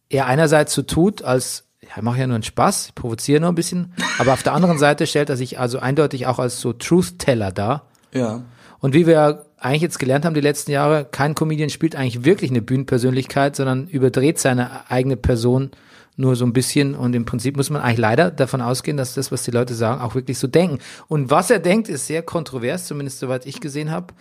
er 0.09 0.27
einerseits 0.27 0.75
so 0.75 0.83
tut, 0.83 1.23
als 1.23 1.65
ich 1.97 2.03
mache 2.03 2.19
ja 2.19 2.27
nur 2.27 2.35
einen 2.35 2.43
Spaß, 2.43 2.89
ich 2.89 2.95
provoziere 2.95 3.41
nur 3.41 3.51
ein 3.51 3.55
bisschen, 3.55 3.93
aber 4.19 4.33
auf 4.33 4.43
der 4.43 4.53
anderen 4.53 4.79
Seite 4.79 5.07
stellt 5.07 5.31
er 5.31 5.37
sich 5.37 5.59
also 5.59 5.79
eindeutig 5.79 6.27
auch 6.27 6.39
als 6.39 6.61
so 6.61 6.73
Truth-Teller 6.73 7.53
dar. 7.53 7.87
Ja. 8.13 8.43
Und 8.81 8.95
wie 8.95 9.07
wir 9.07 9.15
ja 9.15 9.43
eigentlich 9.59 9.83
jetzt 9.83 9.99
gelernt 9.99 10.25
haben 10.25 10.35
die 10.35 10.41
letzten 10.41 10.71
Jahre, 10.71 11.05
kein 11.05 11.35
Comedian 11.35 11.69
spielt 11.69 11.95
eigentlich 11.95 12.25
wirklich 12.25 12.51
eine 12.51 12.63
Bühnenpersönlichkeit, 12.63 13.57
sondern 13.57 13.89
überdreht 13.89 14.39
seine 14.39 14.91
eigene 14.91 15.17
Person 15.17 15.71
nur 16.17 16.37
so 16.37 16.45
ein 16.45 16.53
bisschen. 16.53 16.95
Und 16.95 17.15
im 17.15 17.25
Prinzip 17.25 17.57
muss 17.57 17.71
man 17.71 17.83
eigentlich 17.83 17.99
leider 17.99 18.31
davon 18.31 18.61
ausgehen, 18.63 18.97
dass 18.97 19.15
das, 19.15 19.31
was 19.33 19.43
die 19.43 19.51
Leute 19.51 19.75
sagen, 19.75 20.01
auch 20.01 20.15
wirklich 20.15 20.39
so 20.39 20.47
denken. 20.47 20.79
Und 21.09 21.31
was 21.31 21.51
er 21.51 21.59
denkt, 21.59 21.89
ist 21.89 22.07
sehr 22.07 22.23
kontrovers, 22.23 22.87
zumindest 22.87 23.19
soweit 23.19 23.47
ich 23.47 23.61
gesehen 23.61 23.91
habe. 23.91 24.15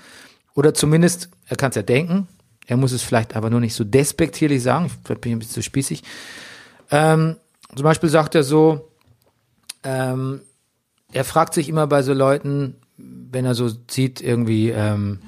Oder 0.55 0.74
zumindest, 0.74 1.30
er 1.47 1.55
kann 1.55 1.70
es 1.70 1.76
ja 1.76 1.84
denken. 1.84 2.28
Er 2.67 2.78
muss 2.78 2.91
es 2.91 3.01
vielleicht 3.01 3.36
aber 3.36 3.49
nur 3.49 3.59
nicht 3.59 3.76
so 3.76 3.84
despektierlich 3.84 4.61
sagen. 4.61 4.91
Vielleicht 5.03 5.22
bin 5.22 5.32
ich 5.32 5.36
ein 5.36 5.39
bisschen 5.39 5.55
zu 5.55 5.63
spießig. 5.63 6.03
Ähm, 6.91 7.38
zum 7.76 7.84
Beispiel 7.84 8.09
sagt 8.09 8.36
er 8.36 8.43
so, 8.43 8.89
ähm, 9.84 10.41
er 11.11 11.24
fragt 11.24 11.53
sich 11.53 11.70
immer 11.70 11.88
bei 11.88 12.01
so 12.01 12.13
Leuten, 12.13 12.76
wenn 12.97 13.45
er 13.45 13.55
so 13.55 13.70
sieht, 13.89 14.22
irgendwie 14.22 14.70
ähm, 14.70 15.20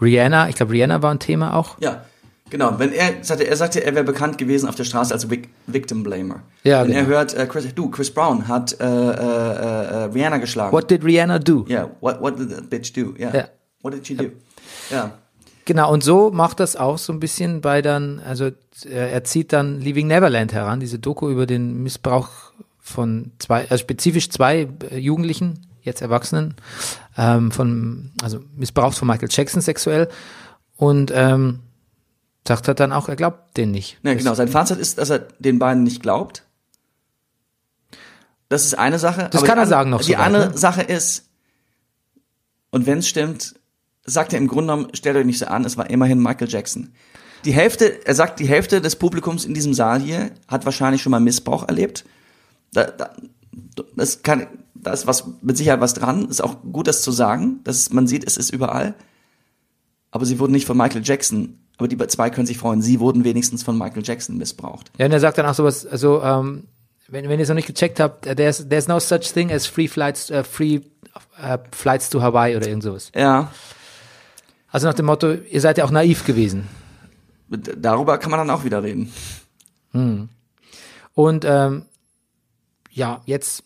Rihanna, 0.00 0.48
ich 0.48 0.56
glaube 0.56 0.72
Rihanna 0.72 1.02
war 1.02 1.10
ein 1.12 1.18
Thema 1.18 1.54
auch. 1.54 1.80
Ja, 1.80 2.04
genau. 2.50 2.78
Wenn 2.78 2.92
er 2.92 3.24
sagte, 3.24 3.46
er 3.46 3.56
sagte, 3.56 3.84
er 3.84 3.94
wäre 3.94 4.04
bekannt 4.04 4.38
gewesen 4.38 4.68
auf 4.68 4.74
der 4.74 4.84
Straße 4.84 5.12
als 5.12 5.30
Vic 5.30 5.48
Victim 5.66 6.02
Blamer. 6.02 6.42
Ja, 6.62 6.82
Wenn 6.84 6.92
er 6.92 7.04
genau. 7.04 7.16
hört, 7.16 7.34
äh, 7.34 7.46
Chris, 7.46 7.74
du, 7.74 7.90
Chris 7.90 8.10
Brown 8.12 8.46
hat 8.48 8.78
äh, 8.80 8.84
äh, 8.84 8.86
äh, 8.86 10.04
Rihanna 10.04 10.38
geschlagen. 10.38 10.72
What 10.72 10.90
did 10.90 11.04
Rihanna 11.04 11.38
do? 11.38 11.64
Yeah, 11.68 11.90
what, 12.00 12.20
what 12.20 12.38
did 12.38 12.50
that 12.50 12.70
bitch 12.70 12.92
do? 12.92 13.14
Yeah. 13.18 13.34
Ja. 13.36 13.48
What 13.82 13.94
did 13.94 14.06
she 14.06 14.14
do? 14.14 14.30
Ja. 14.90 15.12
Genau, 15.64 15.92
und 15.92 16.04
so 16.04 16.30
macht 16.30 16.60
das 16.60 16.76
auch 16.76 16.98
so 16.98 17.12
ein 17.12 17.20
bisschen 17.20 17.60
bei 17.60 17.80
dann, 17.80 18.20
also 18.20 18.50
er, 18.84 19.10
er 19.12 19.24
zieht 19.24 19.52
dann 19.52 19.80
Leaving 19.80 20.06
Neverland 20.06 20.52
heran, 20.52 20.80
diese 20.80 20.98
Doku 20.98 21.30
über 21.30 21.46
den 21.46 21.82
Missbrauch 21.82 22.28
von 22.78 23.32
zwei, 23.38 23.62
also 23.70 23.78
spezifisch 23.78 24.28
zwei 24.30 24.68
äh, 24.90 24.98
Jugendlichen, 24.98 25.66
jetzt 25.82 26.02
Erwachsenen, 26.02 26.54
ähm, 27.16 27.50
von, 27.50 28.12
also 28.22 28.40
Missbrauch 28.56 28.92
von 28.92 29.08
Michael 29.08 29.28
Jackson 29.30 29.62
sexuell 29.62 30.08
und 30.76 31.10
ähm, 31.14 31.60
sagt 32.46 32.68
er 32.68 32.74
dann 32.74 32.92
auch, 32.92 33.08
er 33.08 33.16
glaubt 33.16 33.56
den 33.56 33.70
nicht. 33.70 33.98
Ja, 34.02 34.12
genau. 34.14 34.34
Sein 34.34 34.48
Fazit 34.48 34.78
ist, 34.78 34.98
dass 34.98 35.10
er 35.10 35.20
den 35.38 35.58
beiden 35.58 35.82
nicht 35.82 36.02
glaubt. 36.02 36.44
Das 38.50 38.64
ist 38.64 38.74
eine 38.74 38.98
Sache. 38.98 39.28
Das 39.30 39.40
aber 39.40 39.48
kann 39.48 39.58
er 39.58 39.66
sagen 39.66 39.90
noch 39.90 40.02
Die 40.02 40.12
sogar, 40.12 40.26
andere 40.26 40.48
ne? 40.48 40.58
Sache 40.58 40.82
ist, 40.82 41.24
und 42.70 42.86
wenn 42.86 42.98
es 42.98 43.08
stimmt, 43.08 43.54
sagt 44.04 44.32
er 44.32 44.38
im 44.38 44.48
Grunde 44.48 44.72
genommen, 44.72 44.94
stellt 44.94 45.16
euch 45.16 45.24
nicht 45.24 45.38
so 45.38 45.46
an, 45.46 45.64
es 45.64 45.76
war 45.76 45.88
immerhin 45.90 46.22
Michael 46.22 46.48
Jackson. 46.48 46.92
Die 47.44 47.52
Hälfte, 47.52 48.06
er 48.06 48.14
sagt, 48.14 48.40
die 48.40 48.48
Hälfte 48.48 48.80
des 48.80 48.96
Publikums 48.96 49.44
in 49.44 49.54
diesem 49.54 49.74
Saal 49.74 50.00
hier 50.00 50.30
hat 50.48 50.64
wahrscheinlich 50.64 51.02
schon 51.02 51.10
mal 51.10 51.20
Missbrauch 51.20 51.68
erlebt. 51.68 52.04
Da, 52.72 52.84
da, 52.84 53.14
das 53.96 54.22
kann, 54.22 54.46
da 54.74 54.92
ist 54.92 55.06
was, 55.06 55.24
mit 55.42 55.56
Sicherheit 55.56 55.80
was 55.80 55.94
dran. 55.94 56.26
Ist 56.28 56.42
auch 56.42 56.62
gut, 56.62 56.86
das 56.86 57.02
zu 57.02 57.12
sagen. 57.12 57.60
dass 57.64 57.90
man 57.90 58.06
sieht, 58.06 58.26
es 58.26 58.36
ist 58.36 58.50
überall. 58.50 58.94
Aber 60.10 60.24
sie 60.24 60.38
wurden 60.38 60.52
nicht 60.52 60.66
von 60.66 60.76
Michael 60.76 61.02
Jackson. 61.04 61.58
Aber 61.76 61.88
die 61.88 61.98
zwei 62.06 62.30
können 62.30 62.46
sich 62.46 62.58
freuen. 62.58 62.80
Sie 62.82 63.00
wurden 63.00 63.24
wenigstens 63.24 63.62
von 63.62 63.76
Michael 63.76 64.02
Jackson 64.04 64.38
missbraucht. 64.38 64.90
Ja, 64.96 65.06
und 65.06 65.12
er 65.12 65.20
sagt 65.20 65.38
dann 65.38 65.46
auch 65.46 65.54
sowas, 65.54 65.84
also, 65.84 66.22
ähm, 66.22 66.64
wenn, 67.08 67.28
wenn 67.28 67.38
ihr 67.38 67.42
es 67.42 67.48
noch 67.48 67.56
nicht 67.56 67.66
gecheckt 67.66 68.00
habt, 68.00 68.26
äh, 68.26 68.34
there's, 68.34 68.68
there's 68.68 68.88
no 68.88 69.00
such 69.00 69.32
thing 69.32 69.50
as 69.50 69.66
free 69.66 69.88
flights, 69.88 70.30
äh, 70.30 70.44
free 70.44 70.80
äh, 71.40 71.58
flights 71.72 72.10
to 72.10 72.22
Hawaii 72.22 72.56
oder 72.56 72.68
irgend 72.68 72.84
sowas. 72.84 73.10
Ja, 73.14 73.50
Also 74.74 74.88
nach 74.88 74.94
dem 74.94 75.06
Motto, 75.06 75.30
ihr 75.32 75.60
seid 75.60 75.78
ja 75.78 75.84
auch 75.84 75.92
naiv 75.92 76.24
gewesen. 76.24 76.66
darüber 77.48 78.18
kann 78.18 78.32
man 78.32 78.38
dann 78.40 78.50
auch 78.50 78.64
wieder 78.64 78.82
reden. 78.82 79.12
Und 81.14 81.44
ähm, 81.44 81.84
ja, 82.90 83.22
jetzt, 83.24 83.62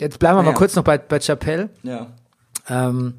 jetzt 0.00 0.18
bleiben 0.18 0.38
wir 0.38 0.42
mal 0.42 0.50
Ja. 0.50 0.56
kurz 0.56 0.74
noch 0.74 0.82
bei, 0.82 0.98
bei 0.98 1.20
Chappelle. 1.20 1.70
Ja. 1.84 2.08
Ähm, 2.68 3.14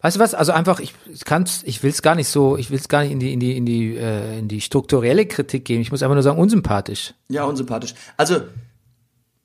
weißt 0.00 0.16
du 0.16 0.20
was? 0.20 0.34
Also 0.34 0.50
einfach, 0.50 0.80
ich 0.80 0.92
ich 1.06 1.24
kann's, 1.24 1.62
ich 1.62 1.84
will's 1.84 2.02
gar 2.02 2.16
nicht 2.16 2.28
so, 2.30 2.56
ich 2.56 2.72
will's 2.72 2.88
gar 2.88 3.02
nicht 3.02 3.12
in 3.12 3.20
die 3.20 3.32
in 3.32 3.38
die 3.38 3.56
in 3.56 3.64
die 3.64 3.96
äh, 3.96 4.40
in 4.40 4.48
die 4.48 4.60
strukturelle 4.60 5.26
Kritik 5.26 5.64
gehen. 5.64 5.80
Ich 5.80 5.92
muss 5.92 6.02
einfach 6.02 6.14
nur 6.16 6.22
sagen, 6.24 6.38
unsympathisch. 6.40 7.14
Ja, 7.28 7.44
unsympathisch. 7.44 7.94
Also, 8.16 8.40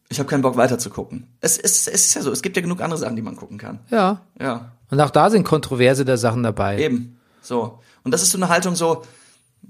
ich 0.09 0.17
habe 0.17 0.27
keinen 0.27 0.41
Bock 0.41 0.57
weiter 0.57 0.79
zu 0.79 0.89
gucken. 0.89 1.27
Es, 1.39 1.59
es, 1.59 1.87
es 1.87 2.07
ist 2.07 2.13
ja 2.15 2.23
so, 2.23 2.31
es 2.31 2.41
gibt 2.41 2.55
ja 2.55 2.63
genug 2.63 2.81
andere 2.81 2.99
Sachen, 2.99 3.15
die 3.15 3.21
man 3.21 3.35
gucken 3.35 3.59
kann. 3.59 3.79
Ja. 3.91 4.21
Ja, 4.39 4.71
Und 4.91 4.99
auch 5.01 5.09
da 5.09 5.29
sind 5.29 5.43
kontroverse 5.43 6.05
der 6.05 6.17
Sachen 6.17 6.43
dabei. 6.43 6.77
eben. 6.79 7.17
So. 7.41 7.79
Und 8.03 8.11
das 8.13 8.21
ist 8.21 8.31
so 8.31 8.37
eine 8.37 8.49
Haltung 8.49 8.75
so, 8.75 9.03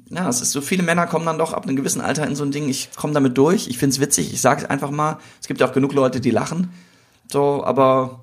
ja, 0.10 0.28
es 0.28 0.42
ist 0.42 0.52
so, 0.52 0.62
viele 0.62 0.84
Männer 0.84 1.08
kommen 1.08 1.26
dann 1.26 1.38
doch 1.38 1.54
ab 1.54 1.66
einem 1.66 1.76
gewissen 1.78 2.02
Alter 2.02 2.28
in 2.28 2.36
so 2.36 2.44
ein 2.44 2.52
Ding, 2.52 2.68
ich 2.68 2.90
komme 2.96 3.14
damit 3.14 3.38
durch, 3.38 3.68
ich 3.68 3.78
find's 3.78 4.00
witzig, 4.00 4.34
ich 4.34 4.42
sage 4.42 4.64
es 4.64 4.70
einfach 4.70 4.92
mal. 4.92 5.18
Es 5.42 5.48
gibt 5.48 5.62
ja 5.62 5.68
auch 5.68 5.74
genug 5.74 5.94
Leute, 5.94 6.20
die 6.20 6.32
lachen. 6.32 6.72
So, 7.32 7.64
aber 7.64 8.22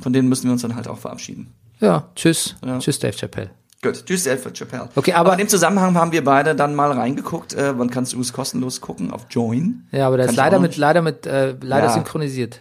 von 0.00 0.12
denen 0.12 0.28
müssen 0.28 0.44
wir 0.44 0.52
uns 0.52 0.62
dann 0.62 0.74
halt 0.74 0.88
auch 0.88 0.98
verabschieden. 0.98 1.52
Ja, 1.80 2.08
tschüss. 2.16 2.56
Ja. 2.64 2.78
Tschüss, 2.78 2.98
Dave 2.98 3.16
Chappelle. 3.16 3.50
Gut, 3.80 4.04
tschüss, 4.06 4.26
Alfred 4.26 4.56
Chappelle. 4.58 4.88
Okay, 4.96 5.12
aber- 5.12 5.32
in 5.32 5.38
dem 5.38 5.48
Zusammenhang 5.48 5.94
haben 5.94 6.10
wir 6.10 6.24
beide 6.24 6.56
dann 6.56 6.74
mal 6.74 6.90
reingeguckt. 6.90 7.54
Äh, 7.54 7.78
wann 7.78 7.90
kannst 7.90 8.12
du 8.12 8.20
es 8.20 8.32
kostenlos 8.32 8.80
gucken? 8.80 9.12
Auf 9.12 9.26
Join. 9.30 9.86
Ja, 9.92 10.08
aber 10.08 10.16
das 10.16 10.30
ist 10.30 10.36
leider 10.36 10.58
mit, 10.58 10.76
leider 10.76 11.00
mit, 11.02 11.26
äh, 11.26 11.54
leider 11.60 11.86
Ja. 11.86 11.92
synchronisiert. 11.92 12.60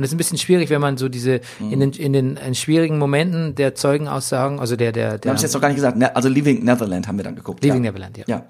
Und 0.00 0.04
es 0.04 0.10
ist 0.10 0.14
ein 0.14 0.16
bisschen 0.16 0.38
schwierig, 0.38 0.70
wenn 0.70 0.80
man 0.80 0.96
so 0.96 1.10
diese, 1.10 1.42
Mhm. 1.58 1.72
in 1.72 1.80
den, 1.80 1.92
in 1.92 2.12
den 2.14 2.36
in 2.38 2.54
schwierigen 2.54 2.98
Momenten 2.98 3.54
der 3.54 3.74
Zeugenaussagen, 3.74 4.58
also 4.58 4.74
der, 4.76 4.92
der, 4.92 5.12
Wir 5.12 5.18
der 5.18 5.28
haben 5.30 5.36
es 5.36 5.42
jetzt 5.42 5.52
noch 5.52 5.60
gar 5.60 5.68
nicht 5.68 5.76
gesagt. 5.76 5.98
Ne, 5.98 6.16
also 6.16 6.30
Leaving 6.30 6.64
Netherland 6.64 7.06
haben 7.06 7.18
wir 7.18 7.24
dann 7.24 7.36
geguckt. 7.36 7.62
Leaving 7.62 7.84
ja. 7.84 7.90
Neverland, 7.90 8.16
ja. 8.16 8.24
Ja. 8.26 8.46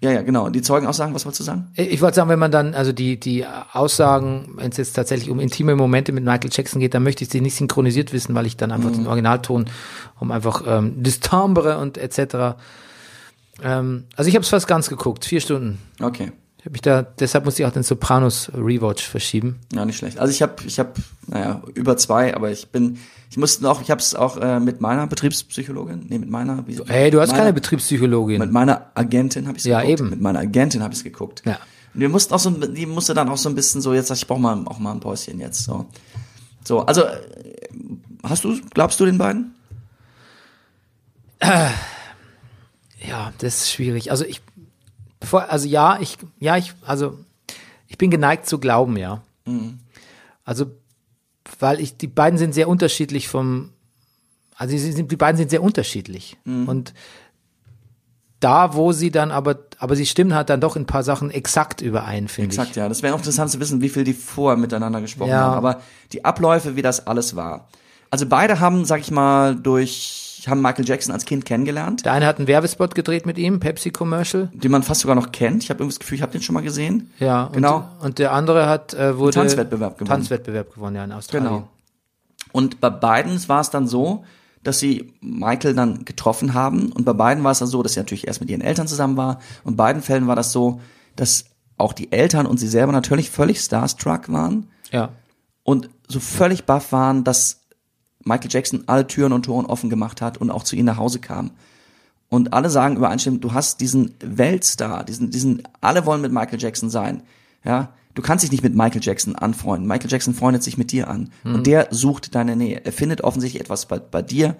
Ja, 0.00 0.10
ja, 0.10 0.22
genau. 0.22 0.48
Die 0.48 0.62
Zeugenaussagen, 0.62 1.14
was 1.14 1.24
wolltest 1.26 1.40
du 1.40 1.44
sagen? 1.44 1.68
Ich 1.76 2.00
wollte 2.00 2.16
sagen, 2.16 2.28
wenn 2.30 2.38
man 2.38 2.50
dann, 2.50 2.74
also 2.74 2.92
die, 2.92 3.20
die 3.20 3.44
Aussagen, 3.72 4.54
wenn 4.56 4.70
es 4.70 4.76
jetzt 4.78 4.94
tatsächlich 4.94 5.30
um 5.30 5.38
intime 5.38 5.76
Momente 5.76 6.12
mit 6.12 6.24
Michael 6.24 6.50
Jackson 6.50 6.80
geht, 6.80 6.94
dann 6.94 7.02
möchte 7.02 7.24
ich 7.24 7.30
sie 7.30 7.40
nicht 7.42 7.56
synchronisiert 7.56 8.12
wissen, 8.14 8.34
weil 8.34 8.46
ich 8.46 8.56
dann 8.56 8.72
einfach 8.72 8.90
Mhm. 8.90 8.94
den 8.94 9.06
Originalton, 9.06 9.66
um 10.18 10.30
einfach 10.32 10.62
ähm, 10.66 10.94
das 11.02 11.20
Timbre 11.20 11.78
und 11.78 11.98
etc. 11.98 12.56
Ähm, 13.62 14.04
also 14.16 14.28
ich 14.28 14.34
habe 14.34 14.42
es 14.42 14.48
fast 14.48 14.66
ganz 14.66 14.88
geguckt, 14.88 15.24
vier 15.24 15.40
Stunden. 15.40 15.78
Okay. 16.00 16.32
Ich 16.64 16.66
habe 16.66 16.72
mich 16.72 16.80
da, 16.80 17.02
deshalb 17.02 17.44
musste 17.44 17.60
ich 17.62 17.66
auch 17.68 17.72
den 17.74 17.82
Sopranos 17.82 18.50
Rewatch 18.54 19.06
verschieben. 19.06 19.60
Ja, 19.74 19.84
nicht 19.84 19.98
schlecht. 19.98 20.18
Also 20.18 20.30
ich 20.32 20.40
habe, 20.40 20.54
ich 20.64 20.78
habe, 20.78 20.94
naja, 21.26 21.60
über 21.74 21.98
zwei, 21.98 22.34
aber 22.34 22.50
ich 22.52 22.68
bin, 22.68 22.96
ich 23.28 23.36
musste 23.36 23.62
noch, 23.62 23.82
ich 23.82 23.90
habe 23.90 24.00
es 24.00 24.14
auch 24.14 24.38
äh, 24.38 24.58
mit 24.60 24.80
meiner 24.80 25.06
Betriebspsychologin, 25.06 26.06
nee, 26.08 26.18
mit 26.18 26.30
meiner, 26.30 26.66
wie, 26.66 26.80
Hey, 26.86 27.10
du 27.10 27.20
hast 27.20 27.32
meiner, 27.32 27.42
keine 27.42 27.52
Betriebspsychologin. 27.52 28.38
mit 28.38 28.50
meiner 28.50 28.90
Agentin 28.94 29.46
habe 29.46 29.58
ich 29.58 29.64
Ja, 29.64 29.82
geguckt. 29.82 30.00
eben. 30.00 30.08
Mit 30.08 30.22
meiner 30.22 30.38
Agentin 30.38 30.82
habe 30.82 30.94
ich 30.94 31.00
es 31.00 31.04
geguckt. 31.04 31.42
Ja. 31.44 31.58
Und 31.92 32.00
wir 32.00 32.08
mussten 32.08 32.32
auch 32.32 32.38
so, 32.38 32.48
die 32.48 32.86
musste 32.86 33.12
dann 33.12 33.28
auch 33.28 33.36
so 33.36 33.50
ein 33.50 33.54
bisschen 33.54 33.82
so, 33.82 33.92
jetzt 33.92 34.08
sag 34.08 34.14
ich, 34.16 34.22
ich 34.22 34.26
brauche 34.26 34.40
mal 34.40 34.58
auch 34.64 34.78
mal 34.78 34.92
ein 34.92 35.00
Päuschen 35.00 35.40
jetzt. 35.40 35.64
So, 35.64 35.84
so 36.64 36.80
also 36.86 37.02
äh, 37.02 37.20
hast 38.22 38.42
du, 38.44 38.58
glaubst 38.72 38.98
du 39.00 39.04
den 39.04 39.18
beiden? 39.18 39.54
Ja, 43.06 43.34
das 43.36 43.64
ist 43.64 43.70
schwierig. 43.72 44.10
Also 44.10 44.24
ich, 44.24 44.40
bevor, 45.24 45.50
also 45.50 45.66
ja, 45.66 45.98
ich, 46.00 46.16
ja, 46.38 46.56
ich, 46.56 46.72
also 46.86 47.18
ich 47.88 47.98
bin 47.98 48.10
geneigt 48.10 48.46
zu 48.46 48.58
glauben, 48.58 48.96
ja. 48.96 49.22
Also, 50.44 50.66
weil 51.58 51.80
ich, 51.80 51.96
die 51.96 52.06
beiden 52.06 52.38
sind 52.38 52.54
sehr 52.54 52.68
unterschiedlich 52.68 53.28
vom, 53.28 53.70
also 54.56 54.76
sind, 54.76 55.10
die 55.10 55.16
beiden 55.16 55.36
sind 55.36 55.50
sehr 55.50 55.62
unterschiedlich. 55.62 56.36
Und 56.44 56.94
da, 58.40 58.74
wo 58.74 58.92
sie 58.92 59.10
dann 59.10 59.30
aber, 59.30 59.58
aber 59.78 59.96
sie 59.96 60.04
stimmen 60.06 60.34
halt 60.34 60.50
dann 60.50 60.60
doch 60.60 60.76
in 60.76 60.82
ein 60.82 60.86
paar 60.86 61.02
Sachen 61.02 61.30
exakt 61.30 61.80
überein, 61.80 62.28
finde 62.28 62.52
ich. 62.54 62.58
Exakt, 62.58 62.76
ja. 62.76 62.88
Das 62.88 63.02
wäre 63.02 63.14
auch 63.14 63.18
interessant 63.18 63.50
zu 63.50 63.58
wissen, 63.60 63.80
wie 63.80 63.88
viel 63.88 64.04
die 64.04 64.12
vorher 64.12 64.58
miteinander 64.58 65.00
gesprochen 65.00 65.30
Ja. 65.30 65.40
haben. 65.40 65.56
Aber 65.56 65.80
die 66.12 66.24
Abläufe, 66.24 66.76
wie 66.76 66.82
das 66.82 67.06
alles 67.06 67.36
war. 67.36 67.68
Also 68.10 68.26
beide 68.26 68.60
haben, 68.60 68.84
sag 68.84 69.00
ich 69.00 69.10
mal, 69.10 69.56
durch, 69.56 70.23
haben 70.48 70.60
Michael 70.62 70.86
Jackson 70.86 71.12
als 71.12 71.24
Kind 71.24 71.44
kennengelernt, 71.44 72.04
Der 72.04 72.12
eine 72.12 72.26
hat 72.26 72.38
einen 72.38 72.46
Werbespot 72.46 72.94
gedreht 72.94 73.24
mit 73.26 73.38
ihm, 73.38 73.60
Pepsi-Commercial. 73.60 74.50
den 74.52 74.70
man 74.70 74.82
fast 74.82 75.00
sogar 75.02 75.14
noch 75.16 75.32
kennt. 75.32 75.62
Ich 75.62 75.70
habe 75.70 75.78
irgendwie 75.82 75.94
das 75.94 76.00
Gefühl, 76.00 76.16
ich 76.16 76.22
habe 76.22 76.32
den 76.32 76.42
schon 76.42 76.54
mal 76.54 76.62
gesehen. 76.62 77.10
Ja, 77.18 77.48
Genau. 77.52 77.88
Und, 78.00 78.04
und 78.06 78.18
der 78.18 78.32
andere 78.32 78.68
hat, 78.68 78.94
äh, 78.94 79.16
wurde. 79.18 79.34
Tanzwettbewerb 79.34 79.98
gewonnen. 79.98 80.08
Tanzwettbewerb 80.10 80.74
gewonnen, 80.74 80.96
ja, 80.96 81.04
in 81.04 81.12
Australien. 81.12 81.48
Genau. 81.50 81.68
Und 82.52 82.80
bei 82.80 82.90
beiden 82.90 83.48
war 83.48 83.60
es 83.60 83.70
dann 83.70 83.86
so, 83.88 84.24
dass 84.62 84.78
sie 84.78 85.12
Michael 85.20 85.74
dann 85.74 86.04
getroffen 86.04 86.54
haben. 86.54 86.90
Und 86.92 87.04
bei 87.04 87.12
beiden 87.12 87.42
war 87.44 87.50
es 87.52 87.58
dann 87.58 87.68
so, 87.68 87.82
dass 87.82 87.94
sie 87.94 88.00
natürlich 88.00 88.26
erst 88.26 88.40
mit 88.40 88.48
ihren 88.50 88.60
Eltern 88.62 88.86
zusammen 88.88 89.16
war. 89.16 89.40
Und 89.64 89.72
in 89.72 89.76
beiden 89.76 90.02
Fällen 90.02 90.26
war 90.26 90.36
das 90.36 90.52
so, 90.52 90.80
dass 91.16 91.46
auch 91.76 91.92
die 91.92 92.12
Eltern 92.12 92.46
und 92.46 92.58
sie 92.58 92.68
selber 92.68 92.92
natürlich 92.92 93.30
völlig 93.30 93.60
starstruck 93.60 94.30
waren 94.32 94.68
Ja. 94.92 95.10
und 95.64 95.90
so 96.08 96.20
völlig 96.20 96.64
baff 96.64 96.92
waren, 96.92 97.24
dass 97.24 97.62
Michael 98.24 98.50
Jackson 98.50 98.84
alle 98.86 99.06
Türen 99.06 99.32
und 99.32 99.44
Toren 99.44 99.66
offen 99.66 99.90
gemacht 99.90 100.20
hat 100.22 100.38
und 100.38 100.50
auch 100.50 100.62
zu 100.64 100.76
ihnen 100.76 100.86
nach 100.86 100.96
Hause 100.98 101.18
kam. 101.18 101.50
Und 102.30 102.52
alle 102.52 102.70
sagen 102.70 102.96
übereinstimmend, 102.96 103.44
du 103.44 103.52
hast 103.52 103.80
diesen 103.80 104.14
Weltstar, 104.20 105.04
diesen, 105.04 105.30
diesen, 105.30 105.62
alle 105.80 106.04
wollen 106.06 106.20
mit 106.22 106.32
Michael 106.32 106.60
Jackson 106.60 106.90
sein. 106.90 107.22
Ja, 107.64 107.92
du 108.14 108.22
kannst 108.22 108.42
dich 108.42 108.50
nicht 108.50 108.62
mit 108.64 108.74
Michael 108.74 109.02
Jackson 109.02 109.36
anfreunden. 109.36 109.86
Michael 109.86 110.10
Jackson 110.10 110.34
freundet 110.34 110.62
sich 110.62 110.76
mit 110.78 110.90
dir 110.90 111.08
an. 111.08 111.30
Und 111.44 111.66
der 111.66 111.88
sucht 111.90 112.34
deine 112.34 112.56
Nähe. 112.56 112.84
Er 112.84 112.92
findet 112.92 113.22
offensichtlich 113.22 113.60
etwas 113.60 113.86
bei, 113.86 113.98
bei 114.00 114.22
dir, 114.22 114.56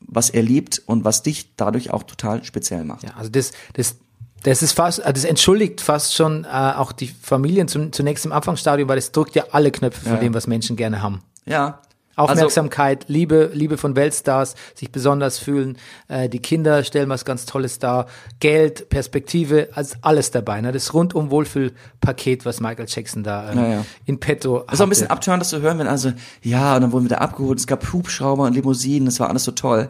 was 0.00 0.28
er 0.30 0.42
liebt 0.42 0.82
und 0.86 1.04
was 1.04 1.22
dich 1.22 1.54
dadurch 1.56 1.90
auch 1.90 2.02
total 2.02 2.44
speziell 2.44 2.84
macht. 2.84 3.04
Ja, 3.04 3.10
also 3.16 3.30
das, 3.30 3.52
das, 3.72 3.96
das 4.42 4.62
ist 4.62 4.72
fast, 4.72 4.98
äh, 4.98 5.12
das 5.12 5.24
entschuldigt 5.24 5.80
fast 5.80 6.14
schon 6.14 6.44
äh, 6.44 6.48
auch 6.48 6.92
die 6.92 7.06
Familien 7.08 7.68
zum, 7.68 7.92
zunächst 7.92 8.26
im 8.26 8.32
Anfangsstadium, 8.32 8.88
weil 8.88 8.98
es 8.98 9.12
drückt 9.12 9.34
ja 9.34 9.44
alle 9.52 9.70
Knöpfe 9.70 10.02
von 10.02 10.12
Ja. 10.14 10.18
dem, 10.18 10.34
was 10.34 10.46
Menschen 10.46 10.76
gerne 10.76 11.00
haben. 11.00 11.22
Ja. 11.46 11.80
Aufmerksamkeit, 12.16 13.04
Liebe, 13.08 13.50
Liebe 13.52 13.76
von 13.76 13.96
Weltstars, 13.96 14.54
sich 14.74 14.90
besonders 14.92 15.38
fühlen. 15.38 15.76
Äh, 16.08 16.28
die 16.28 16.38
Kinder 16.38 16.84
stellen 16.84 17.08
was 17.08 17.24
ganz 17.24 17.46
Tolles 17.46 17.78
dar. 17.78 18.06
Geld, 18.40 18.88
Perspektive, 18.88 19.68
also 19.74 19.96
alles 20.02 20.30
dabei. 20.30 20.60
Ne? 20.60 20.72
Das 20.72 20.94
rundum 20.94 21.30
Wohlfühlpaket, 21.30 22.44
was 22.44 22.60
Michael 22.60 22.86
Jackson 22.88 23.22
da 23.22 23.50
ähm, 23.52 23.58
Ja, 23.58 23.84
in 24.06 24.20
petto 24.20 24.60
Das 24.66 24.74
ist 24.74 24.80
auch 24.80 24.86
ein 24.86 24.88
bisschen 24.90 25.10
abtörend, 25.10 25.40
das 25.40 25.48
zu 25.50 25.60
hören, 25.60 25.78
wenn 25.78 25.86
also, 25.88 26.12
ja, 26.42 26.76
und 26.76 26.82
dann 26.82 26.92
wurden 26.92 27.04
wir 27.04 27.10
da 27.10 27.18
abgeholt, 27.18 27.58
es 27.58 27.66
gab 27.66 27.92
Hubschrauber 27.92 28.44
und 28.44 28.54
Limousinen, 28.54 29.06
das 29.06 29.20
war 29.20 29.28
alles 29.28 29.44
so 29.44 29.52
toll. 29.52 29.88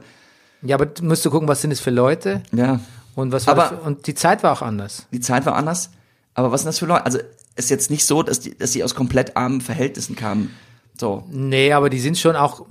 Ja, 0.62 0.76
aber 0.76 0.86
du 0.86 1.04
musst 1.04 1.24
du 1.24 1.30
gucken, 1.30 1.48
was 1.48 1.60
sind 1.60 1.70
es 1.72 1.80
für 1.80 1.90
Leute 1.90 2.42
Ja. 2.52 2.80
und 3.14 3.32
was 3.32 3.46
war 3.46 3.52
Aber- 3.54 3.62
das 3.62 3.70
für, 3.80 3.86
und 3.86 4.06
die 4.06 4.14
Zeit 4.14 4.42
war 4.42 4.52
auch 4.52 4.62
anders. 4.62 5.06
Die 5.12 5.20
Zeit 5.20 5.44
war 5.46 5.54
anders, 5.56 5.90
aber 6.34 6.50
was 6.52 6.62
sind 6.62 6.68
das 6.68 6.78
für 6.78 6.86
Leute? 6.86 7.04
Also, 7.04 7.18
ist 7.56 7.70
jetzt 7.70 7.90
nicht 7.90 8.04
so, 8.06 8.22
dass 8.24 8.40
die, 8.40 8.56
dass 8.58 8.72
die 8.72 8.82
aus 8.82 8.94
komplett 8.96 9.36
armen 9.36 9.60
Verhältnissen 9.60 10.16
kamen. 10.16 10.50
So. 10.98 11.24
Nee, 11.30 11.72
aber 11.72 11.90
die 11.90 12.00
sind 12.00 12.18
schon 12.18 12.36
auch 12.36 12.66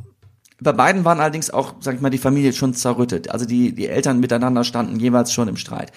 Bei 0.62 0.72
beiden 0.72 1.04
waren 1.04 1.20
allerdings 1.20 1.50
auch, 1.50 1.74
sag 1.82 1.96
ich 1.96 2.02
mal, 2.02 2.10
die 2.10 2.18
Familie 2.18 2.54
schon 2.54 2.74
zerrüttet. 2.74 3.30
Also 3.32 3.46
die, 3.46 3.74
die 3.76 3.88
Eltern 3.88 4.20
miteinander 4.20 4.64
standen 4.64 5.00
jeweils 5.00 5.34
schon 5.34 5.48
im 5.50 5.58
Streit. 5.58 5.92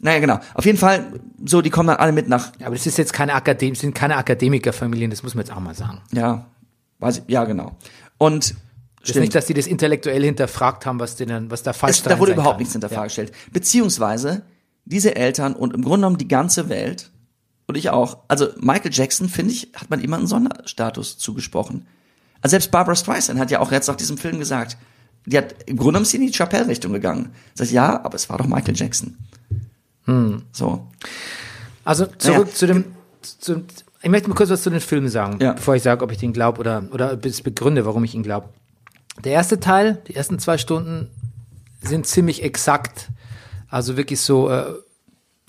Naja, 0.00 0.20
genau. 0.20 0.38
Auf 0.54 0.64
jeden 0.66 0.78
Fall, 0.78 1.20
so, 1.44 1.60
die 1.62 1.70
kommen 1.70 1.88
dann 1.88 1.96
alle 1.96 2.12
mit 2.12 2.28
nach, 2.28 2.52
Ja, 2.60 2.66
aber 2.66 2.76
das 2.76 2.86
ist 2.86 2.98
jetzt 2.98 3.12
keine 3.12 3.34
Akadem 3.34 3.74
sind 3.74 3.94
keine 3.94 4.16
Akademikerfamilien, 4.16 5.10
das 5.10 5.22
muss 5.24 5.34
man 5.34 5.44
jetzt 5.44 5.52
auch 5.54 5.60
mal 5.60 5.74
sagen. 5.74 6.00
ja, 6.12 6.46
weiß 7.00 7.18
ich, 7.18 7.24
ja, 7.28 7.44
genau. 7.44 7.72
Und, 8.18 8.54
Das 9.00 9.10
ist 9.10 9.20
nicht, 9.20 9.34
dass 9.34 9.46
die 9.46 9.54
das 9.54 9.66
intellektuell 9.66 10.22
hinterfragt 10.22 10.86
haben, 10.86 11.00
was 11.00 11.16
denen, 11.16 11.50
was 11.50 11.62
da 11.64 11.72
falsch 11.72 11.96
es, 11.96 12.02
da 12.04 12.18
wurde 12.20 12.32
überhaupt 12.32 12.54
kann. 12.54 12.58
nichts 12.58 12.72
hinterfragt 12.74 13.06
gestellt. 13.08 13.32
Beziehungsweise, 13.52 14.42
diese 14.84 15.16
Eltern 15.16 15.54
und 15.54 15.74
im 15.74 15.82
Grunde 15.82 15.98
genommen 15.98 16.18
die 16.18 16.28
ganze 16.28 16.68
Welt, 16.68 17.10
und 17.68 17.76
ich 17.76 17.90
auch, 17.90 18.18
also 18.28 18.48
Michael 18.58 18.90
Jackson, 18.92 19.28
finde 19.28 19.52
ich, 19.52 19.68
hat 19.74 19.90
man 19.90 20.00
immer 20.00 20.16
einen 20.16 20.26
Sonderstatus 20.26 21.18
zugesprochen. 21.18 21.86
Also 22.40 22.52
selbst 22.52 22.70
Barbara 22.70 22.96
Streisand 22.96 23.38
hat 23.38 23.50
ja 23.50 23.60
auch 23.60 23.70
jetzt 23.70 23.86
nach 23.88 23.96
diesem 23.96 24.16
Film 24.18 24.38
gesagt, 24.38 24.76
die 25.26 25.36
hat, 25.36 25.54
im 25.66 25.76
Grunde 25.76 25.92
genommen 25.92 26.04
sie 26.06 26.16
in 26.16 26.26
die 26.26 26.32
Chappelle-Richtung 26.32 26.92
gegangen. 26.92 27.32
Sagt, 27.54 27.70
ja, 27.70 28.02
aber 28.04 28.14
es 28.14 28.28
war 28.30 28.38
doch 28.38 28.46
Michael 28.46 28.74
Jackson. 28.76 29.16
So. 30.52 30.86
Also 31.84 32.06
zurück 32.06 32.48
Ja. 32.48 32.54
zu 32.54 32.66
dem, 32.66 32.84
zu, 33.20 33.62
ich 34.02 34.08
möchte 34.08 34.28
mal 34.30 34.34
kurz 34.34 34.48
was 34.48 34.62
zu 34.62 34.70
den 34.70 34.80
Filmen 34.80 35.08
sagen, 35.08 35.38
Ja. 35.40 35.52
bevor 35.52 35.74
ich 35.74 35.82
sage, 35.82 36.02
ob 36.02 36.10
ich 36.12 36.18
den 36.18 36.32
glaube 36.32 36.60
oder, 36.60 36.84
oder 36.92 37.16
bis 37.16 37.42
begründe, 37.42 37.84
warum 37.84 38.04
ich 38.04 38.14
ihn 38.14 38.22
glaube. 38.22 38.48
Der 39.24 39.32
erste 39.32 39.60
Teil, 39.60 40.00
die 40.08 40.14
ersten 40.14 40.38
zwei 40.38 40.56
Stunden 40.56 41.10
sind 41.82 42.06
ziemlich 42.06 42.42
exakt. 42.42 43.08
Also 43.68 43.96
wirklich 43.98 44.20
so 44.20 44.48
äh, 44.48 44.64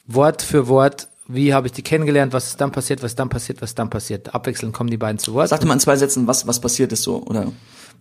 Wort 0.08 0.42
für 0.42 0.68
Wort, 0.68 1.08
wie 1.32 1.54
habe 1.54 1.68
ich 1.68 1.74
die 1.74 1.84
kennengelernt, 1.84 2.34
was 2.34 2.48
ist 2.48 2.60
dann 2.62 2.72
passiert, 2.72 3.02
was 3.04 3.12
ist 3.12 3.20
dann 3.20 3.30
passiert, 3.30 3.62
was 3.62 3.70
ist 3.70 3.80
dann 3.80 3.90
passiert. 3.90 4.34
Abwechselnd 4.34 4.74
kommen 4.74 4.90
die 4.90 4.98
beiden 4.98 5.20
zu 5.20 5.34
Wort. 5.36 5.48
Sagte 5.50 5.68
mal 5.68 5.76
in 5.76 5.80
zwei 5.80 5.96
Sätzen, 5.96 6.26
was, 6.28 6.48
was 6.48 6.60
passiert 6.60 6.92
ist 6.92 7.04
so, 7.04 7.22
oder? 7.24 7.52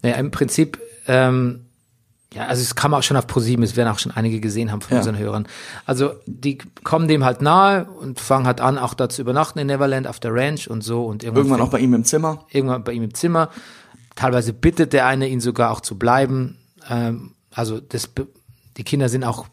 Ja, 0.02 0.12
im 0.14 0.30
Prinzip, 0.30 0.78
ähm, 1.06 1.66
ja, 2.32 2.46
also 2.46 2.62
es 2.62 2.74
kam 2.74 2.94
auch 2.94 3.02
schon 3.02 3.16
auf 3.16 3.26
ProSieben, 3.26 3.62
es 3.64 3.76
werden 3.76 3.88
auch 3.88 3.98
schon 3.98 4.12
einige 4.12 4.40
gesehen 4.40 4.72
haben 4.72 4.80
von 4.80 4.92
Ja. 4.94 4.98
unseren 4.98 5.18
Hörern. 5.18 5.46
Also 5.86 6.12
die 6.26 6.58
kommen 6.84 7.06
dem 7.08 7.24
halt 7.24 7.42
nahe 7.42 7.84
und 7.84 8.18
fangen 8.20 8.46
halt 8.46 8.60
an, 8.60 8.78
auch 8.78 8.94
da 8.94 9.08
zu 9.08 9.20
übernachten 9.22 9.58
in 9.58 9.66
Neverland 9.66 10.06
auf 10.06 10.20
der 10.20 10.34
Ranch 10.34 10.68
und 10.68 10.82
so 10.82 11.04
und 11.06 11.22
irgendwann, 11.22 11.44
Irgendwann 11.46 11.66
auch 11.66 11.70
bei 11.70 11.78
ihm 11.80 11.94
im 11.94 12.04
Zimmer. 12.04 12.44
irgendwann 12.50 12.82
bei 12.84 12.92
ihm 12.92 13.02
im 13.02 13.14
Zimmer. 13.14 13.50
Teilweise 14.14 14.52
bittet 14.52 14.92
der 14.92 15.06
eine 15.06 15.28
ihn 15.28 15.40
sogar 15.40 15.70
auch 15.70 15.80
zu 15.80 15.98
bleiben. 15.98 16.58
Ähm, 16.88 17.34
also 17.50 17.78
das, 17.80 18.10
die 18.76 18.84
Kinder 18.84 19.08
sind 19.08 19.24
auch 19.24 19.46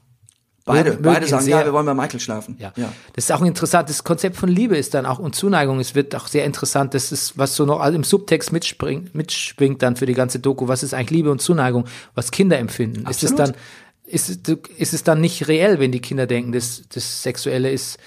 Beide, 0.66 0.90
mögen- 0.92 1.04
beide 1.04 1.28
sagen, 1.28 1.46
sehr. 1.46 1.60
ja, 1.60 1.66
wir 1.66 1.74
wollen 1.74 1.86
bei 1.86 1.94
Michael 1.94 2.20
schlafen. 2.20 2.58
Ja. 2.60 2.74
Das 3.14 3.26
ist 3.26 3.32
auch 3.32 3.40
ein 3.42 3.46
interessantes 3.48 4.04
Konzept 4.04 4.36
von 4.36 4.50
Liebe 4.50 4.76
ist 4.76 4.96
dann 4.96 5.06
auch 5.06 5.20
und 5.20 5.36
Zuneigung. 5.36 5.80
Es 5.80 5.94
wird 5.94 6.16
auch 6.16 6.26
sehr 6.28 6.44
interessant. 6.44 6.96
Das 6.96 7.12
ist, 7.12 7.38
was 7.38 7.56
so 7.56 7.66
noch 7.66 7.86
im 7.86 8.04
Subtext 8.04 8.52
mitspringt, 8.52 9.14
mitschwingt 9.14 9.84
dann 9.84 9.96
für 9.96 10.08
die 10.08 10.16
ganze 10.16 10.40
Doku. 10.40 10.68
Was 10.68 10.82
ist 10.82 10.96
eigentlich 10.96 11.12
Liebe 11.12 11.30
und 11.32 11.40
Zuneigung? 11.40 11.86
Was 12.16 12.32
Kinder 12.32 12.58
empfinden? 12.58 13.08
Ist 13.08 13.24
es 13.24 13.32
Absolut. 13.32 13.56
dann, 13.56 13.62
ist 14.08 14.30
es, 14.30 14.58
ist 14.78 14.94
es 14.96 15.04
dann 15.04 15.22
nicht 15.22 15.48
reell, 15.48 15.80
wenn 15.80 15.92
die 15.92 16.02
Kinder 16.02 16.26
denken, 16.26 16.52
das, 16.52 16.84
das 16.92 17.22
Sexuelle 17.22 17.70
ist, 17.72 17.98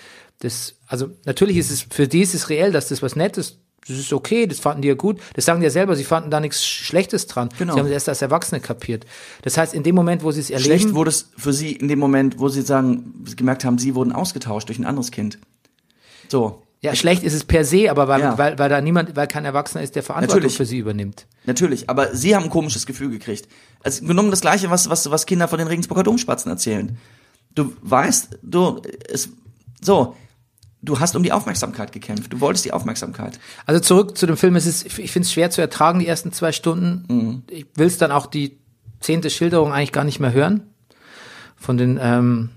das, 0.41 0.75
also 0.89 1.11
natürlich 1.27 1.57
ist 1.59 1.71
es, 1.71 1.87
für 1.91 2.09
die 2.09 2.23
ist 2.23 2.35
es 2.35 2.49
reell, 2.49 2.73
dass 2.73 2.89
das 2.89 3.03
was 3.03 3.15
Nettes, 3.17 3.59
das 3.89 3.99
ist 3.99 4.13
okay, 4.13 4.47
das 4.47 4.61
fanden 4.61 4.83
die 4.83 4.89
ja 4.89 4.95
gut. 4.95 5.19
Das 5.35 5.45
sagen 5.45 5.61
die 5.61 5.65
ja 5.65 5.71
selber, 5.71 5.97
sie 5.97 6.05
fanden 6.05 6.31
da 6.31 6.41
nichts 6.41 6.65
Schlechtes 6.67 7.27
dran. 7.27 7.49
Genau. 7.59 7.73
Sie 7.75 7.79
haben 7.81 7.87
es 7.87 7.93
erst 7.93 8.09
als 8.09 8.23
Erwachsene 8.23 8.61
kapiert. 8.61 9.07
Das 9.43 9.57
heißt, 9.57 9.75
in 9.75 9.83
dem 9.83 9.95
Moment, 9.95 10.23
wo 10.23 10.31
sie 10.31 10.41
es 10.41 10.51
erleben, 10.51 10.81
Schlecht 10.81 10.95
wurde 10.95 11.11
es 11.11 11.31
für 11.37 11.53
sie 11.53 11.73
in 11.73 11.89
dem 11.89 11.99
Moment, 11.99 12.39
wo 12.39 12.49
sie 12.49 12.63
sagen, 12.63 13.25
sie 13.27 13.37
gemerkt 13.37 13.65
haben, 13.65 13.79
sie 13.79 13.95
wurden 13.95 14.13
ausgetauscht 14.13 14.69
durch 14.69 14.79
ein 14.79 14.85
anderes 14.87 15.11
Kind. 15.11 15.39
So. 16.29 16.63
ja, 16.81 16.95
schlecht 16.95 17.23
ist 17.25 17.33
es 17.35 17.45
per 17.45 17.65
se, 17.65 17.91
aber 17.91 18.07
weil, 18.07 18.21
Ja. 18.21 18.39
weil, 18.39 18.59
weil 18.59 18.69
da 18.69 18.81
niemand, 18.81 19.17
weil 19.17 19.27
kein 19.27 19.45
Erwachsener 19.45 19.83
ist, 19.83 19.97
der 19.97 20.03
Verantwortung 20.03 20.37
Natürlich. 20.43 20.57
für 20.57 20.67
sie 20.67 20.79
übernimmt. 20.79 21.27
Natürlich, 21.47 21.89
aber 21.91 22.15
sie 22.15 22.37
haben 22.37 22.45
ein 22.45 22.51
komisches 22.51 22.87
Gefühl 22.87 23.11
gekriegt. 23.11 23.49
Also 23.83 24.05
genommen 24.05 24.31
das 24.31 24.41
gleiche, 24.43 24.71
was, 24.71 24.89
was, 24.91 25.11
was 25.11 25.27
Kinder 25.27 25.49
von 25.49 25.59
den 25.59 25.69
Regensburger 25.69 26.03
Domspatzen 26.03 26.51
erzählen. 26.51 26.99
Du 27.55 27.73
weißt, 27.83 28.39
du, 28.43 28.81
es, 29.09 29.31
so, 29.81 30.15
du 30.83 31.01
hast 31.01 31.17
um 31.17 31.23
die 31.23 31.33
Aufmerksamkeit 31.33 31.93
gekämpft. 31.93 32.33
Du 32.33 32.41
wolltest 32.41 32.65
die 32.65 32.73
Aufmerksamkeit. 32.73 33.39
Also 33.67 33.81
zurück 33.81 34.17
zu 34.17 34.27
dem 34.27 34.37
Film, 34.37 34.57
es 34.57 34.67
ist, 34.67 34.87
ich 34.99 35.11
finde 35.13 35.27
es 35.27 35.33
schwer 35.33 35.51
zu 35.51 35.61
ertragen, 35.61 35.99
die 35.99 36.07
ersten 36.07 36.33
zwei 36.33 36.53
Stunden. 36.53 37.05
Mhm. 37.09 37.43
Ich 37.51 37.67
will 37.75 37.87
es 37.87 37.99
dann 37.99 38.13
auch 38.13 38.27
die 38.27 38.59
zehnte 39.01 39.31
Schilderung 39.31 39.73
eigentlich 39.73 39.93
gar 39.93 40.05
nicht 40.05 40.21
mehr 40.21 40.33
hören. 40.33 40.63
Von 41.57 41.77
den, 41.77 41.99
ähm, 42.01 42.51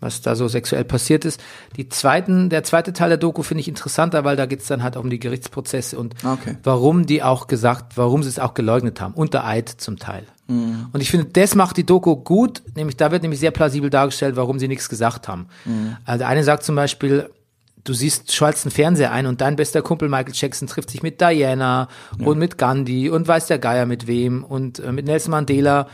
was 0.00 0.20
da 0.22 0.34
so 0.36 0.48
sexuell 0.48 0.84
passiert 0.84 1.24
ist. 1.24 1.40
Die 1.76 1.88
zweiten, 1.88 2.48
der 2.48 2.64
zweite 2.64 2.92
Teil 2.92 3.08
der 3.08 3.18
Doku 3.18 3.42
finde 3.42 3.60
ich 3.60 3.68
interessanter, 3.68 4.24
weil 4.24 4.36
da 4.36 4.46
geht's 4.46 4.66
dann 4.66 4.82
halt 4.82 4.96
um 4.96 5.10
die 5.10 5.18
Gerichtsprozesse 5.18 5.98
und 5.98 6.14
Okay. 6.24 6.56
warum 6.62 7.06
die 7.06 7.22
auch 7.22 7.46
gesagt, 7.46 7.96
warum 7.96 8.22
sie 8.22 8.28
es 8.28 8.38
auch 8.38 8.54
geleugnet 8.54 9.00
haben, 9.00 9.14
unter 9.14 9.44
Eid 9.46 9.68
zum 9.68 9.98
Teil. 9.98 10.24
Mhm. 10.48 10.86
Und 10.92 11.00
ich 11.00 11.10
finde, 11.10 11.26
das 11.26 11.54
macht 11.54 11.76
die 11.76 11.84
Doku 11.84 12.16
gut, 12.16 12.62
nämlich 12.74 12.96
da 12.96 13.10
wird 13.10 13.22
nämlich 13.22 13.40
sehr 13.40 13.50
plausibel 13.50 13.90
dargestellt, 13.90 14.36
warum 14.36 14.58
sie 14.58 14.68
nichts 14.68 14.88
gesagt 14.88 15.28
haben. 15.28 15.48
Mhm. 15.64 15.96
Also 16.04 16.18
der 16.18 16.28
eine 16.28 16.44
sagt 16.44 16.62
zum 16.62 16.76
Beispiel, 16.76 17.28
du 17.88 17.92
siehst, 17.94 18.34
schaltest 18.34 18.66
einen 18.66 18.72
Fernseher 18.72 19.12
ein 19.12 19.26
und 19.26 19.40
dein 19.40 19.56
bester 19.56 19.82
Kumpel 19.82 20.08
Michael 20.08 20.34
Jackson 20.34 20.68
trifft 20.68 20.90
sich 20.90 21.02
mit 21.02 21.20
Diana 21.20 21.88
und 22.18 22.38
mit 22.38 22.58
Gandhi 22.58 23.08
und 23.08 23.26
weiß 23.26 23.46
der 23.46 23.58
Geier 23.58 23.86
mit 23.86 24.06
wem 24.06 24.44
und 24.44 24.78
äh, 24.80 24.92
mit 24.92 25.06
Nelson 25.06 25.30
Mandela. 25.30 25.88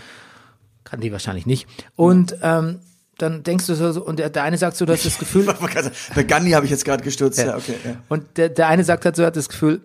Gandhi 0.84 1.12
wahrscheinlich 1.12 1.47
nicht. 1.47 1.66
Und 1.95 2.36
ähm, 2.43 2.80
dann 3.18 3.43
denkst 3.43 3.66
du 3.66 3.74
so, 3.74 4.03
und 4.03 4.18
der, 4.18 4.30
der 4.30 4.43
eine 4.43 4.59
sagt 4.59 4.76
so, 4.76 4.84
du 4.84 4.93
hast 4.93 5.07
das 5.07 5.18
Gefühl, 5.18 5.45
Bei 6.14 6.22
Gandhi 6.24 6.53
habe 6.53 6.64
ich 6.64 6.70
jetzt 6.70 6.84
gerade 6.84 7.05
gestürzt. 7.05 7.38
Ja, 7.38 7.57
okay. 7.57 7.76
Ja. 7.84 7.97
und 8.09 8.36
der, 8.36 8.49
der 8.49 8.68
eine 8.68 8.84
sagt 8.84 9.05
halt 9.05 9.16
so, 9.16 9.24
hat 9.24 9.36
das 9.36 9.49
Gefühl, 9.49 9.82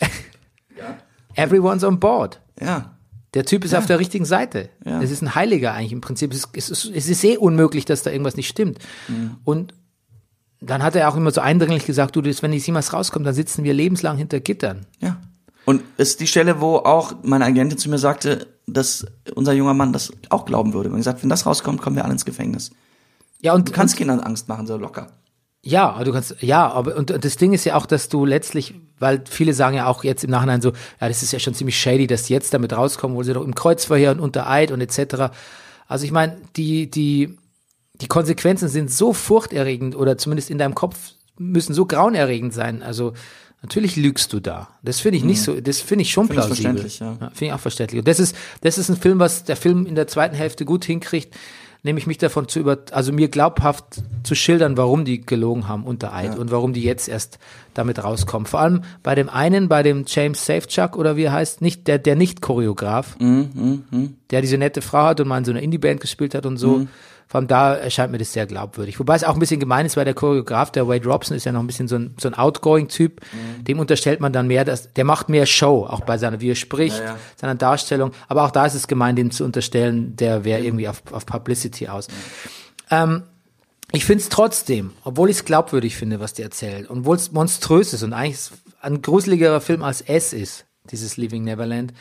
everyone's 1.34 1.84
on 1.84 2.00
board. 2.00 2.40
ja. 2.60 2.92
Der 3.34 3.44
Typ 3.44 3.66
ist 3.66 3.74
auf 3.74 3.84
der 3.84 3.98
richtigen 3.98 4.24
Seite. 4.24 4.70
Ja. 4.86 5.02
Es 5.02 5.10
ist 5.10 5.20
ein 5.20 5.34
Heiliger 5.34 5.74
eigentlich 5.74 5.92
im 5.92 6.00
Prinzip. 6.00 6.32
Es 6.32 6.38
ist, 6.38 6.48
es 6.54 6.70
ist, 6.70 6.96
es 6.96 7.06
ist 7.06 7.22
eh 7.22 7.36
unmöglich, 7.36 7.84
dass 7.84 8.02
da 8.02 8.10
irgendwas 8.10 8.36
nicht 8.36 8.48
stimmt. 8.48 8.78
Mhm. 9.08 9.36
Und 9.44 9.74
dann 10.60 10.82
hat 10.82 10.96
er 10.96 11.08
auch 11.08 11.16
immer 11.16 11.30
so 11.30 11.40
eindringlich 11.40 11.86
gesagt, 11.86 12.16
du, 12.16 12.22
das, 12.22 12.42
wenn 12.42 12.52
ich 12.52 12.66
jemals 12.66 12.92
rauskomme, 12.92 13.24
dann 13.24 13.34
sitzen 13.34 13.64
wir 13.64 13.74
lebenslang 13.74 14.16
hinter 14.16 14.40
Gittern. 14.40 14.86
Ja. 15.00 15.16
Und 15.64 15.82
es 15.96 16.10
ist 16.10 16.20
die 16.20 16.26
Stelle, 16.26 16.60
wo 16.60 16.76
auch 16.76 17.14
meine 17.22 17.44
Agentin 17.44 17.76
zu 17.76 17.90
mir 17.90 17.98
sagte, 17.98 18.46
dass 18.66 19.06
unser 19.34 19.52
junger 19.52 19.74
Mann 19.74 19.92
das 19.92 20.12
auch 20.30 20.44
glauben 20.44 20.72
würde. 20.72 20.88
Man 20.88 20.98
gesagt, 20.98 21.22
wenn 21.22 21.28
das 21.28 21.44
rauskommt, 21.44 21.82
kommen 21.82 21.96
wir 21.96 22.04
alle 22.04 22.12
ins 22.12 22.24
Gefängnis. 22.24 22.70
Ja, 23.40 23.52
und 23.52 23.68
Du 23.68 23.72
kannst 23.72 23.96
Kindern 23.96 24.20
Angst 24.20 24.48
machen, 24.48 24.66
so 24.66 24.76
locker. 24.76 25.08
Ja, 25.62 25.90
aber 25.90 26.04
du 26.04 26.12
kannst, 26.12 26.36
ja, 26.40 26.70
aber 26.70 26.96
und, 26.96 27.10
und 27.10 27.24
das 27.24 27.36
Ding 27.36 27.52
ist 27.52 27.64
ja 27.64 27.74
auch, 27.74 27.86
dass 27.86 28.08
du 28.08 28.24
letztlich, 28.24 28.74
weil 29.00 29.24
viele 29.28 29.52
sagen 29.52 29.76
ja 29.76 29.86
auch 29.86 30.04
jetzt 30.04 30.22
im 30.22 30.30
Nachhinein 30.30 30.62
so, 30.62 30.70
ja, 31.00 31.08
das 31.08 31.24
ist 31.24 31.32
ja 31.32 31.40
schon 31.40 31.54
ziemlich 31.54 31.78
shady, 31.78 32.06
dass 32.06 32.22
die 32.22 32.32
jetzt 32.32 32.54
damit 32.54 32.72
rauskommen, 32.72 33.16
wo 33.16 33.24
sie 33.24 33.32
doch 33.32 33.44
im 33.44 33.54
Kreuzverhör 33.54 34.12
und 34.12 34.20
unter 34.20 34.48
Eid 34.48 34.70
und 34.70 34.80
etc. 34.80 35.32
Also 35.88 36.04
ich 36.04 36.12
meine, 36.12 36.36
die, 36.54 36.88
die, 36.88 37.36
die 38.00 38.08
Konsequenzen 38.08 38.68
sind 38.68 38.90
so 38.90 39.12
furchterregend 39.12 39.96
oder 39.96 40.18
zumindest 40.18 40.50
in 40.50 40.58
deinem 40.58 40.74
Kopf 40.74 40.96
müssen 41.38 41.74
so 41.74 41.86
grauenerregend 41.86 42.54
sein. 42.54 42.82
Also 42.82 43.12
natürlich 43.62 43.96
lügst 43.96 44.32
du 44.32 44.40
da. 44.40 44.68
Das 44.82 45.00
finde 45.00 45.18
ich 45.18 45.24
nicht 45.24 45.42
so, 45.42 45.60
das 45.60 45.80
finde 45.80 46.02
ich 46.02 46.10
schon 46.10 46.28
Finde 46.28 46.42
ich 46.42 46.46
plausibel. 46.46 46.80
verständlich, 46.80 46.98
ja. 47.00 47.30
finde 47.30 47.44
ich 47.46 47.52
auch 47.52 47.60
verständlich. 47.60 47.98
Und 47.98 48.08
das 48.08 48.20
ist, 48.20 48.36
das 48.62 48.78
ist 48.78 48.88
ein 48.88 48.96
Film, 48.96 49.18
was 49.18 49.44
der 49.44 49.56
Film 49.56 49.86
in 49.86 49.94
der 49.94 50.06
zweiten 50.06 50.34
Hälfte 50.36 50.64
gut 50.64 50.84
hinkriegt, 50.84 51.34
nämlich 51.82 52.06
mich 52.06 52.18
davon 52.18 52.48
zu 52.48 52.58
über, 52.58 52.78
also 52.92 53.12
mir 53.12 53.28
glaubhaft 53.28 54.02
zu 54.24 54.34
schildern, 54.34 54.76
warum 54.76 55.04
die 55.04 55.24
gelogen 55.24 55.68
haben 55.68 55.84
unter 55.84 56.12
Eid 56.14 56.36
und 56.38 56.50
warum 56.50 56.72
die 56.72 56.82
jetzt 56.82 57.08
erst 57.08 57.38
damit 57.74 58.02
rauskommen. 58.02 58.46
Vor 58.46 58.60
allem 58.60 58.82
bei 59.02 59.14
dem 59.14 59.28
einen, 59.28 59.68
bei 59.68 59.82
dem 59.82 60.04
James 60.06 60.44
Safechuck 60.44 60.96
oder 60.96 61.16
wie 61.16 61.24
er 61.24 61.32
heißt, 61.32 61.62
nicht 61.62 61.86
der, 61.86 61.98
der 61.98 62.16
nicht 62.16 62.40
Choreograf, 62.42 63.16
der 64.30 64.40
diese 64.40 64.58
nette 64.58 64.82
Frau 64.82 65.04
hat 65.04 65.20
und 65.20 65.28
mal 65.28 65.38
in 65.38 65.44
so 65.44 65.52
einer 65.52 65.62
Indie-Band 65.62 66.00
gespielt 66.00 66.34
hat 66.34 66.44
und 66.46 66.56
so. 66.56 66.86
Allem 67.32 67.48
da 67.48 67.74
erscheint 67.74 68.12
mir 68.12 68.18
das 68.18 68.32
sehr 68.32 68.46
glaubwürdig. 68.46 68.98
Wobei 68.98 69.16
es 69.16 69.24
auch 69.24 69.34
ein 69.34 69.40
bisschen 69.40 69.60
gemein 69.60 69.84
ist, 69.84 69.96
weil 69.96 70.04
der 70.04 70.14
Choreograf, 70.14 70.70
der 70.70 70.88
Wade 70.88 71.06
Robson, 71.08 71.36
ist 71.36 71.44
ja 71.44 71.52
noch 71.52 71.60
ein 71.60 71.66
bisschen 71.66 71.88
so 71.88 71.96
ein, 71.96 72.14
so 72.18 72.28
ein 72.28 72.34
Outgoing-Typ. 72.34 73.20
Dem 73.62 73.78
unterstellt 73.78 74.20
man 74.20 74.32
dann 74.32 74.46
mehr, 74.46 74.64
dass, 74.64 74.92
der 74.94 75.04
macht 75.04 75.28
mehr 75.28 75.44
Show, 75.44 75.86
auch 75.88 76.00
bei 76.00 76.18
seiner, 76.18 76.40
wie 76.40 76.50
er 76.50 76.54
spricht, 76.54 76.98
Ja, 76.98 77.04
ja. 77.04 77.18
seiner 77.36 77.54
Darstellung. 77.54 78.12
Aber 78.28 78.44
auch 78.44 78.50
da 78.50 78.64
ist 78.66 78.74
es 78.74 78.88
gemein, 78.88 79.16
dem 79.16 79.30
zu 79.30 79.44
unterstellen, 79.44 80.16
der 80.16 80.44
wäre 80.44 80.62
irgendwie 80.62 80.88
auf, 80.88 81.02
auf 81.12 81.26
Publicity 81.26 81.88
aus. 81.88 82.08
Ähm, 82.90 83.24
ich 83.92 84.04
finde 84.04 84.22
es 84.22 84.28
trotzdem, 84.28 84.92
obwohl 85.04 85.30
ich 85.30 85.36
es 85.36 85.44
glaubwürdig 85.44 85.96
finde, 85.96 86.20
was 86.20 86.32
die 86.32 86.42
erzählt, 86.42 86.88
und 86.90 87.00
obwohl 87.00 87.16
es 87.16 87.32
monströs 87.32 87.92
ist 87.92 88.02
und 88.02 88.12
eigentlich 88.12 88.50
ein 88.80 89.02
gruseligerer 89.02 89.60
Film 89.60 89.82
als 89.82 90.00
es 90.00 90.32
ist, 90.32 90.66
dieses 90.90 91.16
Living 91.16 91.44
Neverland, 91.44 91.92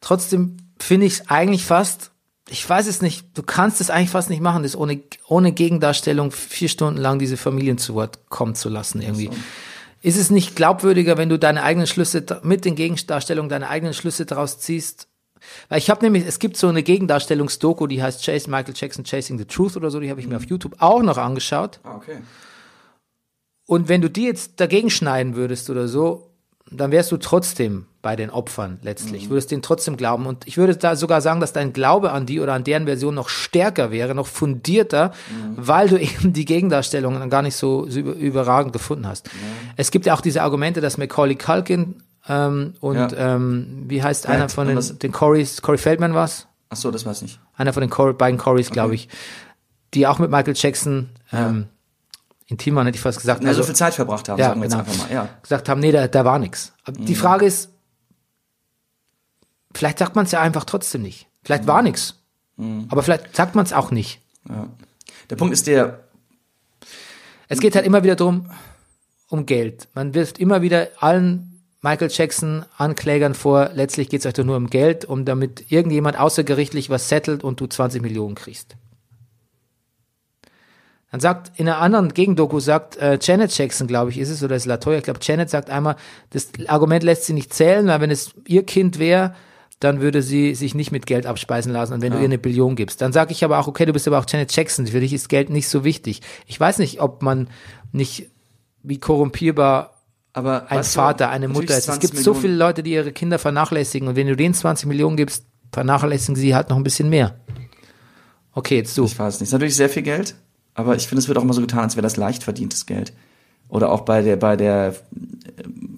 trotzdem 0.00 0.56
finde 0.78 1.06
ich 1.06 1.14
es 1.14 1.28
eigentlich 1.28 1.64
fast, 1.64 2.10
ich 2.50 2.68
weiß 2.68 2.86
es 2.86 3.02
nicht, 3.02 3.26
du 3.36 3.42
kannst 3.42 3.80
es 3.80 3.90
eigentlich 3.90 4.10
fast 4.10 4.30
nicht 4.30 4.40
machen, 4.40 4.62
das 4.62 4.76
ohne, 4.76 5.00
ohne 5.26 5.52
Gegendarstellung 5.52 6.30
vier 6.30 6.68
Stunden 6.68 6.98
lang 6.98 7.18
diese 7.18 7.36
Familien 7.36 7.78
zu 7.78 7.94
Wort 7.94 8.28
kommen 8.28 8.54
zu 8.54 8.68
lassen 8.68 9.02
irgendwie. 9.02 9.30
Ist 10.00 10.16
es 10.16 10.30
nicht 10.30 10.56
glaubwürdiger, 10.56 11.16
wenn 11.16 11.28
du 11.28 11.38
deine 11.38 11.62
eigenen 11.62 11.86
Schlüsse 11.86 12.24
mit 12.42 12.64
den 12.64 12.76
Gegendarstellungen 12.76 13.48
deine 13.48 13.68
eigenen 13.68 13.94
Schlüsse 13.94 14.26
daraus 14.26 14.58
ziehst? 14.58 15.08
Weil 15.68 15.78
ich 15.78 15.90
habe 15.90 16.04
nämlich, 16.04 16.26
es 16.26 16.38
gibt 16.38 16.56
so 16.56 16.68
eine 16.68 16.82
Gegendarstellungsdoku, 16.82 17.86
die 17.86 18.02
heißt 18.02 18.24
Chase 18.24 18.50
Michael 18.50 18.74
Jackson 18.76 19.04
Chasing 19.04 19.38
the 19.38 19.44
Truth 19.44 19.76
oder 19.76 19.90
so, 19.90 20.00
die 20.00 20.10
habe 20.10 20.20
ich 20.20 20.26
mir 20.26 20.36
auf 20.36 20.44
YouTube 20.44 20.76
auch 20.78 21.02
noch 21.02 21.18
angeschaut. 21.18 21.80
Ah, 21.84 21.96
okay. 21.96 22.18
Und 23.66 23.88
wenn 23.88 24.00
du 24.00 24.08
die 24.08 24.24
jetzt 24.24 24.60
dagegen 24.60 24.88
schneiden 24.88 25.36
würdest 25.36 25.68
oder 25.68 25.88
so, 25.88 26.27
dann 26.70 26.90
wärst 26.90 27.10
du 27.12 27.16
trotzdem 27.16 27.86
bei 28.02 28.14
den 28.16 28.30
Opfern 28.30 28.78
letztlich. 28.82 29.28
Würdest 29.30 29.50
denen 29.50 29.62
trotzdem 29.62 29.96
glauben. 29.96 30.26
Und 30.26 30.46
ich 30.46 30.56
würde 30.56 30.76
da 30.76 30.96
sogar 30.96 31.20
sagen, 31.20 31.40
dass 31.40 31.52
dein 31.52 31.72
Glaube 31.72 32.12
an 32.12 32.26
die 32.26 32.40
oder 32.40 32.52
an 32.54 32.64
deren 32.64 32.84
Version 32.86 33.14
noch 33.14 33.28
stärker 33.28 33.90
wäre, 33.90 34.14
noch 34.14 34.26
fundierter, 34.26 35.12
weil 35.56 35.88
du 35.88 35.96
eben 36.00 36.32
die 36.32 36.44
Gegendarstellungen 36.44 37.20
dann 37.20 37.30
gar 37.30 37.42
nicht 37.42 37.56
so, 37.56 37.88
so 37.88 37.98
über- 38.00 38.14
überragend 38.14 38.72
gefunden 38.72 39.06
hast. 39.06 39.28
Es 39.76 39.90
gibt 39.90 40.06
ja 40.06 40.14
auch 40.14 40.20
diese 40.20 40.42
Argumente, 40.42 40.80
dass 40.80 40.96
Macaulay 40.98 41.34
Culkin 41.36 42.02
ähm, 42.28 42.74
und 42.80 42.96
Ja. 42.96 43.34
ähm, 43.36 43.84
wie 43.88 44.02
heißt 44.02 44.26
Brad, 44.26 44.34
einer 44.36 44.48
von 44.48 44.68
den, 44.68 44.76
was- 44.76 44.96
den 44.98 45.12
Corys, 45.12 45.60
Corey 45.62 45.78
Feldman 45.78 46.14
war's? 46.14 46.46
Ach 46.70 46.76
so, 46.76 46.90
das 46.90 47.04
weiß 47.06 47.16
ich 47.18 47.22
nicht. 47.22 47.40
einer 47.56 47.72
von 47.72 47.80
den 47.80 47.90
Cor 47.90 48.12
beiden 48.12 48.38
Corys, 48.38 48.70
glaube 48.70 48.94
ich, 48.94 49.08
die 49.94 50.06
auch 50.06 50.18
mit 50.18 50.30
Michael 50.30 50.54
Jackson 50.56 51.08
ähm, 51.32 51.38
intim 51.48 51.66
waren, 52.50 52.86
hätte 52.86 52.96
ich 52.96 53.02
fast 53.02 53.20
gesagt. 53.20 53.42
Na, 53.42 53.52
so 53.54 53.62
viel 53.62 53.76
Zeit 53.76 53.94
verbracht 53.94 54.28
haben, 54.28 54.38
ja, 54.38 54.48
sagen 54.48 54.60
wir 54.60 54.68
genau. 54.68 54.80
jetzt 54.80 54.88
einfach 54.88 55.08
mal. 55.08 55.14
Ja. 55.14 55.28
gesagt 55.42 55.68
haben, 55.68 55.80
nee, 55.80 55.92
da, 55.92 56.08
da 56.08 56.24
war 56.24 56.38
nichts. 56.38 56.72
Die 56.88 57.14
Frage 57.14 57.46
ist, 57.46 57.70
vielleicht 59.74 59.98
sagt 59.98 60.16
man 60.16 60.24
es 60.24 60.32
ja 60.32 60.40
einfach 60.40 60.64
trotzdem 60.64 61.02
nicht. 61.02 61.26
Vielleicht 61.44 61.66
war 61.66 61.82
nichts. 61.82 62.14
Aber 62.88 63.02
vielleicht 63.02 63.36
sagt 63.36 63.54
man 63.54 63.64
es 63.64 63.72
auch 63.72 63.90
nicht. 63.90 64.20
Der 65.30 65.36
Punkt 65.36 65.52
ist 65.52 65.66
der, 65.66 66.00
Es 67.48 67.60
geht 67.60 67.74
halt 67.74 67.86
immer 67.86 68.02
wieder 68.02 68.16
drum 68.16 68.50
um 69.28 69.46
Geld. 69.46 69.88
Man 69.94 70.14
wirft 70.14 70.38
immer 70.38 70.62
wieder 70.62 70.88
allen 70.98 71.62
Michael 71.82 72.10
Jackson 72.10 72.64
Anklägern 72.76 73.34
vor, 73.34 73.70
letztlich 73.74 74.08
geht 74.08 74.20
es 74.20 74.26
euch 74.26 74.34
doch 74.34 74.44
nur 74.44 74.56
um 74.56 74.68
Geld, 74.68 75.04
um 75.04 75.24
damit 75.24 75.70
irgendjemand 75.70 76.18
außergerichtlich 76.18 76.90
was 76.90 77.08
settelt 77.08 77.44
und 77.44 77.60
du 77.60 77.66
20 77.66 78.02
Millionen 78.02 78.34
kriegst. 78.34 78.76
Dann 81.10 81.20
sagt, 81.20 81.52
in 81.58 81.66
einer 81.68 81.78
anderen 81.78 82.12
Gegendoku 82.12 82.60
sagt 82.60 82.96
äh, 82.98 83.18
Janet 83.20 83.56
Jackson, 83.56 83.86
glaube 83.86 84.10
ich, 84.10 84.18
ist 84.18 84.28
es, 84.28 84.42
oder 84.42 84.56
ist 84.56 84.66
Latoya, 84.66 84.98
ich 84.98 85.04
glaube, 85.04 85.20
Janet 85.22 85.48
sagt 85.48 85.70
einmal, 85.70 85.96
das 86.30 86.48
Argument 86.66 87.02
lässt 87.02 87.24
sie 87.24 87.32
nicht 87.32 87.54
zählen, 87.54 87.86
weil 87.86 88.00
wenn 88.02 88.10
es 88.10 88.32
ihr 88.46 88.64
Kind 88.66 88.98
wäre, 88.98 89.34
dann 89.80 90.00
würde 90.00 90.22
sie 90.22 90.54
sich 90.54 90.74
nicht 90.74 90.90
mit 90.92 91.06
Geld 91.06 91.24
abspeisen 91.24 91.72
lassen 91.72 91.94
und 91.94 92.02
wenn 92.02 92.12
du 92.12 92.18
ihr 92.18 92.24
eine 92.24 92.36
Billion 92.36 92.74
gibst. 92.76 93.00
Dann 93.00 93.12
sage 93.12 93.32
ich 93.32 93.42
aber 93.44 93.58
auch, 93.58 93.68
okay, 93.68 93.86
du 93.86 93.92
bist 93.92 94.06
aber 94.08 94.18
auch 94.18 94.26
Janet 94.28 94.54
Jackson, 94.54 94.86
für 94.86 95.00
dich 95.00 95.12
ist 95.14 95.28
Geld 95.28 95.50
nicht 95.50 95.68
so 95.68 95.82
wichtig. 95.84 96.20
Ich 96.46 96.58
weiß 96.60 96.78
nicht, 96.78 97.00
ob 97.00 97.22
man 97.22 97.48
nicht, 97.92 98.28
wie 98.82 98.98
korrumpierbar 98.98 99.94
aber 100.34 100.70
ein 100.70 100.84
Vater, 100.84 101.30
eine 101.30 101.48
Mutter 101.48 101.72
ist. 101.72 101.78
Es 101.78 101.84
20 101.86 102.00
gibt 102.10 102.22
so 102.22 102.32
Millionen- 102.32 102.40
viele 102.42 102.54
Leute, 102.56 102.82
die 102.82 102.92
ihre 102.92 103.12
Kinder 103.12 103.38
vernachlässigen 103.38 104.08
und 104.08 104.16
wenn 104.16 104.26
du 104.26 104.36
denen 104.36 104.52
20 104.52 104.86
Millionen 104.88 105.16
gibst, 105.16 105.46
vernachlässigen 105.72 106.36
sie 106.36 106.54
halt 106.54 106.68
noch 106.70 106.76
ein 106.76 106.82
bisschen 106.84 107.08
mehr. 107.08 107.36
Okay, 108.52 108.76
jetzt 108.76 108.98
du. 108.98 109.04
Ich 109.04 109.18
weiß 109.18 109.40
nicht. 109.40 109.48
Ist 109.48 109.52
natürlich 109.52 109.76
sehr 109.76 109.88
viel 109.88 110.02
Geld, 110.02 110.34
aber 110.78 110.96
ich 110.96 111.06
finde, 111.08 111.20
es 111.20 111.28
wird 111.28 111.36
auch 111.38 111.42
immer 111.42 111.52
so 111.54 111.60
getan, 111.60 111.80
als 111.80 111.96
wäre 111.96 112.02
das 112.02 112.16
leicht 112.16 112.42
verdientes 112.44 112.86
Geld. 112.86 113.12
Oder 113.68 113.90
auch 113.92 114.02
bei 114.02 114.22
der, 114.22 114.36
bei 114.36 114.56
der 114.56 114.88
äh, 114.88 114.94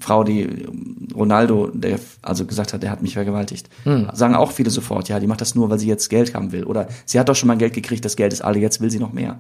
Frau, 0.01 0.25
die 0.25 0.43
ähm, 0.43 1.09
Ronaldo, 1.15 1.69
der 1.73 2.01
also 2.23 2.45
gesagt 2.47 2.73
hat, 2.73 2.83
der 2.83 2.91
hat 2.91 3.03
mich 3.03 3.15
vergewaltigt. 3.15 3.69
Sagen 4.13 4.35
auch 4.35 4.51
viele 4.53 4.71
sofort, 4.71 5.09
ja, 5.09 5.21
die 5.21 5.27
macht 5.27 5.41
das 5.41 5.55
nur, 5.55 5.71
weil 5.71 5.79
sie 5.79 5.87
jetzt 5.87 6.09
Geld 6.09 6.35
haben 6.35 6.51
will. 6.53 6.65
Oder 6.65 6.89
sie 7.05 7.19
hat 7.21 7.29
doch 7.29 7.37
schon 7.37 7.47
mal 7.49 7.57
Geld 7.59 7.75
gekriegt, 7.75 8.05
das 8.05 8.17
Geld 8.17 8.33
ist 8.33 8.43
alle, 8.43 8.59
jetzt 8.59 8.81
will 8.81 8.91
sie 8.91 8.99
noch 8.99 9.13
mehr. 9.13 9.39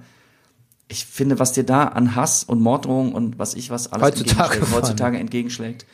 Ich 0.88 1.06
finde, 1.06 1.38
was 1.38 1.52
dir 1.52 1.64
da 1.64 1.84
an 1.84 2.14
Hass 2.16 2.44
und 2.44 2.60
Morddrohung 2.60 3.12
und 3.12 3.38
was 3.38 3.54
ich 3.54 3.70
was 3.70 3.92
alles 3.92 4.06
Heutzutage 4.08 4.54
entgegenschlägt, 4.54 4.74
heutzutage 4.74 5.18
entgegenschlägt, 5.18 5.86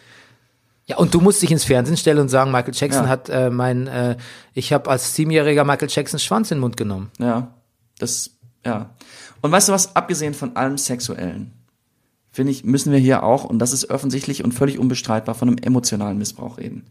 Ja, 0.87 0.97
und 0.97 1.13
du 1.15 1.21
musst 1.21 1.43
dich 1.43 1.51
ins 1.51 1.65
Fernsehen 1.65 1.97
stellen 1.97 2.19
und 2.19 2.29
sagen, 2.29 2.51
Michael 2.51 2.75
Jackson 2.75 3.05
Ja. 3.05 3.09
hat 3.09 3.29
äh, 3.29 3.51
mein, 3.51 3.87
äh, 3.87 4.17
ich 4.55 4.73
habe 4.73 4.89
als 4.91 5.15
siebenjähriger 5.15 5.65
Michael 5.65 5.89
Jacksons 5.91 6.25
Schwanz 6.25 6.51
in 6.51 6.57
den 6.57 6.61
Mund 6.63 6.77
genommen. 6.77 7.11
Ja, 7.19 7.55
das, 7.99 8.31
ja. 8.65 8.91
Und 9.47 9.53
weißt 9.53 9.69
du 9.69 9.73
was, 9.73 9.95
abgesehen 9.95 10.35
von 10.35 10.57
allem 10.57 10.77
Sexuellen, 10.77 11.53
finde 12.33 12.51
ich, 12.51 12.65
müssen 12.65 12.91
wir 12.91 12.99
hier 12.99 13.23
auch, 13.23 13.45
und 13.45 13.61
das 13.61 13.73
ist 13.73 13.91
offensichtlich 13.91 14.43
und 14.43 14.51
völlig 14.51 14.81
unbestreitbar, 14.81 15.37
von 15.37 15.47
einem 15.47 15.59
emotionalen 15.59 16.19
Missbrauch 16.19 16.59
reden. 16.59 16.83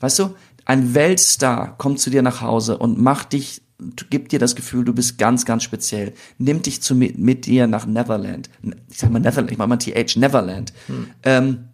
Weißt 0.00 0.18
du, 0.18 0.34
ein 0.66 0.92
Weltstar 0.94 1.78
kommt 1.78 2.00
zu 2.00 2.10
dir 2.10 2.20
nach 2.20 2.42
Hause 2.42 2.76
und 2.76 3.00
macht 3.00 3.32
dich, 3.32 3.62
gibt 4.10 4.32
dir 4.32 4.38
das 4.38 4.54
Gefühl, 4.54 4.84
du 4.84 4.92
bist 4.92 5.16
ganz, 5.16 5.46
ganz 5.46 5.62
speziell, 5.62 6.12
nimmt 6.36 6.66
dich 6.66 6.82
zu, 6.82 6.94
mit, 6.94 7.16
mit 7.16 7.46
dir 7.46 7.66
nach 7.68 7.86
Neverland. 7.86 8.50
Ich 8.90 8.98
sag 8.98 9.10
mal 9.10 9.18
Neverland, 9.18 9.50
ich 9.50 9.56
mach 9.56 9.66
mal 9.66 9.78
TH, 9.78 10.16
Neverland. 10.16 10.74
Ähm, 11.22 11.70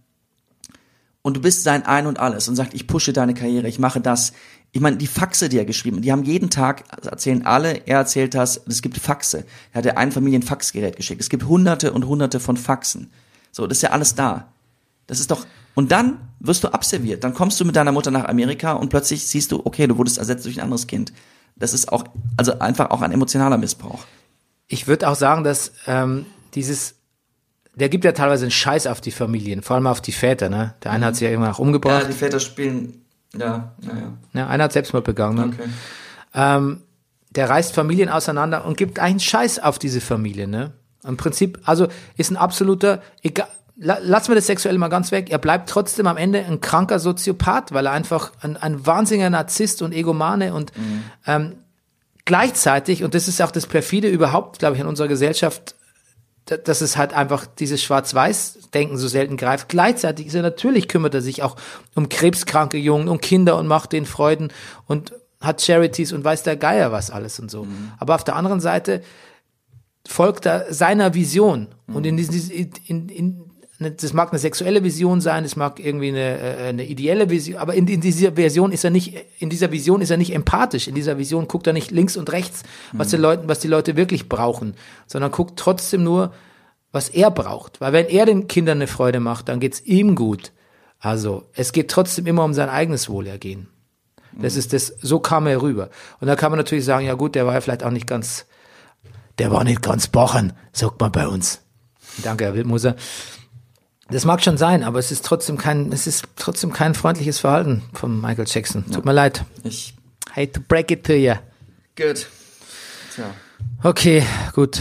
und 1.23 1.39
du 1.39 1.40
bist 1.40 1.65
sein 1.65 1.85
Ein 1.86 2.07
und 2.07 2.20
Alles 2.20 2.47
und 2.47 2.55
sagt, 2.55 2.73
ich 2.74 2.86
pushe 2.86 3.12
deine 3.12 3.35
Karriere, 3.35 3.66
ich 3.66 3.81
mache 3.81 4.01
das. 4.01 4.32
Ich 4.73 4.81
meine, 4.81 4.97
die 4.97 5.09
Faxe, 5.09 5.49
die 5.49 5.59
er 5.59 5.65
geschrieben, 5.65 6.01
die 6.01 6.13
haben 6.13 6.23
jeden 6.23 6.49
Tag, 6.49 6.85
erzählen 7.05 7.45
alle, 7.45 7.87
er 7.87 7.99
erzählt 7.99 8.35
das, 8.35 8.61
es 8.69 8.83
gibt 8.83 8.99
Faxe. 8.99 9.45
Er 9.73 9.83
hat 9.83 10.15
Familie 10.15 10.39
ein 10.39 10.45
Faxgerät 10.45 10.97
geschickt. 10.97 11.21
Es 11.21 11.29
gibt 11.29 11.45
hunderte 11.45 11.93
und 11.93 12.07
hunderte 12.07 12.39
von 12.39 12.57
Faxen. 12.57 13.11
So, 13.51 13.67
das 13.67 13.79
ist 13.79 13.83
ja 13.83 13.91
alles 13.91 14.15
da. 14.15 14.53
Das 15.09 15.19
ist 15.19 15.31
doch, 15.31 15.45
und 15.75 15.91
dann 15.91 16.19
wirst 16.39 16.63
du 16.63 16.69
abserviert. 16.69 17.25
Dann 17.25 17.35
kommst 17.35 17.59
du 17.61 17.65
mit 17.65 17.75
deiner 17.75 17.91
Mutter 17.91 18.13
nach 18.13 18.27
Amerika 18.27 18.73
und 18.73 18.91
plötzlich 18.91 19.27
siehst 19.27 19.51
du, 19.51 19.61
okay, 19.65 19.89
du 19.89 19.99
wurdest 19.99 20.19
ersetzt 20.19 20.45
durch 20.45 20.59
ein 20.59 20.65
anderes 20.65 20.87
Kind. 20.87 21.13
Das 21.57 21.75
ist 21.75 21.93
auch, 21.93 22.05
also 22.37 22.59
einfach 22.61 22.91
auch 22.91 23.03
ein 23.03 23.11
emotionaler 23.11 23.59
Missbrauch. 23.59 24.05
Ich 24.69 24.87
würde 24.87 25.09
auch 25.09 25.17
sagen, 25.17 25.43
dass 25.43 25.73
ähm, 25.87 26.27
dieses, 26.55 26.95
der 27.75 27.89
gibt 27.89 28.05
ja 28.05 28.13
teilweise 28.13 28.45
einen 28.45 28.53
Scheiß 28.53 28.87
auf 28.87 29.01
die 29.01 29.11
Familien, 29.11 29.63
vor 29.63 29.77
allem 29.77 29.89
auf 29.89 30.01
die 30.01 30.13
Väter, 30.13 30.49
ne? 30.49 30.75
Der 30.85 30.93
eine 30.93 31.07
hat 31.07 31.17
sich 31.17 31.23
ja 31.23 31.31
irgendwann 31.31 31.53
auch 31.53 31.59
umgebracht, 31.59 32.07
die 32.09 32.13
Väter 32.13 32.39
spielen, 32.39 33.05
ja, 33.36 33.73
naja. 33.81 34.12
ne? 34.32 34.47
einer 34.47 34.65
hat 34.65 34.73
Selbstmord 34.73 35.05
begangen. 35.05 35.36
Ne? 35.36 35.55
Okay. 35.55 35.69
ähm, 36.35 36.82
der 37.31 37.48
reißt 37.48 37.74
Familien 37.74 38.09
auseinander 38.09 38.65
und 38.65 38.77
gibt 38.77 38.98
einen 38.98 39.20
Scheiß 39.20 39.61
auf 39.61 39.78
diese 39.78 40.01
Familie, 40.01 40.48
ne? 40.48 40.73
Im 41.07 41.16
Prinzip, 41.16 41.61
also 41.65 41.89
ist 42.16 42.31
ein 42.31 42.36
absoluter, 42.36 43.01
egal, 43.23 43.47
la, 43.77 43.98
lassen 44.02 44.28
wir 44.28 44.35
das 44.35 44.47
Sexuelle 44.47 44.78
mal 44.78 44.89
ganz 44.89 45.12
weg, 45.12 45.31
er 45.31 45.39
bleibt 45.39 45.69
trotzdem 45.70 46.07
am 46.07 46.16
Ende 46.16 46.44
ein 46.44 46.61
kranker 46.61 46.98
Soziopath, 46.98 47.73
weil 47.73 47.86
er 47.86 47.93
einfach 47.93 48.32
ein, 48.43 48.57
ein 48.57 48.85
wahnsinniger 48.85 49.31
Narzisst 49.31 49.81
und 49.81 49.93
Egomane 49.94 50.52
und 50.52 50.73
ähm, 51.27 51.57
gleichzeitig, 52.27 53.02
und 53.02 53.15
das 53.15 53.28
ist 53.28 53.40
auch 53.40 53.51
das 53.51 53.66
perfide 53.66 54.09
überhaupt, 54.09 54.59
glaube 54.59 54.74
ich, 54.74 54.81
in 54.82 54.86
unserer 54.86 55.09
Gesellschaft, 55.09 55.74
dass 56.59 56.81
es 56.81 56.97
halt 56.97 57.12
einfach 57.12 57.47
dieses 57.47 57.82
Schwarz-Weiß-Denken 57.82 58.97
so 58.97 59.09
selten 59.09 59.36
greift. 59.36 59.68
Gleichzeitig 59.68 60.27
ist 60.27 60.35
er 60.35 60.43
natürlich 60.43 60.89
kümmert 60.89 61.14
er 61.14 61.22
sich 61.22 61.43
auch 61.43 61.56
um 61.94 62.09
krebskranke 62.09 62.78
Jungen, 62.78 63.09
um 63.09 63.20
Kinder 63.20 63.56
und 63.56 63.66
macht 63.66 63.93
denen 63.93 64.06
Freuden 64.06 64.52
und 64.86 65.14
hat 65.40 65.62
Charities 65.62 66.12
und 66.12 66.24
weiß 66.24 66.43
der 66.43 66.56
Geier 66.56 66.93
was 66.93 67.10
alles 67.10 67.40
und 67.40 67.51
so. 67.51 67.66
Aber 67.98 68.14
auf 68.14 68.24
der 68.24 68.36
anderen 68.36 68.60
Seite 68.60 69.02
folgt 70.06 70.47
er 70.47 70.72
seiner 70.72 71.14
Vision 71.14 71.68
und 71.86 72.06
in 72.06 72.16
diesem 72.16 72.51
in, 72.51 72.70
in, 72.86 73.09
in, 73.09 73.49
das 73.81 74.12
mag 74.12 74.31
eine 74.31 74.39
sexuelle 74.39 74.85
Vision 74.85 75.23
sein, 75.23 75.44
es 75.44 75.57
mag 75.57 75.81
irgendwie 75.81 76.09
eine, 76.09 76.39
äh, 76.39 76.69
eine 76.69 76.85
ideelle 76.85 77.31
Vision, 77.31 77.59
aber 77.59 77.74
in, 77.74 77.89
in 77.89 78.02
dieser 78.02 78.32
Version 78.32 78.73
ist 78.73 78.85
er 78.85 78.90
nicht, 78.90 79.15
in 79.39 79.48
dieser 79.48 79.73
Vision 79.73 80.02
ist 80.02 80.11
er 80.11 80.19
nicht 80.19 80.35
empathisch. 80.35 80.86
In 80.86 80.94
dieser 80.94 81.16
Vision 81.16 81.48
guckt 81.48 81.66
er 81.66 81.73
nicht 81.73 81.90
links 81.90 82.16
und 82.19 82.31
rechts, 82.31 82.62
was 82.93 83.09
die 83.09 83.16
Leute, 83.16 83.48
was 83.48 83.61
die 83.61 83.69
Leute 83.69 83.97
wirklich 83.97 84.28
brauchen, 84.28 84.74
sondern 85.07 85.31
guckt 85.31 85.59
trotzdem 85.59 86.05
nur, 86.05 86.35
was 86.93 87.09
er 87.09 87.31
braucht. 87.31 87.81
Weil 87.81 87.93
wenn 87.94 88.07
er 88.07 88.27
den 88.27 88.48
Kindern 88.48 88.78
eine 88.78 88.86
Freude 88.86 89.19
macht, 89.19 89.48
dann 89.48 89.61
geht's 89.61 89.81
ihm 89.81 90.15
gut. 90.15 90.52
Also, 90.98 91.48
es 91.55 91.73
geht 91.73 91.90
trotzdem 91.90 92.27
immer 92.27 92.44
um 92.44 92.52
sein 92.52 92.69
eigenes 92.69 93.09
Wohlergehen. 93.09 93.69
Das 94.32 94.57
ist 94.57 94.73
das, 94.73 94.93
so 95.01 95.19
kam 95.19 95.47
er 95.47 95.62
rüber. 95.62 95.89
Und 96.20 96.28
da 96.28 96.36
kann 96.36 96.52
man 96.52 96.59
natürlich 96.59 96.85
sagen, 96.85 97.07
ja 97.07 97.15
gut, 97.15 97.35
der 97.35 97.47
war 97.47 97.55
ja 97.55 97.61
vielleicht 97.61 97.82
auch 97.82 97.90
nicht 97.90 98.07
ganz, 98.07 98.47
der 99.39 99.51
war 99.51 99.65
nicht 99.65 99.82
ganz 99.82 100.09
bochen, 100.09 100.52
sagt 100.73 101.01
man 101.01 101.11
bei 101.11 101.27
uns. 101.27 101.62
Danke, 102.23 102.44
Herr 102.44 102.55
Wildmoser. 102.55 102.97
Das 104.11 104.24
mag 104.24 104.43
schon 104.43 104.57
sein, 104.57 104.82
aber 104.82 104.99
es 104.99 105.12
ist 105.12 105.24
trotzdem 105.24 105.57
kein, 105.57 105.93
es 105.93 106.07
ist 106.07 106.24
trotzdem 106.37 106.73
kein 106.73 106.95
freundliches 106.95 107.39
Verhalten 107.39 107.82
von 107.93 108.20
Michael 108.20 108.47
Jackson. 108.49 108.85
Tut 108.93 109.05
mir 109.05 109.12
leid. 109.12 109.45
Ich, 109.62 109.95
Hate 110.35 110.53
to 110.53 110.61
break 110.66 110.91
it 110.91 111.05
to 111.05 111.12
you. 111.12 111.35
gut. 111.97 112.27
Tja. 113.15 113.24
Okay, 113.82 114.23
gut. 114.55 114.81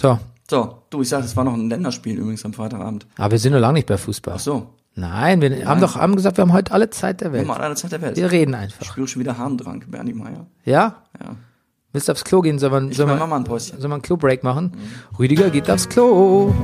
So. 0.00 0.18
So, 0.48 0.82
du, 0.90 1.02
ich 1.02 1.08
sag, 1.08 1.24
es 1.24 1.36
war 1.36 1.42
noch 1.44 1.54
ein 1.54 1.68
Länderspiel 1.68 2.18
übrigens 2.18 2.44
am 2.44 2.52
Freitagabend. 2.52 3.06
Aber 3.16 3.32
wir 3.32 3.38
sind 3.38 3.52
noch 3.52 3.58
lange 3.60 3.74
nicht 3.74 3.86
bei 3.88 3.96
Fußball. 3.98 4.34
Ach 4.36 4.40
so, 4.40 4.70
Nein, 4.94 5.40
wir 5.42 5.66
haben 5.66 5.80
doch 5.80 5.96
haben 5.96 6.16
gesagt, 6.16 6.38
wir 6.38 6.42
haben 6.42 6.52
heute 6.52 6.72
alle 6.72 6.88
Zeit 6.90 7.20
der 7.20 7.32
wir 7.32 7.40
Welt. 7.40 7.48
haben 7.48 7.60
alle 7.60 7.74
Zeit 7.74 7.92
der 7.92 8.00
Welt. 8.00 8.16
Wir 8.16 8.30
reden 8.30 8.52
Ich 8.54 8.60
einfach. 8.60 8.86
spüre 8.86 9.06
schon 9.08 9.20
wieder 9.20 9.36
Harndrang, 9.36 9.84
Bernie 9.88 10.14
Meyer. 10.14 10.46
Ja? 10.64 11.02
Ja. 11.20 11.36
Willst 11.92 12.08
du 12.08 12.12
aufs 12.12 12.24
Klo 12.24 12.40
gehen? 12.40 12.58
Soll 12.58 12.70
man, 12.70 12.92
soll 12.92 13.06
mach 13.06 13.18
man, 13.18 13.28
mal 13.28 13.36
ein 13.36 13.44
Päuschen. 13.44 13.78
soll 13.80 13.88
man 13.88 13.96
einen 13.96 14.02
Klo-Break 14.02 14.42
machen? 14.44 14.72
Rüdiger 15.18 15.50
geht 15.50 15.68
aufs 15.70 15.88
Klo. 15.88 16.54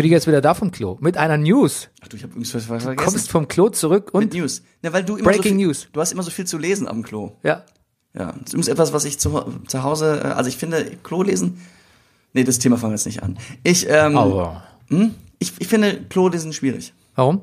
Rüdiger 0.00 0.16
ist 0.16 0.26
wieder 0.26 0.40
da 0.40 0.54
vom 0.54 0.70
Klo. 0.72 0.96
Mit 1.00 1.16
einer 1.16 1.36
News. 1.36 1.88
Ach 2.02 2.08
du, 2.08 2.16
ich 2.16 2.22
habe 2.22 2.32
übrigens 2.32 2.54
was 2.54 2.68
was 2.68 2.78
Du 2.78 2.84
vergessen. 2.88 3.10
kommst 3.12 3.30
vom 3.30 3.46
Klo 3.48 3.68
zurück 3.68 4.06
Mit 4.14 4.14
und, 4.14 4.34
News. 4.34 4.62
Ja, 4.82 4.92
weil 4.94 5.04
du 5.04 5.16
immer 5.16 5.24
Breaking 5.30 5.42
so 5.52 5.58
viel, 5.58 5.66
News. 5.66 5.88
Du 5.92 6.00
hast 6.00 6.12
immer 6.12 6.22
so 6.22 6.30
viel 6.30 6.46
zu 6.46 6.58
lesen 6.58 6.88
am 6.88 7.02
Klo. 7.02 7.32
ja. 7.42 7.64
Ja, 8.12 8.32
das 8.32 8.38
ist 8.38 8.48
übrigens 8.54 8.68
etwas, 8.68 8.92
was 8.92 9.04
ich 9.04 9.20
zu, 9.20 9.40
zu 9.68 9.82
Hause, 9.84 10.20
äh, 10.24 10.28
also 10.28 10.48
ich 10.48 10.56
finde, 10.56 10.84
Klo 11.04 11.22
lesen, 11.22 11.60
nee, 12.32 12.42
das 12.42 12.58
Thema 12.58 12.76
fangen 12.76 12.90
wir 12.92 12.96
jetzt 12.96 13.06
nicht 13.06 13.22
an. 13.22 13.38
Ich, 13.62 13.88
ähm, 13.88 14.18
Aber. 14.18 14.64
hm? 14.88 15.14
ich, 15.38 15.52
ich 15.60 15.68
finde 15.68 15.96
Klo 16.08 16.26
lesen 16.26 16.52
schwierig. 16.52 16.92
Warum? 17.14 17.42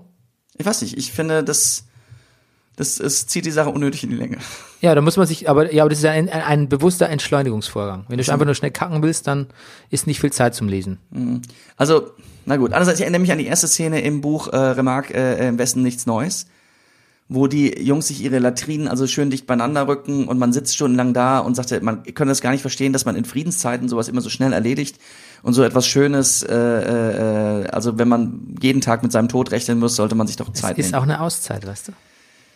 Ich 0.58 0.66
weiß 0.66 0.82
nicht, 0.82 0.98
ich 0.98 1.14
finde, 1.14 1.42
das, 1.46 1.86
das, 2.76 3.00
es 3.00 3.28
zieht 3.28 3.46
die 3.46 3.52
Sache 3.52 3.70
unnötig 3.70 4.04
in 4.04 4.10
die 4.10 4.18
Länge. 4.18 4.40
Ja, 4.80 4.94
da 4.94 5.02
muss 5.02 5.18
man 5.18 5.26
sich, 5.26 5.50
aber, 5.50 5.74
ja, 5.74 5.82
aber 5.84 5.90
das 5.90 5.98
ist 6.00 6.06
ein, 6.06 6.30
ein, 6.30 6.42
ein 6.44 6.70
bewusster 6.70 7.10
Entschleunigungsvorgang. 7.10 8.06
Wenn 8.10 8.20
du 8.20 8.32
einfach 8.32 8.46
nur 8.46 8.54
schnell 8.54 8.70
kacken 8.70 9.02
willst, 9.02 9.26
dann 9.26 9.48
ist 9.90 10.06
nicht 10.06 10.20
viel 10.22 10.32
Zeit 10.32 10.54
zum 10.54 10.68
Lesen. 10.68 11.00
Also, 11.78 12.12
na 12.48 12.58
gut. 12.58 12.72
Andererseits, 12.74 12.98
ich 13.00 13.04
erinnere 13.04 13.22
mich 13.22 13.32
an 13.32 13.38
die 13.38 13.46
erste 13.46 13.68
Szene 13.68 14.02
im 14.02 14.22
Buch 14.22 14.48
äh, 14.48 14.58
Remarque 14.58 15.14
äh, 15.14 15.48
im 15.48 15.58
Westen 15.60 15.84
nichts 15.84 16.06
Neues, 16.06 16.48
wo 17.30 17.48
die 17.48 17.80
Jungs 17.84 18.08
sich 18.08 18.24
ihre 18.24 18.40
Latrinen 18.40 18.88
also 18.88 19.06
schön 19.06 19.30
dicht 19.30 19.46
beieinander 19.46 19.88
rücken 19.88 20.28
und 20.28 20.40
man 20.40 20.54
sitzt 20.54 20.74
stundenlang 20.76 21.14
da 21.14 21.40
und 21.40 21.56
sagte, 21.56 21.80
man 21.82 22.04
kann 22.04 22.28
das 22.28 22.42
gar 22.42 22.52
nicht 22.52 22.62
verstehen, 22.62 22.94
dass 22.94 23.06
man 23.06 23.16
in 23.16 23.26
Friedenszeiten 23.26 23.90
sowas 23.90 24.08
immer 24.08 24.22
so 24.22 24.30
schnell 24.30 24.54
erledigt 24.54 24.98
und 25.44 25.54
so 25.54 25.62
etwas 25.64 25.86
Schönes, 25.86 26.42
äh, 26.44 26.56
äh, 26.56 27.68
also 27.68 27.98
wenn 27.98 28.08
man 28.08 28.56
jeden 28.62 28.82
Tag 28.82 29.04
mit 29.04 29.12
seinem 29.12 29.28
Tod 29.28 29.52
rechnen 29.52 29.78
muss, 29.80 29.96
sollte 29.96 30.16
man 30.16 30.26
sich 30.28 30.38
doch 30.38 30.48
Es 30.54 30.62
Zeit 30.62 30.78
ist 30.78 30.86
nehmen. 30.88 30.96
auch 30.96 31.04
eine 31.04 31.22
Auszeit, 31.22 31.68
weißt 31.68 31.90
du? 31.90 31.92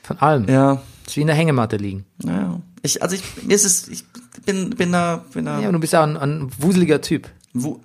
Von 0.03 0.17
allem. 0.19 0.47
ja, 0.49 0.81
Es 1.03 1.09
ist 1.11 1.17
wie 1.17 1.21
in 1.21 1.27
der 1.27 1.35
Hängematte 1.35 1.77
liegen. 1.77 2.05
naja. 2.23 2.59
Ich, 2.83 3.03
also 3.03 3.15
ich, 3.15 3.21
mir 3.45 3.53
ist 3.53 3.63
es, 3.65 3.87
ich 3.89 4.05
bin, 4.45 4.71
bin 4.71 4.91
da, 4.91 5.23
bin 5.33 5.45
da. 5.45 5.59
Ja, 5.59 5.67
und 5.67 5.73
du 5.73 5.79
bist 5.79 5.93
auch 5.93 6.01
ein, 6.01 6.17
ein 6.17 6.49
wuseliger 6.57 6.99
Typ. 7.01 7.27
Wo, 7.53 7.79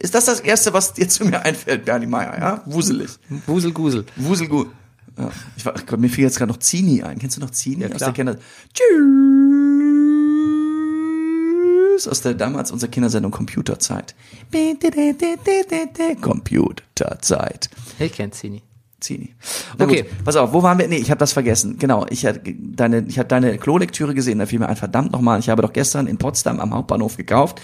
ist 0.00 0.14
das 0.14 0.24
das 0.24 0.40
Erste, 0.40 0.72
was 0.72 0.94
dir 0.94 1.08
zu 1.08 1.24
mir 1.24 1.42
einfällt, 1.44 1.84
Bernie 1.84 2.06
Meyer, 2.06 2.38
ja? 2.38 2.62
Wuselig. 2.66 3.10
Wuselgusel. 3.46 4.04
Wuselgut. 4.16 4.68
Ja. 5.18 5.30
Ich 5.56 5.64
war, 5.66 5.74
Gott, 5.86 6.00
mir 6.00 6.08
fiel 6.08 6.24
jetzt 6.24 6.38
gerade 6.38 6.50
noch 6.50 6.58
Zini 6.58 7.02
ein. 7.02 7.18
Kennst 7.18 7.36
du 7.36 7.40
noch 7.40 7.50
Zini 7.50 7.82
Ja, 7.82 7.88
aus 7.88 7.96
klar. 7.96 8.10
der 8.10 8.14
Kinder? 8.14 8.36
Tschüss. 8.72 8.88
Aus 12.08 12.22
der 12.22 12.34
damals 12.34 12.70
unserer 12.72 12.90
Kindersendung 12.90 13.30
Computerzeit. 13.30 14.14
Computerzeit. 16.22 17.68
Ich 17.98 18.12
kenn 18.12 18.32
Zini. 18.32 18.62
Zini. 19.00 19.34
Na 19.78 19.84
Okay. 19.84 20.02
Gut, 20.02 20.24
pass 20.24 20.36
auf, 20.36 20.52
wo 20.52 20.62
waren 20.62 20.78
wir? 20.78 20.88
Nee, 20.88 20.96
ich 20.96 21.10
habe 21.10 21.18
das 21.18 21.32
vergessen. 21.32 21.78
Genau, 21.78 22.06
ich 22.08 22.24
hatte 22.26 22.40
deine, 22.58 23.04
ich 23.06 23.18
hatte 23.18 23.28
deine 23.28 23.58
Klolektüre 23.58 24.14
gesehen, 24.14 24.38
da 24.38 24.46
fiel 24.46 24.58
mir 24.58 24.68
ein 24.68 24.76
verdammt 24.76 25.12
nochmal. 25.12 25.40
Ich 25.40 25.48
habe 25.48 25.62
doch 25.62 25.72
gestern 25.72 26.06
in 26.06 26.18
Potsdam 26.18 26.60
am 26.60 26.74
Hauptbahnhof 26.74 27.16
gekauft. 27.16 27.60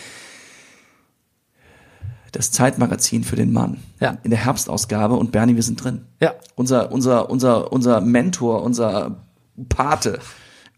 Das 2.37 2.51
Zeitmagazin 2.51 3.25
für 3.25 3.37
den 3.37 3.51
Mann. 3.51 3.79
Ja. 3.99 4.19
In 4.23 4.31
der 4.31 4.45
Herbstausgabe 4.45 5.15
und 5.15 5.33
Bernie, 5.33 5.57
wir 5.57 5.63
sind 5.63 5.83
drin. 5.83 6.05
Ja. 6.21 6.35
Unser, 6.55 6.93
unser, 6.93 7.31
unser, 7.31 7.73
unser 7.73 8.03
Mentor, 8.03 8.63
unser 8.63 9.23
Pate, 9.71 10.19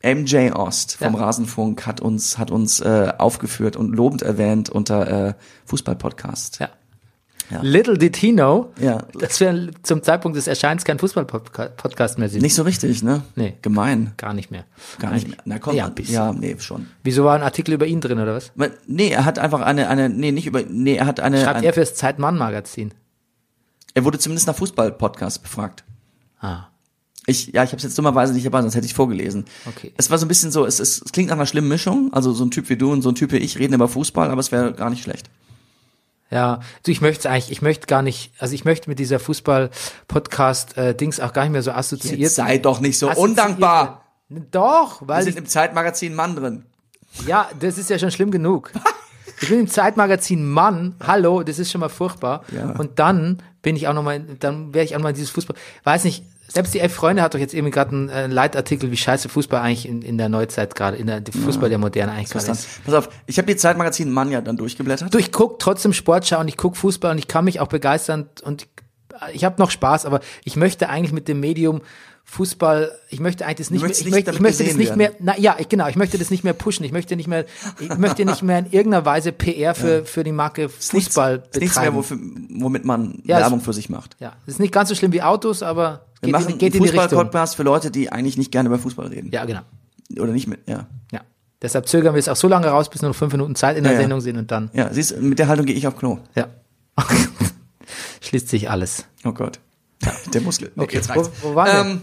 MJ 0.00 0.52
Ost 0.52 0.96
vom 0.96 1.14
Ja. 1.14 1.20
Rasenfunk 1.20 1.84
hat 1.84 2.00
uns, 2.00 2.38
hat 2.38 2.52
uns 2.52 2.78
äh, 2.78 3.12
aufgeführt 3.18 3.74
und 3.74 3.92
lobend 3.92 4.22
erwähnt 4.22 4.70
unter 4.70 5.28
äh, 5.30 5.34
Fußball-Podcast. 5.64 6.60
Ja. 6.60 6.68
Ja. 7.50 7.60
Little 7.62 7.96
did 7.96 8.16
he 8.16 8.32
know, 8.32 8.72
Ja. 8.78 9.04
dass 9.18 9.40
wir 9.40 9.70
zum 9.82 10.02
Zeitpunkt 10.02 10.36
des 10.36 10.46
Erscheins 10.46 10.84
kein 10.84 10.98
Fußball-Podcast 10.98 12.18
mehr 12.18 12.28
sind. 12.28 12.42
Nicht 12.42 12.54
so 12.54 12.62
richtig, 12.62 13.02
ne? 13.02 13.22
Nee. 13.36 13.54
Gemein. 13.62 14.12
Gar 14.18 14.34
nicht 14.34 14.50
mehr. 14.50 14.64
Gar 14.98 15.12
nicht 15.12 15.28
mehr. 15.28 15.38
Na 15.44 15.58
komm, 15.58 15.74
Ja, 15.74 15.86
ein 15.86 15.94
bisschen. 15.94 16.14
ja, 16.14 16.32
nee, 16.32 16.56
schon. 16.58 16.88
Wieso 17.02 17.24
war 17.24 17.34
ein 17.34 17.42
Artikel 17.42 17.72
über 17.74 17.86
ihn 17.86 18.00
drin, 18.02 18.18
oder 18.18 18.34
was? 18.34 18.52
Nee, 18.86 19.08
er 19.08 19.24
hat 19.24 19.38
einfach 19.38 19.60
eine, 19.62 19.88
eine, 19.88 20.08
nee, 20.10 20.30
nicht 20.32 20.46
über, 20.46 20.62
nee, 20.68 20.96
er 20.96 21.06
hat 21.06 21.20
eine, 21.20 21.40
Schreibt 21.42 21.58
ein, 21.58 21.64
er 21.64 21.72
fürs 21.72 21.94
Zeitmann-Magazin. 21.94 22.92
er 23.94 24.04
wurde 24.04 24.18
zumindest 24.18 24.46
nach 24.46 24.56
Fußball-Podcast 24.56 25.42
befragt. 25.42 25.84
Ah. 26.40 26.64
Ich, 27.26 27.48
ja, 27.48 27.62
ich 27.62 27.70
habe 27.70 27.76
es 27.78 27.82
jetzt 27.82 27.98
dummerweise 27.98 28.32
nicht 28.32 28.46
dabei, 28.46 28.62
sonst 28.62 28.74
hätte 28.74 28.86
ich 28.86 28.94
vorgelesen. 28.94 29.44
Okay. 29.66 29.92
Es 29.98 30.10
war 30.10 30.16
so 30.18 30.24
ein 30.24 30.28
bisschen 30.28 30.50
so, 30.50 30.64
es, 30.64 30.80
es, 30.80 31.02
es 31.04 31.12
klingt 31.12 31.28
nach 31.28 31.36
einer 31.36 31.44
schlimmen 31.46 31.68
Mischung. 31.68 32.10
Also 32.12 32.32
so 32.32 32.44
ein 32.44 32.50
Typ 32.50 32.68
wie 32.70 32.76
du 32.76 32.90
und 32.92 33.02
so 33.02 33.10
ein 33.10 33.14
Typ 33.16 33.32
wie 33.32 33.36
ich 33.38 33.58
reden 33.58 33.74
über 33.74 33.86
Fußball, 33.88 34.30
aber 34.30 34.40
es 34.40 34.50
wäre 34.52 34.72
gar 34.72 34.88
nicht 34.88 35.02
schlecht. 35.02 35.28
Ja, 36.30 36.60
du, 36.84 36.90
ich 36.90 37.00
möchte 37.00 37.30
eigentlich, 37.30 37.50
ich 37.50 37.62
möchte 37.62 37.86
gar 37.86 38.02
nicht, 38.02 38.32
also 38.38 38.54
ich 38.54 38.64
möchte 38.64 38.90
mit 38.90 38.98
dieser 38.98 39.18
Fußball-Podcast-Dings 39.18 41.20
auch 41.20 41.32
gar 41.32 41.42
nicht 41.44 41.52
mehr 41.52 41.62
so 41.62 41.72
assoziiert. 41.72 42.18
Jetzt 42.18 42.34
sei 42.34 42.58
doch 42.58 42.80
nicht 42.80 42.98
so 42.98 43.10
undankbar. 43.10 44.04
Doch, 44.50 45.00
Wir 45.02 45.08
weil 45.08 45.22
sind 45.22 45.32
ich, 45.32 45.38
im 45.38 45.46
Zeitmagazin 45.46 46.14
Mann 46.14 46.36
drin. 46.36 46.64
ja, 47.26 47.48
das 47.58 47.78
ist 47.78 47.88
ja 47.90 47.98
schon 47.98 48.10
schlimm 48.10 48.30
genug. 48.30 48.72
Ich 49.40 49.48
bin 49.48 49.60
im 49.60 49.68
Zeitmagazin 49.68 50.50
Mann, 50.50 50.96
hallo, 51.06 51.44
das 51.44 51.60
ist 51.60 51.70
schon 51.70 51.80
mal 51.80 51.88
furchtbar. 51.88 52.42
Ja. 52.50 52.70
Und 52.70 52.98
dann 52.98 53.40
bin 53.62 53.76
ich 53.76 53.86
auch 53.86 53.94
nochmal, 53.94 54.18
dann 54.18 54.74
wäre 54.74 54.84
ich 54.84 54.94
auch 54.94 54.98
nochmal 54.98 55.12
in 55.12 55.16
dieses 55.16 55.30
Fußball, 55.30 55.54
weiß 55.84 56.02
nicht, 56.02 56.24
selbst 56.50 56.72
die 56.74 56.80
elf 56.80 56.94
Freunde 56.94 57.22
hat 57.22 57.34
doch 57.34 57.38
jetzt 57.38 57.54
irgendwie 57.54 57.70
gerade 57.72 57.90
einen 57.90 58.08
äh, 58.08 58.26
Leitartikel, 58.26 58.90
wie 58.90 58.96
scheiße 58.96 59.28
Fußball 59.28 59.60
eigentlich 59.60 59.86
in, 59.88 60.02
in 60.02 60.16
der 60.18 60.28
Neuzeit 60.28 60.74
gerade, 60.74 60.96
in 60.96 61.06
der 61.06 61.20
der 61.20 61.34
Fußball 61.34 61.68
der 61.68 61.78
Moderne 61.78 62.12
eigentlich 62.12 62.30
gerade 62.30 62.50
ist. 62.50 62.84
pass 62.84 62.94
auf, 62.94 63.08
ich 63.26 63.38
habe 63.38 63.46
die 63.46 63.56
Zeitmagazin 63.56 64.10
Mann 64.10 64.30
ja 64.30 64.40
dann 64.40 64.56
durchgeblättert. 64.56 65.12
Du, 65.12 65.18
ich 65.18 65.30
guck 65.30 65.58
trotzdem 65.58 65.92
Sportschau 65.92 66.40
und 66.40 66.48
ich 66.48 66.56
guck 66.56 66.76
Fußball 66.76 67.12
und 67.12 67.18
ich 67.18 67.28
kann 67.28 67.44
mich 67.44 67.60
auch 67.60 67.68
begeistern 67.68 68.28
und 68.42 68.62
ich, 68.62 68.68
ich 69.34 69.44
habe 69.44 69.56
noch 69.60 69.70
Spaß, 69.70 70.06
aber 70.06 70.20
ich 70.44 70.56
möchte 70.56 70.88
eigentlich 70.88 71.12
mit 71.12 71.28
dem 71.28 71.40
Medium 71.40 71.82
Fußball, 72.30 72.92
ich 73.08 73.20
möchte 73.20 73.46
eigentlich 73.46 73.56
das 73.56 73.70
nicht 73.70 73.80
mehr, 73.80 73.90
ich 73.90 74.10
möchte, 74.10 74.30
ich 74.32 74.40
möchte 74.40 74.62
das 74.64 74.74
nicht 74.76 74.96
mehr, 74.96 75.08
werden. 75.12 75.16
na 75.20 75.38
ja, 75.38 75.56
ich, 75.58 75.70
genau, 75.70 75.88
ich 75.88 75.96
möchte 75.96 76.18
das 76.18 76.30
nicht 76.30 76.44
mehr 76.44 76.52
pushen, 76.52 76.84
ich 76.84 76.92
möchte 76.92 77.16
nicht 77.16 77.26
mehr, 77.26 77.46
ich 77.80 77.96
möchte 77.96 78.22
nicht 78.26 78.42
mehr 78.42 78.58
in 78.58 78.66
irgendeiner 78.66 79.06
Weise 79.06 79.32
PR 79.32 79.74
für, 79.74 80.04
für 80.04 80.24
die 80.24 80.32
Marke 80.32 80.68
Fußball 80.68 81.36
Ist 81.50 81.60
nichts 81.60 81.76
mehr, 81.76 81.84
betreiben. 81.86 81.96
wofür, 81.96 82.18
womit 82.60 82.84
man 82.84 83.22
Ja, 83.24 83.38
es- 83.38 83.44
Werbung 83.44 83.62
für 83.62 83.72
sich 83.72 83.88
macht. 83.88 84.14
ja, 84.20 84.34
das 84.44 84.56
ist 84.56 84.60
nicht 84.60 84.74
ganz 84.74 84.90
so 84.90 84.94
schlimm 84.94 85.12
wie 85.12 85.22
Autos, 85.22 85.62
aber 85.62 86.04
Wir 86.20 86.26
geht, 86.26 86.32
machen 86.32 86.48
in, 86.52 86.58
geht 86.58 86.74
einen. 86.74 86.82
Fußball-Podcast 86.84 87.56
für 87.56 87.62
Leute, 87.62 87.90
die 87.90 88.10
eigentlich 88.10 88.36
nicht 88.36 88.50
gerne 88.52 88.68
über 88.68 88.78
Fußball 88.78 89.06
reden. 89.08 89.30
Ja, 89.32 89.44
genau. 89.44 89.60
Oder 90.18 90.32
nicht 90.32 90.46
mit, 90.48 90.66
ja. 90.68 90.86
Ja. 91.12 91.20
Deshalb 91.62 91.88
zögern 91.88 92.14
wir 92.14 92.18
es 92.20 92.28
auch 92.28 92.36
so 92.36 92.48
lange 92.48 92.66
raus, 92.68 92.88
bis 92.88 93.02
nur 93.02 93.10
noch 93.10 93.16
fünf 93.16 93.32
Minuten 93.32 93.54
Zeit 93.54 93.76
in 93.76 93.82
der 93.84 93.92
Ja, 93.92 93.98
ja. 93.98 94.02
Sendung 94.04 94.20
sind 94.20 94.36
und 94.36 94.50
dann, 94.50 94.70
Ja, 94.72 94.92
siehst 94.92 95.10
du, 95.12 95.20
mit 95.20 95.38
der 95.38 95.48
Haltung 95.48 95.66
gehe 95.66 95.74
ich 95.76 95.86
auf 95.86 95.96
Klo. 95.96 96.18
ja. 96.34 96.48
Schließt 98.20 98.48
sich 98.48 98.70
alles. 98.70 99.04
Oh 99.24 99.32
Gott. 99.32 99.60
Der 100.34 100.40
Muskel. 100.40 100.70
Okay, 100.76 100.96
jetzt 100.96 101.08
reicht's. 101.10 101.30
wo- 101.42 101.50
wo 101.50 101.54
waren 101.54 101.66
wir? 101.86 101.92
ähm, 101.92 102.00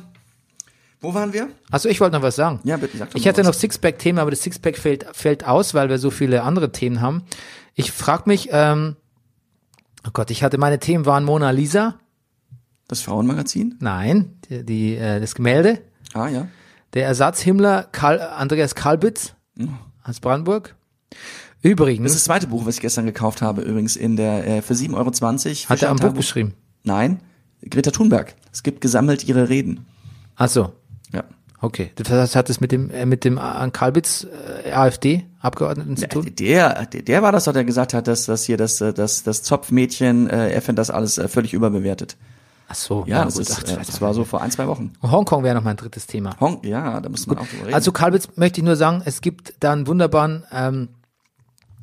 wo 1.01 1.13
waren 1.13 1.33
wir? 1.33 1.49
Achso, 1.69 1.87
ich 1.89 1.99
wollte 2.01 2.15
noch 2.15 2.23
was 2.23 2.35
sagen. 2.35 2.59
Ja, 2.63 2.77
bitte, 2.77 2.97
sag 2.97 3.11
doch 3.11 3.15
Ich 3.19 3.25
hätte 3.25 3.43
noch 3.43 3.53
Sixpack-Themen, 3.53 4.17
aber 4.19 4.31
das 4.31 4.41
Sixpack 4.41 4.77
fällt, 4.77 5.05
fällt 5.13 5.45
aus, 5.45 5.73
weil 5.73 5.89
wir 5.89 5.99
so 5.99 6.09
viele 6.09 6.43
andere 6.43 6.71
Themen 6.71 7.01
haben. 7.01 7.23
Ich 7.75 7.91
frage 7.91 8.23
mich, 8.27 8.49
ähm, 8.51 8.95
oh 10.07 10.11
Gott, 10.13 10.31
ich 10.31 10.41
hatte 10.43 10.57
meine 10.57 10.79
Themen 10.79 11.05
waren 11.05 11.23
Mona 11.25 11.51
Lisa, 11.51 11.95
Das 12.87 13.01
Frauenmagazin? 13.01 13.75
nein, 13.79 14.37
die, 14.49 14.63
die 14.65 14.95
äh, 14.95 15.19
das 15.19 15.35
Gemälde, 15.35 15.79
Ah, 16.13 16.27
ja. 16.27 16.47
der 16.93 17.05
Ersatzhimmler 17.07 17.87
Karl, 17.91 18.21
Andreas 18.21 18.75
Kalbitz 18.75 19.33
aus 20.03 20.19
Brandenburg. 20.19 20.75
Das 21.09 21.19
Übrigens 21.71 22.05
ist 22.11 22.15
das 22.17 22.23
zweite 22.25 22.47
Buch, 22.47 22.65
was 22.67 22.75
ich 22.75 22.81
gestern 22.81 23.05
gekauft 23.07 23.41
habe, 23.41 23.61
übrigens 23.63 23.95
in 23.95 24.15
der 24.17 24.45
äh, 24.47 24.61
für 24.61 24.73
7,20 24.75 24.93
Euro. 24.93 25.69
hat 25.69 25.81
er 25.81 25.89
am. 25.89 25.97
Buch 25.97 26.13
geschrieben. 26.13 26.53
Nein, 26.83 27.21
Greta 27.67 27.89
Thunberg. 27.89 28.35
Es 28.53 28.61
gibt 28.61 28.81
gesammelt 28.81 29.27
ihre 29.27 29.49
Reden. 29.49 29.85
Ach 30.35 30.47
so, 30.49 30.73
Ja. 31.11 31.23
okay. 31.61 31.91
Das 31.95 32.35
hat 32.35 32.49
es 32.51 32.61
mit 32.61 32.71
dem 32.71 32.91
äh, 32.91 33.07
mit 33.07 33.23
dem 33.25 33.37
äh, 33.39 33.69
Kalbitz 33.71 34.27
äh, 34.65 34.71
AfD 34.71 35.25
Abgeordneten 35.39 35.97
zu 35.97 36.07
tun? 36.07 36.31
Der, 36.37 36.85
der, 36.85 37.01
der 37.01 37.21
war 37.23 37.31
das, 37.31 37.45
doch, 37.45 37.53
der 37.53 37.63
gesagt 37.65 37.93
hat, 37.95 38.07
dass 38.07 38.25
das 38.25 38.43
hier 38.45 38.57
das, 38.57 38.79
äh, 38.81 38.93
das, 38.93 39.23
das 39.23 39.41
Zopfmädchen, 39.41 40.29
äh, 40.29 40.51
er 40.51 40.61
findet 40.61 40.79
das 40.79 40.91
alles 40.91 41.17
äh, 41.17 41.27
völlig 41.27 41.53
überbewertet. 41.53 42.15
Ach 42.76 42.80
so, 42.80 43.03
Ja, 43.07 43.23
das, 43.26 43.35
gut. 43.35 43.43
ist, 43.49 43.64
Ach, 43.68 43.72
äh, 43.73 43.77
das 43.85 44.02
war 44.02 44.14
so 44.14 44.23
vor 44.26 44.41
ein, 44.41 44.52
zwei 44.52 44.68
Wochen. 44.68 44.93
Hongkong 45.02 45.43
wäre 45.43 45.56
noch 45.56 45.64
mein 45.64 45.77
drittes 45.77 46.07
Thema. 46.07 46.35
Hong, 46.39 46.61
ja, 46.65 46.99
da 46.99 47.07
muss 47.10 47.26
man 47.27 47.38
auch 47.38 47.47
drüber 47.47 47.64
reden. 47.65 47.73
Also 47.73 47.91
Kalbitz 47.91 48.30
möchte 48.35 48.60
ich 48.60 48.65
nur 48.65 48.76
sagen, 48.76 49.02
es 49.06 49.22
gibt 49.22 49.53
da 49.61 49.72
einen 49.72 49.88
wunderbaren 49.88 50.43
ähm, 50.52 50.89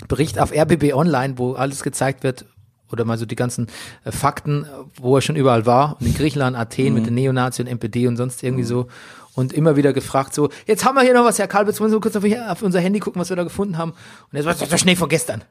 Bericht 0.09 0.39
auf 0.39 0.53
RBB 0.53 0.93
Online, 0.95 1.39
wo 1.39 1.53
alles 1.55 1.83
gezeigt 1.83 2.23
wird 2.25 2.45
oder 2.91 3.05
mal 3.07 3.17
so 3.17 3.25
die 3.25 3.37
ganzen 3.37 3.69
äh, 4.05 4.13
Fakten, 4.13 4.67
wo 5.01 5.17
er 5.17 5.23
schon 5.23 5.37
überall 5.37 5.65
war 5.65 5.97
in 6.01 6.13
Griechenland, 6.15 6.57
Athen 6.57 6.89
Mhm. 6.89 6.95
mit 6.95 7.07
den 7.07 7.15
Neonazi 7.15 7.63
und 7.63 7.69
NPD 7.69 8.07
und 8.07 8.17
sonst 8.17 8.43
irgendwie 8.43 8.65
so 8.65 8.89
und 9.35 9.55
immer 9.55 9.77
wieder 9.77 9.95
gefragt 9.95 10.35
so, 10.35 10.51
jetzt 10.67 10.85
haben 10.85 10.95
wir 10.97 11.03
hier 11.03 11.15
noch 11.15 11.25
was, 11.25 11.39
Herr 11.39 11.49
Kalbitz, 11.49 11.81
wollen 11.81 11.89
Sie 11.91 11.97
mal 11.97 12.03
kurz 12.03 12.17
auf, 12.17 12.25
auf 12.51 12.63
unser 12.63 12.81
Handy 12.81 12.99
gucken, 13.01 13.19
was 13.21 13.31
wir 13.31 13.37
da 13.37 13.45
gefunden 13.45 13.79
haben 13.79 13.93
und 13.93 14.37
er 14.37 14.43
sagt, 14.43 14.61
das 14.61 14.69
der 14.69 14.77
Schnee 14.77 14.95
von 14.97 15.09
gestern. 15.09 15.43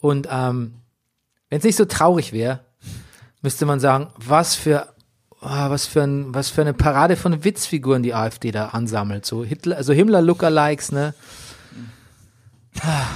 Und 0.00 0.28
ähm, 0.30 0.74
wenn 1.48 1.58
es 1.58 1.64
nicht 1.64 1.76
so 1.76 1.86
traurig 1.86 2.32
wäre, 2.32 2.60
müsste 3.42 3.66
man 3.66 3.80
sagen, 3.80 4.08
was 4.16 4.54
für 4.54 4.88
ah, 5.40 5.70
was 5.70 5.86
für 5.86 6.02
ein, 6.02 6.34
was 6.34 6.48
für 6.50 6.62
eine 6.62 6.74
Parade 6.74 7.16
von 7.16 7.44
Witzfiguren 7.44 8.02
die 8.02 8.14
AfD 8.14 8.50
da 8.50 8.68
ansammelt. 8.68 9.24
So 9.24 9.44
Hitler, 9.44 9.76
also 9.76 9.92
Himmler-Lookalikes, 9.92 10.92
ne? 10.92 11.14
Ah, 12.80 13.06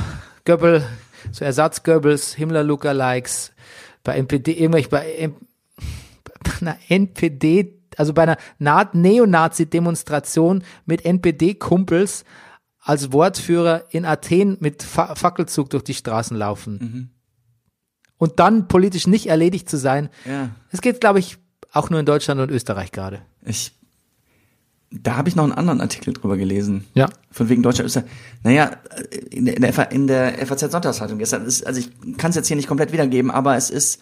Goebbels, 0.45 0.85
so 1.31 1.45
Ersatz-Goebbels, 1.45 2.37
Himmler-Lookalikes, 2.37 3.53
bei 4.05 4.17
NPD, 4.17 4.53
irgendwelche, 4.53 4.89
bei, 4.89 5.31
bei 6.43 6.53
einer 6.61 6.77
NPD, 6.89 7.79
also 7.97 8.13
bei 8.13 8.23
einer 8.23 8.37
Na- 8.59 8.91
Neonazi-Demonstration 8.93 10.65
mit 10.87 11.05
NPD-Kumpels 11.05 12.25
als 12.81 13.13
Wortführer 13.13 13.85
in 13.91 14.05
Athen 14.05 14.57
mit 14.59 14.83
Fa 14.83 15.15
Fackelzug 15.15 15.71
durch 15.71 15.85
die 15.85 15.95
Straßen 15.95 16.37
laufen. 16.37 17.12
Und 18.23 18.39
dann 18.39 18.69
politisch 18.69 19.09
nicht 19.09 19.27
erledigt 19.27 19.69
zu 19.69 19.77
sein, 19.77 20.09
ja. 20.25 20.51
es 20.71 20.81
geht, 20.81 21.01
glaube 21.01 21.19
ich, 21.19 21.39
auch 21.73 21.91
nur 21.91 21.99
in 21.99 22.07
Deutschland 22.07 22.41
und 22.41 22.53
Österreich 22.53 22.93
gerade. 22.93 23.23
Ich, 23.45 23.73
da 24.93 25.17
habe 25.17 25.29
ich 25.29 25.35
noch 25.35 25.43
einen 25.43 25.53
anderen 25.53 25.81
Artikel 25.81 26.15
drüber 26.15 26.37
gelesen. 26.37 26.85
Ja. 26.95 27.09
Von 27.33 27.49
wegen 27.49 27.65
deutscher 27.65 27.85
Österreich. 27.85 28.09
Naja, 28.45 28.77
in 29.29 29.47
der, 29.47 29.57
in 29.57 29.63
der, 29.63 29.73
FA 29.73 29.83
in 29.83 30.07
der 30.07 30.47
FAZ 30.47 30.71
Sonntagszeitung 30.71 31.19
gestern 31.19 31.45
ist, 31.45 31.67
also 31.67 31.81
ich 31.81 31.91
kann 32.17 32.31
es 32.31 32.37
jetzt 32.37 32.47
hier 32.47 32.55
nicht 32.55 32.69
komplett 32.69 32.93
wiedergeben, 32.93 33.33
aber 33.33 33.57
es 33.57 33.71
ist, 33.71 34.01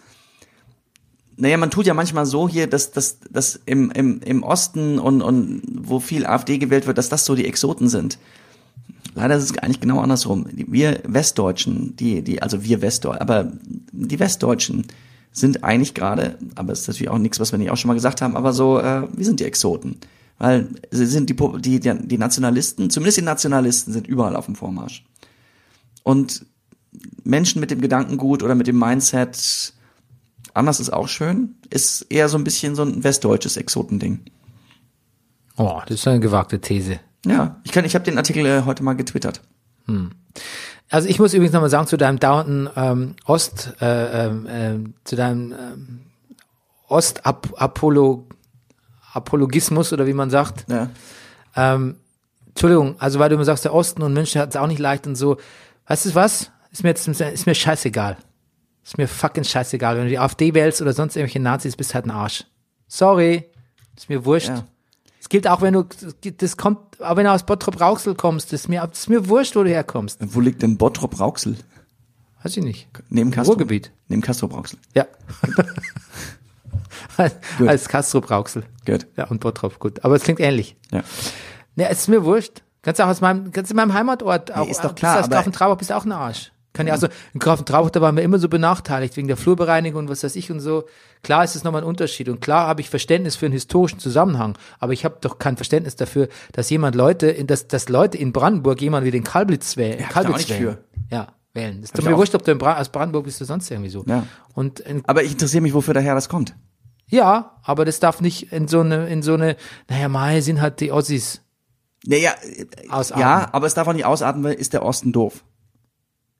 naja, 1.37 1.57
man 1.57 1.71
tut 1.71 1.87
ja 1.87 1.95
manchmal 1.95 2.27
so 2.27 2.47
hier, 2.47 2.67
dass, 2.67 2.91
dass, 2.91 3.17
dass 3.21 3.59
im, 3.65 3.89
im, 3.89 4.21
im 4.21 4.43
Osten 4.43 4.99
und, 4.99 5.23
und 5.23 5.63
wo 5.65 5.99
viel 5.99 6.27
AfD 6.27 6.59
gewählt 6.59 6.85
wird, 6.85 6.99
dass 6.99 7.09
das 7.09 7.25
so 7.25 7.33
die 7.33 7.47
Exoten 7.47 7.89
sind. 7.89 8.19
Leider 9.13 9.35
ist 9.35 9.43
es 9.43 9.57
eigentlich 9.57 9.81
genau 9.81 9.99
andersrum. 9.99 10.47
Wir 10.51 11.01
Westdeutschen, 11.05 11.95
die, 11.95 12.21
die, 12.21 12.41
also 12.41 12.63
wir 12.63 12.81
Westdeutschen, 12.81 13.21
aber 13.21 13.51
die 13.91 14.19
Westdeutschen 14.19 14.87
sind 15.31 15.63
eigentlich 15.63 15.93
gerade, 15.93 16.37
aber 16.55 16.73
es 16.73 16.81
ist 16.81 16.87
natürlich 16.87 17.09
auch 17.09 17.17
nichts, 17.17 17.39
was 17.39 17.51
wir 17.51 17.59
nicht 17.59 17.71
auch 17.71 17.77
schon 17.77 17.89
mal 17.89 17.93
gesagt 17.95 18.21
haben, 18.21 18.35
aber 18.35 18.53
so, 18.53 18.79
äh, 18.79 19.07
wir 19.13 19.25
sind 19.25 19.39
die 19.39 19.45
Exoten. 19.45 19.97
Weil 20.37 20.69
sie 20.89 21.05
sind 21.05 21.29
die, 21.29 21.35
die, 21.79 21.79
die 21.79 22.17
Nationalisten, 22.17 22.89
zumindest 22.89 23.17
die 23.17 23.23
Nationalisten 23.23 23.93
sind 23.93 24.07
überall 24.07 24.35
auf 24.35 24.45
dem 24.45 24.55
Vormarsch. 24.55 25.05
Und 26.03 26.45
Menschen 27.23 27.59
mit 27.59 27.71
dem 27.71 27.79
Gedankengut 27.79 28.43
oder 28.43 28.55
mit 28.55 28.67
dem 28.67 28.79
Mindset, 28.79 29.73
anders 30.53 30.79
ist 30.79 30.91
auch 30.91 31.07
schön, 31.07 31.55
ist 31.69 32.07
eher 32.09 32.27
so 32.27 32.37
ein 32.37 32.43
bisschen 32.43 32.75
so 32.75 32.81
ein 32.83 33.03
westdeutsches 33.03 33.55
Exotending. 33.55 34.19
Oh, 35.57 35.79
das 35.85 35.99
ist 35.99 36.07
eine 36.07 36.19
gewagte 36.19 36.59
These. 36.59 36.99
Ja, 37.25 37.59
ich 37.63 37.71
kann, 37.71 37.85
ich 37.85 37.95
habe 37.95 38.05
den 38.05 38.17
Artikel 38.17 38.45
äh, 38.45 38.63
heute 38.65 38.83
mal 38.83 38.93
getwittert. 38.93 39.41
Also 40.89 41.07
ich 41.07 41.19
muss 41.19 41.33
übrigens 41.33 41.53
nochmal 41.53 41.69
sagen, 41.69 41.87
zu 41.87 41.97
deinem 41.97 42.19
dauernden 42.19 42.69
ähm, 42.75 43.15
Ost, 43.25 43.73
äh, 43.79 44.25
ähm, 44.25 44.47
ähm, 44.49 44.93
zu 45.03 45.15
deinem 45.15 45.53
ähm, 45.53 45.99
Ost-Apollo, 46.87 48.27
Apologismus 49.13 49.93
oder 49.93 50.07
wie 50.07 50.13
man 50.13 50.29
sagt. 50.29 50.65
Ja. 50.69 50.89
Ähm, 51.55 51.95
Entschuldigung, 52.49 52.95
also 52.99 53.19
weil 53.19 53.29
du 53.29 53.35
immer 53.35 53.45
sagst, 53.45 53.63
der 53.63 53.73
Osten 53.73 54.01
und 54.01 54.13
München 54.13 54.41
hat 54.41 54.49
es 54.49 54.57
auch 54.57 54.67
nicht 54.67 54.79
leicht 54.79 55.07
und 55.07 55.15
so. 55.15 55.37
Weißt 55.87 56.05
du 56.05 56.15
was? 56.15 56.51
Ist 56.71 56.83
mir 56.83 56.89
jetzt 56.89 57.07
ist 57.07 57.45
mir 57.45 57.55
scheißegal. 57.55 58.17
Ist 58.83 58.97
mir 58.97 59.07
fucking 59.07 59.43
scheißegal. 59.43 59.95
Wenn 59.95 60.03
du 60.03 60.09
die 60.09 60.19
AfD 60.19 60.53
wählst 60.53 60.81
oder 60.81 60.93
sonst 60.93 61.15
irgendwelche 61.15 61.39
Nazis, 61.39 61.77
bist 61.77 61.93
halt 61.93 62.05
ein 62.05 62.11
Arsch. 62.11 62.45
Sorry. 62.87 63.45
Ist 63.95 64.09
mir 64.09 64.25
wurscht. 64.25 64.49
Ja. 64.49 64.65
Es 65.21 65.29
gilt 65.29 65.47
auch, 65.47 65.61
wenn 65.61 65.73
du, 65.75 65.85
das 66.35 66.57
kommt, 66.57 66.99
auch 66.99 67.15
wenn 67.15 67.25
du 67.25 67.31
aus 67.31 67.43
Bottrop-Rauxel 67.45 68.15
kommst, 68.15 68.51
das 68.51 68.61
ist 68.61 68.67
mir, 68.69 68.85
das 68.87 69.01
ist 69.01 69.09
mir 69.09 69.29
wurscht, 69.29 69.55
wo 69.55 69.61
du 69.63 69.69
herkommst. 69.69 70.17
Wo 70.19 70.39
liegt 70.41 70.63
denn 70.63 70.77
Bottrop 70.77 71.19
Rauxel? 71.19 71.57
Weiß 72.41 72.57
ich 72.57 72.63
nicht. 72.63 72.87
Neben 73.09 73.29
Castro. 73.29 73.51
Ruhrgebiet. 73.53 73.91
Neben 74.07 74.23
Castro 74.23 74.47
Rauxel. 74.47 74.79
Ja. 74.95 75.05
Als 77.67 77.87
Kastrup-Rauxel. 77.87 78.63
Gut. 78.85 79.05
Ja, 79.15 79.27
und 79.27 79.41
Bottrop, 79.41 79.79
gut. 79.79 80.03
Aber 80.03 80.15
es 80.15 80.23
klingt 80.23 80.39
ähnlich. 80.39 80.75
Ja. 80.91 81.03
Ja, 81.75 81.87
es 81.89 81.99
ist 82.01 82.07
mir 82.07 82.23
wurscht. 82.25 82.63
Kannst 82.81 82.99
du 82.99 83.03
auch 83.03 83.09
aus 83.09 83.21
meinem, 83.21 83.51
kannst 83.51 83.69
du 83.69 83.73
in 83.73 83.77
meinem 83.77 83.93
Heimatort 83.93 84.51
auch, 84.55 84.67
ist 84.67 84.83
doch 84.83 84.95
klar, 84.95 84.95
bist 84.95 85.03
du 85.03 85.09
aber- 85.11 85.19
aus 85.25 85.29
Grafentraubach 85.29 85.77
bist 85.77 85.91
du 85.91 85.95
auch 85.95 86.05
ein 86.05 86.11
Arsch. 86.11 86.51
Kann 86.73 86.87
ja 86.87 86.93
auch 86.95 86.99
so, 86.99 87.07
in 87.33 87.39
Grafentraubach, 87.39 87.89
da 87.89 87.99
waren 88.01 88.15
wir 88.15 88.23
immer 88.23 88.39
so 88.39 88.47
benachteiligt 88.47 89.17
wegen 89.17 89.27
der 89.27 89.35
Flurbereinigung 89.35 90.03
und 90.03 90.09
was 90.09 90.23
weiß 90.23 90.35
ich 90.37 90.51
und 90.51 90.61
so. 90.61 90.85
Klar 91.21 91.43
ist 91.43 91.55
es 91.55 91.63
nochmal 91.63 91.81
ein 91.81 91.87
Unterschied 91.87 92.29
und 92.29 92.39
klar 92.39 92.67
habe 92.67 92.79
ich 92.79 92.89
Verständnis 92.89 93.35
für 93.35 93.45
einen 93.45 93.53
historischen 93.53 93.99
Zusammenhang, 93.99 94.57
aber 94.79 94.93
ich 94.93 95.03
habe 95.03 95.17
doch 95.19 95.37
kein 95.37 95.57
Verständnis 95.57 95.97
dafür, 95.97 96.29
dass 96.53 96.69
jemand 96.69 96.95
Leute, 96.95 97.27
in, 97.27 97.47
dass, 97.47 97.67
dass 97.67 97.89
Leute 97.89 98.17
in 98.17 98.31
Brandenburg 98.31 98.81
jemand 98.81 99.05
wie 99.05 99.11
den 99.11 99.23
Kalblitz 99.23 99.75
wählen. 99.75 99.99
Ja, 99.99 100.07
Kalblitz 100.07 100.49
wählen. 100.49 100.61
für. 100.61 100.83
Ja, 101.11 101.27
wählen. 101.53 101.81
Das 101.81 101.89
ist 101.89 101.97
doch 101.97 102.03
mir 102.03 102.15
wurscht, 102.15 102.35
ob 102.35 102.45
du 102.45 102.51
in 102.51 102.57
Bra 102.57 102.79
aus 102.79 102.89
Brandenburg 102.89 103.25
bist 103.25 103.41
oder 103.41 103.47
sonst 103.47 103.69
irgendwie 103.69 103.89
so. 103.89 104.05
Ja. 104.07 104.25
Und 104.53 104.83
Aber 105.05 105.23
ich 105.23 105.33
interessiere 105.33 105.61
mich, 105.61 105.73
wofür 105.73 105.93
daher 105.93 106.15
das 106.15 106.29
kommt. 106.29 106.55
Ja, 107.07 107.57
aber 107.63 107.83
das 107.83 107.99
darf 107.99 108.21
nicht 108.21 108.53
in 108.53 108.69
so 108.69 108.79
eine, 108.79 109.07
in 109.09 109.21
so 109.21 109.33
eine, 109.33 109.57
naja, 109.89 110.07
mal 110.07 110.41
sind 110.41 110.61
halt 110.61 110.79
die 110.79 110.93
Ossis. 110.93 111.41
Naja, 112.05 112.31
Ausatmen. 112.89 113.21
ja, 113.21 113.49
aber 113.51 113.67
es 113.67 113.73
darf 113.73 113.87
auch 113.87 113.93
nicht 113.93 114.05
ausatmen, 114.05 114.45
weil 114.45 114.53
ist 114.53 114.71
der 114.71 114.83
Osten 114.83 115.11
doof. 115.11 115.43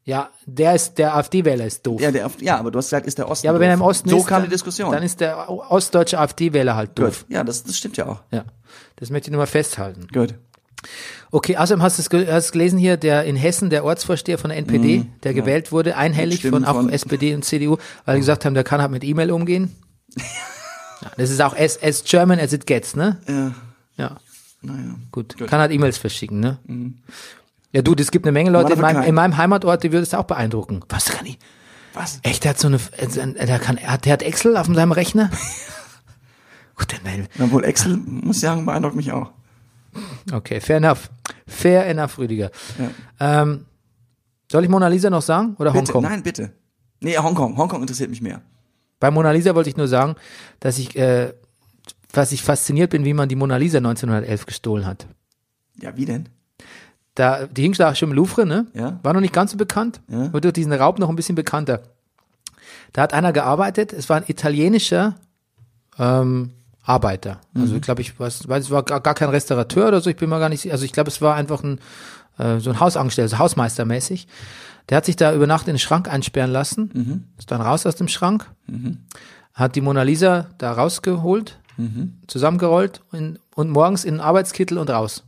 Ja, 0.03 0.29
der 0.47 0.73
ist, 0.75 0.95
der 0.97 1.15
AfD-Wähler 1.15 1.65
ist 1.65 1.85
doof. 1.85 2.01
Ja, 2.01 2.11
der, 2.11 2.29
ja, 2.39 2.57
aber 2.57 2.71
du 2.71 2.77
hast 2.79 2.87
gesagt, 2.87 3.05
ist 3.05 3.17
der 3.19 3.29
Osten 3.29 3.45
Ja, 3.45 3.51
aber 3.51 3.59
doof. 3.59 3.61
wenn 3.61 3.69
er 3.69 3.73
im 3.75 3.81
Osten 3.81 4.09
so 4.09 4.17
ist, 4.17 4.25
kam 4.27 4.43
die 4.43 4.49
Diskussion. 4.49 4.91
dann 4.91 5.03
ist 5.03 5.19
der 5.19 5.47
ostdeutsche 5.49 6.17
AfD-Wähler 6.19 6.75
halt 6.75 6.95
Gut. 6.95 7.05
doof. 7.07 7.25
Ja, 7.29 7.43
das, 7.43 7.63
das 7.63 7.77
stimmt 7.77 7.97
ja 7.97 8.07
auch. 8.07 8.21
Ja, 8.31 8.45
das 8.95 9.09
möchte 9.11 9.27
ich 9.29 9.31
nur 9.31 9.39
mal 9.41 9.45
festhalten. 9.45 10.07
Gut. 10.11 10.33
Okay, 11.29 11.55
außerdem 11.57 11.83
hast 11.83 11.99
du 11.99 12.17
es 12.19 12.51
gelesen 12.51 12.79
hier, 12.79 12.97
der 12.97 13.23
in 13.25 13.35
Hessen, 13.35 13.69
der 13.69 13.85
Ortsvorsteher 13.85 14.39
von 14.39 14.49
der 14.49 14.57
NPD, 14.57 14.99
Mhm. 14.99 15.13
der 15.21 15.35
gewählt 15.35 15.71
wurde, 15.71 15.95
einhellig 15.95 16.41
von 16.49 16.65
auch 16.65 16.73
von- 16.73 16.89
SPD 16.89 17.35
und 17.35 17.45
CDU, 17.45 17.77
weil 18.05 18.15
die 18.15 18.21
gesagt 18.21 18.43
haben, 18.45 18.55
der 18.55 18.63
kann 18.63 18.81
halt 18.81 18.89
mit 18.91 19.03
E-Mail 19.03 19.31
umgehen. 19.31 19.75
Ja, 21.03 21.09
das 21.17 21.31
ist 21.31 21.41
auch 21.41 21.57
as, 21.57 21.81
as 21.81 22.03
German 22.03 22.39
as 22.39 22.53
it 22.53 22.67
gets, 22.67 22.95
ne? 22.95 23.17
Ja, 23.27 23.55
Ja, 23.97 24.17
naja. 24.61 24.95
gut. 25.11 25.29
Gut. 25.33 25.41
Mhm. 25.41 25.45
Kann 25.47 25.59
halt 25.59 25.71
E-Mails 25.71 25.97
verschicken, 25.97 26.39
ne? 26.39 26.59
Ja, 27.73 27.81
du, 27.81 27.93
es 27.97 28.11
gibt 28.11 28.25
eine 28.25 28.31
Menge 28.33 28.49
Leute 28.49 28.73
in 28.73 28.81
meinem, 28.81 29.03
in 29.03 29.15
meinem 29.15 29.37
Heimatort, 29.37 29.83
die 29.83 29.91
würde 29.91 30.03
es 30.03 30.13
auch 30.13 30.25
beeindrucken. 30.25 30.81
Was 30.89 31.05
kann 31.05 31.25
ich? 31.25 31.39
Was? 31.93 32.19
Echt, 32.23 32.43
der 32.43 32.51
hat 32.51 32.59
so 32.59 32.67
eine, 32.67 32.79
äh, 32.97 33.45
der 33.45 33.59
kann, 33.59 33.77
er 33.77 33.93
hat, 33.93 34.05
der 34.05 34.13
hat 34.13 34.23
Excel 34.23 34.57
auf 34.57 34.67
seinem 34.67 34.91
Rechner? 34.91 35.29
Gut, 36.75 36.95
dann, 37.03 37.27
Obwohl 37.39 37.63
Excel, 37.63 37.97
muss 37.97 38.37
ich 38.37 38.41
sagen, 38.41 38.65
beeindruckt 38.65 38.95
mich 38.95 39.11
auch. 39.11 39.31
Okay, 40.31 40.61
fair 40.61 40.77
enough. 40.77 41.09
Fair 41.47 41.85
enough, 41.85 42.17
Rüdiger. 42.17 42.49
Ähm, 43.19 43.65
soll 44.49 44.63
ich 44.63 44.69
Mona 44.69 44.87
Lisa 44.87 45.09
noch 45.09 45.21
sagen 45.21 45.55
oder 45.59 45.71
Bitte, 45.71 45.93
Hongkong? 45.93 46.03
nein, 46.03 46.23
bitte. 46.23 46.53
Nee, 47.01 47.17
Hongkong. 47.17 47.57
Hongkong 47.57 47.81
interessiert 47.81 48.09
mich 48.09 48.21
mehr. 48.21 48.41
Bei 48.99 49.11
Mona 49.11 49.31
Lisa 49.31 49.55
wollte 49.55 49.69
ich 49.69 49.77
nur 49.77 49.87
sagen, 49.87 50.15
dass 50.59 50.77
ich, 50.77 50.95
äh, 50.95 51.33
was 52.13 52.31
ich 52.31 52.43
fasziniert 52.43 52.91
bin, 52.91 53.03
wie 53.03 53.13
man 53.13 53.27
die 53.27 53.35
Mona 53.35 53.57
Lisa 53.57 53.79
1911 53.79 54.45
gestohlen 54.45 54.85
hat. 54.85 55.07
Ja, 55.81 55.95
wie 55.97 56.05
denn? 56.05 56.29
Da, 57.15 57.45
die 57.47 57.63
hing 57.63 57.73
da 57.73 57.93
schon 57.93 58.09
im 58.09 58.15
Louvre, 58.15 58.45
ne? 58.45 58.67
Ja. 58.73 58.99
War 59.03 59.13
noch 59.13 59.21
nicht 59.21 59.33
ganz 59.33 59.51
so 59.51 59.57
bekannt. 59.57 60.01
Ja. 60.07 60.31
Wird 60.31 60.43
durch 60.45 60.53
diesen 60.53 60.71
Raub 60.73 60.97
noch 60.99 61.09
ein 61.09 61.15
bisschen 61.15 61.35
bekannter. 61.35 61.81
Da 62.93 63.01
hat 63.01 63.13
einer 63.13 63.33
gearbeitet, 63.33 63.93
es 63.93 64.09
war 64.09 64.17
ein 64.17 64.23
italienischer 64.27 65.15
ähm, 65.99 66.51
Arbeiter. 66.83 67.39
Also 67.53 67.75
ich 67.75 67.81
glaube, 67.81 68.01
ich 68.01 68.19
weiß, 68.19 68.47
weiß, 68.47 68.65
es 68.65 68.71
war 68.71 68.83
gar, 68.83 69.01
gar 69.01 69.13
kein 69.13 69.29
Restaurateur 69.29 69.87
oder 69.89 70.01
so, 70.01 70.09
ich 70.09 70.15
bin 70.15 70.29
mal 70.29 70.39
gar 70.39 70.49
nicht, 70.49 70.61
sicher. 70.61 70.73
also 70.73 70.83
ich 70.85 70.91
glaube, 70.93 71.09
es 71.09 71.21
war 71.21 71.35
einfach 71.35 71.63
ein 71.63 71.79
äh, 72.37 72.59
so 72.59 72.69
ein 72.69 72.79
Hausangestellter, 72.79 73.29
so 73.29 73.39
Hausmeistermäßig. 73.39 74.27
Der 74.89 74.97
hat 74.97 75.05
sich 75.05 75.15
da 75.15 75.33
über 75.33 75.47
Nacht 75.47 75.67
in 75.67 75.73
den 75.73 75.79
Schrank 75.79 76.11
einsperren 76.11 76.51
lassen, 76.51 77.27
ist 77.37 77.51
dann 77.51 77.61
raus 77.61 77.85
aus 77.85 77.95
dem 77.95 78.07
Schrank, 78.07 78.45
hat 79.53 79.75
die 79.75 79.81
Mona 79.81 80.01
Lisa 80.01 80.47
da 80.57 80.73
rausgeholt, 80.73 81.59
zusammengerollt 82.27 83.01
und, 83.11 83.39
und 83.55 83.69
morgens 83.69 84.03
in 84.05 84.15
den 84.15 84.21
Arbeitskittel 84.21 84.77
und 84.79 84.89
raus. 84.89 85.23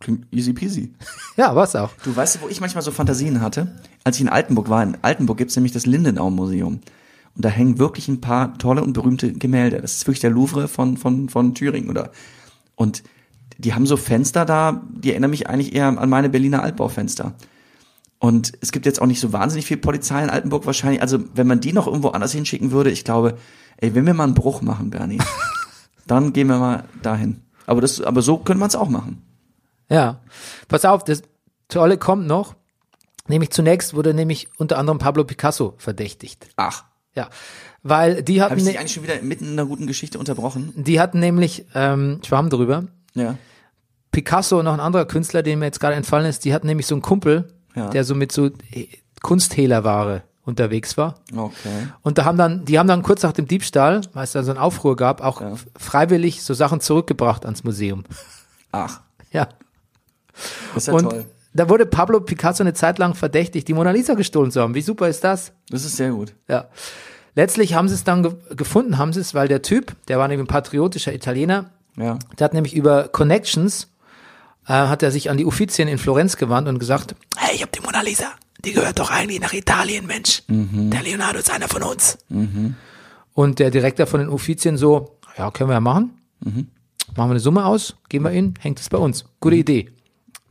Klingt 0.00 0.26
easy 0.30 0.52
peasy. 0.52 0.92
Ja, 1.36 1.54
war's 1.54 1.76
auch. 1.76 1.90
Du 2.02 2.16
weißt, 2.16 2.40
wo 2.40 2.48
ich 2.48 2.62
manchmal 2.62 2.82
so 2.82 2.90
Fantasien 2.90 3.42
hatte? 3.42 3.76
Als 4.04 4.16
ich 4.16 4.22
in 4.22 4.30
Altenburg 4.30 4.70
war, 4.70 4.82
in 4.82 4.96
Altenburg 5.02 5.36
gibt's 5.36 5.54
nämlich 5.54 5.72
das 5.72 5.84
Lindenau-Museum. 5.84 6.80
Und 7.36 7.44
da 7.44 7.50
hängen 7.50 7.78
wirklich 7.78 8.08
ein 8.08 8.22
paar 8.22 8.56
tolle 8.56 8.82
und 8.82 8.94
berühmte 8.94 9.34
Gemälde. 9.34 9.82
Das 9.82 9.96
ist 9.96 10.06
wirklich 10.06 10.20
der 10.20 10.30
Louvre 10.30 10.66
von, 10.66 10.96
von, 10.96 11.28
von 11.28 11.54
Thüringen, 11.54 11.90
oder? 11.90 12.10
Und 12.74 13.02
die 13.58 13.74
haben 13.74 13.84
so 13.84 13.98
Fenster 13.98 14.46
da, 14.46 14.82
die 14.88 15.10
erinnern 15.10 15.30
mich 15.30 15.48
eigentlich 15.48 15.74
eher 15.74 15.86
an 15.86 16.08
meine 16.08 16.30
Berliner 16.30 16.62
Altbaufenster. 16.62 17.34
Und 18.18 18.52
es 18.62 18.72
gibt 18.72 18.86
jetzt 18.86 19.02
auch 19.02 19.06
nicht 19.06 19.20
so 19.20 19.32
wahnsinnig 19.32 19.66
viel 19.66 19.76
Polizei 19.76 20.22
in 20.22 20.30
Altenburg 20.30 20.64
wahrscheinlich. 20.64 21.02
Also, 21.02 21.18
wenn 21.34 21.46
man 21.46 21.60
die 21.60 21.74
noch 21.74 21.86
irgendwo 21.86 22.08
anders 22.08 22.32
hinschicken 22.32 22.70
würde, 22.70 22.90
ich 22.90 23.04
glaube, 23.04 23.36
ey, 23.76 23.94
wenn 23.94 24.06
wir 24.06 24.14
mal 24.14 24.24
einen 24.24 24.34
Bruch 24.34 24.62
machen, 24.62 24.88
Bernie, 24.88 25.18
dann 26.06 26.32
gehen 26.32 26.48
wir 26.48 26.58
mal 26.58 26.84
dahin. 27.02 27.42
Aber 27.66 27.82
das, 27.82 28.00
aber 28.00 28.22
so 28.22 28.38
könnte 28.38 28.60
man 28.60 28.68
es 28.68 28.76
auch 28.76 28.88
machen. 28.88 29.22
Ja. 29.88 30.20
Pass 30.68 30.84
auf, 30.84 31.04
das 31.04 31.22
Tolle 31.68 31.98
kommt 31.98 32.26
noch. 32.26 32.54
Nämlich 33.28 33.50
zunächst 33.50 33.94
wurde 33.94 34.14
nämlich 34.14 34.48
unter 34.56 34.78
anderem 34.78 34.98
Pablo 34.98 35.24
Picasso 35.24 35.74
verdächtigt. 35.78 36.46
Ach, 36.56 36.84
Ja. 37.14 37.28
Weil 37.82 38.22
die 38.22 38.42
hatten, 38.42 38.58
ich 38.58 38.64
dich 38.64 38.74
ne, 38.74 38.80
eigentlich 38.80 38.92
schon 38.94 39.02
wieder 39.04 39.20
mitten 39.22 39.44
in 39.46 39.52
einer 39.52 39.66
guten 39.66 39.86
Geschichte 39.86 40.18
unterbrochen? 40.18 40.72
die 40.76 41.00
hatten 41.00 41.18
nämlich, 41.20 41.66
ähm, 41.74 42.20
Schwamm 42.26 42.50
drüber, 42.50 42.84
Ja. 43.14 43.36
Picasso 44.12 44.58
und 44.58 44.64
noch 44.64 44.72
ein 44.74 44.80
anderer 44.80 45.04
Künstler, 45.06 45.42
dem 45.42 45.58
mir 45.60 45.66
jetzt 45.66 45.80
gerade 45.80 45.94
entfallen 45.94 46.26
ist, 46.26 46.44
die 46.44 46.52
hatten 46.54 46.66
nämlich 46.66 46.86
so 46.86 46.94
einen 46.94 47.02
Kumpel, 47.02 47.48
Ja. 47.74 47.90
der 47.90 48.04
so 48.04 48.14
mit 48.14 48.32
so 48.32 48.46
äh, 48.70 48.88
Kunsthehlerware 49.22 50.22
unterwegs 50.44 50.96
war. 50.96 51.16
Okay. 51.34 51.88
Und 52.02 52.18
da 52.18 52.24
haben 52.24 52.38
dann, 52.38 52.64
die 52.64 52.78
haben 52.78 52.86
dann 52.86 53.02
kurz 53.02 53.22
nach 53.24 53.32
dem 53.32 53.46
Diebstahl, 53.48 54.00
weil 54.14 54.24
es 54.24 54.32
da 54.32 54.42
so 54.44 54.50
einen 54.52 54.60
Aufruhr 54.60 54.94
gab, 54.96 55.20
auch 55.20 55.40
Ja. 55.40 55.54
freiwillig 55.76 56.42
so 56.44 56.54
Sachen 56.54 56.80
zurückgebracht 56.80 57.44
ans 57.44 57.64
Museum. 57.64 58.04
Ach, 58.72 59.00
Ja. 59.32 59.48
Ist 60.74 60.86
ja 60.88 60.94
und 60.94 61.10
toll. 61.10 61.24
da 61.54 61.68
wurde 61.68 61.86
Pablo 61.86 62.20
Picasso 62.20 62.62
eine 62.62 62.74
Zeit 62.74 62.98
lang 62.98 63.14
verdächtigt, 63.14 63.68
die 63.68 63.74
Mona 63.74 63.90
Lisa 63.90 64.14
gestohlen 64.14 64.50
zu 64.50 64.60
haben. 64.60 64.74
Wie 64.74 64.82
super 64.82 65.08
ist 65.08 65.24
das? 65.24 65.52
Das 65.70 65.84
ist 65.84 65.96
sehr 65.96 66.10
gut. 66.10 66.34
Ja. 66.48 66.68
Letztlich 67.34 67.74
haben 67.74 67.88
sie 67.88 67.94
es 67.94 68.04
dann 68.04 68.22
ge 68.22 68.32
gefunden, 68.56 68.96
haben 68.98 69.12
sie 69.12 69.20
es, 69.20 69.34
weil 69.34 69.48
der 69.48 69.62
Typ, 69.62 69.94
der 70.08 70.18
war 70.18 70.26
nämlich 70.28 70.44
ein 70.44 70.48
patriotischer 70.48 71.12
Italiener, 71.14 71.70
Ja. 71.96 72.18
der 72.38 72.44
hat 72.46 72.54
nämlich 72.54 72.74
über 72.74 73.08
Connections, 73.08 73.88
äh, 74.66 74.72
hat 74.72 75.02
er 75.02 75.10
sich 75.10 75.28
an 75.30 75.36
die 75.36 75.44
Uffizien 75.44 75.86
in 75.88 75.98
Florenz 75.98 76.36
gewandt 76.38 76.66
und 76.68 76.78
gesagt, 76.78 77.14
hey, 77.36 77.54
ich 77.54 77.62
hab 77.62 77.72
die 77.72 77.80
Mona 77.80 78.00
Lisa, 78.00 78.26
die 78.64 78.72
gehört 78.72 78.98
doch 78.98 79.10
eigentlich 79.10 79.40
nach 79.40 79.52
Italien, 79.52 80.06
Mensch. 80.06 80.42
Der 80.48 81.02
Leonardo 81.02 81.38
ist 81.38 81.50
einer 81.50 81.68
von 81.68 81.82
uns. 81.82 82.16
Und 83.34 83.58
der 83.58 83.70
Direktor 83.70 84.06
von 84.06 84.20
den 84.20 84.30
Uffizien 84.30 84.78
so, 84.78 85.18
ja, 85.36 85.50
können 85.50 85.68
wir 85.68 85.74
ja 85.74 85.80
machen. 85.80 86.12
Machen 86.40 86.66
wir 87.14 87.24
eine 87.24 87.40
Summe 87.40 87.66
aus, 87.66 87.96
geben 88.08 88.24
wir 88.24 88.32
ihn, 88.32 88.54
hängt 88.60 88.80
es 88.80 88.88
bei 88.88 88.98
uns. 88.98 89.26
Gute 89.40 89.56
Idee. 89.56 89.90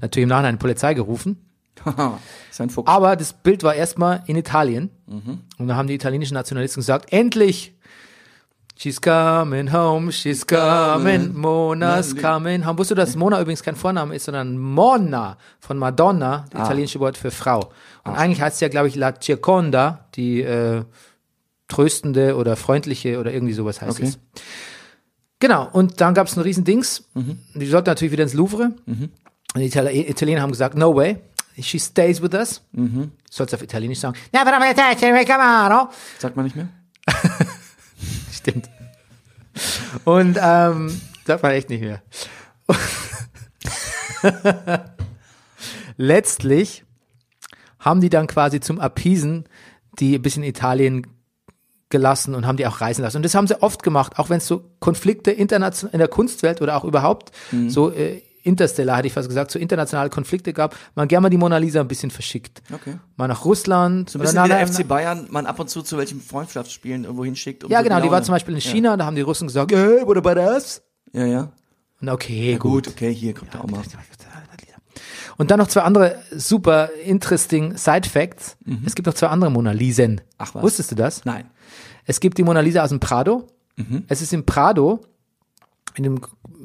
Natürlich 0.06 0.24
im 0.24 0.30
Nachhinein 0.30 0.60
Polizei 0.60 0.94
gerufen. 0.94 1.38
Haha, 1.84 2.20
ist 2.52 2.62
ein 2.62 2.70
Fuchs. 2.70 2.88
Aber 2.90 3.16
das 3.16 3.34
Bild 3.34 3.64
war 3.64 3.74
erstmal 3.76 4.24
in 4.28 4.36
Italien. 4.38 4.90
Und 5.58 5.68
da 5.68 5.76
haben 5.76 5.88
die 5.88 5.94
italienischen 5.96 6.36
Nationalisten 6.36 6.82
gesagt, 6.82 7.12
endlich! 7.12 7.74
She's 8.78 9.00
coming 9.02 9.72
home, 9.72 10.12
she's 10.12 10.46
coming, 10.46 11.34
Mona's 11.34 12.14
coming 12.14 12.66
home. 12.66 12.78
Wusstest 12.78 12.92
du, 12.92 12.96
dass 12.96 13.16
Mona 13.16 13.40
übrigens 13.40 13.64
kein 13.64 13.78
Vorname 13.78 14.14
ist, 14.14 14.26
sondern 14.26 14.58
Monna 14.58 15.38
von 15.62 15.78
Madonna, 15.78 16.44
das 16.52 16.66
italienische 16.66 17.00
Wort 17.00 17.18
für 17.18 17.32
Frau. 17.32 17.72
Und 18.04 18.16
eigentlich 18.16 18.42
heißt 18.42 18.56
es 18.56 18.60
ja, 18.60 18.68
glaube 18.68 18.90
ich, 18.90 18.96
La 18.96 19.12
Gioconda, 19.12 20.10
die 20.16 20.42
äh, 20.42 20.84
tröstende 21.70 22.36
oder 22.36 22.58
freundliche 22.58 23.18
oder 23.20 23.32
irgendwie 23.32 23.54
sowas 23.54 23.82
heißt 23.82 23.92
Okay. 23.98 24.08
es. 24.10 24.20
Genau, 25.40 25.70
und 25.72 26.02
dann 26.02 26.14
gab 26.14 26.28
es 26.28 26.36
ein 26.36 26.42
Riesendings. 26.42 27.08
Die 27.54 27.66
sollten 27.68 27.90
natürlich 27.90 28.12
wieder 28.12 28.24
ins 28.24 28.34
Louvre. 28.34 28.72
Und 28.86 29.10
die 29.62 29.68
Itali 29.68 30.10
Italiener 30.10 30.42
haben 30.42 30.52
gesagt, 30.52 30.76
no 30.76 30.96
way, 30.96 31.18
she 31.60 31.80
stays 31.80 32.22
with 32.22 32.34
us. 32.34 32.62
Mhm. 32.72 33.12
Sollst 33.30 33.54
auf 33.54 33.62
Italienisch 33.62 34.00
sagen. 34.00 34.18
Sagt 36.20 36.36
man 36.36 36.46
nicht 36.46 36.56
mehr? 36.56 36.70
Stimmt. 38.32 38.70
Und 40.04 40.38
ähm, 40.42 41.02
sagt 41.26 41.44
man 41.44 41.52
echt 41.54 41.70
nicht 41.70 41.82
mehr. 41.82 42.02
Letztlich 45.98 46.84
haben 47.80 48.02
die 48.02 48.10
dann 48.10 48.28
quasi 48.28 48.60
zum 48.60 48.82
Appeasen 48.82 49.48
die 50.00 50.16
ein 50.16 50.22
bisschen 50.22 50.44
Italien 50.44 51.08
gelassen 51.90 52.36
und 52.36 52.46
haben 52.46 52.58
die 52.58 52.68
auch 52.68 52.82
reisen 52.82 53.04
lassen. 53.04 53.18
Und 53.18 53.24
das 53.24 53.36
haben 53.36 53.48
sie 53.48 53.62
oft 53.62 53.84
gemacht, 53.84 54.18
auch 54.18 54.30
wenn 54.30 54.38
es 54.38 54.48
so 54.48 54.64
Konflikte 54.80 55.32
international 55.32 55.94
in 55.94 56.00
der 56.00 56.08
Kunstwelt 56.08 56.62
oder 56.62 56.76
auch 56.76 56.84
überhaupt 56.84 57.32
so 57.70 57.92
äh, 57.92 58.22
interstellar, 58.46 58.98
hätte 58.98 59.08
ich 59.08 59.14
fast 59.14 59.28
gesagt, 59.28 59.52
so 59.52 59.60
internationale 59.60 60.10
Konflikte 60.10 60.54
gab, 60.54 60.76
man 60.96 61.08
gerne 61.08 61.24
mal 61.24 61.30
die 61.30 61.38
Mona 61.38 61.58
Lisa 61.58 61.82
ein 61.82 61.88
bisschen 61.88 62.12
verschickt. 62.12 62.62
Okay. 62.74 62.98
Mal 63.18 63.28
nach 63.28 63.44
Russland. 63.44 64.10
So 64.10 64.20
ein 64.20 64.22
bisschen 64.22 64.44
wie 64.44 64.48
der 64.48 64.68
FC 64.68 64.88
Bayern 64.88 65.28
man 65.30 65.46
ab 65.46 65.60
und 65.60 65.70
zu 65.70 65.82
zu 65.82 65.98
welchen 65.98 66.22
Freundschaftsspielen 66.22 67.04
irgendwo 67.04 67.26
hinschickt. 67.26 67.64
um 67.64 67.72
Ja, 67.72 67.82
genau, 67.82 68.00
die 68.02 68.12
war 68.12 68.24
zum 68.24 68.34
Beispiel 68.34 68.54
in 68.56 68.62
China, 68.62 68.96
da 68.98 69.06
haben 69.06 69.16
die 69.16 69.22
Russen 69.22 69.48
gesagt, 69.48 69.72
hey, 69.72 70.06
what 70.06 70.18
about 70.18 70.40
us? 70.40 70.82
Ja, 71.12 71.26
ja. 71.26 71.52
Und 72.02 72.10
okay, 72.10 72.54
Gut, 72.58 72.86
gut. 72.86 72.88
okay, 72.90 73.14
hier 73.14 73.34
kommt 73.34 73.54
er 73.54 73.64
auch 73.64 73.68
mal. 73.68 73.82
Und 75.38 75.52
dann 75.52 75.60
noch 75.60 75.68
zwei 75.68 75.82
andere 75.82 76.18
super 76.32 76.90
interesting 77.04 77.76
Side 77.78 78.08
Facts. 78.08 78.58
Es 78.86 78.96
gibt 78.96 79.06
noch 79.06 79.14
zwei 79.16 79.28
andere 79.28 79.52
Mona 79.52 79.72
Lisen. 79.72 80.14
Mhm. 80.14 80.20
Ach 80.38 80.56
was. 80.56 80.64
Wusstest 80.64 80.92
du 80.92 80.96
das? 80.96 81.26
Nein. 81.26 81.50
Es 82.06 82.20
gibt 82.20 82.38
die 82.38 82.44
Mona 82.44 82.62
Lisa 82.62 82.84
aus 82.84 82.90
dem 82.90 83.00
Prado. 83.00 83.48
Mhm. 83.76 84.06
Es 84.08 84.22
ist 84.22 84.32
im 84.32 84.46
Prado, 84.46 85.02
in 85.96 86.04
dem, 86.04 86.22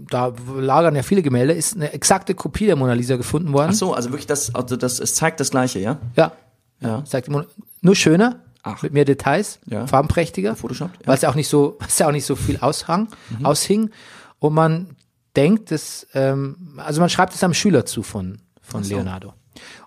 da 0.08 0.32
lagern 0.56 0.94
ja 0.96 1.02
viele 1.02 1.22
Gemälde, 1.22 1.52
ist 1.52 1.74
eine 1.76 1.92
exakte 1.92 2.34
Kopie 2.34 2.66
der 2.66 2.76
Mona 2.76 2.92
Lisa 2.94 3.16
gefunden 3.16 3.52
worden. 3.52 3.70
Ach 3.72 3.76
so, 3.76 3.94
also 3.94 4.10
wirklich 4.10 4.26
das, 4.26 4.54
also 4.54 4.76
das, 4.76 5.00
es 5.00 5.14
zeigt 5.14 5.40
das 5.40 5.50
Gleiche, 5.50 5.78
ja? 5.78 5.98
Ja. 6.16 6.32
Ja. 6.80 7.04
Zeigt 7.04 7.26
die 7.26 7.30
Mona, 7.32 7.46
nur 7.82 7.94
schöner, 7.94 8.40
Ach. 8.62 8.82
mit 8.82 8.92
mehr 8.92 9.04
Details, 9.04 9.58
Ja. 9.66 9.86
farbenprächtiger, 9.86 10.50
Gefotoshoppt, 10.50 10.94
ja. 10.94 11.00
Mhm. 11.02 11.06
weil 11.08 11.14
es 11.16 11.22
ja 11.22 11.28
auch 11.30 11.34
nicht 11.34 11.48
so, 11.48 11.76
weil 11.80 11.88
es 11.88 11.98
ja 11.98 12.06
auch 12.08 12.12
nicht 12.12 12.24
so 12.26 12.36
viel 12.36 12.58
aushang, 12.58 13.08
aushing. 13.42 13.90
Und 14.38 14.54
man 14.54 14.96
denkt, 15.36 15.70
dass, 15.70 16.06
ähm, 16.14 16.78
also 16.78 17.00
man 17.00 17.10
schreibt 17.10 17.34
es 17.34 17.44
einem 17.44 17.54
Schüler 17.54 17.84
zu 17.86 18.02
von, 18.02 18.38
von 18.62 18.82
so. 18.84 18.94
Leonardo. 18.94 19.34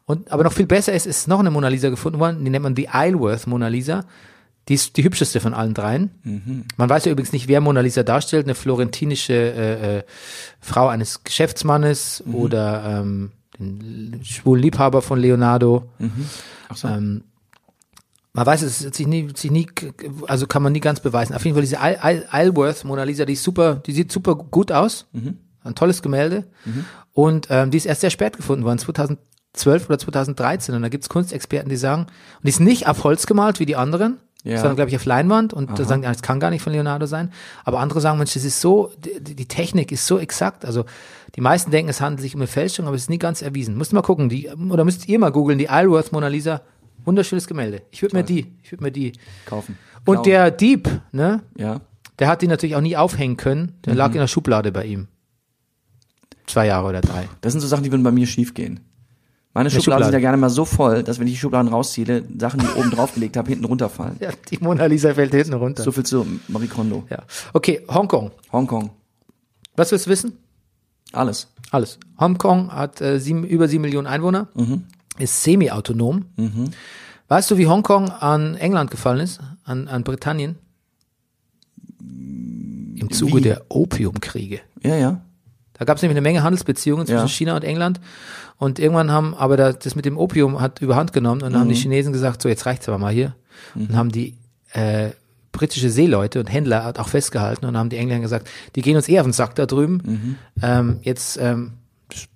Und, 0.05 0.31
aber 0.31 0.43
noch 0.43 0.53
viel 0.53 0.67
besser 0.67 0.93
ist, 0.93 1.07
ist 1.07 1.27
noch 1.27 1.39
eine 1.39 1.49
Mona 1.49 1.69
Lisa 1.69 1.89
gefunden 1.89 2.19
worden, 2.19 2.43
die 2.43 2.51
nennt 2.51 2.63
man 2.63 2.75
die 2.75 2.89
Isleworth 2.93 3.47
Mona 3.47 3.67
Lisa. 3.69 4.03
Die 4.69 4.75
ist 4.75 4.95
die 4.97 5.03
hübscheste 5.03 5.39
von 5.41 5.53
allen 5.53 5.73
dreien. 5.73 6.11
Mhm. 6.23 6.65
Man 6.77 6.89
weiß 6.89 7.05
ja 7.05 7.11
übrigens 7.11 7.33
nicht, 7.33 7.47
wer 7.49 7.59
Mona 7.59 7.81
Lisa 7.81 8.03
darstellt. 8.03 8.45
Eine 8.45 8.55
florentinische 8.55 9.33
äh, 9.33 9.97
äh, 9.99 10.03
Frau 10.61 10.87
eines 10.87 11.23
Geschäftsmannes 11.23 12.23
Mhm. 12.25 12.35
oder 12.35 12.83
ähm, 13.01 13.31
den 13.59 14.21
schwulen 14.23 14.61
Liebhaber 14.61 15.01
von 15.01 15.19
Leonardo. 15.19 15.89
Ach 16.69 16.77
so. 16.77 16.87
Ähm, 16.87 17.23
man 18.35 18.45
weiß 18.47 18.63
es 18.63 18.79
sich 18.79 19.05
nie, 19.05 19.29
sich 19.35 19.51
nie, 19.51 19.67
also 20.27 20.47
kann 20.47 20.63
man 20.63 20.71
nie 20.73 20.79
ganz 20.79 21.01
beweisen. 21.01 21.35
Auf 21.35 21.43
jeden 21.45 21.53
Fall 21.55 21.61
diese 21.61 21.75
Isle- 21.75 21.99
Isle- 22.01 22.25
Isleworth 22.33 22.83
Mona 22.83 23.03
Lisa, 23.03 23.25
die 23.25 23.33
ist 23.33 23.43
super, 23.43 23.75
die 23.85 23.91
sieht 23.91 24.11
super 24.11 24.35
gut 24.35 24.71
aus. 24.71 25.05
Ein 25.63 25.75
tolles 25.75 26.01
Gemälde. 26.01 26.45
Und 27.11 27.47
ähm, 27.51 27.69
die 27.69 27.77
ist 27.77 27.85
erst 27.85 28.01
sehr 28.01 28.09
spät 28.09 28.35
gefunden 28.37 28.63
worden, 28.65 28.79
2012 28.79 29.87
oder 29.87 29.99
2013. 29.99 30.73
Und 30.73 30.81
da 30.81 30.89
gibt's 30.89 31.09
Kunstexperten, 31.09 31.69
die 31.69 31.75
sagen, 31.75 32.03
und 32.03 32.43
die 32.43 32.49
ist 32.49 32.59
nicht 32.59 32.87
auf 32.87 33.03
Holz 33.03 33.27
gemalt 33.27 33.59
wie 33.59 33.67
die 33.67 33.75
anderen, 33.75 34.17
Ja. 34.43 34.57
sondern 34.57 34.75
glaube 34.75 34.89
ich 34.89 34.95
auf 34.97 35.05
Leinwand. 35.05 35.53
Und 35.53 35.79
da 35.79 35.85
sagen 35.85 36.01
die, 36.01 36.07
ah, 36.07 36.11
das 36.11 36.21
kann 36.21 36.39
gar 36.39 36.49
nicht 36.49 36.61
von 36.61 36.73
Leonardo 36.73 37.05
sein. 37.05 37.31
Aber 37.63 37.79
andere 37.79 38.01
sagen, 38.01 38.17
Mensch, 38.17 38.33
das 38.33 38.43
ist 38.43 38.59
so, 38.59 38.91
die, 38.97 39.35
die 39.35 39.45
Technik 39.47 39.91
ist 39.91 40.05
so 40.05 40.19
exakt. 40.19 40.65
Also 40.65 40.83
die 41.35 41.41
meisten 41.41 41.71
denken, 41.71 41.89
es 41.89 42.01
handelt 42.01 42.21
sich 42.21 42.35
um 42.35 42.41
eine 42.41 42.47
Fälschung, 42.47 42.85
aber 42.85 42.95
es 42.95 43.03
ist 43.03 43.09
nie 43.09 43.19
ganz 43.19 43.41
erwiesen. 43.41 43.77
Müsst 43.77 43.93
mal 43.93 44.01
gucken, 44.01 44.27
die, 44.29 44.49
oder 44.49 44.83
müsst 44.83 45.07
ihr 45.07 45.17
mal 45.17 45.31
googeln, 45.31 45.57
die 45.59 45.65
Isleworth 45.65 46.11
Mona 46.11 46.27
Lisa. 46.27 46.61
Wunderschönes 47.05 47.47
Gemälde. 47.47 47.81
Ich 47.91 48.01
würde 48.01 48.15
mir 48.15 48.23
die, 48.23 48.53
ich 48.63 48.71
würde 48.71 48.83
mir 48.83 48.91
die. 48.91 49.13
Kaufen. 49.45 49.77
Und 50.05 50.25
der 50.25 50.51
Dieb, 50.51 50.89
ne, 51.11 51.41
Ja. 51.57 51.81
der 52.19 52.27
hat 52.27 52.41
die 52.41 52.47
natürlich 52.47 52.75
auch 52.75 52.81
nie 52.81 52.95
aufhängen 52.97 53.35
können. 53.37 53.73
Der 53.85 53.95
lag 53.95 54.11
in 54.13 54.19
der 54.19 54.27
Schublade 54.27 54.71
bei 54.71 54.85
ihm. 54.85 55.07
Zwei 56.47 56.67
Jahre 56.67 56.87
oder 56.89 57.01
drei. 57.01 57.27
Das 57.41 57.53
sind 57.53 57.61
so 57.61 57.67
Sachen, 57.67 57.83
die 57.83 57.91
würden 57.91 58.03
bei 58.03 58.11
mir 58.11 58.27
schief 58.27 58.53
gehen. 58.53 58.81
Meine 59.55 59.69
Schubladen 59.69 59.83
Schublade. 59.83 60.03
sind 60.05 60.13
ja 60.13 60.19
gerne 60.19 60.37
mal 60.37 60.49
so 60.49 60.65
voll, 60.65 61.03
dass 61.03 61.19
wenn 61.19 61.27
ich 61.27 61.33
die 61.33 61.39
Schubladen 61.39 61.71
rausziehe, 61.71 62.23
Sachen, 62.39 62.59
die 62.59 62.65
ich 62.65 62.75
oben 62.75 62.89
drauf 62.89 63.13
gelegt 63.13 63.37
habe, 63.37 63.49
hinten 63.49 63.65
runterfallen. 63.65 64.15
Ja, 64.19 64.31
die 64.49 64.57
Mona 64.57 64.85
Lisa 64.85 65.13
fällt 65.13 65.31
hinten 65.33 65.53
runter. 65.53 65.83
So 65.83 65.91
viel 65.91 66.03
zu 66.03 66.25
Marie 66.47 66.67
Kondo. 66.67 67.03
ja. 67.09 67.19
Okay, 67.53 67.81
Hongkong. 67.87 68.31
Hongkong. 68.51 68.89
Was 69.75 69.91
willst 69.91 70.07
du 70.07 70.09
wissen? 70.09 70.33
Alles. 71.11 71.47
Alles. 71.69 71.99
Hongkong 72.19 72.71
hat 72.71 72.99
äh, 73.01 73.19
sieben, 73.19 73.43
über 73.43 73.67
sieben 73.67 73.83
Millionen 73.83 74.07
Einwohner, 74.07 74.47
ist 75.19 75.43
semi-autonom. 75.43 76.25
Weißt 77.27 77.51
du, 77.51 77.57
wie 77.57 77.67
Hongkong 77.67 78.09
an 78.09 78.55
England 78.55 78.89
gefallen 78.89 79.19
ist? 79.19 79.39
An, 79.63 79.87
an 79.87 80.03
Britannien? 80.03 80.55
Im 81.99 83.11
Zuge 83.11 83.37
Wie? 83.37 83.41
der 83.41 83.63
Opiumkriege. 83.69 84.61
Ja, 84.81 84.95
ja. 84.95 85.21
Da 85.73 85.85
gab 85.85 85.97
es 85.97 86.03
nämlich 86.03 86.15
eine 86.17 86.21
Menge 86.21 86.43
Handelsbeziehungen 86.43 87.05
zwischen 87.05 87.19
Ja. 87.19 87.27
China 87.27 87.55
und 87.55 87.63
England. 87.63 87.99
Und 88.57 88.79
irgendwann 88.79 89.11
haben 89.11 89.33
aber 89.33 89.57
da, 89.57 89.73
das 89.73 89.95
mit 89.95 90.05
dem 90.05 90.17
Opium 90.17 90.61
hat 90.61 90.81
überhand 90.81 91.13
genommen 91.13 91.41
und 91.41 91.51
dann 91.51 91.59
haben 91.59 91.69
die 91.69 91.75
Chinesen 91.75 92.13
gesagt, 92.13 92.41
so 92.41 92.49
jetzt 92.49 92.65
reicht's 92.65 92.87
aber 92.87 92.97
mal 92.99 93.11
hier. 93.11 93.35
Und 93.75 93.95
haben 93.95 94.11
die 94.11 94.37
äh, 94.71 95.09
britische 95.51 95.89
Seeleute 95.89 96.39
und 96.39 96.47
Händler 96.47 96.83
hat 96.83 96.99
auch 96.99 97.07
festgehalten 97.07 97.65
und 97.65 97.77
haben 97.77 97.89
die 97.89 97.97
Engländer 97.97 98.21
gesagt, 98.23 98.49
die 98.75 98.81
gehen 98.81 98.95
uns 98.95 99.07
eh 99.09 99.19
auf 99.19 99.25
den 99.25 99.33
Sack 99.33 99.55
da 99.55 99.65
drüben. 99.65 100.37
Ähm, 100.61 100.99
jetzt 101.01 101.37
ähm, 101.37 101.73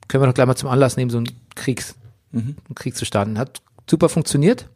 können 0.07 0.23
wir 0.23 0.27
doch 0.27 0.33
gleich 0.33 0.47
mal 0.47 0.55
zum 0.55 0.69
Anlass 0.69 0.97
nehmen, 0.97 1.09
so 1.11 1.17
einen 1.17 1.29
Kriegs, 1.55 1.95
einen 2.33 2.75
Krieg 2.75 2.95
zu 2.95 3.05
starten. 3.05 3.37
Hat 3.37 3.61
super 3.89 4.09
funktioniert. 4.09 4.67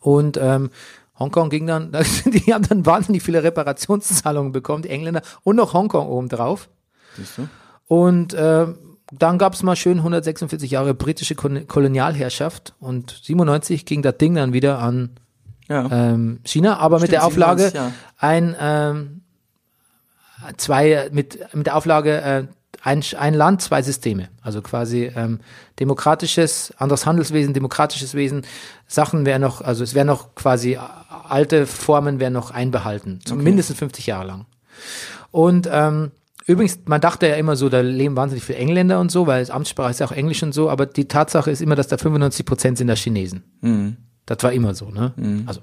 Und 0.00 0.36
ähm, 0.40 0.70
Hongkong 1.18 1.48
ging 1.50 1.66
dann, 1.66 1.92
die 2.26 2.52
haben 2.52 2.66
dann 2.68 2.86
wahnsinnig 2.86 3.22
viele 3.22 3.42
Reparationszahlungen 3.42 4.52
bekommen, 4.52 4.82
die 4.82 4.90
Engländer, 4.90 5.22
und 5.42 5.56
noch 5.56 5.72
Hongkong 5.74 6.08
obendrauf. 6.08 6.68
Siehst 7.16 7.38
du? 7.38 7.48
Und 7.86 8.34
äh, 8.34 8.66
dann 9.12 9.38
gab's 9.38 9.62
mal 9.62 9.76
schön 9.76 9.98
146 9.98 10.70
Jahre 10.70 10.94
britische 10.94 11.34
Kolonialherrschaft 11.34 12.74
und 12.80 13.20
97 13.22 13.84
ging 13.84 14.02
das 14.02 14.16
Ding 14.18 14.34
dann 14.34 14.52
wieder 14.52 14.78
an 14.78 15.10
Ja. 15.68 15.88
ähm, 15.90 16.40
China, 16.44 16.78
aber 16.78 16.96
mit 16.96 17.08
Stimmt, 17.08 17.12
der 17.12 17.26
Auflage 17.26 17.62
97, 17.70 17.74
ja. 17.74 17.92
ein 18.18 18.56
ähm, 18.60 19.20
zwei 20.56 21.08
mit 21.12 21.54
mit 21.54 21.66
der 21.66 21.76
Auflage 21.76 22.20
äh, 22.20 22.46
ein, 22.84 23.02
ein 23.18 23.34
Land, 23.34 23.62
zwei 23.62 23.80
Systeme. 23.82 24.28
Also 24.42 24.60
quasi 24.60 25.10
ähm, 25.16 25.40
demokratisches, 25.80 26.74
anderes 26.76 27.06
Handelswesen, 27.06 27.54
demokratisches 27.54 28.14
Wesen. 28.14 28.42
Sachen 28.86 29.24
wären 29.24 29.40
noch, 29.40 29.62
also 29.62 29.82
es 29.82 29.94
wären 29.94 30.06
noch 30.06 30.34
quasi 30.34 30.78
alte 31.28 31.66
Formen 31.66 32.20
wären 32.20 32.34
noch 32.34 32.50
einbehalten, 32.50 33.20
zum 33.24 33.42
mindestens 33.42 33.78
50 33.78 34.06
Jahre 34.06 34.26
lang. 34.26 34.46
Und 35.30 35.68
ähm, 35.72 36.10
übrigens, 36.46 36.80
man 36.86 37.00
dachte 37.00 37.26
ja 37.26 37.34
immer 37.36 37.56
so, 37.56 37.68
da 37.68 37.80
leben 37.80 38.16
wahnsinnig 38.16 38.44
viele 38.44 38.58
Engländer 38.58 39.00
und 39.00 39.10
so, 39.10 39.26
weil 39.26 39.42
es 39.42 39.50
Amtssprache 39.50 39.90
ist 39.90 40.00
ja 40.00 40.06
auch 40.06 40.12
Englisch 40.12 40.42
und 40.42 40.52
so, 40.52 40.70
aber 40.70 40.86
die 40.86 41.08
Tatsache 41.08 41.50
ist 41.50 41.62
immer, 41.62 41.76
dass 41.76 41.88
da 41.88 41.96
95 41.96 42.44
Prozent 42.46 42.78
sind 42.78 42.88
da 42.88 42.94
Chinesen. 42.94 43.44
Das 44.26 44.42
war 44.42 44.52
immer 44.52 44.74
so, 44.74 44.90
ne? 44.90 45.12
Also, 45.46 45.60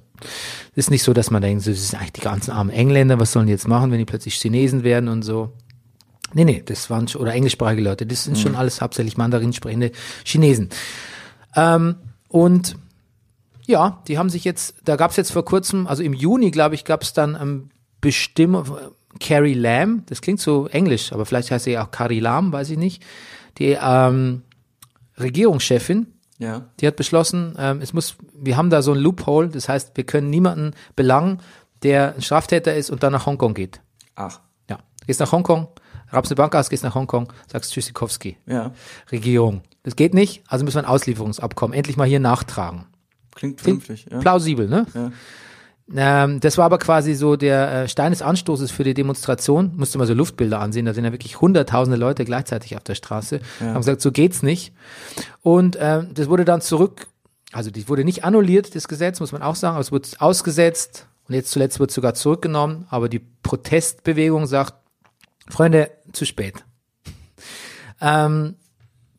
ist 0.76 0.92
nicht 0.92 1.04
so, 1.04 1.14
dass 1.14 1.32
man 1.32 1.42
denkt, 1.42 1.66
das 1.66 1.90
sind 1.90 2.00
eigentlich 2.00 2.14
die 2.14 2.22
ganzen 2.22 2.52
armen 2.52 2.70
Engländer, 2.70 3.20
was 3.20 3.32
sollen 3.32 3.48
die 3.48 3.54
jetzt 3.54 3.68
machen, 3.68 3.92
wenn 3.92 3.98
die 3.98 4.06
plötzlich 4.06 4.36
Chinesen 4.36 4.84
werden 4.84 5.10
und 5.10 5.24
so. 5.24 5.54
Nee, 6.34 6.46
nee, 6.46 6.64
das 6.66 6.90
waren 6.90 7.08
schon, 7.08 7.22
oder 7.22 7.34
englischsprachige 7.34 7.82
Leute, 7.82 8.06
das 8.06 8.24
sind 8.24 8.38
schon 8.38 8.56
alles 8.56 8.82
hauptsächlich 8.82 9.18
Mandarin 9.18 9.52
sprechende 9.52 9.92
Chinesen. 10.24 10.70
Ähm, 11.56 11.96
und 12.30 12.76
ja, 13.66 14.02
die 14.08 14.18
haben 14.18 14.30
sich 14.30 14.44
jetzt, 14.46 14.76
da 14.86 14.96
gab 14.96 15.12
es 15.12 15.18
jetzt 15.18 15.32
vor 15.32 15.44
kurzem, 15.44 15.88
also 15.88 16.04
im 16.04 16.14
Juni, 16.14 16.52
glaube 16.52 16.76
ich, 16.76 16.86
gab 16.86 17.02
es 17.02 17.14
dann 17.14 17.38
ähm, 17.40 17.70
Bestimmung, 18.00 18.66
Carrie 19.20 19.54
Lam, 19.54 20.04
das 20.08 20.22
klingt 20.22 20.40
so 20.40 20.68
englisch, 20.68 21.12
aber 21.14 21.26
vielleicht 21.26 21.52
heißt 21.52 21.66
sie 21.66 21.78
auch 21.78 21.92
Carrie 21.92 22.20
Lam, 22.20 22.52
weiß 22.52 22.70
ich 22.70 22.78
nicht, 22.78 23.04
die 23.58 23.78
ähm, 23.82 24.44
Regierungschefin, 25.20 26.08
Ja. 26.40 26.66
die 26.80 26.88
hat 26.88 26.96
beschlossen, 26.96 27.56
ähm, 27.58 27.82
es 27.82 27.94
muss, 27.94 28.16
wir 28.34 28.58
haben 28.58 28.70
da 28.70 28.82
so 28.82 28.94
ein 28.94 29.00
Loophole, 29.00 29.50
das 29.50 29.70
heißt, 29.70 29.92
wir 29.96 30.06
können 30.06 30.30
niemanden 30.30 30.72
belangen, 30.96 31.40
der 31.84 32.16
ein 32.16 32.22
Straftäter 32.22 32.74
ist 32.76 32.90
und 32.90 33.04
dann 33.04 33.12
nach 33.12 33.26
Hongkong 33.26 33.54
geht. 33.54 33.82
Ach. 34.16 34.40
Ja, 34.70 34.78
du 34.78 35.06
gehst 35.08 35.20
nach 35.20 35.32
Hongkong, 35.32 35.68
raubst 36.14 36.32
eine 36.32 36.36
Bank 36.38 36.56
aus, 36.56 36.70
gehst 36.70 36.84
nach 36.84 36.96
Hongkong, 36.96 37.32
sagst 37.52 37.74
Tschüssikowski. 37.74 38.38
Ja. 38.46 38.72
Regierung. 39.12 39.62
Das 39.84 39.96
geht 39.96 40.14
nicht, 40.14 40.44
also 40.48 40.64
müssen 40.64 40.76
wir 40.78 40.84
ein 40.84 40.90
Auslieferungsabkommen 40.90 41.76
endlich 41.76 41.98
mal 41.98 42.08
hier 42.08 42.20
nachtragen. 42.20 42.86
Klingt 43.36 43.62
vernünftig. 43.62 44.08
Ja. 44.12 44.20
Plausibel, 44.20 44.68
ne? 44.68 44.86
Ja. 44.94 45.12
Ähm, 45.96 46.40
das 46.40 46.58
war 46.58 46.66
aber 46.66 46.78
quasi 46.78 47.14
so 47.14 47.36
der 47.36 47.72
äh, 47.72 47.88
Stein 47.88 48.12
des 48.12 48.22
Anstoßes 48.22 48.72
für 48.72 48.84
die 48.84 48.94
Demonstration. 48.94 49.72
Musste 49.76 49.98
mal 49.98 50.08
so 50.08 50.14
Luftbilder 50.14 50.60
ansehen, 50.60 50.86
da 50.86 50.94
sind 50.94 51.06
ja 51.06 51.12
wirklich 51.12 51.42
hunderttausende 51.42 51.98
Leute 51.98 52.26
gleichzeitig 52.26 52.76
auf 52.76 52.84
der 52.84 52.96
Straße. 52.96 53.42
Haben 53.60 53.76
gesagt, 53.76 54.02
so 54.02 54.12
geht's 54.12 54.44
nicht. 54.44 54.74
Und 55.42 55.78
ähm, 55.80 56.10
das 56.14 56.30
wurde 56.30 56.46
dann 56.46 56.62
zurück, 56.62 57.08
also 57.52 57.72
das 57.72 57.90
wurde 57.90 58.04
nicht 58.04 58.24
annulliert, 58.24 58.76
das 58.76 58.88
Gesetz, 58.88 59.20
muss 59.20 59.32
man 59.32 59.42
auch 59.42 59.56
sagen, 59.56 59.76
aber 59.76 59.82
es 59.82 59.92
wurde 59.92 60.08
ausgesetzt 60.20 61.08
und 61.28 61.36
jetzt 61.36 61.52
zuletzt 61.52 61.80
wird 61.80 61.92
sogar 61.92 62.14
zurückgenommen. 62.14 62.86
Aber 62.90 63.10
die 63.10 63.20
Protestbewegung 63.20 64.48
sagt, 64.48 64.76
Freunde, 65.50 65.92
zu 66.14 66.26
spät. 66.26 66.56
Ähm, 68.04 68.56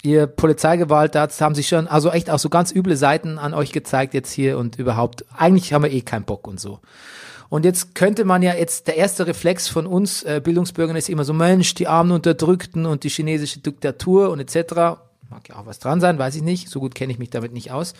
ihr 0.02 0.26
Polizeigewalt, 0.26 1.14
da 1.14 1.28
haben 1.40 1.54
sich 1.54 1.68
schon, 1.68 1.86
also 1.86 2.10
echt 2.10 2.28
auch 2.28 2.38
so 2.38 2.48
ganz 2.48 2.72
üble 2.74 2.96
Seiten 2.96 3.38
an 3.38 3.54
euch 3.54 3.72
gezeigt 3.72 4.14
jetzt 4.14 4.32
hier 4.32 4.58
und 4.58 4.78
überhaupt, 4.78 5.24
eigentlich 5.36 5.72
haben 5.72 5.84
wir 5.84 5.92
eh 5.92 6.02
keinen 6.02 6.24
Bock 6.24 6.46
und 6.46 6.60
so. 6.60 6.80
Und 7.48 7.64
jetzt 7.64 7.94
könnte 7.94 8.24
man 8.24 8.42
ja 8.42 8.54
jetzt, 8.54 8.86
der 8.88 8.96
erste 8.96 9.26
Reflex 9.26 9.68
von 9.68 9.86
uns 9.86 10.22
äh, 10.22 10.40
Bildungsbürgern 10.42 10.96
ist 10.96 11.10
immer 11.10 11.24
so, 11.24 11.34
Mensch, 11.34 11.74
die 11.74 11.86
armen 11.86 12.12
Unterdrückten 12.12 12.86
und 12.86 13.04
die 13.04 13.10
chinesische 13.10 13.60
Diktatur 13.60 14.30
und 14.30 14.40
etc. 14.40 14.74
Mag 15.28 15.48
ja 15.48 15.56
auch 15.56 15.66
was 15.66 15.78
dran 15.78 16.00
sein, 16.00 16.18
weiß 16.18 16.34
ich 16.34 16.42
nicht, 16.42 16.70
so 16.70 16.80
gut 16.80 16.94
kenne 16.94 17.12
ich 17.12 17.18
mich 17.18 17.30
damit 17.30 17.52
nicht 17.52 17.70
aus. 17.70 17.92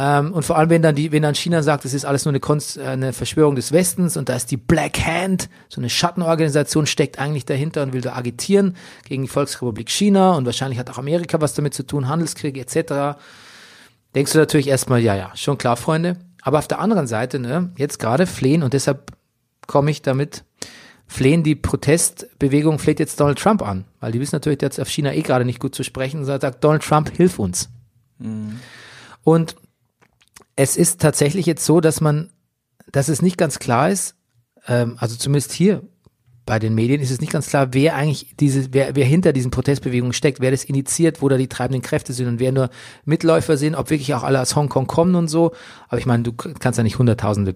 Ähm, 0.00 0.32
und 0.32 0.44
vor 0.44 0.56
allem, 0.56 0.70
wenn 0.70 0.82
dann 0.82 0.94
die, 0.94 1.10
wenn 1.10 1.22
dann 1.22 1.34
China 1.34 1.62
sagt, 1.62 1.84
es 1.84 1.92
ist 1.92 2.04
alles 2.04 2.24
nur 2.24 2.30
eine, 2.30 2.38
Konst, 2.38 2.76
äh, 2.76 2.82
eine 2.82 3.12
Verschwörung 3.12 3.56
des 3.56 3.72
Westens 3.72 4.16
und 4.16 4.28
da 4.28 4.36
ist 4.36 4.50
die 4.52 4.56
Black 4.56 5.00
Hand, 5.04 5.48
so 5.68 5.80
eine 5.80 5.90
Schattenorganisation 5.90 6.86
steckt 6.86 7.18
eigentlich 7.18 7.44
dahinter 7.44 7.82
und 7.82 7.92
will 7.92 8.00
da 8.00 8.14
agitieren 8.14 8.76
gegen 9.08 9.22
die 9.22 9.28
Volksrepublik 9.28 9.90
China 9.90 10.36
und 10.36 10.46
wahrscheinlich 10.46 10.78
hat 10.78 10.88
auch 10.88 10.98
Amerika 10.98 11.40
was 11.40 11.54
damit 11.54 11.74
zu 11.74 11.84
tun, 11.84 12.08
Handelskriege 12.08 12.60
etc. 12.60 13.18
Denkst 14.14 14.32
du 14.32 14.38
natürlich 14.38 14.68
erstmal, 14.68 15.00
ja, 15.00 15.16
ja, 15.16 15.32
schon 15.34 15.58
klar, 15.58 15.76
Freunde. 15.76 16.16
Aber 16.42 16.58
auf 16.58 16.68
der 16.68 16.78
anderen 16.78 17.08
Seite, 17.08 17.40
ne, 17.40 17.72
jetzt 17.76 17.98
gerade 17.98 18.26
flehen 18.26 18.62
und 18.62 18.74
deshalb 18.74 19.10
komme 19.66 19.90
ich 19.90 20.02
damit, 20.02 20.44
flehen 21.08 21.42
die 21.42 21.56
Protestbewegung, 21.56 22.78
fleht 22.78 23.00
jetzt 23.00 23.18
Donald 23.18 23.38
Trump 23.40 23.62
an, 23.62 23.84
weil 23.98 24.12
die 24.12 24.20
wissen 24.20 24.36
natürlich 24.36 24.62
jetzt 24.62 24.78
auf 24.78 24.88
China 24.88 25.12
eh 25.12 25.22
gerade 25.22 25.44
nicht 25.44 25.58
gut 25.58 25.74
zu 25.74 25.82
sprechen 25.82 26.20
und 26.20 26.26
sagt, 26.26 26.62
Donald 26.62 26.82
Trump, 26.82 27.10
hilf 27.16 27.40
uns. 27.40 27.68
Und 29.24 29.56
es 30.58 30.76
ist 30.76 31.00
tatsächlich 31.00 31.46
jetzt 31.46 31.64
so, 31.64 31.80
dass 31.80 32.00
man, 32.00 32.32
dass 32.90 33.08
es 33.08 33.22
nicht 33.22 33.38
ganz 33.38 33.60
klar 33.60 33.90
ist, 33.90 34.16
ähm, 34.66 34.96
also 34.98 35.14
zumindest 35.14 35.52
hier 35.52 35.82
bei 36.46 36.58
den 36.58 36.74
Medien 36.74 37.00
ist 37.00 37.12
es 37.12 37.20
nicht 37.20 37.32
ganz 37.32 37.48
klar, 37.48 37.68
wer 37.74 37.94
eigentlich 37.94 38.34
diese, 38.40 38.72
wer, 38.72 38.96
wer 38.96 39.04
hinter 39.04 39.32
diesen 39.32 39.52
Protestbewegungen 39.52 40.12
steckt, 40.12 40.40
wer 40.40 40.50
das 40.50 40.64
initiiert, 40.64 41.22
wo 41.22 41.28
da 41.28 41.36
die 41.36 41.46
treibenden 41.46 41.82
Kräfte 41.82 42.12
sind 42.12 42.26
und 42.26 42.40
wer 42.40 42.50
nur 42.50 42.70
Mitläufer 43.04 43.56
sind, 43.56 43.76
ob 43.76 43.90
wirklich 43.90 44.14
auch 44.14 44.24
alle 44.24 44.40
aus 44.40 44.56
Hongkong 44.56 44.88
kommen 44.88 45.14
und 45.14 45.28
so. 45.28 45.52
Aber 45.88 45.98
ich 45.98 46.06
meine, 46.06 46.24
du 46.24 46.32
kannst 46.32 46.76
ja 46.76 46.82
nicht 46.82 46.98
hunderttausende 46.98 47.54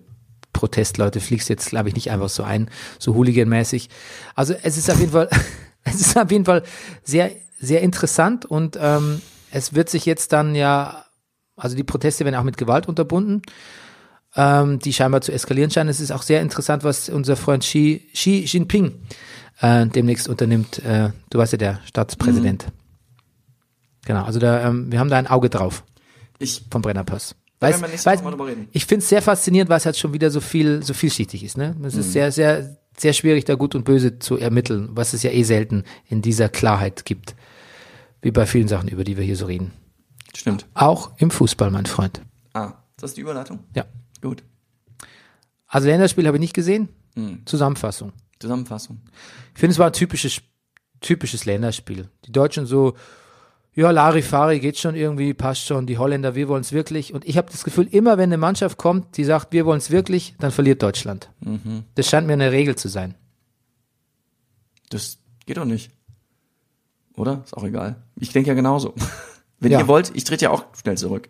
Protestleute 0.53 1.19
fliegst 1.19 1.49
jetzt, 1.49 1.71
glaube 1.71 1.89
ich, 1.89 1.97
nicht 1.97 2.13
einfach 2.13 2.29
so 2.29 2.45
ein, 2.45 2.71
so 3.01 3.15
hooliganmäßig. 3.15 3.89
Also 4.37 4.55
es 4.63 4.77
ist 4.77 4.89
auf 4.91 5.01
jeden 5.01 5.13
Fall, 5.13 5.29
es 5.83 5.95
ist 5.95 6.17
auf 6.17 6.31
jeden 6.31 6.45
Fall 6.45 6.63
sehr, 7.03 7.33
sehr 7.59 7.81
interessant 7.81 8.45
und 8.45 8.79
ähm, 8.81 9.23
es 9.51 9.75
wird 9.75 9.89
sich 9.89 10.07
jetzt 10.07 10.33
dann 10.33 10.55
ja, 10.55 11.07
also 11.63 11.77
die 11.77 11.85
Proteste 11.85 12.25
werden 12.25 12.37
auch 12.37 12.43
mit 12.45 12.57
Gewalt 12.57 12.89
unterbunden. 12.89 13.43
ähm, 14.35 14.79
die 14.79 14.93
scheinbar 14.95 15.21
zu 15.21 15.31
eskalieren 15.31 15.71
scheinen. 15.71 15.91
Es 15.91 16.01
ist 16.01 16.11
auch 16.11 16.23
sehr 16.23 16.41
interessant, 16.41 16.85
was 16.85 17.11
unser 17.11 17.37
Freund 17.37 17.63
Xi, 17.65 18.09
Xi 18.15 18.45
Jinping 18.47 18.95
äh, 19.61 19.87
demnächst 19.87 20.27
unternimmt. 20.27 20.79
Äh, 20.85 21.11
du 21.29 21.39
weißt 21.39 21.53
ja, 21.53 21.59
der 21.59 21.81
Staatspräsident. 21.85 22.67
Mhm. 22.67 22.73
Genau, 24.07 24.25
also 24.25 24.39
da, 24.39 24.67
ähm, 24.67 24.91
wir 24.91 24.99
haben 25.01 25.11
da 25.11 25.19
ein 25.19 25.27
Auge 25.27 25.51
drauf 25.51 25.85
Ich, 26.39 26.63
vom 26.71 26.81
Brennerpass. 26.83 27.35
Weiß, 27.61 27.81
weiß, 27.83 28.23
ich 28.73 28.87
finde 28.87 29.03
es 29.05 29.09
sehr 29.11 29.23
faszinierend, 29.23 29.71
weil 29.71 29.77
es 29.77 29.87
halt 29.87 29.97
schon 29.99 30.13
wieder 30.15 30.31
so 30.31 30.41
viel, 30.41 30.83
so 30.83 30.95
vielschichtig 30.95 31.45
ist. 31.45 31.57
Ne? 31.59 31.77
Es 31.85 31.95
Mhm. 31.95 32.01
ist 32.01 32.13
sehr, 32.13 32.33
sehr, 32.33 32.77
sehr 32.97 33.13
schwierig, 33.13 33.45
da 33.45 33.55
Gut 33.55 33.75
und 33.77 33.85
Böse 33.85 34.19
zu 34.19 34.37
ermitteln, 34.39 34.89
was 34.93 35.13
es 35.13 35.23
ja 35.23 35.31
eh 35.31 35.43
selten 35.45 35.85
in 36.09 36.23
dieser 36.23 36.49
Klarheit 36.49 37.05
gibt. 37.05 37.37
Wie 38.21 38.31
bei 38.33 38.47
vielen 38.47 38.67
Sachen, 38.67 38.89
über 38.89 39.05
die 39.05 39.17
wir 39.17 39.25
hier 39.25 39.37
so 39.37 39.45
reden. 39.47 39.73
Stimmt. 40.39 40.67
Auch 40.75 41.13
im 41.19 41.31
Fußball, 41.31 41.71
mein 41.71 41.87
Freund. 41.87 42.23
Ah, 42.55 42.75
das 42.97 43.11
ist 43.11 43.17
die 43.17 43.23
Überleitung? 43.23 43.61
Ja. 43.75 43.85
Gut. 44.21 44.43
Also 45.67 45.89
Länderspiel 45.89 46.27
habe 46.27 46.37
ich 46.37 46.41
nicht 46.41 46.55
gesehen. 46.55 46.89
Mhm. 47.15 47.43
Zusammenfassung. 47.47 48.13
Zusammenfassung. 48.39 49.01
Ich 49.55 49.61
finde, 49.61 49.73
es 49.73 49.79
war 49.79 49.87
ein 49.87 49.93
typisches, 49.93 50.41
typisches 51.01 51.45
Länderspiel. 51.45 52.09
Die 52.27 52.33
Deutschen 52.33 52.67
so, 52.67 52.95
ja, 53.75 53.91
Larifari 53.91 54.61
geht 54.61 54.79
schon 54.79 54.95
irgendwie, 54.95 55.33
passt 55.33 55.65
schon. 55.65 55.87
Die 55.87 55.97
Holländer, 55.97 56.35
wir 56.35 56.49
wollen 56.49 56.61
es 56.61 56.73
wirklich. 56.73 57.15
Und 57.15 57.25
ich 57.25 57.39
habe 57.39 57.51
das 57.51 57.65
Gefühl, 57.65 57.89
immer 57.91 58.19
wenn 58.19 58.29
eine 58.29 58.37
Mannschaft 58.37 58.77
kommt, 58.77 59.17
die 59.17 59.25
sagt, 59.25 59.53
wir 59.53 59.65
wollen 59.65 59.79
es 59.79 59.91
wirklich, 59.91 60.35
dann 60.39 60.51
verliert 60.51 60.83
Deutschland. 60.83 61.31
Das 61.95 62.09
scheint 62.09 62.27
mir 62.27 62.35
eine 62.35 62.53
Regel 62.53 62.77
zu 62.77 62.89
sein. 62.89 63.15
Das 64.91 65.19
geht 65.47 65.57
doch 65.57 65.65
nicht. 65.65 65.91
Oder? 67.17 67.43
Ist 67.45 67.57
auch 67.57 67.65
egal. 67.65 67.97
Ich 68.17 68.33
denke 68.33 68.49
ja 68.49 68.55
genauso. 68.55 68.95
Wenn 69.63 69.73
Ja. 69.73 69.79
ihr 69.81 69.89
wollt, 69.89 70.11
ich 70.15 70.25
trete 70.25 70.45
ja 70.47 70.51
auch 70.51 70.65
schnell 70.81 70.99
zurück. 70.99 71.29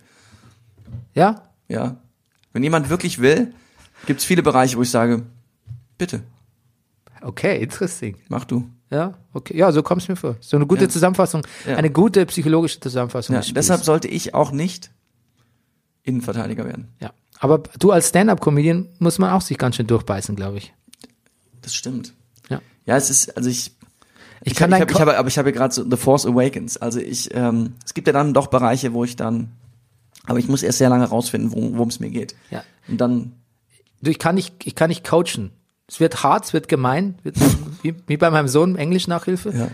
Ja? 1.14 1.42
Ja. 1.68 1.96
Wenn 2.52 2.62
jemand 2.62 2.88
wirklich 2.88 3.18
will, 3.20 3.54
gibt 4.06 4.20
es 4.20 4.26
viele 4.26 4.42
Bereiche, 4.42 4.76
wo 4.76 4.82
ich 4.82 4.90
sage, 4.90 5.22
bitte, 5.98 6.22
Okay, 7.20 7.62
interesting. 7.62 8.16
mach 8.28 8.44
du. 8.44 8.68
Ja, 8.90 9.14
okay. 9.32 9.56
Ja, 9.56 9.70
so 9.70 9.82
kommt 9.82 10.02
es 10.02 10.08
mir 10.08 10.16
vor. 10.16 10.36
So 10.40 10.56
eine 10.56 10.66
gute 10.66 10.82
Ja. 10.84 10.88
Zusammenfassung, 10.88 11.46
Ja. 11.66 11.76
eine 11.76 11.88
gute 11.90 12.26
psychologische 12.26 12.80
Zusammenfassung. 12.80 13.36
Ja, 13.36 13.42
deshalb 13.54 13.84
sollte 13.84 14.08
ich 14.08 14.34
auch 14.34 14.50
nicht 14.50 14.90
Innenverteidiger 16.02 16.64
werden. 16.64 16.88
ja. 17.00 17.12
Aber 17.38 17.58
du 17.80 17.90
als 17.90 18.10
Stand-up-Comedian 18.10 18.88
muss 19.00 19.18
man 19.18 19.30
auch 19.30 19.40
sich 19.40 19.58
ganz 19.58 19.74
schön 19.76 19.86
durchbeißen, 19.88 20.36
glaube 20.36 20.58
ich. 20.58 20.72
Das 21.60 21.74
stimmt. 21.74 22.14
Ja. 22.48 22.60
Ja, 22.86 22.96
es 22.96 23.10
ist, 23.10 23.36
also 23.36 23.48
ich, 23.50 23.72
Ich 24.44 24.52
ich, 24.52 24.58
kann 24.58 24.70
ich, 24.70 24.78
dein 24.78 24.82
hab, 24.82 24.90
ich 24.90 25.00
habe, 25.00 25.16
aber 25.18 25.28
ich 25.28 25.38
habe 25.38 25.52
gerade 25.52 25.72
so 25.72 25.88
The 25.88 25.96
Force 25.96 26.26
Awakens. 26.26 26.76
Also 26.76 26.98
ich, 27.00 27.34
ähm, 27.34 27.74
es 27.84 27.94
gibt 27.94 28.06
ja 28.08 28.12
dann 28.12 28.34
doch 28.34 28.48
Bereiche, 28.48 28.92
wo 28.92 29.04
ich 29.04 29.16
dann, 29.16 29.52
aber 30.26 30.38
ich 30.38 30.48
muss 30.48 30.62
erst 30.62 30.78
sehr 30.78 30.88
lange 30.88 31.04
rausfinden, 31.04 31.52
worum 31.52 31.88
es 31.88 32.00
mir 32.00 32.10
geht. 32.10 32.34
Ja. 32.50 32.64
Und 32.88 33.00
dann, 33.00 33.32
Du, 34.02 34.10
ich 34.10 34.18
kann 34.18 34.34
nicht, 34.34 34.66
ich 34.66 34.74
kann 34.74 34.88
nicht 34.88 35.08
coachen. 35.08 35.52
Es 35.86 36.00
wird 36.00 36.24
hart, 36.24 36.44
es 36.46 36.52
wird 36.52 36.66
gemein, 36.68 37.14
wird, 37.22 37.36
wie, 37.82 37.94
wie 38.08 38.16
bei 38.16 38.30
meinem 38.30 38.48
Sohn 38.48 38.74
Englisch-Nachhilfe. 38.76 39.50
ja, 39.56 39.68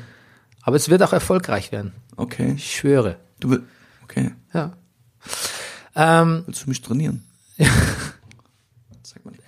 Aber 0.63 0.77
es 0.77 0.91
wird 0.91 1.03
auch 1.03 1.15
erfolgreich 1.15 1.73
werden. 1.73 1.93
okay. 2.17 2.53
Ich 2.57 2.77
schwöre. 2.77 3.17
Du 3.41 3.51
will, 3.51 3.63
okay. 4.05 4.33
Ja. 4.53 4.73
Ähm, 5.97 6.43
Willst 6.47 6.65
du 6.65 6.69
mich 6.69 6.83
trainieren? 6.83 7.25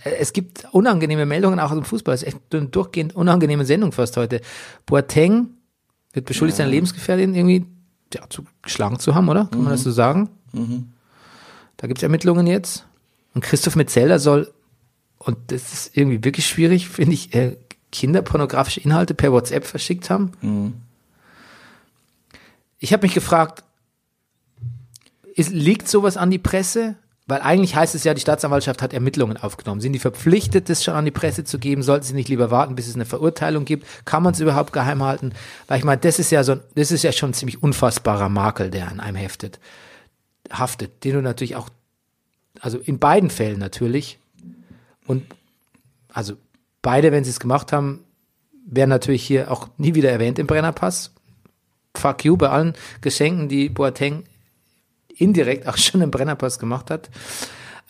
Es 0.05 0.33
gibt 0.33 0.67
unangenehme 0.73 1.27
Meldungen 1.27 1.61
auch 1.61 1.71
aus 1.71 1.77
dem 1.77 1.85
Fußball. 1.85 2.15
Es 2.15 2.23
ist 2.23 2.29
echt 2.29 2.39
eine 2.53 2.67
durchgehend 2.67 3.15
unangenehme 3.15 3.65
Sendung 3.65 3.93
fast 3.93 4.17
heute. 4.17 4.41
Boateng 4.87 5.51
wird 6.13 6.27
beschuldigt, 6.27 6.59
seine 6.59 6.71
Lebensgefährtin 6.71 7.35
irgendwie 7.35 7.67
ja, 8.13 8.29
zu, 8.29 8.45
geschlagen 8.63 8.99
zu 8.99 9.15
haben, 9.15 9.29
oder? 9.29 9.47
Kann 9.47 9.63
man 9.63 9.73
das 9.73 9.83
so 9.83 9.91
sagen? 9.91 10.29
Da 11.77 11.87
gibt 11.87 11.99
es 11.99 12.03
Ermittlungen 12.03 12.47
jetzt. 12.47 12.87
Und 13.35 13.43
Christoph 13.43 13.77
Metzelder 13.77 14.19
soll, 14.19 14.53
und 15.19 15.37
das 15.49 15.73
ist 15.73 15.97
irgendwie 15.97 16.25
wirklich 16.25 16.47
schwierig, 16.47 16.89
finde 16.89 17.13
ich, 17.13 17.35
äh, 17.35 17.57
kinderpornografische 17.93 18.81
Inhalte 18.81 19.15
per 19.15 19.33
WhatsApp 19.33 19.65
verschickt 19.65 20.11
haben. 20.11 20.33
Ich 22.79 22.93
habe 22.93 23.07
mich 23.07 23.15
gefragt, 23.15 23.63
ist, 25.35 25.51
liegt 25.51 25.89
sowas 25.89 26.17
an 26.17 26.31
die 26.31 26.39
Presse? 26.39 26.97
Weil 27.31 27.43
eigentlich 27.43 27.77
heißt 27.77 27.95
es 27.95 28.03
ja, 28.03 28.13
die 28.13 28.21
Staatsanwaltschaft 28.21 28.83
hat 28.83 28.93
Ermittlungen 28.93 29.37
aufgenommen. 29.37 29.81
Sind 29.81 29.93
die 29.93 30.01
verpflichtet, 30.01 30.69
das 30.69 30.83
schon 30.83 30.95
an 30.95 31.05
die 31.05 31.13
Presse 31.13 31.45
zu 31.45 31.61
geben? 31.61 31.85
Sollten 31.85 32.05
sie 32.05 32.13
nicht 32.13 32.29
lieber 32.29 32.51
warten, 32.51 32.75
bis 32.75 32.89
es 32.89 32.97
eine 32.97 33.05
Verurteilung 33.05 33.65
gibt? 33.65 33.87
Kann 34.05 34.25
man 34.25 34.35
es 34.35 34.41
überhaupt 34.41 34.73
geheim 34.73 35.01
halten? 35.05 35.33
Weil 35.69 35.79
ich 35.79 35.85
meine, 35.85 36.01
das 36.01 36.19
ist 36.19 36.33
ja 36.33 36.43
so, 36.43 36.57
das 36.75 36.91
ist 36.91 37.05
ja 37.05 37.13
schon 37.13 37.31
ein 37.31 37.35
ziemlich 37.35 37.63
unfassbarer 37.63 38.29
Makel, 38.29 38.69
der 38.69 38.89
an 38.89 38.99
einem 38.99 39.15
heftet, 39.15 39.61
haftet, 40.53 41.05
den 41.05 41.13
du 41.13 41.23
natürlich 41.23 41.55
auch, 41.55 41.69
also 42.59 42.79
in 42.79 42.99
beiden 42.99 43.31
Fällen 43.31 43.61
natürlich. 43.61 44.19
Und 45.07 45.25
also 46.13 46.35
beide, 46.83 47.13
wenn 47.13 47.23
sie 47.23 47.31
es 47.31 47.39
gemacht 47.39 47.71
haben, 47.73 48.03
werden 48.67 48.91
natürlich 48.91 49.23
hier 49.23 49.53
auch 49.53 49.69
nie 49.79 49.95
wieder 49.95 50.11
erwähnt 50.11 50.41
im 50.41 50.49
Brennerpass. 50.49 51.13
Fuck 51.97 52.25
you 52.25 52.37
bei 52.37 52.49
allen 52.49 52.75
Geschenken, 53.03 53.49
die 53.49 53.69
Boateng 53.69 54.25
indirekt 55.21 55.67
auch 55.67 55.77
schon 55.77 56.01
im 56.01 56.11
Brennerpass 56.11 56.59
gemacht 56.59 56.91
hat. 56.91 57.11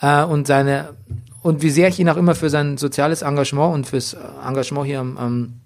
Äh, 0.01 0.24
und 0.24 0.47
seine, 0.47 0.94
und 1.43 1.62
wie 1.62 1.70
sehr 1.70 1.89
ich 1.89 1.98
ihn 1.98 2.09
auch 2.09 2.16
immer 2.16 2.35
für 2.35 2.51
sein 2.51 2.77
soziales 2.77 3.23
Engagement 3.23 3.74
und 3.74 3.86
fürs 3.86 4.16
Engagement 4.44 4.86
hier 4.86 5.01
am, 5.01 5.16
am 5.16 5.61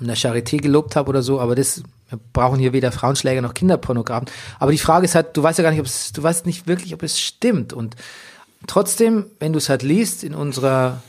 an 0.00 0.06
der 0.06 0.16
Charité 0.16 0.58
gelobt 0.58 0.96
habe 0.96 1.08
oder 1.08 1.22
so, 1.22 1.40
aber 1.40 1.54
das, 1.54 1.82
wir 2.08 2.18
brauchen 2.32 2.58
hier 2.58 2.72
weder 2.72 2.92
Frauenschläger 2.92 3.42
noch 3.42 3.54
Kinderpornografen. 3.54 4.28
Aber 4.58 4.72
die 4.72 4.78
Frage 4.78 5.04
ist 5.04 5.14
halt, 5.14 5.36
du 5.36 5.42
weißt 5.42 5.58
ja 5.58 5.62
gar 5.62 5.70
nicht, 5.70 5.80
ob 5.80 5.86
es, 5.86 6.12
du 6.12 6.22
weißt 6.22 6.46
nicht 6.46 6.66
wirklich, 6.66 6.94
ob 6.94 7.02
es 7.02 7.20
stimmt. 7.20 7.72
Und 7.72 7.96
trotzdem, 8.66 9.26
wenn 9.38 9.52
du 9.52 9.58
es 9.58 9.68
halt 9.68 9.82
liest 9.82 10.24
in 10.24 10.34
unserer, 10.34 11.02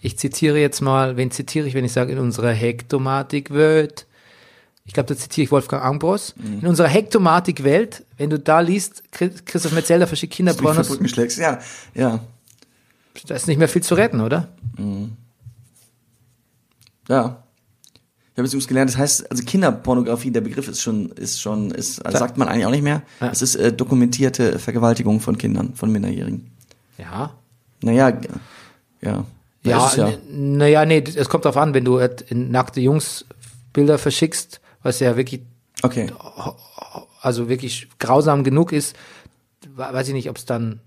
ich 0.00 0.18
zitiere 0.18 0.58
jetzt 0.58 0.80
mal, 0.80 1.16
wen 1.16 1.30
zitiere 1.30 1.66
ich, 1.66 1.74
wenn 1.74 1.84
ich 1.84 1.92
sage, 1.92 2.12
in 2.12 2.18
unserer 2.18 2.52
Hektomatik-Welt, 2.52 4.06
ich 4.86 4.94
glaube, 4.94 5.08
da 5.08 5.16
zitiere 5.16 5.44
ich 5.44 5.52
Wolfgang 5.52 5.84
Ambros, 5.84 6.34
in 6.60 6.66
unserer 6.66 6.88
Hektomatik-Welt, 6.88 8.04
wenn 8.20 8.28
du 8.30 8.38
da 8.38 8.60
liest, 8.60 9.02
Chris- 9.12 9.44
Christoph 9.46 9.72
Metzelder 9.72 10.06
verschickt 10.06 10.34
Kinderpornos, 10.34 10.86
verrückt 10.88 11.08
schlägst. 11.10 11.38
Ja, 11.38 11.58
ja, 11.94 12.20
da 13.26 13.34
ist 13.34 13.48
nicht 13.48 13.56
mehr 13.58 13.68
viel 13.68 13.82
zu 13.82 13.94
retten, 13.94 14.20
oder? 14.20 14.48
ja. 17.08 17.42
Ich 18.32 18.38
habe 18.38 18.46
jetzt 18.46 18.52
übrigens 18.54 18.68
gelernt, 18.68 18.90
das 18.90 18.96
heißt, 18.96 19.30
also 19.30 19.42
Kinderpornografie, 19.42 20.30
der 20.30 20.40
Begriff 20.40 20.68
ist 20.68 20.80
schon, 20.80 21.10
ist 21.12 21.40
schon, 21.40 21.70
ist, 21.72 22.04
also 22.06 22.18
sagt 22.18 22.38
man 22.38 22.48
eigentlich 22.48 22.64
auch 22.66 22.70
nicht 22.70 22.84
mehr. 22.84 23.02
Ja. 23.20 23.30
Es 23.30 23.42
ist 23.42 23.56
äh, 23.56 23.72
dokumentierte 23.72 24.58
Vergewaltigung 24.58 25.20
von 25.20 25.36
Kindern, 25.36 25.74
von 25.74 25.90
Minderjährigen. 25.90 26.50
Ja. 26.96 27.34
Naja, 27.82 28.10
ja. 29.02 29.24
Ja, 29.62 29.92
ja. 29.94 30.12
naja, 30.30 30.86
nee, 30.86 31.04
es 31.16 31.28
kommt 31.28 31.44
drauf 31.44 31.56
an, 31.58 31.74
wenn 31.74 31.84
du 31.84 32.00
halt 32.00 32.26
nackte 32.30 32.80
Jungs 32.80 33.26
Bilder 33.74 33.98
verschickst, 33.98 34.60
was 34.82 35.00
ja 35.00 35.16
wirklich, 35.16 35.42
Okay. 35.82 36.10
Also 37.20 37.48
wirklich 37.48 37.88
grausam 37.98 38.44
genug 38.44 38.72
ist, 38.72 38.96
we- 39.74 39.78
weiß 39.92 40.08
ich 40.08 40.14
nicht, 40.14 40.28
ob 40.30 40.36
es 40.38 40.44
dann, 40.46 40.80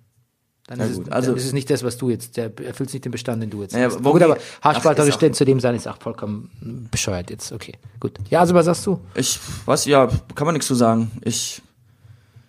dann, 0.67 0.79
Ja 0.79 0.85
ist 0.85 0.91
es, 0.99 1.09
also- 1.11 1.27
dann 1.31 1.37
ist 1.37 1.45
es 1.45 1.53
nicht 1.53 1.69
das, 1.69 1.83
was 1.83 1.97
du 1.97 2.09
jetzt, 2.09 2.37
der 2.37 2.51
erfüllt 2.65 2.91
nicht 2.93 3.05
den 3.05 3.11
Bestand, 3.11 3.41
den 3.43 3.49
du 3.49 3.61
jetzt 3.61 3.73
Naja, 3.73 3.87
hast. 3.87 4.03
worum 4.03 4.19
Gut, 4.19 4.23
aber 4.23 4.37
haarspalterisch 4.61 5.17
denn 5.17 5.33
zu 5.33 5.45
dem 5.45 5.59
sein 5.59 5.75
ist 5.75 5.87
auch 5.87 5.97
vollkommen 6.01 6.87
bescheuert 6.91 7.29
jetzt, 7.29 7.51
okay, 7.51 7.73
gut. 7.99 8.13
Ja, 8.29 8.39
also 8.39 8.53
was 8.53 8.65
sagst 8.65 8.85
du? 8.85 8.99
Ich 9.15 9.39
weiß, 9.65 9.85
ja, 9.85 10.07
kann 10.35 10.45
man 10.45 10.53
nichts 10.53 10.67
zu 10.67 10.75
sagen. 10.75 11.11
Ich, 11.23 11.61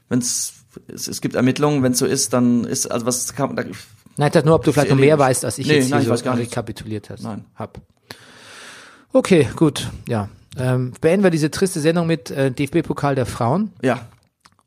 wenn's, 0.09 0.55
es, 0.89 1.09
es 1.09 1.21
gibt 1.21 1.35
Ermittlungen, 1.35 1.83
wenn 1.83 1.93
es 1.93 1.99
so 1.99 2.07
ist, 2.07 2.33
dann 2.33 2.65
ist, 2.65 2.91
also 2.91 3.05
was 3.07 3.35
kann 3.35 3.49
man, 3.55 3.57
da, 3.57 3.63
Nein, 4.17 4.29
ich 4.29 4.33
dachte 4.33 4.47
nur, 4.47 4.55
ob 4.55 4.65
du 4.65 4.73
vielleicht 4.73 4.91
noch 4.91 4.97
mehr 4.97 5.19
weißt, 5.19 5.45
als 5.45 5.59
ich 5.59 5.67
Nee, 5.67 5.75
jetzt 5.75 5.87
hier 5.87 5.97
nein, 5.97 6.03
ich 6.09 6.19
so 6.21 6.31
rekapituliert 6.31 7.11
hast. 7.11 7.25
Nein. 7.25 7.45
Hab. 7.57 7.81
Okay, 9.13 9.49
gut, 9.57 9.91
ja. 10.09 10.29
Ähm, 10.59 10.93
beenden 11.01 11.25
wir 11.25 11.31
diese 11.31 11.51
triste 11.51 11.81
Sendung 11.81 12.07
mit 12.07 12.31
äh, 12.31 12.51
DFB-Pokal 12.51 13.15
der 13.15 13.27
Frauen. 13.27 13.71
ja, 13.83 14.01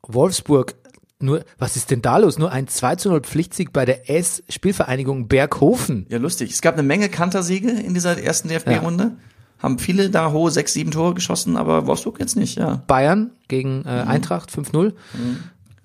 Wolfsburg, 0.06 0.74
nur, 1.20 1.42
was 1.58 1.76
ist 1.76 1.90
denn 1.90 2.00
da 2.00 2.16
los? 2.18 2.38
Nur 2.38 2.50
ein 2.52 2.68
2 2.68 2.96
zu 2.96 3.08
0 3.10 3.20
Pflichtsieg 3.22 3.72
bei 3.72 3.84
der 3.84 4.08
S-Spielvereinigung 4.08 5.28
Berghofen. 5.28 6.06
ja, 6.08 6.18
lustig. 6.18 6.50
Es 6.52 6.62
gab 6.62 6.74
eine 6.74 6.82
Menge 6.82 7.08
Kantersiege 7.08 7.70
in 7.70 7.92
dieser 7.94 8.16
ersten 8.22 8.48
DFB-Runde. 8.48 9.12
Haben 9.58 9.78
viele 9.80 10.08
da 10.08 10.30
hohe 10.30 10.50
sechs, 10.52 10.72
sieben 10.72 10.92
Tore 10.92 11.14
geschossen, 11.14 11.56
aber 11.56 11.86
Wolfsburg 11.86 12.20
jetzt 12.20 12.36
nicht, 12.36 12.56
ja. 12.56 12.82
Bayern 12.86 13.32
gegen 13.48 13.84
äh, 13.84 14.04
Mhm. 14.04 14.08
Eintracht 14.08 14.50
5-0. 14.50 14.92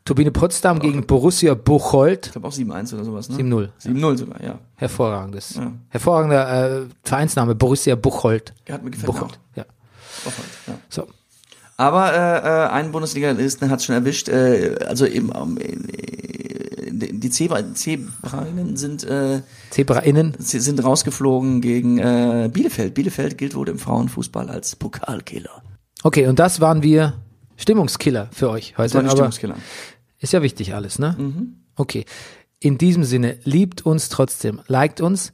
Turbine 0.05 0.31
Potsdam 0.31 0.79
gegen 0.79 1.05
Borussia 1.07 1.53
Buchholz 1.53 2.27
Ich 2.27 2.31
glaube 2.33 2.47
auch 2.49 2.53
7-1 2.53 2.93
oder 2.93 3.05
sowas, 3.05 3.29
ne? 3.29 3.37
7-0. 3.37 3.69
7-0 3.83 4.17
sogar, 4.17 4.43
ja. 4.43 4.59
Hervorragendes. 4.75 5.55
Ja. 5.55 5.71
Hervorragender 5.89 6.81
äh, 6.81 6.85
Vereinsname, 7.03 7.55
Borussia 7.55 7.95
Buchholz. 7.95 8.51
Ja, 8.67 8.75
Hat 8.75 8.83
mir 8.83 8.91
gefällt 8.91 9.07
Buchholz, 9.07 9.33
ja. 9.55 9.63
Auch. 10.25 10.67
Ja. 10.67 10.79
So. 10.89 11.07
Aber 11.77 12.13
äh, 12.13 12.17
äh, 12.17 12.69
ein 12.69 12.91
Bundesliga-Listen 12.91 13.69
hat 13.69 13.83
schon 13.83 13.95
erwischt, 13.95 14.29
äh, 14.29 14.75
also 14.87 15.05
eben 15.05 15.31
ähm, 15.35 15.57
äh, 15.57 17.11
die 17.11 17.29
Zebra, 17.29 17.73
Zebrainnen 17.73 18.77
sind 18.77 19.03
äh, 19.03 19.41
ZebraInnen. 19.71 20.35
sie 20.37 20.59
sind 20.59 20.83
rausgeflogen 20.83 21.61
gegen 21.61 21.97
äh, 21.97 22.49
Bielefeld. 22.51 22.93
Bielefeld 22.93 23.37
gilt 23.37 23.55
wohl 23.55 23.69
im 23.69 23.79
Frauenfußball 23.79 24.49
als 24.49 24.75
Pokalkiller. 24.75 25.63
Okay, 26.03 26.27
und 26.27 26.39
das 26.39 26.61
waren 26.61 26.83
wir 26.83 27.13
Stimmungskiller 27.57 28.29
für 28.31 28.49
euch 28.49 28.77
heute. 28.77 28.83
Das 28.83 28.93
war 28.93 29.01
ein 29.01 29.05
aber 29.05 29.15
Stimmungskiller. 29.15 29.55
ist 30.19 30.33
ja 30.33 30.41
wichtig 30.41 30.73
alles, 30.75 30.99
ne? 30.99 31.15
Mhm. 31.17 31.55
Okay. 31.75 32.05
In 32.59 32.77
diesem 32.77 33.03
Sinne, 33.03 33.37
liebt 33.43 33.85
uns 33.85 34.09
trotzdem, 34.09 34.61
liked 34.67 35.01
uns, 35.01 35.33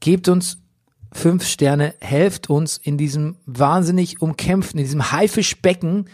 gebt 0.00 0.28
uns 0.28 0.61
fünf 1.12 1.46
Sterne, 1.46 1.94
helft 2.00 2.50
uns 2.50 2.78
in 2.78 2.98
diesem 2.98 3.36
wahnsinnig 3.46 4.20
umkämpften, 4.20 4.78
in 4.80 4.86
diesem 4.86 5.12
Haifischbecken, 5.12 6.08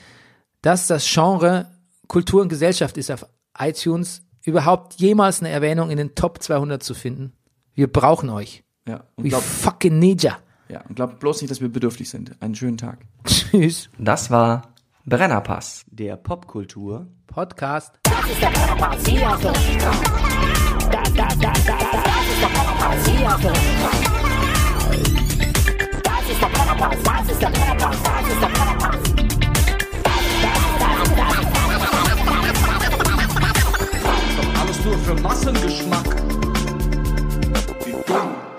das 0.62 0.86
das 0.86 1.08
Genre 1.10 1.66
Kultur 2.08 2.42
und 2.42 2.48
Gesellschaft 2.48 2.96
ist 2.96 3.10
auf 3.10 3.26
iTunes, 3.58 4.22
überhaupt 4.42 4.94
jemals 4.94 5.40
eine 5.40 5.50
Erwähnung 5.50 5.90
in 5.90 5.98
den 5.98 6.14
Top 6.14 6.42
200 6.42 6.82
zu 6.82 6.94
finden. 6.94 7.32
Wir 7.74 7.90
brauchen 7.92 8.30
euch. 8.30 8.64
Ja, 8.86 9.04
und 9.16 9.24
We 9.24 9.28
glaubt 9.28 9.44
fucking 9.44 9.98
need 9.98 10.22
ya. 10.22 10.38
ja, 10.68 10.80
und 10.88 10.96
glaubt 10.96 11.20
bloß 11.20 11.42
nicht, 11.42 11.50
dass 11.50 11.60
wir 11.60 11.68
bedürftig 11.68 12.08
sind. 12.08 12.40
Einen 12.40 12.54
schönen 12.54 12.78
Tag. 12.78 13.00
Tschüss. 13.24 13.90
Das 13.98 14.30
war 14.30 14.72
Brennerpass. 15.04 15.84
Der 15.90 16.16
Popkultur 16.16 17.06
Podcast. 17.26 17.98
Das 18.02 18.30
ist 18.30 18.42
der 18.42 18.48
Brennerpass, 18.48 19.06
hier 19.06 19.28
hast 19.28 19.44
du. 19.44 19.48
Das, 20.90 21.08
ist 21.08 21.16
der 21.16 22.46
Brennerpass, 22.46 23.06
hier 23.06 23.28
hast 23.28 23.44
du 23.44 24.17
alles 34.60 34.84
nur 34.84 34.98
für 34.98 35.14
Massengeschmack. 35.20 36.04
Wie 37.84 37.92
dumm. 38.06 38.57